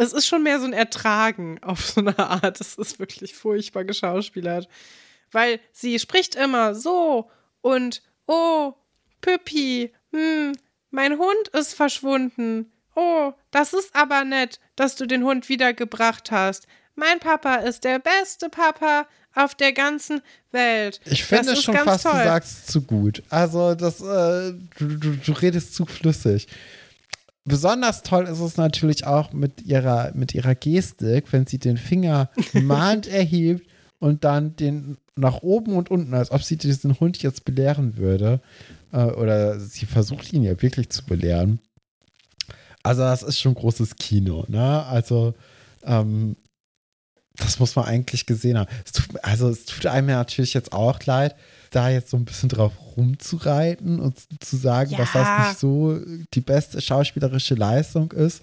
Es 0.00 0.14
ist 0.14 0.26
schon 0.26 0.42
mehr 0.42 0.58
so 0.58 0.64
ein 0.64 0.72
Ertragen 0.72 1.62
auf 1.62 1.84
so 1.84 2.00
eine 2.00 2.18
Art. 2.18 2.58
Es 2.58 2.76
ist 2.76 2.98
wirklich 2.98 3.34
furchtbar 3.34 3.84
geschauspielert. 3.84 4.66
Weil 5.30 5.60
sie 5.72 5.98
spricht 5.98 6.36
immer 6.36 6.74
so 6.74 7.30
und 7.60 8.02
oh, 8.26 8.72
Püppi, 9.20 9.92
hm, 10.10 10.52
mein 10.90 11.18
Hund 11.18 11.48
ist 11.52 11.74
verschwunden. 11.74 12.72
Oh, 12.96 13.34
das 13.50 13.74
ist 13.74 13.94
aber 13.94 14.24
nett, 14.24 14.58
dass 14.74 14.96
du 14.96 15.04
den 15.06 15.22
Hund 15.22 15.50
wiedergebracht 15.50 16.30
hast. 16.30 16.66
Mein 16.94 17.18
Papa 17.18 17.56
ist 17.56 17.84
der 17.84 17.98
beste 17.98 18.48
Papa 18.48 19.06
auf 19.34 19.54
der 19.54 19.74
ganzen 19.74 20.22
Welt. 20.50 21.00
Ich 21.04 21.24
finde 21.24 21.56
schon 21.56 21.76
fast, 21.76 22.06
du 22.06 22.08
toll. 22.08 22.24
sagst 22.24 22.58
es 22.58 22.72
zu 22.72 22.82
gut. 22.82 23.22
Also, 23.28 23.74
das, 23.74 24.00
äh, 24.00 24.54
du, 24.78 24.96
du, 24.96 25.16
du 25.16 25.32
redest 25.32 25.74
zu 25.74 25.84
flüssig. 25.84 26.48
Besonders 27.44 28.02
toll 28.02 28.24
ist 28.24 28.40
es 28.40 28.56
natürlich 28.56 29.06
auch 29.06 29.32
mit 29.32 29.62
ihrer, 29.62 30.12
mit 30.14 30.34
ihrer 30.34 30.54
Gestik, 30.54 31.32
wenn 31.32 31.46
sie 31.46 31.58
den 31.58 31.76
Finger 31.76 32.30
mahnt 32.52 33.06
erhebt 33.06 33.68
und 33.98 34.24
dann 34.24 34.56
den 34.56 34.98
nach 35.16 35.42
oben 35.42 35.74
und 35.74 35.90
unten, 35.90 36.14
als 36.14 36.30
ob 36.30 36.42
sie 36.42 36.56
diesen 36.56 36.98
Hund 37.00 37.22
jetzt 37.22 37.44
belehren 37.44 37.96
würde. 37.96 38.40
Äh, 38.92 39.04
oder 39.04 39.60
sie 39.60 39.86
versucht 39.86 40.32
ihn 40.32 40.42
ja 40.42 40.60
wirklich 40.60 40.90
zu 40.90 41.04
belehren. 41.04 41.60
Also, 42.82 43.02
das 43.02 43.22
ist 43.22 43.38
schon 43.38 43.54
großes 43.54 43.96
Kino, 43.96 44.44
ne? 44.48 44.84
Also, 44.86 45.34
ähm, 45.84 46.36
das 47.36 47.58
muss 47.58 47.76
man 47.76 47.84
eigentlich 47.86 48.26
gesehen 48.26 48.58
haben. 48.58 48.70
Es 48.84 48.92
tut, 48.92 49.24
also 49.24 49.48
es 49.48 49.64
tut 49.64 49.86
einem 49.86 50.08
ja 50.08 50.16
natürlich 50.16 50.54
jetzt 50.54 50.72
auch 50.72 51.02
leid, 51.04 51.36
da 51.70 51.88
jetzt 51.88 52.10
so 52.10 52.16
ein 52.16 52.24
bisschen 52.24 52.48
drauf 52.48 52.72
rumzureiten 52.96 54.00
und 54.00 54.18
zu 54.42 54.56
sagen, 54.56 54.96
dass 54.96 55.12
das 55.12 55.26
Ja. 55.26 55.48
nicht 55.48 55.58
so 55.58 55.98
die 56.34 56.40
beste 56.40 56.80
schauspielerische 56.80 57.54
Leistung 57.54 58.12
ist. 58.12 58.42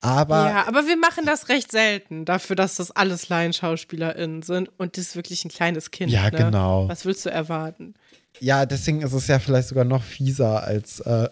Aber 0.00 0.50
ja, 0.50 0.68
aber 0.68 0.86
wir 0.86 0.96
machen 0.96 1.24
das 1.24 1.48
recht 1.48 1.70
selten, 1.72 2.24
dafür, 2.26 2.54
dass 2.54 2.76
das 2.76 2.90
alles 2.90 3.28
LaienschauspielerInnen 3.28 4.42
sind 4.42 4.70
und 4.76 4.96
das 4.96 5.06
ist 5.08 5.16
wirklich 5.16 5.44
ein 5.44 5.50
kleines 5.50 5.90
Kind. 5.90 6.12
Ja, 6.12 6.24
ne? 6.24 6.30
genau. 6.32 6.88
Was 6.88 7.04
willst 7.04 7.24
du 7.24 7.30
erwarten? 7.30 7.94
ja, 8.40 8.66
deswegen 8.66 9.00
ist 9.00 9.14
es 9.14 9.26
ja 9.28 9.38
vielleicht 9.38 9.68
sogar 9.68 9.84
noch 9.84 10.02
fieser 10.02 10.62
als. 10.62 11.00
Äh 11.00 11.28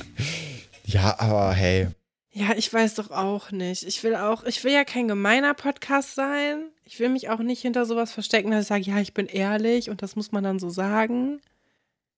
ja, 0.84 1.18
aber 1.18 1.54
hey. 1.54 1.88
Ja, 2.38 2.54
ich 2.56 2.72
weiß 2.72 2.94
doch 2.94 3.10
auch 3.10 3.50
nicht. 3.50 3.82
Ich 3.82 4.04
will 4.04 4.14
auch, 4.14 4.44
ich 4.44 4.62
will 4.62 4.72
ja 4.72 4.84
kein 4.84 5.08
gemeiner 5.08 5.54
Podcast 5.54 6.14
sein. 6.14 6.70
Ich 6.84 7.00
will 7.00 7.08
mich 7.08 7.30
auch 7.30 7.40
nicht 7.40 7.62
hinter 7.62 7.84
sowas 7.84 8.12
verstecken, 8.12 8.52
dass 8.52 8.62
ich 8.62 8.68
sage, 8.68 8.82
ja, 8.84 9.00
ich 9.00 9.12
bin 9.12 9.26
ehrlich 9.26 9.90
und 9.90 10.02
das 10.02 10.14
muss 10.14 10.30
man 10.30 10.44
dann 10.44 10.60
so 10.60 10.70
sagen. 10.70 11.40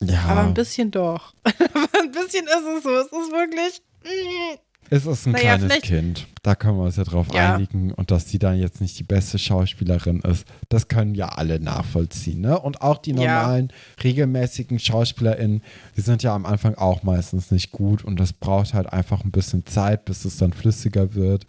Ja, 0.02 0.24
Aber 0.28 0.42
ein 0.42 0.52
bisschen 0.52 0.90
doch. 0.90 1.32
aber 1.44 2.00
ein 2.02 2.10
bisschen 2.10 2.46
ist 2.46 2.66
es 2.76 2.82
so. 2.82 2.90
Es 2.90 3.06
ist 3.06 3.32
wirklich. 3.32 3.82
mm. 4.04 4.58
Es 4.90 5.06
ist 5.06 5.26
ein 5.26 5.32
naja, 5.32 5.56
kleines 5.56 5.82
Kind. 5.82 6.26
Da 6.42 6.54
können 6.54 6.76
wir 6.76 6.84
uns 6.84 6.96
ja 6.96 7.04
drauf 7.04 7.28
Ja. 7.32 7.54
einigen. 7.54 7.92
Und 7.92 8.10
dass 8.10 8.28
sie 8.28 8.38
dann 8.38 8.58
jetzt 8.58 8.80
nicht 8.80 8.98
die 8.98 9.04
beste 9.04 9.38
Schauspielerin 9.38 10.20
ist, 10.20 10.44
das 10.68 10.88
können 10.88 11.14
ja 11.14 11.28
alle 11.28 11.60
nachvollziehen. 11.60 12.40
Ne? 12.40 12.58
Und 12.58 12.82
auch 12.82 12.98
die 12.98 13.10
Ja. 13.12 13.16
normalen, 13.16 13.72
regelmäßigen 14.02 14.78
SchauspielerInnen, 14.78 15.62
die 15.96 16.00
sind 16.00 16.22
ja 16.22 16.34
am 16.34 16.44
Anfang 16.46 16.74
auch 16.74 17.02
meistens 17.02 17.50
nicht 17.50 17.70
gut. 17.72 18.02
Und 18.04 18.18
das 18.18 18.32
braucht 18.32 18.74
halt 18.74 18.92
einfach 18.92 19.24
ein 19.24 19.30
bisschen 19.30 19.64
Zeit, 19.66 20.04
bis 20.06 20.24
es 20.24 20.36
dann 20.38 20.52
flüssiger 20.52 21.14
wird. 21.14 21.46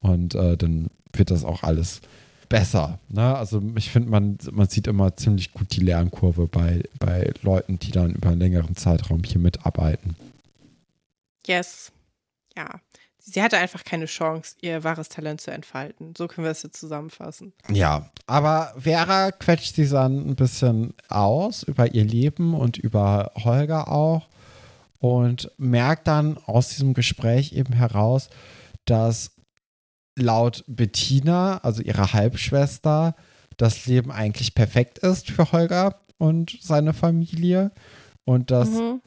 Und 0.00 0.34
äh, 0.34 0.56
dann 0.56 0.88
wird 1.12 1.30
das 1.30 1.44
auch 1.44 1.62
alles 1.64 2.00
besser. 2.48 2.98
Ne? 3.10 3.36
Also 3.36 3.60
ich 3.76 3.90
finde, 3.90 4.08
man, 4.08 4.38
man 4.52 4.68
sieht 4.68 4.86
immer 4.86 5.14
ziemlich 5.16 5.52
gut 5.52 5.76
die 5.76 5.80
Lernkurve 5.80 6.46
bei, 6.46 6.82
bei 6.98 7.32
Leuten, 7.42 7.78
die 7.78 7.90
dann 7.90 8.12
über 8.14 8.30
einen 8.30 8.40
längeren 8.40 8.76
Zeitraum 8.76 9.22
hier 9.24 9.40
mitarbeiten. 9.40 10.16
Yes. 11.46 11.92
Ja. 12.58 12.80
Sie 13.20 13.42
hatte 13.42 13.58
einfach 13.58 13.84
keine 13.84 14.06
Chance, 14.06 14.56
ihr 14.62 14.84
wahres 14.84 15.08
Talent 15.10 15.40
zu 15.40 15.50
entfalten. 15.50 16.14
So 16.16 16.28
können 16.28 16.46
wir 16.46 16.50
es 16.50 16.62
jetzt 16.62 16.80
zusammenfassen. 16.80 17.52
Ja, 17.70 18.10
aber 18.26 18.74
Vera 18.78 19.32
quetscht 19.32 19.74
sie 19.74 19.86
dann 19.86 20.26
ein 20.26 20.34
bisschen 20.34 20.94
aus 21.08 21.62
über 21.62 21.94
ihr 21.94 22.04
Leben 22.04 22.54
und 22.54 22.78
über 22.78 23.32
Holger 23.36 23.88
auch 23.92 24.28
und 24.98 25.50
merkt 25.58 26.08
dann 26.08 26.38
aus 26.46 26.70
diesem 26.70 26.94
Gespräch 26.94 27.52
eben 27.52 27.74
heraus, 27.74 28.30
dass 28.86 29.32
laut 30.16 30.64
Bettina, 30.66 31.58
also 31.58 31.82
ihrer 31.82 32.14
Halbschwester, 32.14 33.14
das 33.58 33.86
Leben 33.86 34.10
eigentlich 34.10 34.54
perfekt 34.54 34.98
ist 34.98 35.30
für 35.30 35.52
Holger 35.52 36.00
und 36.16 36.56
seine 36.62 36.94
Familie 36.94 37.72
und 38.24 38.50
dass 38.50 38.70
Mhm. 38.70 39.02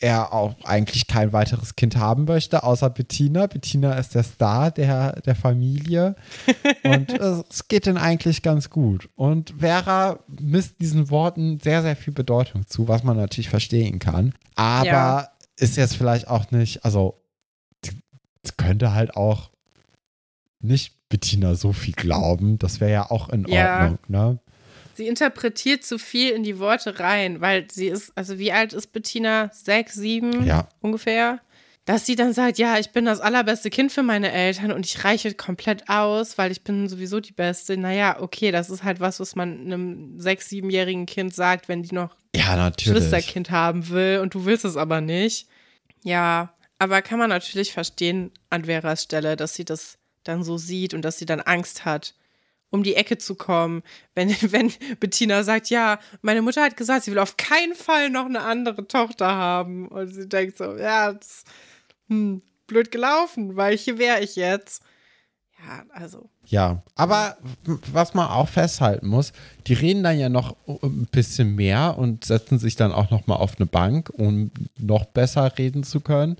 Er 0.00 0.32
auch 0.32 0.54
eigentlich 0.64 1.06
kein 1.06 1.32
weiteres 1.32 1.76
Kind 1.76 1.96
haben 1.96 2.24
möchte, 2.24 2.62
außer 2.64 2.90
Bettina. 2.90 3.46
Bettina 3.46 3.92
ist 3.94 4.14
der 4.14 4.22
Star 4.24 4.70
der, 4.70 5.20
der 5.22 5.34
Familie. 5.34 6.16
Und 6.84 7.10
es 7.12 7.68
geht 7.68 7.86
ihnen 7.86 7.96
eigentlich 7.96 8.42
ganz 8.42 8.70
gut. 8.70 9.08
Und 9.14 9.54
Vera 9.58 10.18
misst 10.28 10.80
diesen 10.80 11.10
Worten 11.10 11.60
sehr, 11.60 11.82
sehr 11.82 11.96
viel 11.96 12.12
Bedeutung 12.12 12.66
zu, 12.66 12.88
was 12.88 13.04
man 13.04 13.16
natürlich 13.16 13.48
verstehen 13.50 13.98
kann. 13.98 14.34
Aber 14.56 14.86
Ja. 14.86 15.28
ist 15.56 15.76
jetzt 15.76 15.96
vielleicht 15.96 16.28
auch 16.28 16.50
nicht, 16.50 16.84
also 16.84 17.20
könnte 18.56 18.92
halt 18.92 19.16
auch 19.16 19.50
nicht 20.60 21.08
Bettina 21.08 21.54
so 21.54 21.72
viel 21.72 21.94
glauben. 21.94 22.58
Das 22.58 22.80
wäre 22.80 22.90
ja 22.92 23.10
auch 23.10 23.28
in 23.28 23.46
Ja. 23.48 23.82
Ordnung, 23.82 23.98
ne? 24.08 24.38
Sie 24.96 25.06
interpretiert 25.06 25.84
zu 25.84 25.98
viel 25.98 26.30
in 26.30 26.42
die 26.42 26.58
Worte 26.58 26.98
rein, 27.00 27.40
weil 27.40 27.66
sie 27.70 27.88
ist, 27.88 28.12
also 28.16 28.38
wie 28.38 28.52
alt 28.52 28.72
ist 28.72 28.92
Bettina? 28.92 29.50
Sechs, 29.52 29.94
sieben 29.94 30.46
Ja. 30.46 30.68
ungefähr? 30.80 31.40
Dass 31.86 32.06
sie 32.06 32.16
dann 32.16 32.32
sagt, 32.32 32.56
ja, 32.56 32.78
ich 32.78 32.90
bin 32.92 33.04
das 33.04 33.20
allerbeste 33.20 33.68
Kind 33.68 33.92
für 33.92 34.02
meine 34.02 34.32
Eltern 34.32 34.72
und 34.72 34.86
ich 34.86 35.04
reiche 35.04 35.34
komplett 35.34 35.88
aus, 35.90 36.38
weil 36.38 36.50
ich 36.50 36.62
bin 36.62 36.88
sowieso 36.88 37.20
die 37.20 37.32
Beste. 37.32 37.76
Naja, 37.76 38.20
okay, 38.22 38.50
das 38.52 38.70
ist 38.70 38.84
halt 38.84 39.00
was, 39.00 39.20
was 39.20 39.36
man 39.36 39.60
einem 39.60 40.18
sechs-, 40.18 40.48
siebenjährigen 40.48 41.04
Kind 41.04 41.34
sagt, 41.34 41.68
wenn 41.68 41.82
die 41.82 41.94
noch 41.94 42.16
Ja, 42.34 42.56
natürlich. 42.56 42.94
Geschwisterkind 43.04 43.50
haben 43.50 43.90
will 43.90 44.20
und 44.22 44.32
du 44.32 44.46
willst 44.46 44.64
es 44.64 44.78
aber 44.78 45.02
nicht. 45.02 45.46
Ja, 46.02 46.54
aber 46.78 47.02
kann 47.02 47.18
man 47.18 47.28
natürlich 47.28 47.72
verstehen 47.72 48.30
an 48.50 48.64
Veras 48.64 49.02
Stelle, 49.02 49.36
dass 49.36 49.54
sie 49.54 49.64
das 49.66 49.98
dann 50.22 50.42
so 50.42 50.56
sieht 50.56 50.94
und 50.94 51.02
dass 51.02 51.18
sie 51.18 51.26
dann 51.26 51.40
Angst 51.40 51.84
hat, 51.84 52.14
um 52.70 52.82
die 52.82 52.96
Ecke 52.96 53.18
zu 53.18 53.34
kommen. 53.34 53.82
Wenn, 54.14 54.30
wenn 54.52 54.72
Bettina 55.00 55.42
sagt, 55.44 55.70
ja, 55.70 55.98
meine 56.22 56.42
Mutter 56.42 56.62
hat 56.62 56.76
gesagt, 56.76 57.04
sie 57.04 57.12
will 57.12 57.18
auf 57.18 57.36
keinen 57.36 57.74
Fall 57.74 58.10
noch 58.10 58.26
eine 58.26 58.40
andere 58.40 58.86
Tochter 58.86 59.26
haben. 59.26 59.88
Und 59.88 60.08
sie 60.08 60.28
denkt 60.28 60.58
so, 60.58 60.76
ja, 60.76 61.12
das, 61.12 61.44
hm, 62.08 62.42
blöd 62.66 62.90
gelaufen, 62.90 63.56
weil 63.56 63.76
hier 63.76 63.98
wäre 63.98 64.20
ich 64.20 64.36
jetzt. 64.36 64.82
Ja, 65.66 65.84
also. 65.92 66.28
Ja, 66.46 66.82
aber 66.94 67.38
was 67.92 68.12
man 68.12 68.28
auch 68.28 68.48
festhalten 68.48 69.06
muss, 69.06 69.32
die 69.66 69.72
reden 69.72 70.02
dann 70.02 70.18
ja 70.18 70.28
noch 70.28 70.56
ein 70.66 71.08
bisschen 71.10 71.54
mehr 71.54 71.96
und 71.96 72.24
setzen 72.24 72.58
sich 72.58 72.76
dann 72.76 72.92
auch 72.92 73.10
noch 73.10 73.26
mal 73.26 73.36
auf 73.36 73.56
eine 73.56 73.66
Bank, 73.66 74.10
um 74.10 74.50
noch 74.78 75.06
besser 75.06 75.56
reden 75.56 75.84
zu 75.84 76.00
können. 76.00 76.36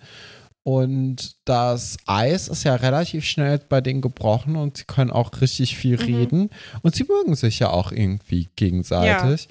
Und 0.65 1.37
das 1.45 1.99
Eis 2.07 2.49
ist 2.49 2.65
ja 2.65 2.75
relativ 2.75 3.25
schnell 3.27 3.59
bei 3.69 3.81
denen 3.83 4.01
gebrochen 4.01 4.57
und 4.57 4.79
sie 4.79 4.85
können 4.85 5.11
auch 5.11 5.41
richtig 5.43 5.77
viel 5.77 5.97
reden. 5.97 6.49
Und 6.83 6.95
sie 6.95 7.05
mögen 7.05 7.37
sich 7.37 7.59
ja 7.59 7.69
auch 7.69 7.93
irgendwie 7.93 8.49
gegenseitig. 8.57 9.49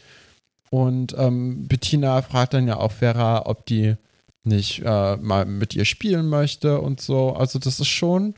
Und 0.71 1.15
ähm, 1.17 1.67
Bettina 1.67 2.19
fragt 2.23 2.55
dann 2.55 2.67
ja 2.67 2.77
auch 2.77 2.91
Vera, 2.91 3.45
ob 3.45 3.67
die 3.67 3.95
nicht 4.43 4.81
äh, 4.83 5.15
mal 5.17 5.45
mit 5.45 5.75
ihr 5.75 5.85
spielen 5.85 6.27
möchte 6.29 6.81
und 6.81 6.99
so. 6.99 7.33
Also 7.33 7.59
das 7.59 7.79
ist 7.79 7.87
schon, 7.89 8.33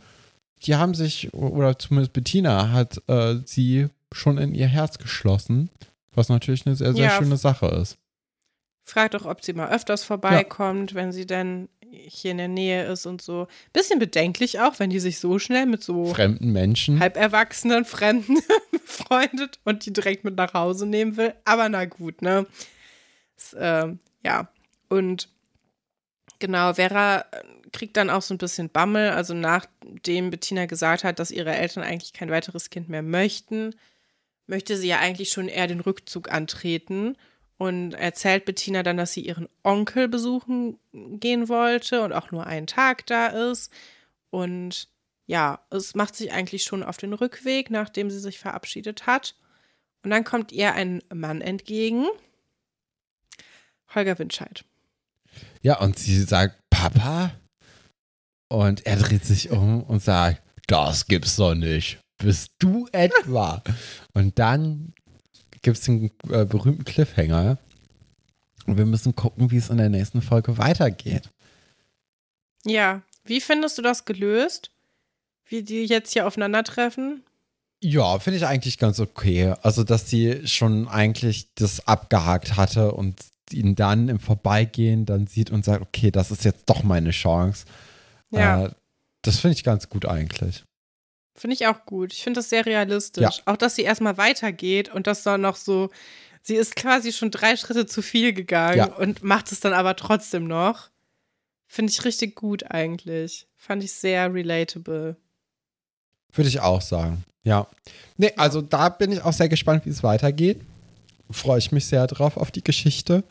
die 0.63 0.75
haben 0.75 0.93
sich, 0.95 1.33
oder 1.33 1.79
zumindest 1.79 2.11
Bettina 2.11 2.71
hat 2.73 3.01
äh, 3.07 3.37
sie 3.45 3.87
schon 4.11 4.37
in 4.37 4.53
ihr 4.53 4.67
Herz 4.67 4.97
geschlossen, 4.97 5.69
was 6.13 6.27
natürlich 6.27 6.65
eine 6.65 6.75
sehr, 6.75 6.93
sehr 6.93 7.05
Ja. 7.05 7.11
schöne 7.11 7.37
Sache 7.37 7.67
ist. 7.67 7.97
Fragt 8.83 9.13
doch, 9.13 9.25
ob 9.25 9.43
sie 9.43 9.53
mal 9.53 9.69
öfters 9.71 10.03
vorbeikommt, 10.03 10.93
wenn 10.93 11.13
sie 11.13 11.25
denn 11.25 11.69
hier 12.07 12.31
in 12.31 12.37
der 12.37 12.47
Nähe 12.47 12.85
ist 12.85 13.05
und 13.05 13.21
so. 13.21 13.47
Bisschen 13.73 13.99
bedenklich 13.99 14.59
auch, 14.59 14.79
wenn 14.79 14.89
die 14.89 14.99
sich 14.99 15.19
so 15.19 15.39
schnell 15.39 15.65
mit 15.65 15.83
so 15.83 16.05
Fremden 16.13 16.51
Menschen. 16.51 16.99
halb 16.99 17.17
erwachsenen 17.17 17.85
Fremden 17.85 18.37
befreundet 18.71 19.59
und 19.63 19.85
die 19.85 19.93
direkt 19.93 20.23
mit 20.23 20.35
nach 20.35 20.53
Hause 20.53 20.85
nehmen 20.85 21.17
will. 21.17 21.33
Aber 21.45 21.69
na 21.69 21.85
gut, 21.85 22.21
ne? 22.21 22.45
Das, 23.35 23.53
äh, 23.53 23.93
ja. 24.23 24.49
Und 24.89 25.29
genau, 26.39 26.73
Vera 26.73 27.19
äh, 27.19 27.43
kriegt 27.71 27.97
dann 27.97 28.09
auch 28.09 28.21
so 28.21 28.33
ein 28.33 28.39
bisschen 28.39 28.69
Bammel. 28.69 29.11
Also 29.11 29.33
nachdem 29.33 30.29
Bettina 30.29 30.65
gesagt 30.65 31.03
hat, 31.03 31.19
dass 31.19 31.31
ihre 31.31 31.55
Eltern 31.55 31.83
eigentlich 31.83 32.13
kein 32.13 32.29
weiteres 32.29 32.69
Kind 32.69 32.89
mehr 32.89 33.03
möchten, 33.03 33.75
möchte 34.47 34.77
sie 34.77 34.87
ja 34.87 34.99
eigentlich 34.99 35.29
schon 35.29 35.47
eher 35.47 35.67
den 35.67 35.79
Rückzug 35.79 36.31
antreten 36.31 37.15
und 37.57 37.93
erzählt 37.93 38.45
Bettina 38.45 38.83
dann, 38.83 38.97
dass 38.97 39.13
sie 39.13 39.21
ihren 39.21 39.47
Onkel 39.63 40.07
besuchen 40.07 40.77
gehen 40.91 41.47
wollte 41.47 42.03
und 42.03 42.13
auch 42.13 42.31
nur 42.31 42.45
einen 42.45 42.67
Tag 42.67 43.05
da 43.05 43.27
ist. 43.27 43.71
Und 44.29 44.89
ja, 45.25 45.59
es 45.69 45.95
macht 45.95 46.15
sich 46.15 46.31
eigentlich 46.31 46.63
schon 46.63 46.83
auf 46.83 46.97
den 46.97 47.13
Rückweg, 47.13 47.69
nachdem 47.69 48.09
sie 48.11 48.19
sich 48.19 48.39
verabschiedet 48.39 49.07
hat. 49.07 49.35
Und 50.03 50.11
dann 50.11 50.23
kommt 50.23 50.51
ihr 50.51 50.73
ein 50.73 51.01
Mann 51.13 51.41
entgegen. 51.41 52.05
Holger 53.93 54.19
Winscheid. 54.19 54.65
Ja, 55.61 55.79
und 55.79 55.97
sie 55.97 56.21
sagt, 56.23 56.57
Papa? 56.69 57.31
Und 58.49 58.85
er 58.85 58.97
dreht 58.97 59.25
sich 59.25 59.49
um 59.49 59.81
und 59.83 60.03
sagt, 60.03 60.43
das 60.67 61.07
gibt's 61.07 61.37
doch 61.37 61.55
nicht. 61.55 61.99
Bist 62.17 62.51
du 62.59 62.87
etwa? 62.91 63.63
und 64.13 64.39
dann 64.39 64.93
gibt 65.65 65.79
es 65.79 65.83
den 65.83 66.11
äh, 66.29 66.45
berühmten 66.45 66.85
Cliffhanger. 66.85 67.57
Und 68.67 68.77
wir 68.77 68.85
müssen 68.85 69.15
gucken, 69.15 69.49
wie 69.49 69.57
es 69.57 69.69
in 69.69 69.77
der 69.77 69.89
nächsten 69.89 70.21
Folge 70.21 70.59
weitergeht. 70.59 71.31
Ja, 72.65 73.01
wie 73.25 73.41
findest 73.41 73.77
du 73.77 73.81
das 73.81 74.05
gelöst? 74.05 74.69
Wie 75.47 75.63
die 75.63 75.85
jetzt 75.85 76.13
hier 76.13 76.27
aufeinandertreffen? 76.27 77.23
Ja, 77.81 78.19
finde 78.19 78.37
ich 78.37 78.45
eigentlich 78.45 78.77
ganz 78.77 78.99
okay. 78.99 79.55
Also, 79.63 79.83
dass 79.83 80.09
sie 80.09 80.47
schon 80.47 80.87
eigentlich 80.87 81.53
das 81.55 81.87
abgehakt 81.87 82.57
hatte 82.57 82.91
und 82.91 83.19
ihn 83.51 83.75
dann 83.75 84.07
im 84.07 84.19
Vorbeigehen 84.19 85.05
dann 85.05 85.25
sieht 85.25 85.49
und 85.49 85.65
sagt, 85.65 85.81
okay, 85.81 86.11
das 86.11 86.29
ist 86.29 86.45
jetzt 86.45 86.69
doch 86.69 86.83
meine 86.83 87.11
Chance. 87.11 87.65
Ja. 88.29 88.65
Äh, 88.65 88.71
das 89.23 89.39
finde 89.39 89.55
ich 89.55 89.63
ganz 89.63 89.89
gut 89.89 90.05
eigentlich. 90.05 90.63
Finde 91.35 91.53
ich 91.55 91.67
auch 91.67 91.85
gut. 91.85 92.13
Ich 92.13 92.23
finde 92.23 92.39
das 92.39 92.49
sehr 92.49 92.65
realistisch. 92.65 93.21
Ja. 93.23 93.43
Auch, 93.45 93.57
dass 93.57 93.75
sie 93.75 93.81
erstmal 93.83 94.17
weitergeht 94.17 94.89
und 94.93 95.05
das 95.07 95.23
dann 95.23 95.41
noch 95.41 95.57
so, 95.57 95.89
sie 96.41 96.55
ist 96.55 96.75
quasi 96.75 97.11
schon 97.11 97.29
drei 97.31 97.57
Schritte 97.57 97.85
zu 97.85 98.01
viel 98.01 98.31
gegangen 98.33 98.77
Ja. 98.77 98.85
und 98.95 99.21
macht 99.23 99.51
es 99.51 99.59
dann 99.59 99.73
aber 99.73 99.95
trotzdem 99.95 100.45
noch. 100.47 100.89
Finde 101.67 101.91
ich 101.91 102.05
richtig 102.05 102.35
gut 102.35 102.71
eigentlich. 102.71 103.47
Fand 103.55 103.83
ich 103.83 103.91
sehr 103.93 104.33
relatable. 104.33 105.17
Würde 106.31 106.47
ich 106.47 106.59
auch 106.61 106.81
sagen. 106.81 107.23
Ja. 107.43 107.67
Nee, 108.17 108.31
also 108.37 108.61
da 108.61 108.89
bin 108.89 109.11
ich 109.11 109.21
auch 109.23 109.33
sehr 109.33 109.49
gespannt, 109.49 109.85
wie 109.85 109.89
es 109.89 110.03
weitergeht. 110.03 110.61
Freue 111.31 111.57
ich 111.59 111.71
mich 111.71 111.85
sehr 111.85 112.07
drauf 112.07 112.37
auf 112.37 112.51
die 112.51 112.63
Geschichte. 112.63 113.23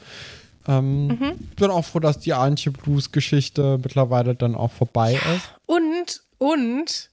Ähm, 0.67 1.07
Mhm. 1.09 1.35
Bin 1.57 1.71
auch 1.71 1.85
froh, 1.85 2.01
dass 2.01 2.19
die 2.19 2.33
Antje 2.35 2.73
Blues 2.73 3.13
Geschichte 3.13 3.79
mittlerweile 3.83 4.35
dann 4.35 4.55
auch 4.55 4.73
vorbei 4.73 5.15
ist. 5.35 5.51
Und, 5.67 6.23
und, 6.39 7.11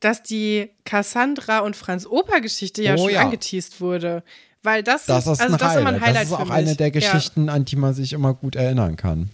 dass 0.00 0.22
die 0.22 0.70
Cassandra 0.84 1.60
und 1.60 1.76
Franz 1.76 2.06
Oper 2.06 2.40
Geschichte 2.40 2.82
ja 2.82 2.94
Oh 2.94 2.98
schon 3.04 3.10
ja. 3.10 3.20
angeteased 3.22 3.80
wurde. 3.80 4.22
Weil 4.62 4.82
das, 4.82 5.06
Das 5.06 5.26
ist, 5.26 5.40
also 5.40 5.54
ein 5.54 5.58
das 5.58 5.74
ist 5.74 5.80
immer 5.80 5.86
Highlight. 5.90 5.94
ein 5.94 6.00
Highlight 6.06 6.22
Das 6.22 6.28
ist 6.28 6.34
auch 6.34 6.50
eine 6.50 6.74
der 6.76 6.88
Ja. 6.88 6.92
Geschichten, 6.92 7.48
an 7.48 7.64
die 7.64 7.76
man 7.76 7.94
sich 7.94 8.12
immer 8.12 8.34
gut 8.34 8.56
erinnern 8.56 8.96
kann. 8.96 9.30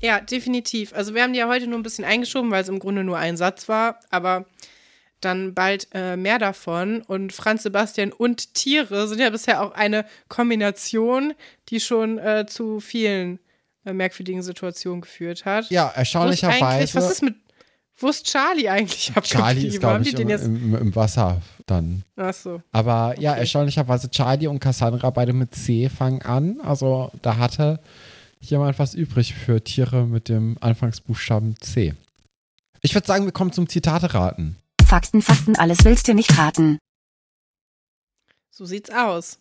Ja, 0.00 0.20
definitiv. 0.20 0.92
Also 0.92 1.14
wir 1.14 1.22
haben 1.22 1.32
die 1.32 1.38
ja 1.38 1.48
heute 1.48 1.66
nur 1.66 1.78
ein 1.78 1.82
bisschen 1.82 2.04
eingeschoben, 2.04 2.50
weil 2.50 2.62
es 2.62 2.68
im 2.68 2.78
Grunde 2.78 3.04
nur 3.04 3.16
ein 3.16 3.38
Satz 3.38 3.68
war, 3.70 4.00
aber 4.10 4.44
dann 5.22 5.54
bald 5.54 5.88
äh, 5.94 6.16
mehr 6.18 6.38
davon. 6.38 7.00
Und 7.00 7.32
Franz 7.32 7.62
Sebastian 7.62 8.12
und 8.12 8.52
Tiere 8.52 9.08
sind 9.08 9.18
ja 9.20 9.30
bisher 9.30 9.62
auch 9.62 9.72
eine 9.72 10.04
Kombination, 10.28 11.32
die 11.70 11.80
schon 11.80 12.18
äh, 12.18 12.44
zu 12.46 12.80
vielen 12.80 13.38
äh, 13.86 13.94
merkwürdigen 13.94 14.42
Situationen 14.42 15.00
geführt 15.00 15.46
hat. 15.46 15.70
Ja, 15.70 15.88
erstaunlicherweise. 15.94 16.94
was 16.94 17.10
ist 17.10 17.22
mit, 17.22 17.36
wo 17.96 18.08
ist 18.08 18.26
Charlie 18.26 18.68
eigentlich 18.68 19.12
Charlie 19.22 19.66
ist, 19.68 19.80
glaube 19.80 20.02
ich, 20.02 20.14
im, 20.18 20.28
jetzt? 20.28 20.44
im, 20.44 20.74
im 20.74 20.94
Wasser 20.96 21.40
dann. 21.66 22.02
Ach 22.16 22.34
so. 22.34 22.60
Aber 22.72 23.18
ja, 23.20 23.32
Okay. 23.32 23.40
erstaunlicherweise 23.40 24.10
Charlie 24.10 24.46
und 24.48 24.58
Cassandra 24.60 25.10
beide 25.10 25.32
mit 25.32 25.54
C 25.54 25.88
fangen 25.88 26.22
an. 26.22 26.60
Also 26.60 27.10
da 27.22 27.36
hatte 27.36 27.80
jemand 28.40 28.78
was 28.78 28.94
übrig 28.94 29.34
für 29.34 29.62
Tiere 29.62 30.06
mit 30.06 30.28
dem 30.28 30.56
Anfangsbuchstaben 30.60 31.56
C. 31.60 31.94
Ich 32.82 32.94
würde 32.94 33.06
sagen, 33.06 33.24
wir 33.24 33.32
kommen 33.32 33.52
zum 33.52 33.68
Zitate-Raten. 33.68 34.56
Fakten, 34.84 35.22
Fakten, 35.22 35.56
alles 35.56 35.84
willst 35.84 36.06
du 36.08 36.14
nicht 36.14 36.36
raten. 36.36 36.78
So 38.50 38.66
sieht's 38.66 38.90
aus. 38.90 39.38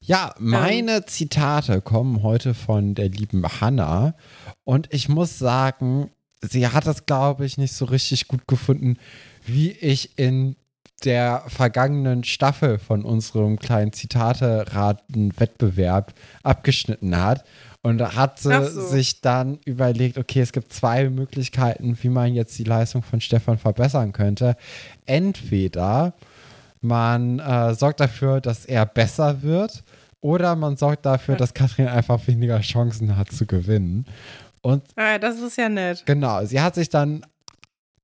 Ja, 0.00 0.34
meine 0.38 1.04
Zitate 1.06 1.80
kommen 1.80 2.22
heute 2.22 2.54
von 2.54 2.94
der 2.94 3.08
lieben 3.08 3.44
Hanna. 3.60 4.14
Und 4.64 4.92
ich 4.92 5.08
muss 5.08 5.38
sagen, 5.38 6.10
sie 6.48 6.68
hat 6.68 6.86
es, 6.86 7.06
glaube 7.06 7.44
ich, 7.44 7.58
nicht 7.58 7.74
so 7.74 7.84
richtig 7.84 8.28
gut 8.28 8.46
gefunden, 8.46 8.96
wie 9.44 9.70
ich 9.70 10.18
in 10.18 10.56
der 11.04 11.44
vergangenen 11.48 12.24
Staffel 12.24 12.78
von 12.78 13.04
unserem 13.04 13.58
kleinen 13.58 13.92
Zitate-Raten-Wettbewerb 13.92 16.14
abgeschnitten 16.42 17.14
hat. 17.16 17.44
Und 17.82 17.98
da 17.98 18.14
hat 18.14 18.38
sie 18.40 18.64
so. 18.64 18.88
sich 18.88 19.20
dann 19.20 19.58
überlegt, 19.64 20.16
okay, 20.18 20.40
es 20.40 20.52
gibt 20.52 20.72
zwei 20.72 21.10
Möglichkeiten, 21.10 21.98
wie 22.00 22.08
man 22.08 22.34
jetzt 22.34 22.58
die 22.58 22.64
Leistung 22.64 23.02
von 23.02 23.20
Stefan 23.20 23.58
verbessern 23.58 24.12
könnte. 24.12 24.56
Entweder 25.04 26.14
man 26.80 27.38
äh, 27.38 27.74
sorgt 27.74 28.00
dafür, 28.00 28.40
dass 28.40 28.64
er 28.64 28.86
besser 28.86 29.42
wird, 29.42 29.84
oder 30.20 30.56
man 30.56 30.76
sorgt 30.76 31.06
dafür, 31.06 31.36
dass 31.36 31.54
Katrin 31.54 31.86
einfach 31.86 32.26
weniger 32.26 32.58
Chancen 32.60 33.16
hat 33.16 33.30
zu 33.30 33.46
gewinnen. 33.46 34.06
Und 34.62 34.82
Ah, 34.96 35.18
das 35.18 35.40
ist 35.40 35.56
ja 35.56 35.68
nett. 35.68 36.04
genau, 36.06 36.44
sie 36.44 36.60
hat 36.60 36.74
sich 36.74 36.88
dann 36.88 37.24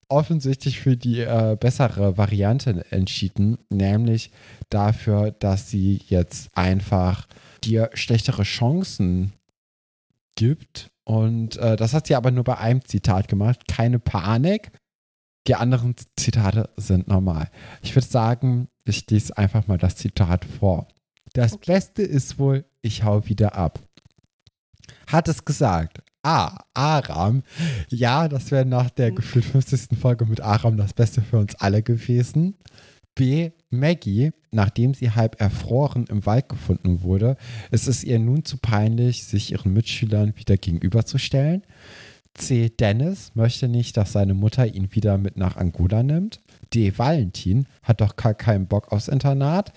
offensichtlich 0.09 0.79
für 0.81 0.97
die 0.97 1.21
äh, 1.21 1.57
bessere 1.59 2.19
Variante 2.19 2.85
entschieden, 2.91 3.59
nämlich 3.71 4.31
dafür, 4.69 5.31
dass 5.33 5.71
sie 5.71 6.03
jetzt 6.07 6.51
einfach 6.57 7.27
dir 7.65 7.91
schlechtere 7.95 8.43
Chancen 8.43 9.33
gibt. 10.37 10.91
Und 11.05 11.57
äh, 11.57 11.77
das 11.77 11.95
hat 11.95 12.07
sie 12.07 12.15
aber 12.15 12.31
nur 12.31 12.45
bei 12.45 12.59
einem 12.59 12.85
Zitat 12.85 13.27
gemacht. 13.29 13.67
Keine 13.69 13.99
Panik. 13.99 14.71
Die 15.49 15.55
anderen 15.57 15.95
Zitate 16.17 16.71
sind 16.77 17.09
normal. 17.09 17.51
Ich 17.83 17.95
würde 17.97 18.07
sagen, 18.07 18.69
ich 18.85 19.09
lese 19.11 19.37
einfach 19.37 19.67
mal 19.67 19.79
das 19.79 19.97
Zitat 19.97 20.45
vor. 20.45 20.87
Das 21.33 21.57
Beste 21.57 22.03
ist 22.03 22.39
wohl, 22.39 22.65
ich 22.83 23.03
hau 23.03 23.27
wieder 23.27 23.55
ab. 23.57 23.81
Hat 25.07 25.27
es 25.29 25.45
gesagt. 25.45 26.02
A. 26.23 26.65
Aram. 26.75 27.43
Ja, 27.89 28.29
das 28.29 28.51
wäre 28.51 28.65
nach 28.65 28.91
der 28.91 29.11
gefühlt 29.11 29.45
50. 29.45 29.99
Folge 29.99 30.25
mit 30.25 30.41
Aram 30.41 30.77
das 30.77 30.95
Beste 30.95 31.21
für 31.21 31.39
uns 31.39 31.55
alle 31.57 31.83
gewesen. 31.83 32.55
B. 33.15 33.51
Maggie, 33.71 34.33
nachdem 34.51 34.95
sie 34.95 35.11
halb 35.11 35.41
erfroren 35.41 36.07
im 36.09 36.25
Wald 36.25 36.49
gefunden 36.49 37.03
wurde, 37.03 37.37
ist 37.71 37.89
es 37.89 38.05
ihr 38.05 38.19
nun 38.19 38.45
zu 38.45 38.57
peinlich, 38.57 39.25
sich 39.25 39.53
ihren 39.53 39.73
Mitschülern 39.73 40.35
wieder 40.37 40.57
gegenüberzustellen. 40.57 41.63
C. 42.35 42.71
Dennis 42.71 43.33
möchte 43.35 43.69
nicht, 43.69 43.97
dass 43.97 44.13
seine 44.13 44.35
Mutter 44.35 44.67
ihn 44.67 44.95
wieder 44.95 45.19
mit 45.19 45.37
nach 45.37 45.57
Angola 45.57 46.03
nimmt. 46.03 46.41
D. 46.73 46.97
Valentin 46.97 47.67
hat 47.83 48.01
doch 48.01 48.17
gar 48.17 48.33
keinen 48.33 48.67
Bock 48.67 48.91
aufs 48.91 49.09
Internat. 49.09 49.73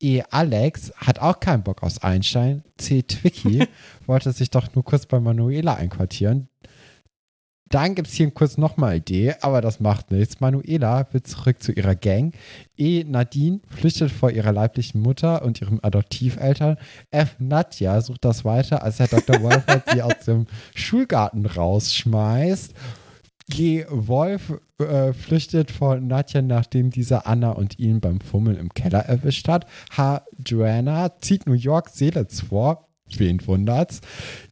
E. 0.00 0.22
Alex 0.30 0.92
hat 0.96 1.18
auch 1.18 1.40
keinen 1.40 1.62
Bock 1.62 1.82
aufs 1.82 1.98
Einstein. 1.98 2.62
C. 2.76 3.02
Twicky 3.02 3.66
wollte 4.06 4.32
sich 4.32 4.50
doch 4.50 4.74
nur 4.74 4.84
kurz 4.84 5.06
bei 5.06 5.18
Manuela 5.18 5.74
einquartieren. 5.74 6.48
Dann 7.70 7.94
gibt 7.94 8.08
es 8.08 8.14
hier 8.14 8.30
kurz 8.30 8.56
nochmal 8.56 9.00
D, 9.00 9.34
aber 9.42 9.60
das 9.60 9.78
macht 9.78 10.10
nichts. 10.10 10.40
Manuela 10.40 11.06
will 11.12 11.22
zurück 11.22 11.62
zu 11.62 11.72
ihrer 11.72 11.94
Gang. 11.94 12.34
E. 12.78 13.04
Nadine 13.04 13.60
flüchtet 13.68 14.10
vor 14.10 14.30
ihrer 14.30 14.52
leiblichen 14.52 15.02
Mutter 15.02 15.42
und 15.42 15.60
ihren 15.60 15.82
Adoptiveltern. 15.84 16.78
F. 17.10 17.36
Nadja 17.38 18.00
sucht 18.00 18.24
das 18.24 18.44
weiter, 18.44 18.82
als 18.82 19.00
Herr 19.00 19.08
Dr. 19.08 19.42
Wolfert 19.42 19.84
sie 19.92 20.00
aus 20.02 20.18
dem 20.26 20.46
Schulgarten 20.74 21.44
rausschmeißt. 21.44 22.72
G. 23.48 23.86
Wolf 23.88 24.60
äh, 24.78 25.12
flüchtet 25.12 25.70
vor 25.70 25.96
Nadja, 25.96 26.42
nachdem 26.42 26.90
dieser 26.90 27.26
Anna 27.26 27.52
und 27.52 27.78
ihn 27.78 28.00
beim 28.00 28.20
Fummeln 28.20 28.58
im 28.58 28.74
Keller 28.74 29.00
erwischt 29.00 29.48
hat. 29.48 29.66
H. 29.96 30.22
Joanna 30.44 31.18
zieht 31.18 31.46
New 31.46 31.54
York 31.54 31.88
Seelitz 31.88 32.40
vor. 32.42 32.88
Wen 33.16 33.44
wundert's? 33.46 34.02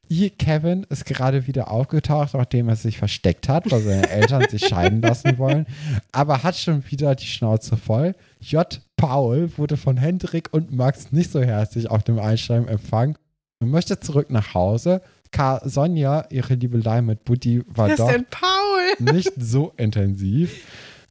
I. 0.09 0.31
Kevin 0.31 0.85
ist 0.89 1.05
gerade 1.05 1.47
wieder 1.47 1.71
aufgetaucht, 1.71 2.35
nachdem 2.35 2.69
er 2.69 2.77
sich 2.77 2.97
versteckt 2.97 3.49
hat, 3.49 3.71
weil 3.71 3.83
seine 3.83 4.09
Eltern 4.09 4.49
sich 4.49 4.65
scheiden 4.69 5.03
lassen 5.03 5.37
wollen, 5.37 5.67
aber 6.13 6.43
hat 6.43 6.57
schon 6.57 6.85
wieder 6.91 7.15
die 7.15 7.27
Schnauze 7.27 7.77
voll. 7.77 8.15
J. 8.41 8.81
Paul 8.97 9.51
wurde 9.57 9.77
von 9.77 9.97
Hendrik 9.97 10.53
und 10.53 10.73
Max 10.73 11.13
nicht 11.13 11.31
so 11.31 11.43
herzlich 11.43 11.91
auf 11.91 12.03
dem 12.05 12.19
Einschreiben 12.19 12.69
empfangen 12.69 13.19
und 13.61 13.71
möchte 13.71 14.01
zurück 14.01 14.31
nach 14.31 14.55
Hause. 14.55 15.03
K. 15.37 15.61
Sonja, 15.65 16.25
ihre 16.31 16.55
Liebelei 16.55 17.03
mit 17.03 17.25
Buddy 17.25 17.63
war 17.67 17.91
ist 17.91 17.99
doch 17.99 18.11
Paul? 18.31 18.97
nicht 19.13 19.33
so 19.37 19.75
intensiv. 19.77 20.65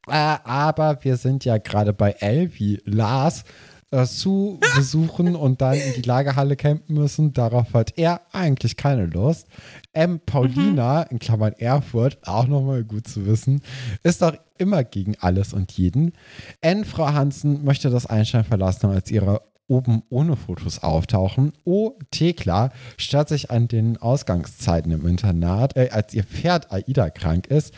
Äh, 0.08 0.38
aber 0.44 0.98
wir 1.04 1.18
sind 1.18 1.46
ja 1.46 1.60
gerade 1.60 1.94
bei 1.94 2.16
wie 2.54 2.82
Lars 2.86 3.44
äh, 3.92 4.04
zu 4.06 4.60
besuchen 4.76 5.36
und 5.36 5.62
dann 5.62 5.76
in 5.76 5.94
die 5.94 6.02
Lagerhalle 6.02 6.56
campen 6.56 6.96
müssen. 6.96 7.34
Darauf 7.34 7.76
hat 7.76 8.00
er 8.00 8.22
eigentlich 8.32 8.78
keine 8.78 9.06
Lust. 9.06 9.48
M. 9.94 10.20
Paulina, 10.20 11.04
in 11.04 11.20
Klammern 11.20 11.54
Erfurt, 11.54 12.18
auch 12.28 12.48
nochmal 12.48 12.84
gut 12.84 13.08
zu 13.08 13.28
wissen, 13.28 13.62
ist 14.02 14.24
doch 14.24 14.34
immer 14.58 14.84
gegen 14.84 15.16
alles 15.20 15.54
und 15.54 15.72
jeden. 15.74 16.14
N. 16.62 16.84
Frau 16.84 17.14
Hansen 17.14 17.64
möchte 17.64 17.92
das 17.92 18.08
Einstein 18.08 18.44
verlassen, 18.44 18.90
als 18.90 19.12
ihre 19.12 19.44
oben 19.68 20.04
ohne 20.10 20.36
Fotos 20.36 20.84
auftauchen. 20.84 21.54
O. 21.64 21.94
Thekla 22.12 22.72
stört 22.98 23.30
sich 23.30 23.52
an 23.52 23.68
den 23.68 23.98
Ausgangszeiten 23.98 24.92
im 24.92 25.08
Internat, 25.08 25.76
äh, 25.76 25.90
als 25.92 26.14
ihr 26.14 26.24
Pferd 26.24 26.72
Aida 26.72 27.10
krank 27.10 27.48
ist. 27.48 27.74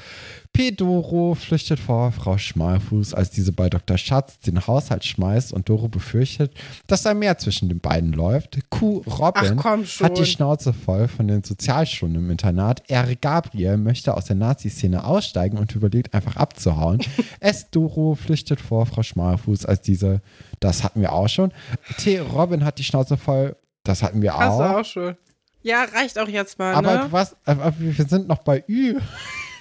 P. 0.53 0.71
Doro 0.71 1.35
flüchtet 1.35 1.79
vor 1.79 2.11
Frau 2.11 2.37
Schmalfuß, 2.37 3.13
als 3.13 3.29
diese 3.29 3.51
bei 3.51 3.69
Dr. 3.69 3.97
Schatz 3.97 4.39
den 4.39 4.65
Haushalt 4.65 5.05
schmeißt 5.05 5.53
und 5.53 5.69
Doro 5.69 5.87
befürchtet, 5.87 6.53
dass 6.87 7.03
da 7.03 7.13
mehr 7.13 7.37
zwischen 7.37 7.69
den 7.69 7.79
beiden 7.79 8.13
läuft. 8.13 8.57
Q. 8.69 9.03
Robin 9.05 9.63
hat 9.63 10.17
die 10.17 10.25
Schnauze 10.25 10.73
voll 10.73 11.07
von 11.07 11.27
den 11.27 11.43
Sozialstunden 11.43 12.23
im 12.23 12.31
Internat. 12.31 12.89
R. 12.89 13.15
Gabriel 13.15 13.77
möchte 13.77 14.15
aus 14.15 14.25
der 14.25 14.35
Nazi-Szene 14.35 15.03
aussteigen 15.03 15.57
und 15.57 15.75
überlegt 15.75 16.13
einfach 16.13 16.35
abzuhauen. 16.35 17.01
S. 17.39 17.69
Doro 17.69 18.15
flüchtet 18.15 18.59
vor 18.59 18.85
Frau 18.85 19.03
Schmalfuß, 19.03 19.65
als 19.65 19.81
diese, 19.81 20.21
das 20.59 20.83
hatten 20.83 21.01
wir 21.01 21.13
auch 21.13 21.29
schon. 21.29 21.51
T. 21.97 22.19
Robin 22.19 22.65
hat 22.65 22.79
die 22.79 22.83
Schnauze 22.83 23.17
voll, 23.17 23.55
das 23.83 24.01
hatten 24.03 24.21
wir 24.21 24.33
Hast 24.33 24.59
du 24.59 24.63
auch. 24.63 24.79
auch 24.79 24.85
schon. 24.85 25.17
Ja, 25.63 25.83
reicht 25.83 26.17
auch 26.17 26.27
jetzt 26.29 26.57
mal, 26.59 26.73
Aber 26.73 27.03
ne? 27.03 27.11
warst, 27.11 27.35
aber 27.45 27.73
wir 27.77 28.05
sind 28.05 28.27
noch 28.27 28.39
bei 28.39 28.63
Ü. 28.67 28.97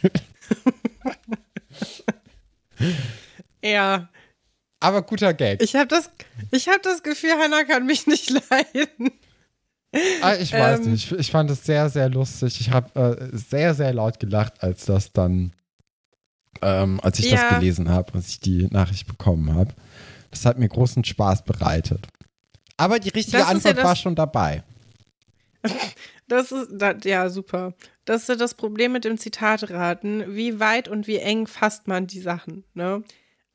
Ja. 3.65 4.09
Aber 4.81 5.03
guter 5.03 5.35
Gag. 5.35 5.63
Ich 5.63 5.75
habe 5.75 5.87
das, 5.89 6.11
ich 6.51 6.69
hab 6.69 6.83
das 6.83 7.03
Gefühl, 7.03 7.33
Hannah 7.33 7.65
kann 7.65 7.87
mich 7.87 8.07
nicht 8.07 8.31
leiden. 8.51 9.11
Ah, 10.21 10.35
ich 10.35 10.53
weiß 10.53 10.81
Ähm. 10.81 10.93
nicht. 10.93 11.11
Ich 11.13 11.31
fand 11.31 11.51
es 11.51 11.65
sehr, 11.65 11.89
sehr 11.89 12.09
lustig. 12.11 12.61
Ich 12.61 12.71
habe 12.71 13.29
äh, 13.33 13.37
sehr, 13.37 13.75
sehr 13.75 13.95
laut 13.95 14.21
gelacht, 14.21 14.63
als 14.63 14.85
das 14.85 15.13
dann, 15.13 15.53
ähm, 16.61 17.01
als 17.03 17.19
ich 17.19 17.31
Ja. 17.31 17.49
das 17.49 17.59
gelesen 17.59 17.89
habe, 17.89 18.13
als 18.15 18.29
ich 18.29 18.41
die 18.41 18.67
Nachricht 18.67 19.07
bekommen 19.07 19.55
habe. 19.55 19.75
Das 20.31 20.45
hat 20.45 20.59
mir 20.59 20.69
großen 20.69 21.03
Spaß 21.05 21.45
bereitet. 21.45 22.07
Aber 22.77 22.99
die 22.99 23.09
richtige 23.09 23.39
Das 23.39 23.47
ja 23.49 23.55
Antwort 23.55 23.79
das- 23.79 23.85
war 23.85 23.97
schon 23.97 24.15
dabei. 24.15 24.63
Das 26.29 26.51
ist, 26.51 26.71
das, 26.73 26.97
ja, 27.05 27.31
super. 27.31 27.73
Das 28.07 28.29
ist 28.29 28.41
das 28.41 28.55
Problem 28.55 28.93
mit 28.93 29.05
dem 29.05 29.19
Zitatraten. 29.19 30.35
Wie 30.35 30.59
weit 30.61 30.89
und 30.89 31.07
wie 31.07 31.19
eng 31.19 31.47
fasst 31.47 31.89
man 31.89 32.07
die 32.07 32.21
Sachen, 32.21 32.65
ne? 32.73 33.05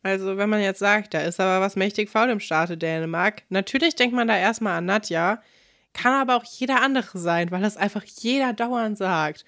Also, 0.04 0.38
wenn 0.38 0.50
man 0.50 0.62
jetzt 0.62 0.80
sagt, 0.80 1.14
da 1.14 1.22
ist 1.22 1.40
aber 1.40 1.64
was 1.64 1.76
mächtig 1.76 2.10
faul 2.10 2.30
im 2.30 2.40
Staate 2.40 2.78
Dänemark, 2.78 3.44
natürlich 3.50 3.96
denkt 3.96 4.16
man 4.16 4.28
da 4.28 4.38
erstmal 4.38 4.78
an 4.78 4.86
Nadja, 4.86 5.42
kann 5.94 6.14
aber 6.14 6.36
auch 6.38 6.44
jeder 6.44 6.82
andere 6.82 7.18
sein, 7.20 7.52
weil 7.52 7.62
das 7.62 7.78
einfach 7.78 8.04
jeder 8.04 8.54
dauernd 8.54 8.98
sagt. 8.98 9.46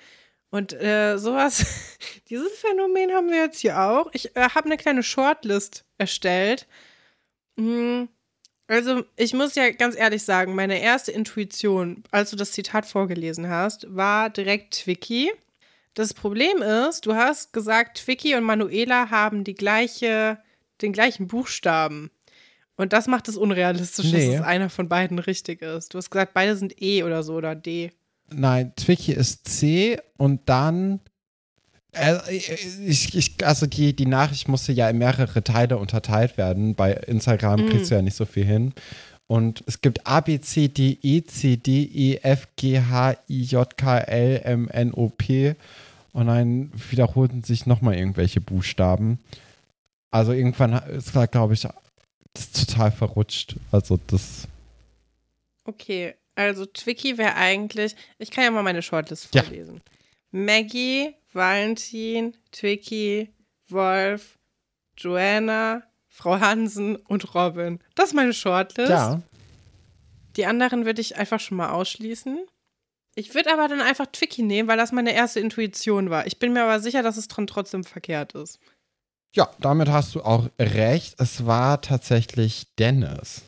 Und 0.52 0.74
äh, 0.74 1.18
sowas, 1.18 1.66
dieses 2.30 2.54
Phänomen 2.60 3.12
haben 3.12 3.30
wir 3.30 3.40
jetzt 3.40 3.60
hier 3.60 3.80
auch. 3.82 4.10
Ich 4.14 4.36
äh, 4.36 4.50
habe 4.50 4.66
eine 4.66 4.78
kleine 4.78 5.04
Shortlist 5.04 5.86
erstellt. 5.98 6.68
Hm, 7.58 8.08
also, 8.68 9.04
ich 9.16 9.34
muss 9.34 9.56
ja 9.56 9.70
ganz 9.72 9.96
ehrlich 9.96 10.24
sagen, 10.24 10.56
meine 10.56 10.82
erste 10.82 11.12
Intuition, 11.12 12.04
als 12.12 12.30
du 12.32 12.36
das 12.36 12.52
Zitat 12.52 12.86
vorgelesen 12.86 13.50
hast, 13.50 13.86
war 13.94 14.30
direkt 14.30 14.76
Twiki. 14.84 15.32
Das 15.94 16.14
Problem 16.14 16.62
ist, 16.62 17.06
du 17.06 17.14
hast 17.14 17.54
gesagt, 17.54 17.98
Twiki 18.04 18.36
und 18.36 18.44
Manuela 18.44 19.10
haben 19.12 19.44
die 19.44 19.54
gleiche, 19.54 20.40
den 20.82 20.92
gleichen 20.94 21.28
Buchstaben. 21.28 22.10
Und 22.76 22.94
das 22.94 23.06
macht 23.08 23.28
es 23.28 23.38
unrealistisch, 23.38 24.12
Nee. 24.12 24.28
dass 24.32 24.36
es 24.40 24.42
einer 24.42 24.70
von 24.70 24.90
beiden 24.90 25.20
richtig 25.20 25.62
ist. 25.62 25.94
Du 25.94 26.00
hast 26.00 26.10
gesagt, 26.10 26.34
beide 26.34 26.56
sind 26.58 26.82
E 26.82 27.04
oder 27.04 27.22
so 27.22 27.36
oder 27.36 27.54
D. 27.54 27.92
Nein, 28.32 28.74
Twiki 28.76 29.14
ist 29.14 29.48
C 29.48 30.00
und 30.18 30.42
dann. 30.50 31.00
Äh, 31.94 32.18
ich, 32.36 33.14
ich, 33.16 33.46
also 33.46 33.66
die, 33.66 33.96
die 33.96 34.06
Nachricht 34.06 34.48
musste 34.48 34.72
ja 34.74 34.90
in 34.90 34.98
mehrere 34.98 35.44
Teile 35.44 35.78
unterteilt 35.78 36.38
werden. 36.38 36.76
Bei 36.76 36.94
Instagram 36.94 37.66
Mm. 37.66 37.70
kriegst 37.70 37.92
du 37.92 37.96
ja 37.96 38.02
nicht 38.02 38.16
so 38.16 38.26
viel 38.26 38.46
hin. 38.46 38.74
Und 39.28 39.64
es 39.68 39.82
gibt 39.82 40.06
A, 40.06 40.20
B, 40.20 40.40
C, 40.42 40.68
D, 40.68 40.98
E, 41.02 41.24
C, 41.24 41.56
D, 41.58 41.84
E, 41.84 42.18
F, 42.24 42.48
G, 42.56 42.80
H, 42.80 43.16
I, 43.30 43.44
J, 43.44 43.78
K, 43.78 43.98
L, 44.00 44.42
M, 44.44 44.68
N, 44.70 44.94
O, 44.94 45.10
P. 45.10 45.56
Und 46.12 46.28
dann 46.28 46.72
wiederholten 46.92 47.42
sich 47.44 47.66
nochmal 47.66 47.96
irgendwelche 47.96 48.42
Buchstaben. 48.42 49.20
Also 50.12 50.32
irgendwann 50.34 50.74
ist 50.90 51.16
da, 51.16 51.26
glaube 51.26 51.54
ich, 51.56 51.62
das 51.62 52.46
ist 52.46 52.70
total 52.70 52.92
verrutscht. 52.92 53.56
Also 53.72 54.00
das. 54.08 54.48
Okay, 55.66 56.14
also 56.36 56.66
Twiki 56.66 57.18
wäre 57.18 57.36
eigentlich, 57.36 57.96
ich 58.20 58.30
kann 58.30 58.44
ja 58.44 58.52
mal 58.52 58.64
meine 58.64 58.82
Shortlist 58.82 59.34
Ja. 59.34 59.44
Maggie, 60.34 61.16
Valentin, 61.32 62.36
Twiki, 62.52 63.30
Wolf, 63.70 64.40
Joanna, 64.98 65.84
Frau 66.08 66.40
Hansen 66.40 66.96
und 66.96 67.36
Robin. 67.36 67.80
Das 67.96 68.10
ist 68.10 68.14
meine 68.16 68.34
Shortlist. 68.34 68.90
Ja. 68.90 69.22
Die 70.36 70.48
anderen 70.48 70.86
würde 70.86 71.02
ich 71.02 71.18
einfach 71.18 71.40
schon 71.40 71.58
mal 71.58 71.70
ausschließen. 71.70 72.40
Ich 73.14 73.36
würde 73.36 73.54
aber 73.54 73.68
dann 73.68 73.82
einfach 73.82 74.08
Twiki 74.08 74.42
nehmen, 74.42 74.68
weil 74.68 74.78
das 74.78 74.92
meine 74.92 75.14
erste 75.14 75.40
Intuition 75.40 76.10
war. 76.10 76.26
Ich 76.26 76.40
bin 76.40 76.52
mir 76.52 76.64
aber 76.64 76.80
sicher, 76.80 77.04
dass 77.04 77.18
es 77.18 77.28
dran 77.28 77.46
trotzdem 77.46 77.84
verkehrt 77.84 78.34
ist. 78.34 78.60
Ja, 79.36 79.52
damit 79.60 79.90
hast 79.90 80.16
du 80.16 80.24
auch 80.24 80.50
recht. 80.60 81.16
Es 81.20 81.46
war 81.46 81.82
tatsächlich 81.82 82.66
Dennis. 82.80 83.44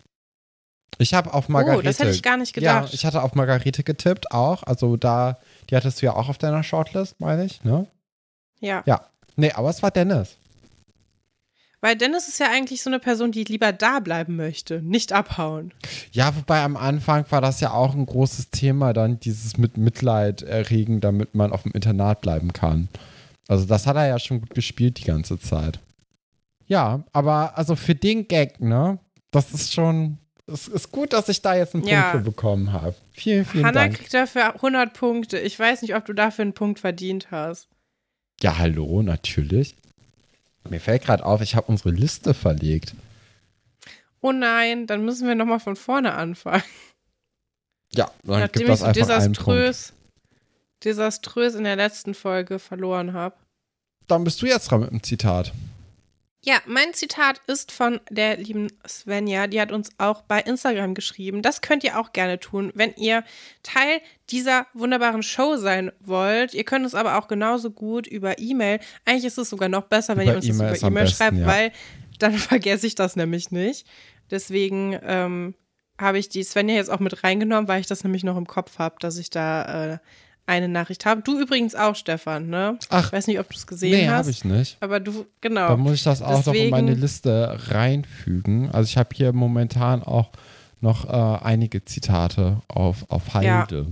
Ich 0.97 1.13
habe 1.13 1.33
auf 1.33 1.49
Margarete. 1.49 1.79
Oh, 1.79 1.83
das 1.83 1.99
hätte 1.99 2.11
ich 2.11 2.23
gar 2.23 2.37
nicht 2.37 2.55
Ja, 2.61 2.79
gedacht. 2.79 2.93
ich 2.93 3.05
hatte 3.05 3.21
auf 3.21 3.35
Margarete 3.35 3.83
getippt 3.83 4.31
auch. 4.31 4.63
Also 4.63 4.95
da, 4.97 5.39
die 5.69 5.75
hattest 5.75 6.01
du 6.01 6.05
ja 6.05 6.13
auch 6.15 6.29
auf 6.29 6.37
deiner 6.37 6.63
Shortlist, 6.63 7.19
meine 7.19 7.45
ich, 7.45 7.63
ne? 7.63 7.87
ja. 8.59 8.83
Ja. 8.85 9.05
Nee, 9.37 9.51
aber 9.51 9.69
es 9.69 9.83
war 9.83 9.91
Dennis. 9.91 10.37
Weil 11.81 11.97
Dennis 11.97 12.27
ist 12.29 12.39
ja 12.39 12.47
eigentlich 12.49 12.81
so 12.81 12.89
eine 12.89 12.99
Person, 12.99 13.31
die 13.31 13.43
lieber 13.43 13.73
da 13.73 13.99
bleiben 13.99 14.37
möchte, 14.37 14.81
nicht 14.81 15.11
abhauen. 15.11 15.71
Ja, 16.13 16.35
wobei 16.35 16.63
am 16.63 16.77
Anfang 16.77 17.25
war 17.29 17.41
das 17.41 17.59
ja 17.59 17.71
auch 17.71 17.93
ein 17.93 18.05
großes 18.05 18.49
Thema, 18.49 18.93
dann 18.93 19.19
dieses 19.19 19.57
mit 19.57 19.77
Mitleid 19.77 20.41
erregen, 20.41 21.01
damit 21.01 21.35
man 21.35 21.51
auf 21.51 21.63
dem 21.63 21.73
Internat 21.73 22.21
bleiben 22.21 22.53
kann. 22.53 22.87
Also 23.47 23.65
das 23.65 23.85
hat 23.85 23.97
er 23.97 24.07
ja 24.07 24.17
schon 24.17 24.39
gut 24.39 24.55
gespielt 24.55 24.97
die 24.99 25.03
ganze 25.03 25.37
Zeit. 25.37 25.79
Ja, 26.65 27.03
aber 27.11 27.57
also 27.57 27.75
für 27.75 27.93
den 27.93 28.27
Gag, 28.27 28.59
ne? 28.61 28.97
Das 29.29 29.51
ist 29.53 29.73
schon, 29.73 30.17
es 30.47 30.67
ist 30.67 30.91
gut, 30.91 31.13
dass 31.13 31.29
ich 31.29 31.41
da 31.41 31.55
jetzt 31.55 31.73
einen 31.73 31.83
Punkt 31.83 31.93
Ja. 31.93 32.11
für 32.11 32.19
bekommen 32.19 32.71
habe. 32.71 32.95
Vielen, 33.13 33.45
vielen 33.45 33.65
Hannah 33.65 33.81
Dank. 33.85 33.95
kriegt 33.97 34.13
dafür 34.13 34.53
100 34.55 34.93
Punkte. 34.93 35.39
Ich 35.39 35.57
weiß 35.57 35.81
nicht, 35.81 35.95
ob 35.95 36.05
du 36.05 36.13
dafür 36.13 36.43
einen 36.43 36.53
Punkt 36.53 36.79
verdient 36.79 37.31
hast. 37.31 37.67
Ja, 38.41 38.57
hallo, 38.57 39.01
natürlich. 39.01 39.75
Mir 40.69 40.79
fällt 40.79 41.03
gerade 41.03 41.25
auf, 41.25 41.41
ich 41.41 41.55
habe 41.55 41.67
unsere 41.67 41.91
Liste 41.91 42.33
verlegt. 42.33 42.95
Oh 44.21 44.31
nein, 44.31 44.87
dann 44.87 45.05
müssen 45.05 45.27
wir 45.27 45.35
nochmal 45.35 45.59
von 45.59 45.75
vorne 45.75 46.13
anfangen. 46.15 46.63
Ja, 47.93 48.09
dann 48.23 48.39
Nachdem 48.41 48.51
gibt 48.51 48.61
ich 48.63 48.67
das 48.67 48.79
so 48.79 48.85
einfach 48.85 49.09
einen 49.23 49.33
Punkt. 49.33 49.59
desaströs, 49.59 49.93
desaströs 50.83 51.55
in 51.55 51.63
der 51.63 51.75
letzten 51.75 52.13
Folge 52.13 52.59
verloren 52.59 53.13
habe. 53.13 53.35
Dann 54.07 54.23
bist 54.23 54.41
du 54.41 54.47
jetzt 54.47 54.69
dran 54.69 54.81
mit 54.81 54.91
dem 54.91 55.01
Zitat. 55.03 55.53
Ja, 56.47 56.61
mein 56.67 56.93
Zitat 56.93 57.41
ist 57.47 57.71
von 57.71 57.99
der 58.11 58.37
lieben 58.37 58.67
Svenja. 58.87 59.47
Die 59.47 59.59
hat 59.59 59.71
uns 59.71 59.89
auch 59.97 60.21
bei 60.21 60.41
Instagram 60.41 60.93
geschrieben. 60.93 61.41
Das 61.41 61.61
könnt 61.61 61.83
ihr 61.83 61.99
auch 61.99 62.13
gerne 62.13 62.39
tun, 62.39 62.71
wenn 62.75 62.93
ihr 62.97 63.23
Teil 63.63 63.99
dieser 64.29 64.67
wunderbaren 64.75 65.23
Show 65.23 65.57
sein 65.57 65.91
wollt. 66.01 66.53
Ihr 66.53 66.63
könnt 66.63 66.85
es 66.85 66.93
aber 66.93 67.17
auch 67.17 67.27
genauso 67.27 67.71
gut 67.71 68.05
über 68.05 68.37
E-Mail. 68.37 68.79
Eigentlich 69.05 69.25
ist 69.25 69.39
es 69.39 69.49
sogar 69.49 69.69
noch 69.69 69.85
besser, 69.85 70.17
wenn 70.17 70.25
Über 70.25 70.33
ihr 70.33 70.37
uns 70.37 70.47
das 70.47 70.55
E-Mail 70.55 70.77
über 70.77 70.87
E-Mail 70.87 71.03
besten, 71.05 71.17
schreibt, 71.17 71.37
ja. 71.37 71.47
weil 71.47 71.71
dann 72.19 72.33
vergesse 72.37 72.85
ich 72.85 72.93
das 72.93 73.15
nämlich 73.15 73.49
nicht. 73.49 73.87
Deswegen 74.29 74.99
ähm, 75.01 75.55
habe 75.99 76.19
ich 76.19 76.29
die 76.29 76.43
Svenja 76.43 76.75
jetzt 76.75 76.91
auch 76.91 76.99
mit 76.99 77.23
reingenommen, 77.23 77.67
weil 77.67 77.81
ich 77.81 77.87
das 77.87 78.03
nämlich 78.03 78.23
noch 78.23 78.37
im 78.37 78.45
Kopf 78.45 78.77
habe, 78.77 78.97
dass 78.99 79.17
ich 79.17 79.31
da 79.31 79.93
äh, 79.93 79.97
eine 80.47 80.67
Nachricht 80.67 81.05
haben. 81.05 81.23
Du 81.23 81.39
übrigens 81.39 81.73
auch, 81.75 81.95
Stefan, 81.95 82.47
ne? 82.49 82.77
Ach. 82.89 83.07
Ich 83.07 83.13
weiß 83.13 83.27
nicht, 83.27 83.39
ob 83.39 83.49
du 83.49 83.55
es 83.55 83.65
gesehen 83.65 83.91
Nee, 83.91 84.07
hast. 84.07 84.17
habe 84.19 84.29
ich 84.31 84.45
nicht. 84.45 84.77
Aber 84.79 84.99
du, 84.99 85.25
genau. 85.41 85.69
Dann 85.69 85.79
muss 85.79 85.93
ich 85.95 86.03
das 86.03 86.21
auch 86.21 86.45
noch 86.45 86.53
in 86.53 86.69
meine 86.69 86.87
Deswegen- 86.91 87.01
Liste 87.01 87.57
reinfügen. 87.69 88.69
Also 88.71 88.87
ich 88.89 88.97
habe 88.97 89.09
hier 89.13 89.33
momentan 89.33 90.03
auch 90.03 90.29
noch 90.81 91.05
äh, 91.09 91.43
einige 91.43 91.83
Zitate 91.83 92.61
auf, 92.67 93.05
auf 93.09 93.33
Halde. 93.33 93.87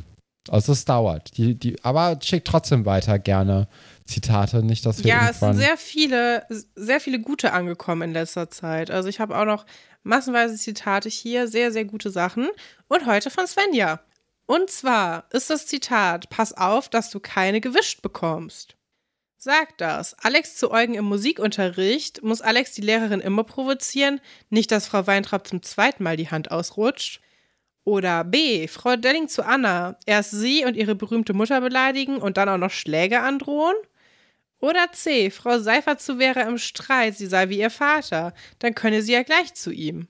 Also 0.49 0.73
es 0.73 0.83
dauert. 0.85 1.37
Die, 1.37 1.55
die, 1.55 1.81
aber 1.83 2.19
schickt 2.21 2.47
trotzdem 2.47 2.85
weiter 2.85 3.17
gerne 3.17 3.67
Zitate, 4.05 4.61
nicht, 4.61 4.85
dass 4.85 5.01
wir 5.03 5.09
Ja, 5.09 5.29
es 5.29 5.39
sind 5.39 5.55
sehr 5.55 5.77
viele, 5.77 6.43
sehr 6.75 6.99
viele 6.99 7.19
gute 7.21 7.53
angekommen 7.53 8.01
in 8.01 8.11
letzter 8.13 8.49
Zeit. 8.49 8.91
Also 8.91 9.07
ich 9.07 9.21
habe 9.21 9.37
auch 9.37 9.45
noch 9.45 9.65
massenweise 10.03 10.55
Zitate 10.57 11.07
hier, 11.07 11.47
sehr, 11.47 11.71
sehr 11.71 11.85
gute 11.85 12.09
Sachen. 12.09 12.49
Und 12.89 13.05
heute 13.05 13.29
von 13.31 13.47
Svenja. 13.47 14.01
Und 14.45 14.69
zwar 14.69 15.25
ist 15.31 15.49
das 15.49 15.67
Zitat: 15.67 16.29
Pass 16.29 16.53
auf, 16.53 16.89
dass 16.89 17.09
du 17.09 17.19
keine 17.19 17.61
gewischt 17.61 18.01
bekommst. 18.01 18.75
Sagt 19.37 19.81
das. 19.81 20.15
Alex 20.19 20.55
zu 20.55 20.71
Eugen 20.71 20.93
im 20.93 21.05
Musikunterricht. 21.05 22.23
Muss 22.23 22.41
Alex 22.41 22.71
die 22.73 22.81
Lehrerin 22.81 23.19
immer 23.19 23.43
provozieren? 23.43 24.21
Nicht, 24.49 24.71
dass 24.71 24.87
Frau 24.87 25.05
Weintraub 25.05 25.45
zum 25.45 25.61
zweiten 25.61 26.03
Mal 26.03 26.15
die 26.15 26.29
Hand 26.31 26.51
ausrutscht? 26.51 27.19
Oder 27.83 28.23
B. 28.23 28.69
Frau 28.69 28.95
Delling 28.95 29.27
zu 29.27 29.43
Anna. 29.45 29.97
Erst 30.05 30.31
sie 30.31 30.63
und 30.63 30.77
ihre 30.77 30.95
berühmte 30.95 31.33
Mutter 31.33 31.59
beleidigen 31.59 32.17
und 32.17 32.37
dann 32.37 32.47
auch 32.47 32.57
noch 32.57 32.71
Schläge 32.71 33.19
androhen? 33.19 33.75
Oder 34.59 34.91
C. 34.93 35.29
Frau 35.29 35.59
Seifert 35.59 36.01
zu 36.01 36.17
Vera 36.19 36.41
im 36.41 36.57
Streit, 36.57 37.17
sie 37.17 37.27
sei 37.27 37.49
wie 37.49 37.59
ihr 37.59 37.69
Vater. 37.69 38.33
Dann 38.59 38.73
könne 38.75 39.01
sie 39.01 39.11
ja 39.11 39.23
gleich 39.23 39.53
zu 39.53 39.71
ihm. 39.71 40.07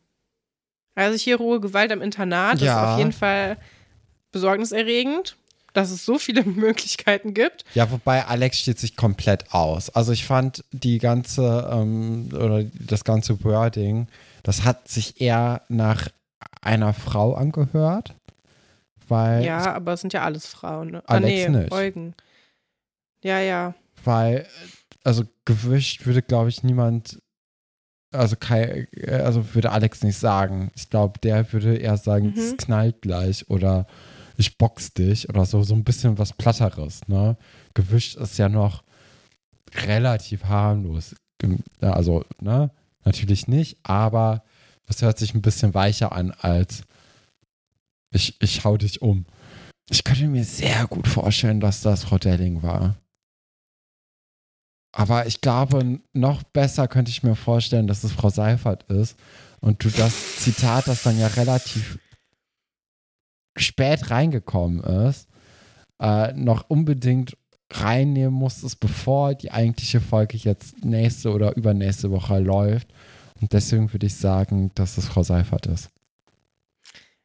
Also 0.96 1.18
hier 1.18 1.38
rohe 1.38 1.60
Gewalt 1.60 1.92
am 1.92 2.02
Internat 2.04 2.62
Ja. 2.62 2.84
ist 2.86 2.92
auf 2.94 2.98
jeden 3.00 3.14
Fall 3.14 3.58
besorgniserregend, 4.34 5.38
dass 5.72 5.90
es 5.92 6.04
so 6.06 6.20
viele 6.20 6.44
Möglichkeiten 6.46 7.34
gibt. 7.34 7.64
Ja, 7.74 7.90
wobei 7.90 8.26
Alex 8.26 8.60
steht 8.60 8.78
sich 8.80 8.98
komplett 8.98 9.54
aus. 9.54 9.90
Also 9.90 10.12
ich 10.12 10.26
fand 10.26 10.66
die 10.72 10.98
ganze, 11.00 11.70
ähm, 11.72 12.30
oder 12.34 12.64
das 12.64 13.06
ganze 13.06 13.42
Wording, 13.46 14.08
das 14.44 14.66
hat 14.66 14.90
sich 14.90 15.22
eher 15.22 15.62
nach 15.70 16.10
einer 16.62 16.94
Frau 16.94 17.34
angehört. 17.34 18.14
Weil 19.08 19.44
Ja, 19.46 19.74
aber 19.74 19.94
es 19.94 20.02
sind 20.02 20.14
ja 20.14 20.24
alles 20.24 20.46
Frauen. 20.48 20.92
Ne? 20.92 21.04
Alex 21.08 21.46
ah, 21.46 21.50
nee, 21.50 21.60
nicht. 21.60 21.72
Eugen. 21.72 22.16
Ja, 23.24 23.40
ja. 23.40 23.74
weil, 24.04 24.46
also 25.04 25.24
gewischt 25.46 26.06
würde, 26.06 26.22
glaube 26.22 26.50
ich, 26.50 26.64
niemand, 26.64 27.22
also 28.12 28.36
Kai, 28.38 28.88
äh, 28.92 29.16
also 29.16 29.54
würde 29.56 29.72
Alex 29.72 30.04
nicht 30.04 30.18
sagen. 30.18 30.72
Ich 30.76 30.90
glaube, 30.90 31.20
der 31.20 31.52
würde 31.54 31.78
eher 31.78 31.98
sagen, 31.98 32.28
Mhm. 32.28 32.38
es 32.40 32.58
knallt 32.58 33.02
gleich 33.02 33.50
oder 33.50 33.88
ich 34.38 34.58
box 34.58 34.94
dich 34.94 35.30
oder 35.30 35.46
so, 35.46 35.64
so 35.64 35.76
ein 35.76 35.84
bisschen 35.84 36.18
was 36.18 36.34
Platteres, 36.34 37.02
ne? 37.08 37.38
Gewischt 37.74 38.16
ist 38.16 38.38
ja 38.38 38.50
noch 38.50 38.84
relativ 39.76 40.46
harmlos. 40.46 41.16
Also, 41.82 42.26
ne? 42.40 42.72
Natürlich 43.06 43.48
nicht, 43.48 43.78
aber 43.84 44.44
es 44.88 45.02
hört 45.02 45.18
sich 45.18 45.34
ein 45.34 45.42
bisschen 45.42 45.74
weicher 45.74 46.12
an 46.14 46.32
als 46.32 46.84
ich, 48.12 48.42
ich 48.42 48.64
hau 48.64 48.78
dich 48.78 49.02
um. 49.02 49.26
Ich 49.90 50.04
könnte 50.04 50.28
mir 50.28 50.46
sehr 50.46 50.88
gut 50.88 51.08
vorstellen, 51.08 51.60
dass 51.60 51.82
das 51.82 52.04
Frau 52.04 52.18
Delling 52.18 52.64
war. 52.64 52.96
Aber 54.92 55.26
ich 55.26 55.42
glaube, 55.42 56.00
noch 56.14 56.44
besser 56.44 56.88
könnte 56.88 57.10
ich 57.10 57.24
mir 57.24 57.36
vorstellen, 57.36 57.88
dass 57.88 58.04
es 58.04 58.12
Frau 58.12 58.30
Seifert 58.30 58.84
ist 58.84 59.18
und 59.60 59.84
du 59.84 59.90
das 59.90 60.38
Zitat, 60.38 60.88
das 60.88 61.02
dann 61.04 61.18
ja 61.18 61.28
relativ 61.28 61.98
spät 63.56 64.10
reingekommen 64.10 64.80
ist, 64.84 65.28
äh, 66.00 66.34
noch 66.34 66.70
unbedingt 66.70 67.38
reinnehmen 67.72 68.34
musstest, 68.34 68.80
bevor 68.80 69.36
die 69.36 69.52
eigentliche 69.52 70.00
Folge 70.00 70.38
jetzt 70.38 70.84
nächste 70.86 71.32
oder 71.32 71.56
übernächste 71.56 72.12
Woche 72.12 72.40
läuft. 72.40 72.88
Und 73.42 73.54
deswegen 73.54 73.92
würde 73.92 74.06
ich 74.06 74.16
sagen, 74.16 74.72
dass 74.76 74.98
es 74.98 75.08
Frau 75.08 75.24
Seifert 75.24 75.66
ist. 75.66 75.90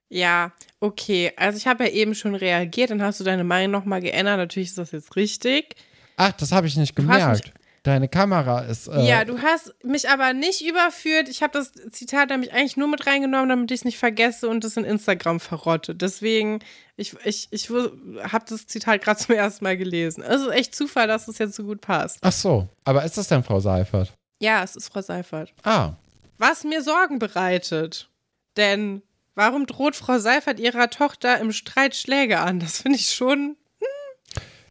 Ja, 0.09 0.53
okay. 0.81 1.33
Also 1.37 1.59
ich 1.59 1.67
habe 1.67 1.85
ja 1.85 1.91
eben 1.91 2.15
schon 2.15 2.35
reagiert, 2.35 2.91
dann 2.91 3.03
hast 3.03 3.21
du 3.21 3.25
deine 3.25 3.45
Meinung 3.45 3.73
nochmal 3.73 4.01
geändert. 4.01 4.39
Natürlich 4.39 4.71
ist 4.71 4.79
das 4.79 4.93
jetzt 4.93 5.17
richtig. 5.17 5.77
Ach, 6.17 6.33
das 6.33 6.51
habe 6.53 6.67
ich 6.67 6.77
nicht 6.77 6.97
gemerkt. 6.97 7.53
Deine 7.89 8.09
Kamera 8.09 8.61
ist. 8.61 8.87
Äh, 8.89 9.01
Ja, 9.07 9.25
du 9.25 9.41
hast 9.43 9.75
mich 9.83 10.09
aber 10.09 10.33
nicht 10.33 10.65
überführt. 10.65 11.29
Ich 11.29 11.43
habe 11.43 11.53
das 11.53 11.73
Zitat 11.91 12.31
nämlich 12.31 12.53
eigentlich 12.53 12.77
nur 12.77 12.89
mit 12.89 13.07
reingenommen, 13.07 13.49
damit 13.49 13.71
ich 13.71 13.81
es 13.81 13.85
nicht 13.85 13.99
vergesse 13.99 14.49
und 14.49 14.63
das 14.65 14.77
in 14.77 14.85
Instagram 14.85 15.41
verrotte. 15.41 15.95
Deswegen, 15.95 16.61
ich, 16.97 17.15
ich, 17.25 17.49
ich 17.51 17.71
habe 17.71 18.45
das 18.49 18.67
Zitat 18.67 19.03
gerade 19.03 19.19
zum 19.27 19.35
ersten 19.35 19.65
Mal 19.65 19.77
gelesen. 19.77 20.23
Es 20.23 20.43
ist 20.43 20.49
echt 20.53 20.75
Zufall, 20.75 21.09
dass 21.09 21.27
es 21.29 21.39
jetzt 21.39 21.55
so 21.57 21.65
gut 21.65 21.81
passt. 21.81 22.19
Ach 22.23 22.33
so, 22.33 22.69
aber 22.85 23.05
ist 23.05 23.17
das 23.19 23.29
denn 23.29 23.43
Frau 23.43 23.59
Seifert? 23.61 24.13
Ja, 24.41 24.63
es 24.63 24.77
ist 24.77 24.93
Frau 24.93 25.03
Seifert. 25.03 25.53
Ah, 25.65 25.93
Was 26.39 26.63
mir 26.65 26.83
Sorgen 26.83 27.19
bereitet. 27.19 28.09
Denn 28.57 29.03
warum 29.35 29.67
droht 29.67 29.97
Frau 29.97 30.19
Seifert 30.19 30.61
ihrer 30.61 30.91
Tochter 30.91 31.39
im 31.41 31.53
Streit 31.53 31.95
Schläge 31.97 32.39
an? 32.41 32.61
Das 32.61 32.83
finde 32.83 32.99
ich 32.99 33.11
schon. 33.15 33.57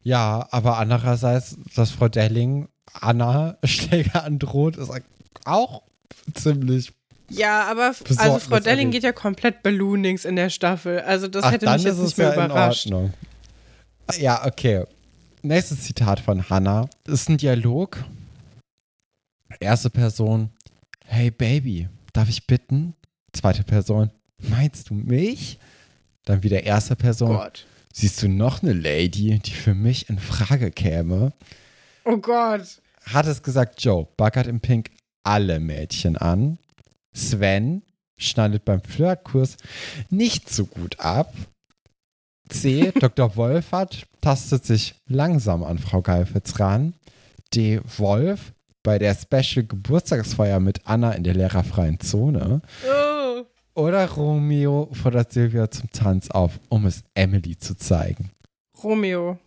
ja, 0.03 0.47
aber 0.51 0.77
andererseits, 0.77 1.57
dass 1.75 1.91
Frau 1.91 2.07
Delling 2.07 2.69
Anna 3.01 3.57
Schläge 3.63 4.23
androht, 4.23 4.77
ist 4.77 4.91
auch 5.45 5.83
ziemlich. 6.33 6.91
Ja, 7.29 7.65
aber 7.69 7.93
also 8.17 8.39
Frau 8.39 8.59
Delling 8.59 8.91
geht 8.91 9.03
ja 9.03 9.11
komplett 9.11 9.61
balloonings 9.63 10.23
in 10.23 10.35
der 10.37 10.49
Staffel. 10.49 11.01
Also 11.01 11.27
das 11.27 11.43
Ach, 11.43 11.51
hätte 11.51 11.69
mich 11.69 11.83
jetzt 11.83 11.97
nicht 11.99 12.17
mehr 12.17 12.29
ja 12.29 12.45
überrascht. 12.45 12.85
in 12.85 12.93
Ordnung. 12.93 13.13
Ja, 14.17 14.45
okay. 14.45 14.85
Nächstes 15.41 15.83
Zitat 15.83 16.19
von 16.19 16.49
Hannah 16.49 16.89
ist 17.05 17.29
ein 17.29 17.37
Dialog. 17.37 18.03
Erste 19.59 19.89
Person, 19.89 20.49
hey 21.05 21.31
Baby, 21.31 21.89
darf 22.13 22.29
ich 22.29 22.47
bitten? 22.47 22.95
Zweite 23.33 23.63
Person, 23.63 24.11
meinst 24.37 24.89
du 24.89 24.93
mich? 24.93 25.59
Dann 26.25 26.43
wieder 26.43 26.63
erste 26.63 26.95
Person, 26.95 27.29
Gott. 27.35 27.65
siehst 27.93 28.21
du 28.21 28.27
noch 28.27 28.61
eine 28.61 28.73
Lady, 28.73 29.39
die 29.39 29.51
für 29.51 29.73
mich 29.73 30.09
in 30.09 30.19
Frage 30.19 30.71
käme? 30.71 31.33
Oh 32.05 32.17
Gott. 32.17 32.81
Hat 33.13 33.25
es 33.25 33.41
gesagt, 33.41 33.81
Joe, 33.81 34.07
baggert 34.17 34.47
im 34.47 34.59
Pink 34.59 34.89
alle 35.23 35.59
Mädchen 35.59 36.17
an. 36.17 36.57
Sven 37.13 37.83
schneidet 38.17 38.65
beim 38.65 38.81
Flirtkurs 38.81 39.57
nicht 40.09 40.49
so 40.49 40.65
gut 40.65 40.99
ab. 40.99 41.33
C. 42.49 42.91
Dr. 42.99 43.35
Wolfert 43.35 44.07
tastet 44.21 44.65
sich 44.65 44.95
langsam 45.07 45.63
an 45.63 45.79
Frau 45.79 46.01
Geifitz 46.01 46.59
ran. 46.59 46.93
D. 47.53 47.79
Wolf 47.97 48.53
bei 48.83 48.99
der 48.99 49.15
Special 49.15 49.65
Geburtstagsfeier 49.65 50.59
mit 50.59 50.85
Anna 50.85 51.11
in 51.11 51.23
der 51.23 51.33
lehrerfreien 51.33 51.99
Zone. 51.99 52.61
Oh. 52.85 53.45
Oder 53.73 54.09
Romeo 54.09 54.89
fordert 54.93 55.31
Silvia 55.31 55.69
zum 55.69 55.91
Tanz 55.91 56.31
auf, 56.31 56.59
um 56.69 56.85
es 56.85 57.03
Emily 57.13 57.57
zu 57.57 57.75
zeigen. 57.75 58.31
Romeo. 58.81 59.37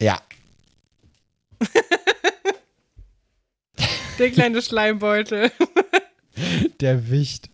Ja, 0.00 0.18
Der 4.20 4.30
kleine 4.30 4.62
Schleimbeutel. 4.62 5.50
der 6.80 7.10
Wicht. 7.10 7.50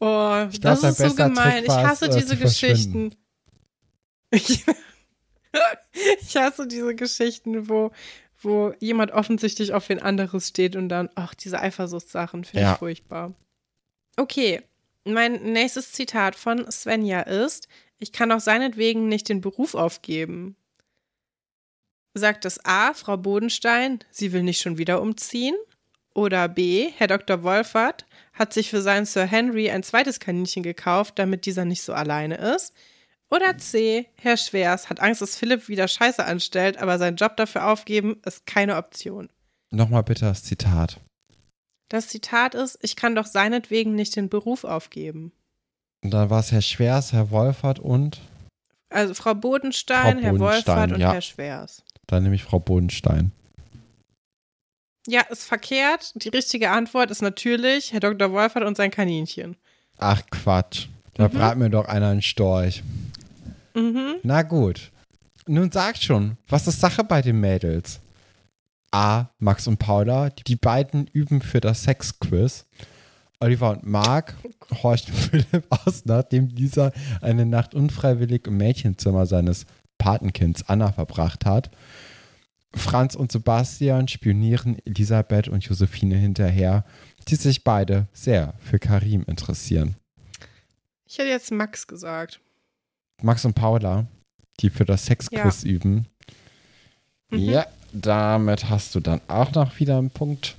Oh, 0.00 0.46
Ich 0.50 0.60
das 0.60 0.82
ist 0.84 0.98
so 0.98 1.14
gemein. 1.14 1.64
Ich 1.64 1.70
hasse 1.70 2.06
äh, 2.06 2.16
diese. 2.20 2.36
Geschichten. 2.36 3.14
Ich, 4.30 4.64
ich 6.20 6.36
hasse 6.36 6.68
diese 6.68 6.94
Geschichten, 6.94 7.68
wo, 7.68 7.90
wo 8.40 8.72
jemand 8.78 9.10
offensichtlich 9.10 9.72
auf 9.72 9.88
wen 9.88 9.98
anderes 10.00 10.48
steht 10.48 10.76
und 10.76 10.88
dann, 10.88 11.08
ach, 11.16 11.34
diese 11.34 11.60
Eifersuchtssachen 11.60 12.44
finde 12.44 12.62
Ja. 12.62 12.72
ich 12.74 12.78
furchtbar. 12.78 13.34
Okay, 14.16 14.62
mein 15.04 15.42
nächstes 15.52 15.92
Zitat 15.92 16.36
von 16.36 16.70
Svenja 16.70 17.22
ist: 17.22 17.66
Ich 17.98 18.12
kann 18.12 18.30
auch 18.30 18.40
seinetwegen 18.40 19.08
nicht 19.08 19.28
den 19.28 19.40
Beruf 19.40 19.74
aufgeben. 19.74 20.54
Sagt 22.14 22.44
es 22.44 22.64
A, 22.64 22.94
Frau 22.94 23.16
Bodenstein, 23.16 24.00
sie 24.10 24.32
will 24.32 24.42
nicht 24.42 24.60
schon 24.60 24.78
wieder 24.78 25.00
umziehen? 25.00 25.54
Oder 26.14 26.48
B, 26.48 26.90
Herr 26.96 27.06
Dr. 27.06 27.42
Wolfert 27.42 28.04
hat 28.32 28.52
sich 28.52 28.70
für 28.70 28.82
seinen 28.82 29.06
Sir 29.06 29.24
Henry 29.24 29.70
ein 29.70 29.82
zweites 29.82 30.20
Kaninchen 30.20 30.62
gekauft, 30.62 31.18
damit 31.18 31.46
dieser 31.46 31.64
nicht 31.64 31.82
so 31.82 31.92
alleine 31.92 32.36
ist? 32.36 32.72
Oder 33.30 33.58
C, 33.58 34.06
Herr 34.16 34.36
Schwers 34.36 34.88
hat 34.88 35.00
Angst, 35.00 35.20
dass 35.20 35.36
Philipp 35.36 35.68
wieder 35.68 35.86
Scheiße 35.86 36.24
anstellt, 36.24 36.78
aber 36.78 36.98
seinen 36.98 37.16
Job 37.16 37.36
dafür 37.36 37.66
aufgeben 37.70 38.20
ist 38.24 38.46
keine 38.46 38.76
Option. 38.76 39.28
Nochmal 39.70 40.02
bitte 40.02 40.24
das 40.24 40.44
Zitat. 40.44 40.98
Das 41.90 42.08
Zitat 42.08 42.54
ist: 42.54 42.78
Ich 42.82 42.96
kann 42.96 43.14
doch 43.14 43.26
seinetwegen 43.26 43.94
nicht 43.94 44.16
den 44.16 44.28
Beruf 44.28 44.64
aufgeben. 44.64 45.32
Und 46.02 46.12
dann 46.12 46.30
war 46.30 46.40
es 46.40 46.52
Herr 46.52 46.62
Schwers, 46.62 47.12
Herr 47.12 47.30
Wolfert 47.30 47.78
und 47.78 48.20
Also 48.88 49.14
Frau 49.14 49.34
Bodenstein, 49.34 50.18
Frau 50.18 50.22
Herr 50.24 50.32
Bodenstein, 50.32 50.76
Wolfert 50.76 50.92
und 50.92 51.00
ja. 51.00 51.12
Herr 51.12 51.20
Schwers. 51.22 51.82
Dann 52.08 52.24
nämlich 52.24 52.42
Frau 52.42 52.58
Bodenstein. 52.58 53.30
Ja, 55.06 55.22
ist 55.22 55.44
verkehrt. 55.44 56.12
Die 56.16 56.28
richtige 56.28 56.70
Antwort 56.70 57.10
ist 57.10 57.22
natürlich 57.22 57.92
Herr 57.92 58.00
Dr. 58.00 58.32
Wolfert 58.32 58.64
und 58.64 58.76
sein 58.76 58.90
Kaninchen. 58.90 59.56
Ach 59.96 60.22
Quatsch. 60.30 60.88
Da 61.14 61.28
brat 61.28 61.56
mir 61.56 61.70
doch 61.70 61.86
einer 61.86 62.08
einen 62.08 62.22
Storch. 62.22 62.82
Mhm. 63.74 64.16
Na 64.22 64.42
gut. 64.42 64.90
nun 65.46 65.70
sagt 65.70 66.02
schon, 66.02 66.36
was 66.48 66.66
ist 66.66 66.80
Sache 66.80 67.04
bei 67.04 67.22
den 67.22 67.40
Mädels? 67.40 68.00
A. 68.90 69.26
Max 69.38 69.66
und 69.66 69.78
Paula, 69.78 70.30
die 70.30 70.56
beiden 70.56 71.08
üben 71.12 71.40
für 71.40 71.60
das 71.60 71.82
Sexquiz. 71.82 72.66
Oliver 73.40 73.70
und 73.70 73.86
Mark 73.86 74.34
horchen 74.82 75.14
Philipp 75.14 75.64
aus, 75.70 76.04
nachdem 76.04 76.54
dieser 76.54 76.92
eine 77.20 77.46
Nacht 77.46 77.74
unfreiwillig 77.74 78.46
im 78.46 78.56
Mädchenzimmer 78.56 79.26
seines 79.26 79.66
Patenkinds 79.98 80.68
Anna 80.68 80.92
verbracht 80.92 81.44
hat. 81.44 81.70
Franz 82.74 83.14
und 83.14 83.32
Sebastian 83.32 84.08
spionieren 84.08 84.78
Elisabeth 84.84 85.48
und 85.48 85.64
Josephine 85.64 86.16
hinterher, 86.16 86.84
die 87.28 87.36
sich 87.36 87.64
beide 87.64 88.06
sehr 88.12 88.54
für 88.60 88.78
Karim 88.78 89.24
interessieren. 89.26 89.96
Ich 91.06 91.18
hätte 91.18 91.30
jetzt 91.30 91.50
Max 91.50 91.86
gesagt. 91.86 92.40
Max 93.22 93.44
und 93.44 93.54
Paula, 93.54 94.06
die 94.60 94.70
für 94.70 94.84
das 94.84 95.06
Sexquiz 95.06 95.64
üben. 95.64 96.06
Mhm. 97.30 97.38
Ja, 97.38 97.66
damit 97.92 98.68
hast 98.68 98.94
du 98.94 99.00
dann 99.00 99.20
auch 99.28 99.52
noch 99.52 99.78
wieder 99.78 99.98
einen 99.98 100.10
Punkt. 100.10 100.56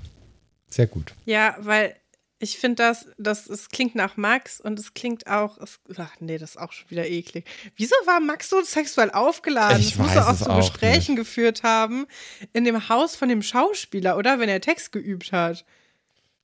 Sehr 0.68 0.88
gut. 0.88 1.14
Ja, 1.26 1.56
weil 1.61 1.95
ich 2.40 2.57
finde 2.57 2.76
das, 2.76 3.06
das, 3.18 3.48
es 3.48 3.70
klingt 3.70 3.95
nach 3.95 4.16
Max 4.16 4.61
und 4.61 4.80
es 4.80 4.94
klingt 4.94 5.28
auch, 5.28 5.57
es, 5.57 5.80
ach 5.98 6.16
nee, 6.20 6.38
das 6.38 6.52
ist 6.52 6.57
auch 6.57 6.72
schon 6.72 6.90
wieder 6.90 7.06
eklig. 7.06 7.45
Wieso 7.76 7.95
war 8.06 8.22
Max 8.22 8.49
so 8.49 8.61
sexuell 8.61 9.11
aufgeladen? 9.11 9.82
Ich 9.82 9.98
das 9.98 9.98
muss 9.98 10.16
er 10.16 10.30
auch 10.30 10.38
zu 10.38 10.56
Gesprächen 10.56 11.18
geführt 11.18 11.64
haben 11.64 12.07
in 12.53 12.64
dem 12.64 12.88
Haus 12.88 13.18
von 13.18 13.28
dem 13.28 13.41
Schauspieler, 13.41 14.18
oder? 14.18 14.40
Wenn 14.40 14.48
er 14.48 14.61
Text 14.61 14.94
geübt 14.94 15.34
hat. 15.34 15.66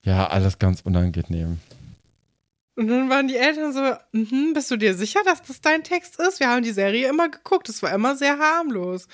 Ja, 0.03 0.27
alles 0.27 0.59
ganz 0.59 0.81
unangenehm. 0.81 1.59
Und 2.75 2.89
dann 2.89 3.09
waren 3.09 3.29
die 3.29 3.37
Eltern 3.37 3.71
so, 3.71 3.95
mhm, 4.11 4.53
bist 4.53 4.69
du 4.69 4.75
dir 4.75 4.95
sicher, 4.95 5.21
dass 5.23 5.41
das 5.43 5.61
dein 5.61 5.85
Text 5.85 6.19
ist? 6.19 6.41
Wir 6.41 6.49
haben 6.49 6.61
die 6.61 6.73
Serie 6.73 7.07
immer 7.07 7.29
geguckt, 7.29 7.69
es 7.69 7.81
war 7.81 7.93
immer 7.93 8.17
sehr 8.17 8.37
harmlos. 8.37 9.07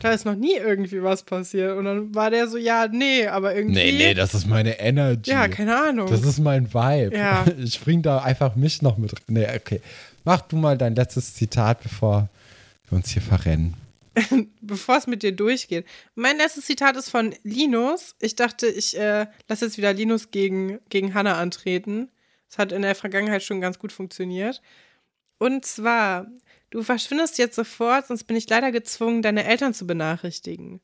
Da 0.00 0.12
ist 0.12 0.24
noch 0.24 0.34
nie 0.34 0.56
irgendwie 0.56 1.02
was 1.02 1.22
passiert. 1.22 1.76
Und 1.76 1.84
dann 1.86 2.14
war 2.14 2.30
der 2.30 2.48
so, 2.48 2.58
ja, 2.58 2.86
nee, 2.88 3.26
aber 3.26 3.54
irgendwie. 3.54 3.76
Nee, 3.76 3.92
nee, 3.92 4.14
das 4.14 4.34
ist 4.34 4.46
meine 4.46 4.78
Energy. 4.78 5.30
Ja, 5.30 5.48
keine 5.48 5.76
Ahnung. 5.76 6.08
Das 6.08 6.22
ist 6.22 6.38
mein 6.38 6.72
Vibe. 6.72 7.16
Ja. 7.16 7.44
Ich 7.58 7.80
bring 7.80 8.02
da 8.02 8.18
einfach 8.18 8.54
mich 8.56 8.82
noch 8.82 8.98
mit. 8.98 9.12
Nee, 9.28 9.46
okay. 9.54 9.80
Mach 10.24 10.42
du 10.42 10.56
mal 10.56 10.76
dein 10.76 10.94
letztes 10.94 11.34
Zitat, 11.34 11.82
bevor 11.82 12.28
wir 12.88 12.96
uns 12.96 13.10
hier 13.10 13.22
verrennen. 13.22 13.74
Bevor 14.62 14.96
es 14.96 15.06
mit 15.06 15.22
dir 15.22 15.32
durchgeht. 15.32 15.86
Mein 16.14 16.38
letztes 16.38 16.64
Zitat 16.64 16.96
ist 16.96 17.10
von 17.10 17.34
Linus. 17.42 18.14
Ich 18.20 18.34
dachte, 18.34 18.66
ich 18.66 18.98
äh, 18.98 19.26
lasse 19.48 19.66
jetzt 19.66 19.76
wieder 19.76 19.92
Linus 19.92 20.30
gegen, 20.30 20.78
gegen 20.88 21.12
Hannah 21.12 21.38
antreten. 21.38 22.08
Das 22.48 22.58
hat 22.58 22.72
in 22.72 22.82
der 22.82 22.94
Vergangenheit 22.94 23.42
schon 23.42 23.60
ganz 23.60 23.78
gut 23.78 23.92
funktioniert. 23.92 24.62
Und 25.38 25.64
zwar, 25.66 26.26
du 26.70 26.82
verschwindest 26.82 27.38
jetzt 27.38 27.56
sofort, 27.56 28.06
sonst 28.06 28.24
bin 28.24 28.36
ich 28.36 28.48
leider 28.48 28.72
gezwungen, 28.72 29.22
deine 29.22 29.44
Eltern 29.44 29.74
zu 29.74 29.86
benachrichtigen. 29.86 30.80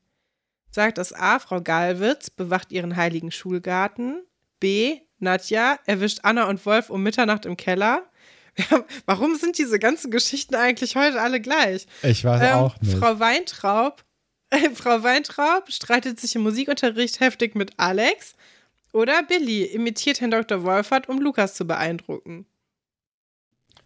Sagt 0.71 0.97
das 0.97 1.13
A, 1.13 1.39
Frau 1.39 1.61
Galwitz 1.61 2.29
bewacht 2.29 2.71
ihren 2.71 2.95
heiligen 2.95 3.31
Schulgarten. 3.31 4.23
B, 4.59 4.99
Nadja 5.19 5.77
erwischt 5.85 6.19
Anna 6.23 6.49
und 6.49 6.65
Wolf 6.65 6.89
um 6.89 7.03
Mitternacht 7.03 7.45
im 7.45 7.57
Keller. 7.57 8.03
Warum 9.05 9.35
sind 9.35 9.57
diese 9.57 9.79
ganzen 9.79 10.11
Geschichten 10.11 10.55
eigentlich 10.55 10.95
heute 10.95 11.21
alle 11.21 11.41
gleich? 11.41 11.87
Ich 12.01 12.23
weiß 12.23 12.41
Ähm, 12.41 12.55
auch 12.55 12.79
nicht. 12.81 12.97
Frau 12.97 13.19
Weintraub, 13.19 14.03
Frau 14.75 15.03
Weintraub 15.03 15.71
streitet 15.71 16.19
sich 16.19 16.35
im 16.35 16.43
Musikunterricht 16.43 17.19
heftig 17.19 17.55
mit 17.55 17.71
Alex. 17.77 18.35
Oder 18.91 19.23
Billy 19.23 19.63
imitiert 19.65 20.21
Herrn 20.21 20.29
Dr. 20.29 20.63
Wolfert, 20.63 21.09
um 21.09 21.19
Lukas 21.19 21.55
zu 21.55 21.65
beeindrucken. 21.65 22.45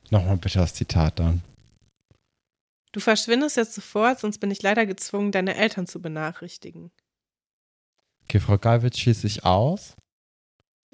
Nochmal 0.10 0.36
bitte 0.38 0.60
das 0.60 0.74
Zitat 0.74 1.20
dann. 1.20 1.42
Du 2.98 3.02
verschwindest 3.02 3.58
jetzt 3.58 3.76
sofort, 3.76 4.20
sonst 4.20 4.40
bin 4.40 4.50
ich 4.50 4.64
leider 4.64 4.88
gezwungen, 4.88 5.32
deine 5.32 5.56
Eltern 5.56 5.86
zu 5.86 6.02
benachrichtigen. 6.02 6.90
Okay, 8.24 8.40
Frau 8.40 8.58
Galwitz 8.58 8.98
schießt 8.98 9.22
sich 9.22 9.46
aus. 9.46 9.96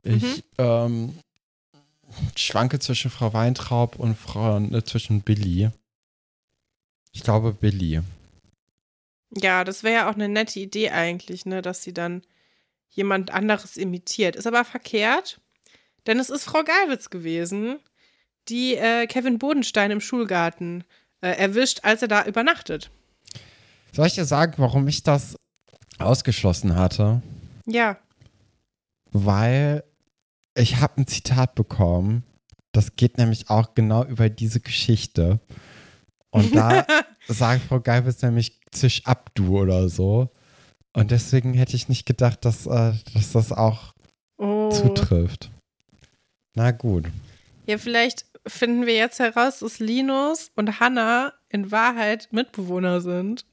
Ich 0.04 0.22
Mhm. 0.22 0.44
ähm, 0.58 1.20
schwanke 2.36 2.80
zwischen 2.80 3.10
Frau 3.10 3.32
Weintraub 3.32 3.96
und 3.96 4.18
Frau, 4.18 4.58
äh, 4.60 4.84
zwischen 4.84 5.22
Billy. 5.22 5.70
Ich 7.14 7.24
glaube 7.24 7.54
Billy. 7.54 8.02
Ja, 9.38 9.64
das 9.64 9.84
wäre 9.84 9.94
ja 9.96 10.10
auch 10.10 10.16
eine 10.16 10.28
nette 10.28 10.60
Idee 10.60 10.90
eigentlich, 10.90 11.46
ne, 11.46 11.62
dass 11.62 11.84
sie 11.84 11.94
dann 11.94 12.22
jemand 12.90 13.32
anderes 13.32 13.78
imitiert. 13.78 14.36
Ist 14.36 14.46
aber 14.46 14.66
verkehrt, 14.66 15.40
denn 16.06 16.20
es 16.20 16.30
ist 16.30 16.44
Frau 16.44 16.66
Galwitz 16.66 17.10
gewesen, 17.10 17.80
die 18.50 18.76
äh, 18.76 19.08
Kevin 19.08 19.40
Bodenstein 19.40 19.90
im 19.92 20.02
Schulgarten 20.02 20.84
äh, 21.24 21.38
erwischt, 21.38 21.80
als 21.84 22.02
er 22.02 22.10
da 22.10 22.26
übernachtet. 22.26 22.92
Soll 23.94 24.08
ich 24.08 24.16
dir 24.16 24.26
sagen, 24.26 24.56
warum 24.58 24.88
ich 24.88 25.04
das 25.04 25.36
ausgeschlossen 25.98 26.76
hatte? 26.76 27.22
Ja, 27.66 27.98
Weil 29.12 29.84
ich 30.56 30.82
habe 30.82 31.02
ein 31.02 31.08
Zitat 31.08 31.56
bekommen. 31.56 32.24
Das 32.74 32.96
geht 32.96 33.18
nämlich 33.18 33.50
auch 33.50 33.74
genau 33.74 34.04
über 34.04 34.30
diese 34.30 34.60
Geschichte. 34.60 35.40
Und 36.32 36.56
da 36.56 36.86
sagt 37.28 37.64
Frau 37.64 37.80
Geibels 37.80 38.22
nämlich 38.22 38.60
zisch 38.72 39.06
ab, 39.06 39.30
du 39.36 39.60
oder 39.60 39.88
so. 39.90 40.30
Und 40.94 41.12
deswegen 41.12 41.54
hätte 41.54 41.76
ich 41.76 41.88
nicht 41.88 42.06
gedacht, 42.06 42.44
dass, 42.46 42.66
äh, 42.66 42.94
dass 43.14 43.32
das 43.32 43.52
auch 43.52 43.94
oh. 44.38 44.70
zutrifft. 44.72 45.52
Na 46.56 46.72
gut. 46.72 47.06
Ja, 47.66 47.78
vielleicht 47.78 48.26
finden 48.48 48.86
wir 48.86 48.96
jetzt 48.96 49.20
heraus, 49.20 49.60
dass 49.60 49.80
Linus 49.80 50.52
und 50.56 50.80
Hannah 50.80 51.34
in 51.50 51.72
Wahrheit 51.72 52.28
Mitbewohner 52.32 53.02
sind 53.02 53.46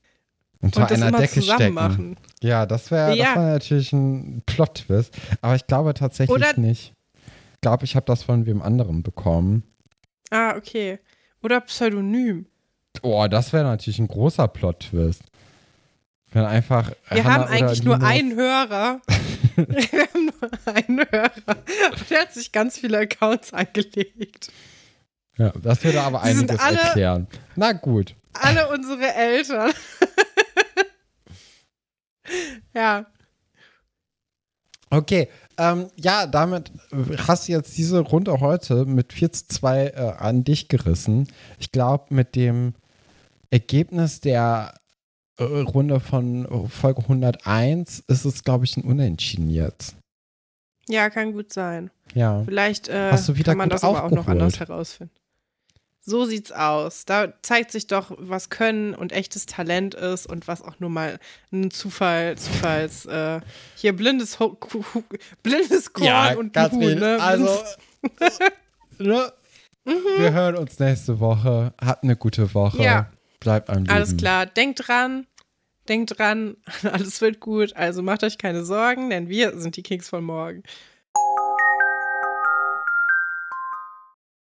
Unter 0.61 0.83
und 0.83 0.91
das 0.91 1.03
einer 1.03 1.19
Decke 1.19 1.35
zusammen 1.41 1.57
stecken. 1.59 1.75
machen. 1.75 2.17
Ja, 2.43 2.67
das 2.67 2.91
wäre 2.91 3.15
Ja. 3.17 3.27
das 3.27 3.37
wär 3.37 3.53
natürlich 3.53 3.93
ein 3.93 4.43
Plot-Twist. 4.47 5.15
Aber 5.43 5.55
ich 5.55 5.67
glaube 5.67 5.95
tatsächlich 5.95 6.35
Oder- 6.37 6.59
nicht. 6.59 6.95
Ich 7.55 7.61
glaube, 7.61 7.85
ich 7.85 7.95
habe 7.95 8.07
das 8.07 8.23
von 8.23 8.47
wem 8.47 8.63
anderem 8.63 9.03
bekommen. 9.03 9.65
Ah, 10.31 10.57
okay. 10.57 10.99
Oder 11.43 11.61
Pseudonym. 11.61 12.47
Oh, 13.03 13.27
das 13.29 13.53
wäre 13.53 13.65
natürlich 13.65 13.99
ein 13.99 14.09
großer 14.09 14.49
Plot-Twist. 14.49 15.23
Wenn 16.33 16.45
einfach. 16.45 16.93
Wir 17.11 17.25
Hannah 17.25 17.35
haben 17.35 17.45
eigentlich 17.53 17.83
nur 17.83 18.03
einen 18.03 18.35
Hörer. 18.37 19.01
wir 19.57 19.67
haben 20.09 20.27
nur 20.27 20.75
einen 20.75 21.01
Hörer. 21.11 21.57
Und 21.91 22.11
der 22.11 22.21
hat 22.23 22.33
sich 22.33 22.53
ganz 22.53 22.79
viele 22.79 22.99
Accounts 22.99 23.53
angelegt. 23.53 24.49
Ja, 25.41 25.53
das 25.63 25.83
würde 25.83 26.03
aber 26.03 26.21
sind 26.25 26.51
einiges 26.51 26.61
alle- 26.61 26.79
erklären. 26.79 27.27
Na 27.57 27.73
gut. 27.73 28.15
Alle 28.35 28.69
unsere 28.69 29.15
Eltern. 29.15 29.73
ja. 32.75 33.07
Okay. 34.91 35.29
Ähm, 35.57 35.87
ja, 35.97 36.27
damit 36.27 36.71
hast 37.27 37.49
du 37.49 37.53
jetzt 37.53 37.77
diese 37.79 38.01
Runde 38.01 38.39
heute 38.41 38.85
mit 38.85 39.15
4 39.15 39.33
zu 39.33 39.49
2 39.49 39.87
äh, 39.87 40.13
an 40.19 40.45
dich 40.45 40.69
gerissen. 40.69 41.27
Ich 41.59 41.73
glaube, 41.73 42.15
mit 42.15 42.37
dem 42.37 42.75
Ergebnis 43.51 44.21
der 44.21 44.75
äh, 45.39 45.45
Runde 45.45 46.01
von 46.01 46.69
Folge 46.69 47.01
101 47.01 48.01
ist 48.09 48.27
es, 48.27 48.45
glaube 48.45 48.67
ich, 48.67 48.77
ein 48.77 48.85
Unentschieden 48.85 49.49
jetzt. 49.49 49.97
Ja, 50.87 51.09
kann 51.09 51.33
gut 51.33 51.51
sein. 51.53 51.91
Ja. 52.15 52.43
Vielleicht 52.45 52.89
äh, 52.89 53.17
kann 53.45 53.57
man 53.57 53.71
das 53.71 53.85
aber 53.85 54.05
auch 54.05 54.11
noch 54.11 54.29
anders 54.29 54.61
herausfinden. 54.61 55.15
So 56.11 56.25
sieht's 56.25 56.53
aus. 56.53 57.05
Da 57.07 57.33
zeigt 57.43 57.71
sich 57.71 57.87
doch, 57.87 58.13
was 58.19 58.51
Können 58.51 58.95
und 58.95 59.13
echtes 59.13 59.47
Talent 59.47 59.95
ist 59.95 60.27
und 60.27 60.49
was 60.49 60.61
auch 60.63 60.79
nur 60.81 60.91
mal 60.91 61.19
ein 61.53 61.71
Zufall, 61.71 62.37
Zufalls, 62.37 63.07
äh, 63.07 63.41
hier 63.77 63.95
blindes, 63.97 64.39
Ho 64.41 64.51
Ku- 64.51 64.85
Hu- 64.93 65.03
blindes 65.43 65.93
Korn 65.93 66.37
und 66.37 66.57
ein 66.57 66.71
Huhn, 66.73 66.95
ne? 66.99 67.19
Also, 67.21 67.59
ne? 68.99 69.33
wir 69.85 70.33
hören 70.33 70.57
uns 70.57 70.79
nächste 70.79 71.21
Woche. 71.21 71.73
Habt 71.83 72.05
eine 72.05 72.17
gute 72.17 72.53
Woche. 72.55 72.83
Ja. 72.83 73.11
Bleibt 73.41 73.71
am 73.71 73.79
Leben. 73.79 73.91
Alles 73.91 74.17
klar, 74.17 74.45
denkt 74.47 74.87
dran, 74.87 75.27
denkt 75.89 76.19
dran, 76.19 76.57
alles 76.83 77.21
wird 77.21 77.41
gut, 77.41 77.75
also 77.75 78.03
macht 78.03 78.23
euch 78.25 78.37
keine 78.37 78.65
Sorgen, 78.65 79.09
denn 79.11 79.29
wir 79.29 79.59
sind 79.59 79.77
die 79.77 79.83
Kings 79.83 80.09
von 80.09 80.23
morgen. 80.25 80.63